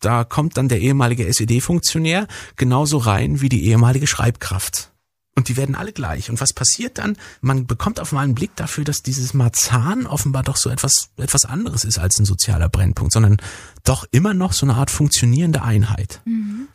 da 0.00 0.24
kommt 0.24 0.56
dann 0.56 0.68
der 0.68 0.80
ehemalige 0.80 1.26
SED-Funktionär 1.26 2.26
genauso 2.56 2.98
rein 2.98 3.40
wie 3.40 3.48
die 3.48 3.64
ehemalige 3.66 4.06
Schreibkraft. 4.06 4.90
Und 5.36 5.48
die 5.48 5.56
werden 5.56 5.74
alle 5.74 5.92
gleich. 5.92 6.28
Und 6.28 6.40
was 6.40 6.52
passiert 6.52 6.98
dann? 6.98 7.16
Man 7.40 7.66
bekommt 7.66 8.00
auf 8.00 8.12
einmal 8.12 8.24
einen 8.24 8.34
Blick 8.34 8.56
dafür, 8.56 8.84
dass 8.84 9.02
dieses 9.02 9.32
Marzahn 9.32 10.06
offenbar 10.06 10.42
doch 10.42 10.56
so 10.56 10.70
etwas, 10.70 11.10
etwas 11.16 11.44
anderes 11.44 11.84
ist 11.84 11.98
als 11.98 12.18
ein 12.18 12.24
sozialer 12.24 12.68
Brennpunkt, 12.68 13.12
sondern 13.12 13.36
doch 13.84 14.04
immer 14.10 14.34
noch 14.34 14.52
so 14.52 14.66
eine 14.66 14.74
Art 14.74 14.90
funktionierende 14.90 15.62
Einheit. 15.62 16.20
Mhm. 16.24 16.68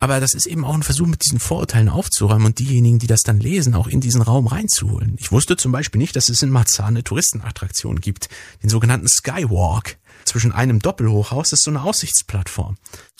Aber 0.00 0.20
das 0.20 0.34
ist 0.34 0.46
eben 0.46 0.64
auch 0.64 0.74
ein 0.74 0.84
Versuch, 0.84 1.06
mit 1.06 1.24
diesen 1.24 1.40
Vorurteilen 1.40 1.88
aufzuräumen 1.88 2.46
und 2.46 2.58
diejenigen, 2.60 2.98
die 2.98 3.08
das 3.08 3.22
dann 3.22 3.40
lesen, 3.40 3.74
auch 3.74 3.88
in 3.88 4.00
diesen 4.00 4.22
Raum 4.22 4.46
reinzuholen. 4.46 5.16
Ich 5.18 5.32
wusste 5.32 5.56
zum 5.56 5.72
Beispiel 5.72 5.98
nicht, 5.98 6.14
dass 6.14 6.28
es 6.28 6.42
in 6.42 6.50
Marzahn 6.50 6.88
eine 6.88 7.04
Touristenattraktion 7.04 8.00
gibt, 8.00 8.28
den 8.62 8.70
sogenannten 8.70 9.08
Skywalk 9.08 9.98
zwischen 10.28 10.52
einem 10.52 10.78
Doppelhochhaus 10.80 11.52
ist 11.52 11.64
so 11.64 11.70
eine 11.70 11.82
Aussichtsplattform. 11.82 12.76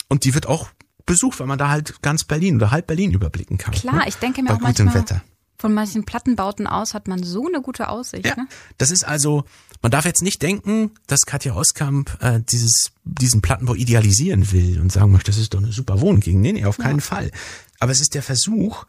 Und 0.07 0.23
die 0.23 0.33
wird 0.33 0.47
auch 0.47 0.69
besucht, 1.05 1.39
weil 1.39 1.47
man 1.47 1.57
da 1.57 1.69
halt 1.69 2.01
ganz 2.01 2.23
Berlin 2.23 2.55
oder 2.55 2.71
halb 2.71 2.87
Berlin 2.87 3.11
überblicken 3.11 3.57
kann. 3.57 3.73
Klar, 3.73 3.95
ne? 3.95 4.03
ich 4.07 4.15
denke 4.15 4.41
mir 4.41 4.49
Bei 4.49 4.55
auch 4.55 4.59
manchmal, 4.59 4.93
Wetter. 4.93 5.23
von 5.57 5.73
manchen 5.73 6.05
Plattenbauten 6.05 6.67
aus 6.67 6.93
hat 6.93 7.07
man 7.07 7.23
so 7.23 7.47
eine 7.47 7.61
gute 7.61 7.89
Aussicht. 7.89 8.25
Ja, 8.25 8.35
ne? 8.35 8.47
das 8.77 8.91
ist 8.91 9.03
also, 9.03 9.43
man 9.81 9.91
darf 9.91 10.05
jetzt 10.05 10.21
nicht 10.21 10.41
denken, 10.41 10.91
dass 11.07 11.21
Katja 11.21 11.55
Oskamp 11.55 12.15
äh, 12.21 12.41
dieses, 12.41 12.91
diesen 13.03 13.41
Plattenbau 13.41 13.73
idealisieren 13.73 14.51
will 14.51 14.79
und 14.79 14.91
sagen 14.91 15.11
möchte, 15.11 15.31
das 15.31 15.39
ist 15.39 15.53
doch 15.53 15.59
eine 15.59 15.71
super 15.71 15.99
Wohngegend. 15.99 16.41
Nee, 16.41 16.53
nee, 16.53 16.65
auf 16.65 16.77
keinen 16.77 16.99
ja. 16.99 17.05
Fall. 17.05 17.31
Aber 17.79 17.91
es 17.91 18.01
ist 18.01 18.13
der 18.13 18.23
Versuch, 18.23 18.85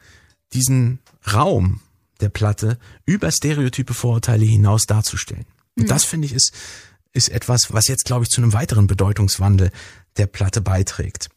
diesen 0.52 0.98
Raum 1.32 1.80
der 2.20 2.28
Platte 2.28 2.78
über 3.06 3.30
stereotype 3.30 3.94
Vorurteile 3.94 4.44
hinaus 4.44 4.84
darzustellen. 4.84 5.46
Und 5.76 5.84
mhm. 5.84 5.88
das 5.88 6.04
finde 6.04 6.26
ich 6.26 6.34
ist 6.34 6.52
ist 7.12 7.28
etwas, 7.28 7.72
was 7.72 7.88
jetzt, 7.88 8.04
glaube 8.04 8.24
ich, 8.24 8.30
zu 8.30 8.40
einem 8.40 8.52
weiteren 8.52 8.86
Bedeutungswandel 8.86 9.70
der 10.16 10.26
Platte 10.26 10.60
beiträgt. 10.60 11.28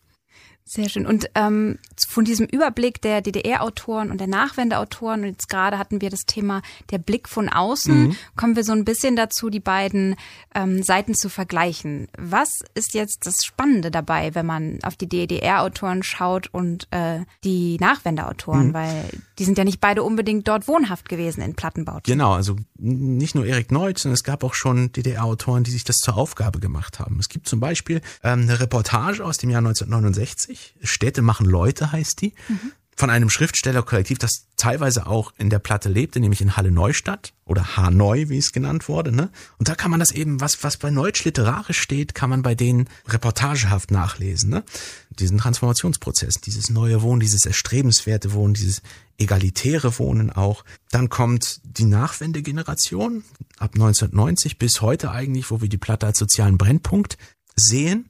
Sehr 0.66 0.88
schön. 0.88 1.06
Und 1.06 1.30
ähm, 1.36 1.78
von 2.08 2.24
diesem 2.24 2.46
Überblick 2.46 3.02
der 3.02 3.22
DDR-Autoren 3.22 4.10
und 4.12 4.20
der 4.20 4.28
Nachwendeautoren, 4.28 5.22
und 5.22 5.28
jetzt 5.28 5.50
gerade 5.50 5.78
hatten 5.78 6.00
wir 6.00 6.10
das 6.10 6.22
Thema 6.26 6.62
der 6.90 7.00
Blick 7.00 7.28
von 7.28 7.50
außen, 7.50 8.08
mhm. 8.08 8.16
kommen 8.38 8.56
wir 8.56 8.64
so 8.64 8.72
ein 8.72 8.86
bisschen 8.86 9.16
dazu, 9.16 9.50
die 9.50 9.60
beiden 9.60 10.16
ähm, 10.56 10.82
Seiten 10.82 11.16
zu 11.16 11.28
vergleichen. 11.28 12.08
Was 12.18 12.50
ist 12.76 12.94
jetzt 12.94 13.28
das 13.28 13.44
Spannende 13.44 13.92
dabei, 13.92 14.36
wenn 14.36 14.46
man 14.46 14.80
auf 14.84 14.96
die 14.96 15.10
DDR-Autoren 15.10 16.02
schaut 16.02 16.48
und 16.48 16.88
äh, 16.92 17.20
die 17.44 17.78
Nachwendeautoren? 17.80 18.70
Mhm. 18.70 18.74
Weil 18.74 19.10
die 19.40 19.46
sind 19.46 19.58
ja 19.58 19.66
nicht 19.66 19.82
beide 19.82 20.02
unbedingt 20.02 20.48
dort 20.48 20.68
wohnhaft 20.70 21.10
gewesen 21.10 21.42
in 21.42 21.56
Plattenbauten. 21.56 22.04
Genau, 22.12 22.34
also 22.34 22.56
nicht 22.78 23.36
nur 23.36 23.46
Erik 23.46 23.72
Neut, 23.72 24.00
sondern 24.00 24.16
es 24.16 24.24
gab 24.24 24.44
auch 24.44 24.54
schon 24.54 24.92
DDR-Autoren, 24.94 25.64
die 25.64 25.72
sich 25.72 25.84
das 25.84 25.98
zur 25.98 26.16
Aufgabe 26.16 26.60
gemacht 26.60 27.00
haben. 27.00 27.20
Es 27.20 27.28
gibt 27.28 27.48
zum 27.48 27.60
Beispiel 27.60 28.02
ähm, 28.24 28.44
eine 28.44 28.60
Reportage 28.60 29.24
aus 29.24 29.38
dem 29.38 29.50
Jahr 29.50 29.60
1969. 29.60 30.53
Städte 30.82 31.22
machen 31.22 31.46
Leute 31.46 31.92
heißt 31.92 32.22
die. 32.22 32.34
Mhm 32.48 32.72
von 32.96 33.10
einem 33.10 33.30
Schriftstellerkollektiv, 33.30 34.20
das 34.20 34.46
teilweise 34.56 35.08
auch 35.08 35.34
in 35.38 35.50
der 35.50 35.60
Platte 35.60 35.90
lebte, 35.90 36.20
nämlich 36.20 36.42
in 36.42 36.56
Halle 36.56 36.72
Neustadt 36.72 37.34
oder 37.46 37.76
Hanoi, 37.76 38.30
wie 38.30 38.38
es 38.38 38.52
genannt 38.52 38.88
wurde. 38.88 39.12
Ne? 39.12 39.30
Und 39.58 39.68
da 39.68 39.76
kann 39.76 39.92
man 39.92 40.00
das 40.00 40.12
eben, 40.12 40.42
was, 40.42 40.64
was 40.64 40.78
bei 40.78 40.92
Neutsch 40.92 41.24
literarisch 41.24 41.80
steht, 41.80 42.14
kann 42.14 42.30
man 42.30 42.44
bei 42.44 42.56
denen 42.56 42.88
reportagehaft 43.08 43.92
nachlesen. 43.92 44.52
Ne? 44.52 44.64
Diesen 45.10 45.40
Transformationsprozess, 45.40 46.36
dieses 46.36 46.70
neue 46.70 47.02
Wohnen, 47.02 47.20
dieses 47.20 47.46
erstrebenswerte 47.46 48.34
Wohnen, 48.34 48.54
dieses 48.54 48.82
egalitäre 49.18 49.98
Wohnen 49.98 50.30
auch. 50.30 50.64
Dann 50.92 51.10
kommt 51.10 51.62
die 51.64 51.86
Nachwendegeneration 51.86 53.24
ab 53.58 53.72
1990 53.74 54.60
bis 54.60 54.82
heute 54.82 55.12
eigentlich, 55.12 55.50
wo 55.50 55.62
wir 55.62 55.70
die 55.70 55.78
Platte 55.78 56.06
als 56.06 56.20
sozialen 56.20 56.58
Brennpunkt 56.58 57.18
sehen. 57.56 58.10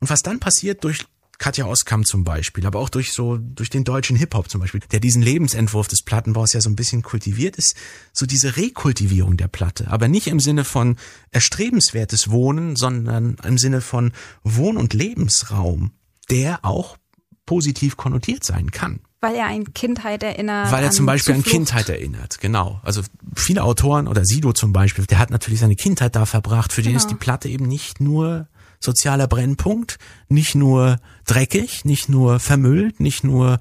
Und 0.00 0.10
was 0.10 0.22
dann 0.22 0.40
passiert 0.40 0.84
durch 0.84 1.06
Katja 1.38 1.66
Oskam 1.66 2.04
zum 2.04 2.24
Beispiel, 2.24 2.66
aber 2.66 2.78
auch 2.78 2.88
durch 2.88 3.12
so, 3.12 3.36
durch 3.36 3.70
den 3.70 3.84
deutschen 3.84 4.16
Hip-Hop 4.16 4.50
zum 4.50 4.60
Beispiel, 4.60 4.80
der 4.90 5.00
diesen 5.00 5.22
Lebensentwurf 5.22 5.88
des 5.88 6.02
Plattenbaus 6.02 6.52
ja 6.52 6.60
so 6.60 6.70
ein 6.70 6.76
bisschen 6.76 7.02
kultiviert 7.02 7.56
ist, 7.56 7.76
so 8.12 8.26
diese 8.26 8.56
Rekultivierung 8.56 9.36
der 9.36 9.48
Platte, 9.48 9.88
aber 9.90 10.08
nicht 10.08 10.28
im 10.28 10.40
Sinne 10.40 10.64
von 10.64 10.96
erstrebenswertes 11.30 12.30
Wohnen, 12.30 12.76
sondern 12.76 13.36
im 13.44 13.58
Sinne 13.58 13.80
von 13.80 14.12
Wohn- 14.42 14.76
und 14.76 14.94
Lebensraum, 14.94 15.92
der 16.30 16.64
auch 16.64 16.96
positiv 17.44 17.96
konnotiert 17.96 18.44
sein 18.44 18.70
kann. 18.70 19.00
Weil 19.20 19.36
er 19.36 19.46
an 19.46 19.72
Kindheit 19.72 20.22
erinnert. 20.22 20.70
Weil 20.70 20.84
er 20.84 20.90
zum 20.90 21.06
Beispiel 21.06 21.34
an 21.34 21.42
Kindheit 21.42 21.88
erinnert, 21.88 22.38
genau. 22.40 22.80
Also 22.82 23.02
viele 23.34 23.62
Autoren 23.62 24.08
oder 24.08 24.24
Sido 24.24 24.52
zum 24.52 24.72
Beispiel, 24.72 25.06
der 25.06 25.18
hat 25.18 25.30
natürlich 25.30 25.60
seine 25.60 25.74
Kindheit 25.74 26.14
da 26.14 26.26
verbracht. 26.26 26.72
Für 26.72 26.82
genau. 26.82 26.92
den 26.92 26.96
ist 26.96 27.06
die 27.08 27.14
Platte 27.14 27.48
eben 27.48 27.66
nicht 27.66 28.00
nur 28.00 28.48
sozialer 28.80 29.26
Brennpunkt, 29.26 29.98
nicht 30.28 30.54
nur 30.54 30.98
dreckig, 31.26 31.84
nicht 31.84 32.08
nur 32.08 32.38
vermüllt, 32.40 33.00
nicht 33.00 33.24
nur 33.24 33.58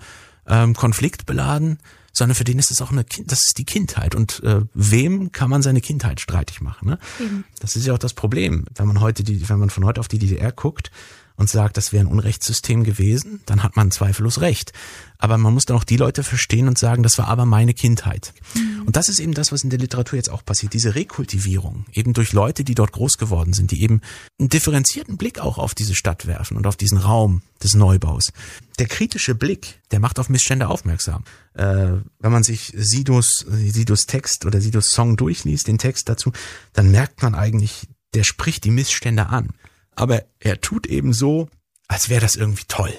ähm, 0.48 0.74
konfliktbeladen, 0.76 1.80
sondern 2.14 2.36
für 2.36 2.44
den 2.46 2.60
ist 2.60 2.72
es 2.72 2.82
auch 2.82 2.92
eine 2.92 3.04
kind, 3.04 3.32
das 3.32 3.46
ist 3.46 3.58
die 3.58 3.66
Kindheit 3.66 4.16
und 4.16 4.42
äh, 4.44 4.62
wem 4.74 5.32
kann 5.32 5.50
man 5.50 5.62
seine 5.62 5.82
Kindheit 5.82 6.22
streitig 6.22 6.62
machen? 6.62 6.90
Ne? 6.90 7.00
Mhm. 7.20 7.44
Das 7.60 7.76
ist 7.76 7.86
ja 7.86 7.94
auch 7.94 8.00
das 8.00 8.14
Problem, 8.14 8.66
wenn 8.76 8.88
man 8.88 9.02
heute 9.02 9.24
die, 9.24 9.48
wenn 9.50 9.60
man 9.60 9.70
von 9.70 9.86
heute 9.86 10.00
auf 10.00 10.08
die 10.08 10.20
DDR 10.20 10.52
guckt, 10.52 10.92
und 11.38 11.50
sagt, 11.50 11.78
das 11.78 11.92
wäre 11.92 12.04
ein 12.04 12.12
Unrechtssystem 12.12 12.84
gewesen, 12.84 13.42
dann 13.46 13.64
hat 13.64 13.76
man 13.76 13.92
zweifellos 13.92 14.42
recht. 14.42 14.72
Aber 15.18 15.38
man 15.38 15.54
muss 15.54 15.66
dann 15.66 15.78
auch 15.78 15.84
die 15.84 15.98
Leute 15.98 16.24
verstehen 16.24 16.68
und 16.68 16.78
sagen, 16.78 17.04
das 17.04 17.18
war 17.18 17.28
aber 17.28 17.46
meine 17.46 17.74
Kindheit. 17.74 18.34
Mhm. 18.54 18.84
Und 18.86 18.96
das 18.96 19.10
ist 19.10 19.20
eben 19.20 19.34
das, 19.34 19.52
was 19.52 19.64
in 19.64 19.70
der 19.70 19.80
Literatur 19.80 20.18
jetzt 20.18 20.30
auch 20.30 20.46
passiert, 20.46 20.74
diese 20.74 20.96
Rekultivierung, 20.96 21.86
eben 21.94 22.14
durch 22.14 22.34
Leute, 22.34 22.64
die 22.64 22.76
dort 22.76 22.92
groß 22.92 23.18
geworden 23.18 23.54
sind, 23.54 23.72
die 23.72 23.82
eben 23.82 24.02
einen 24.40 24.50
differenzierten 24.50 25.18
Blick 25.18 25.40
auch 25.40 25.58
auf 25.58 25.74
diese 25.74 25.96
Stadt 25.96 26.28
werfen 26.28 26.58
und 26.58 26.68
auf 26.68 26.76
diesen 26.76 26.98
Raum 26.98 27.42
des 27.64 27.76
Neubaus. 27.76 28.32
Der 28.80 28.88
kritische 28.88 29.36
Blick, 29.36 29.80
der 29.92 30.00
macht 30.00 30.20
auf 30.20 30.30
Missstände 30.30 30.68
aufmerksam. 30.68 31.24
Äh, 31.54 31.94
wenn 32.20 32.32
man 32.32 32.44
sich 32.44 32.74
Sidos, 32.76 33.46
Sidos 33.48 34.06
Text 34.06 34.46
oder 34.46 34.62
Sidos 34.62 34.90
Song 34.90 35.16
durchliest, 35.18 35.68
den 35.68 35.78
Text 35.78 36.10
dazu, 36.10 36.32
dann 36.74 36.92
merkt 36.92 37.24
man 37.24 37.36
eigentlich, 37.36 37.88
der 38.14 38.24
spricht 38.24 38.64
die 38.64 38.72
Missstände 38.72 39.28
an 39.28 39.50
aber 39.96 40.24
er 40.40 40.62
tut 40.62 40.88
eben 40.88 41.14
so, 41.14 41.50
als 41.88 42.10
wäre 42.10 42.22
das 42.22 42.36
irgendwie 42.36 42.66
toll. 42.68 42.94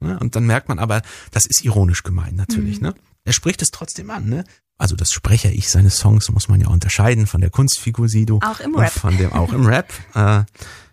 Ne? 0.00 0.18
Und 0.18 0.36
dann 0.36 0.46
merkt 0.46 0.68
man 0.68 0.78
aber, 0.78 1.02
das 1.30 1.46
ist 1.46 1.64
ironisch 1.64 2.02
gemeint 2.02 2.36
natürlich. 2.36 2.80
Mhm. 2.80 2.88
Ne? 2.88 2.94
Er 3.24 3.32
spricht 3.32 3.62
es 3.62 3.70
trotzdem 3.70 4.10
an. 4.10 4.28
Ne? 4.28 4.44
Also 4.78 4.94
das 4.94 5.10
Sprecher-Ich 5.10 5.70
seines 5.70 5.98
Songs 5.98 6.30
muss 6.30 6.48
man 6.48 6.60
ja 6.60 6.68
unterscheiden 6.68 7.26
von 7.26 7.40
der 7.40 7.50
Kunstfigur 7.50 8.08
Sido. 8.08 8.40
Auch 8.44 8.60
im 8.60 8.74
Rap. 8.74 8.92
Von 8.92 9.16
dem 9.16 9.32
auch 9.32 9.52
im 9.52 9.66
Rap. 9.66 9.92
Äh, 10.14 10.44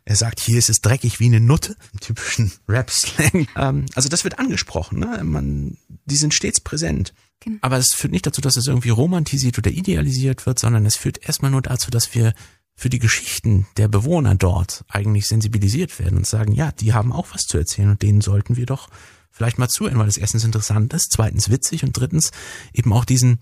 er 0.05 0.15
sagt, 0.15 0.41
hier 0.41 0.57
ist 0.57 0.69
es 0.69 0.81
dreckig 0.81 1.19
wie 1.19 1.27
eine 1.27 1.39
Nutte, 1.39 1.75
im 1.93 1.99
typischen 1.99 2.51
Rap-Slang. 2.67 3.47
Ähm, 3.55 3.85
also 3.95 4.09
das 4.09 4.23
wird 4.23 4.39
angesprochen. 4.39 4.99
Ne? 4.99 5.21
Man, 5.23 5.77
die 6.05 6.15
sind 6.15 6.33
stets 6.33 6.59
präsent. 6.59 7.13
Genau. 7.39 7.57
Aber 7.61 7.77
es 7.77 7.93
führt 7.93 8.13
nicht 8.13 8.25
dazu, 8.25 8.41
dass 8.41 8.57
es 8.57 8.67
irgendwie 8.67 8.89
romantisiert 8.89 9.57
oder 9.57 9.71
idealisiert 9.71 10.45
wird, 10.45 10.59
sondern 10.59 10.85
es 10.85 10.95
führt 10.95 11.25
erstmal 11.25 11.51
nur 11.51 11.61
dazu, 11.61 11.91
dass 11.91 12.15
wir 12.15 12.33
für 12.75 12.89
die 12.89 12.99
Geschichten 12.99 13.67
der 13.77 13.87
Bewohner 13.87 14.35
dort 14.35 14.83
eigentlich 14.87 15.27
sensibilisiert 15.27 15.99
werden 15.99 16.17
und 16.17 16.27
sagen, 16.27 16.53
ja, 16.53 16.71
die 16.71 16.93
haben 16.93 17.11
auch 17.11 17.27
was 17.33 17.43
zu 17.43 17.57
erzählen 17.57 17.91
und 17.91 18.01
denen 18.01 18.21
sollten 18.21 18.55
wir 18.55 18.65
doch 18.65 18.89
vielleicht 19.31 19.57
mal 19.57 19.67
zuhören, 19.67 19.97
weil 19.97 20.05
das 20.05 20.17
erstens 20.17 20.43
interessant 20.43 20.93
ist, 20.93 21.11
zweitens 21.11 21.49
witzig 21.49 21.83
und 21.83 21.97
drittens 21.97 22.31
eben 22.73 22.93
auch 22.93 23.05
diesen 23.05 23.39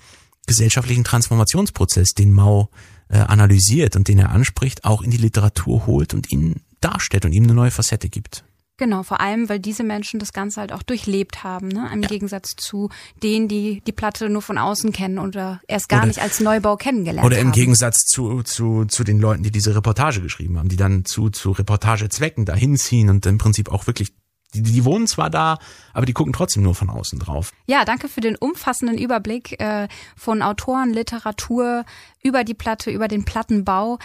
gesellschaftlichen 0.47 1.03
Transformationsprozess, 1.03 2.13
den 2.13 2.31
Mao 2.31 2.69
äh, 3.09 3.19
analysiert 3.19 3.95
und 3.95 4.07
den 4.07 4.17
er 4.17 4.31
anspricht, 4.31 4.85
auch 4.85 5.01
in 5.01 5.11
die 5.11 5.17
Literatur 5.17 5.85
holt 5.85 6.13
und 6.13 6.31
ihn 6.31 6.61
darstellt 6.79 7.25
und 7.25 7.33
ihm 7.33 7.43
eine 7.43 7.53
neue 7.53 7.71
Facette 7.71 8.09
gibt. 8.09 8.43
Genau, 8.81 9.03
vor 9.03 9.21
allem, 9.21 9.47
weil 9.47 9.59
diese 9.59 9.83
Menschen 9.83 10.19
das 10.19 10.33
Ganze 10.33 10.59
halt 10.59 10.73
auch 10.73 10.81
durchlebt 10.81 11.43
haben, 11.43 11.67
ne? 11.67 11.87
im 11.93 12.01
ja. 12.01 12.07
Gegensatz 12.07 12.55
zu 12.57 12.89
denen, 13.21 13.47
die 13.47 13.83
die 13.85 13.91
Platte 13.91 14.27
nur 14.27 14.41
von 14.41 14.57
außen 14.57 14.91
kennen 14.91 15.19
oder 15.19 15.61
erst 15.67 15.87
gar 15.87 15.99
oder, 15.99 16.07
nicht 16.07 16.19
als 16.19 16.39
Neubau 16.39 16.77
kennengelernt 16.77 17.19
haben. 17.19 17.27
Oder 17.27 17.37
im 17.37 17.49
haben. 17.49 17.53
Gegensatz 17.53 18.05
zu, 18.07 18.41
zu, 18.41 18.85
zu 18.85 19.03
den 19.03 19.19
Leuten, 19.19 19.43
die 19.43 19.51
diese 19.51 19.75
Reportage 19.75 20.23
geschrieben 20.23 20.57
haben, 20.57 20.67
die 20.67 20.77
dann 20.77 21.05
zu, 21.05 21.29
zu 21.29 21.51
Reportagezwecken 21.51 22.45
dahin 22.45 22.75
ziehen 22.75 23.11
und 23.11 23.23
im 23.27 23.37
Prinzip 23.37 23.69
auch 23.69 23.85
wirklich 23.85 24.13
die, 24.53 24.61
die 24.61 24.85
wohnen 24.85 25.07
zwar 25.07 25.29
da, 25.29 25.57
aber 25.93 26.05
die 26.05 26.13
gucken 26.13 26.33
trotzdem 26.33 26.63
nur 26.63 26.75
von 26.75 26.89
außen 26.89 27.19
drauf. 27.19 27.51
Ja, 27.67 27.85
danke 27.85 28.09
für 28.09 28.21
den 28.21 28.35
umfassenden 28.35 28.97
Überblick 28.97 29.59
äh, 29.61 29.87
von 30.15 30.41
Autoren, 30.41 30.91
Literatur 30.91 31.85
über 32.21 32.43
die 32.43 32.53
Platte, 32.53 32.91
über 32.91 33.07
den 33.07 33.25
Plattenbau 33.25 33.97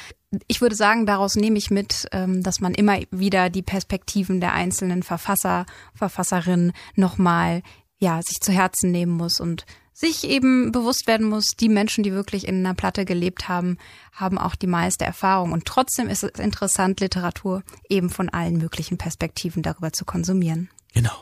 ich 0.48 0.60
würde 0.60 0.74
sagen, 0.74 1.06
daraus 1.06 1.36
nehme 1.36 1.56
ich 1.58 1.70
mit, 1.70 2.08
ähm, 2.12 2.42
dass 2.42 2.60
man 2.60 2.74
immer 2.74 2.98
wieder 3.10 3.48
die 3.48 3.62
Perspektiven 3.62 4.40
der 4.40 4.52
einzelnen 4.52 5.02
Verfasser, 5.02 5.66
Verfasserinnen 5.94 6.72
nochmal 6.94 7.62
ja, 7.98 8.20
sich 8.22 8.40
zu 8.40 8.52
Herzen 8.52 8.90
nehmen 8.90 9.12
muss 9.12 9.40
und 9.40 9.64
sich 9.96 10.24
eben 10.24 10.72
bewusst 10.72 11.06
werden 11.06 11.26
muss, 11.26 11.52
die 11.58 11.70
Menschen, 11.70 12.04
die 12.04 12.12
wirklich 12.12 12.46
in 12.46 12.56
einer 12.56 12.74
Platte 12.74 13.06
gelebt 13.06 13.48
haben, 13.48 13.78
haben 14.12 14.36
auch 14.36 14.54
die 14.54 14.66
meiste 14.66 15.06
Erfahrung. 15.06 15.52
Und 15.52 15.64
trotzdem 15.64 16.08
ist 16.08 16.22
es 16.22 16.38
interessant, 16.38 17.00
Literatur 17.00 17.62
eben 17.88 18.10
von 18.10 18.28
allen 18.28 18.58
möglichen 18.58 18.98
Perspektiven 18.98 19.62
darüber 19.62 19.94
zu 19.94 20.04
konsumieren. 20.04 20.68
Genau. 20.92 21.14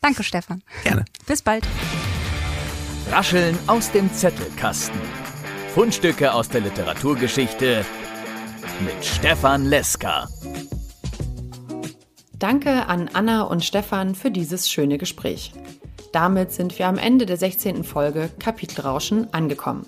Danke, 0.00 0.22
Stefan. 0.22 0.62
Gerne. 0.84 1.04
Bis 1.26 1.42
bald. 1.42 1.66
Rascheln 3.10 3.58
aus 3.66 3.92
dem 3.92 4.10
Zettelkasten. 4.12 4.98
Fundstücke 5.74 6.32
aus 6.32 6.48
der 6.48 6.62
Literaturgeschichte 6.62 7.84
mit 8.80 9.04
Stefan 9.04 9.66
Leska. 9.66 10.28
Danke 12.32 12.86
an 12.86 13.10
Anna 13.12 13.42
und 13.42 13.64
Stefan 13.64 14.14
für 14.14 14.30
dieses 14.30 14.70
schöne 14.70 14.96
Gespräch. 14.96 15.52
Damit 16.14 16.52
sind 16.52 16.78
wir 16.78 16.86
am 16.86 16.96
Ende 16.96 17.26
der 17.26 17.36
16. 17.36 17.82
Folge 17.82 18.30
Kapitelrauschen 18.38 19.34
angekommen. 19.34 19.84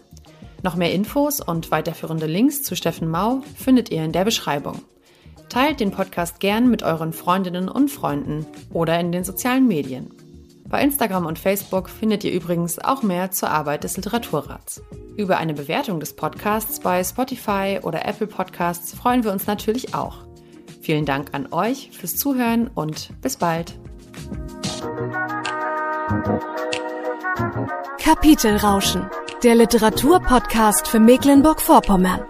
Noch 0.64 0.74
mehr 0.74 0.92
Infos 0.92 1.40
und 1.40 1.70
weiterführende 1.70 2.26
Links 2.26 2.64
zu 2.64 2.74
Steffen 2.74 3.08
Mau 3.08 3.42
findet 3.56 3.92
ihr 3.92 4.04
in 4.04 4.10
der 4.10 4.24
Beschreibung. 4.24 4.82
Teilt 5.48 5.78
den 5.78 5.92
Podcast 5.92 6.40
gern 6.40 6.68
mit 6.68 6.82
euren 6.82 7.12
Freundinnen 7.12 7.68
und 7.68 7.92
Freunden 7.92 8.44
oder 8.72 8.98
in 8.98 9.12
den 9.12 9.22
sozialen 9.22 9.68
Medien. 9.68 10.10
Bei 10.64 10.82
Instagram 10.82 11.26
und 11.26 11.38
Facebook 11.38 11.88
findet 11.88 12.24
ihr 12.24 12.32
übrigens 12.32 12.80
auch 12.80 13.04
mehr 13.04 13.30
zur 13.30 13.50
Arbeit 13.50 13.84
des 13.84 13.96
Literaturrats. 13.96 14.82
Über 15.16 15.36
eine 15.36 15.54
Bewertung 15.54 16.00
des 16.00 16.16
Podcasts 16.16 16.80
bei 16.80 17.04
Spotify 17.04 17.78
oder 17.84 18.04
Apple 18.04 18.26
Podcasts 18.26 18.92
freuen 18.94 19.22
wir 19.22 19.30
uns 19.30 19.46
natürlich 19.46 19.94
auch. 19.94 20.26
Vielen 20.80 21.04
Dank 21.04 21.34
an 21.34 21.52
euch 21.52 21.90
fürs 21.92 22.16
Zuhören 22.16 22.68
und 22.74 23.10
bis 23.22 23.36
bald. 23.36 23.78
Kapitelrauschen, 27.98 29.10
der 29.42 29.54
Literaturpodcast 29.54 30.88
für 30.88 31.00
Mecklenburg-Vorpommern. 31.00 32.20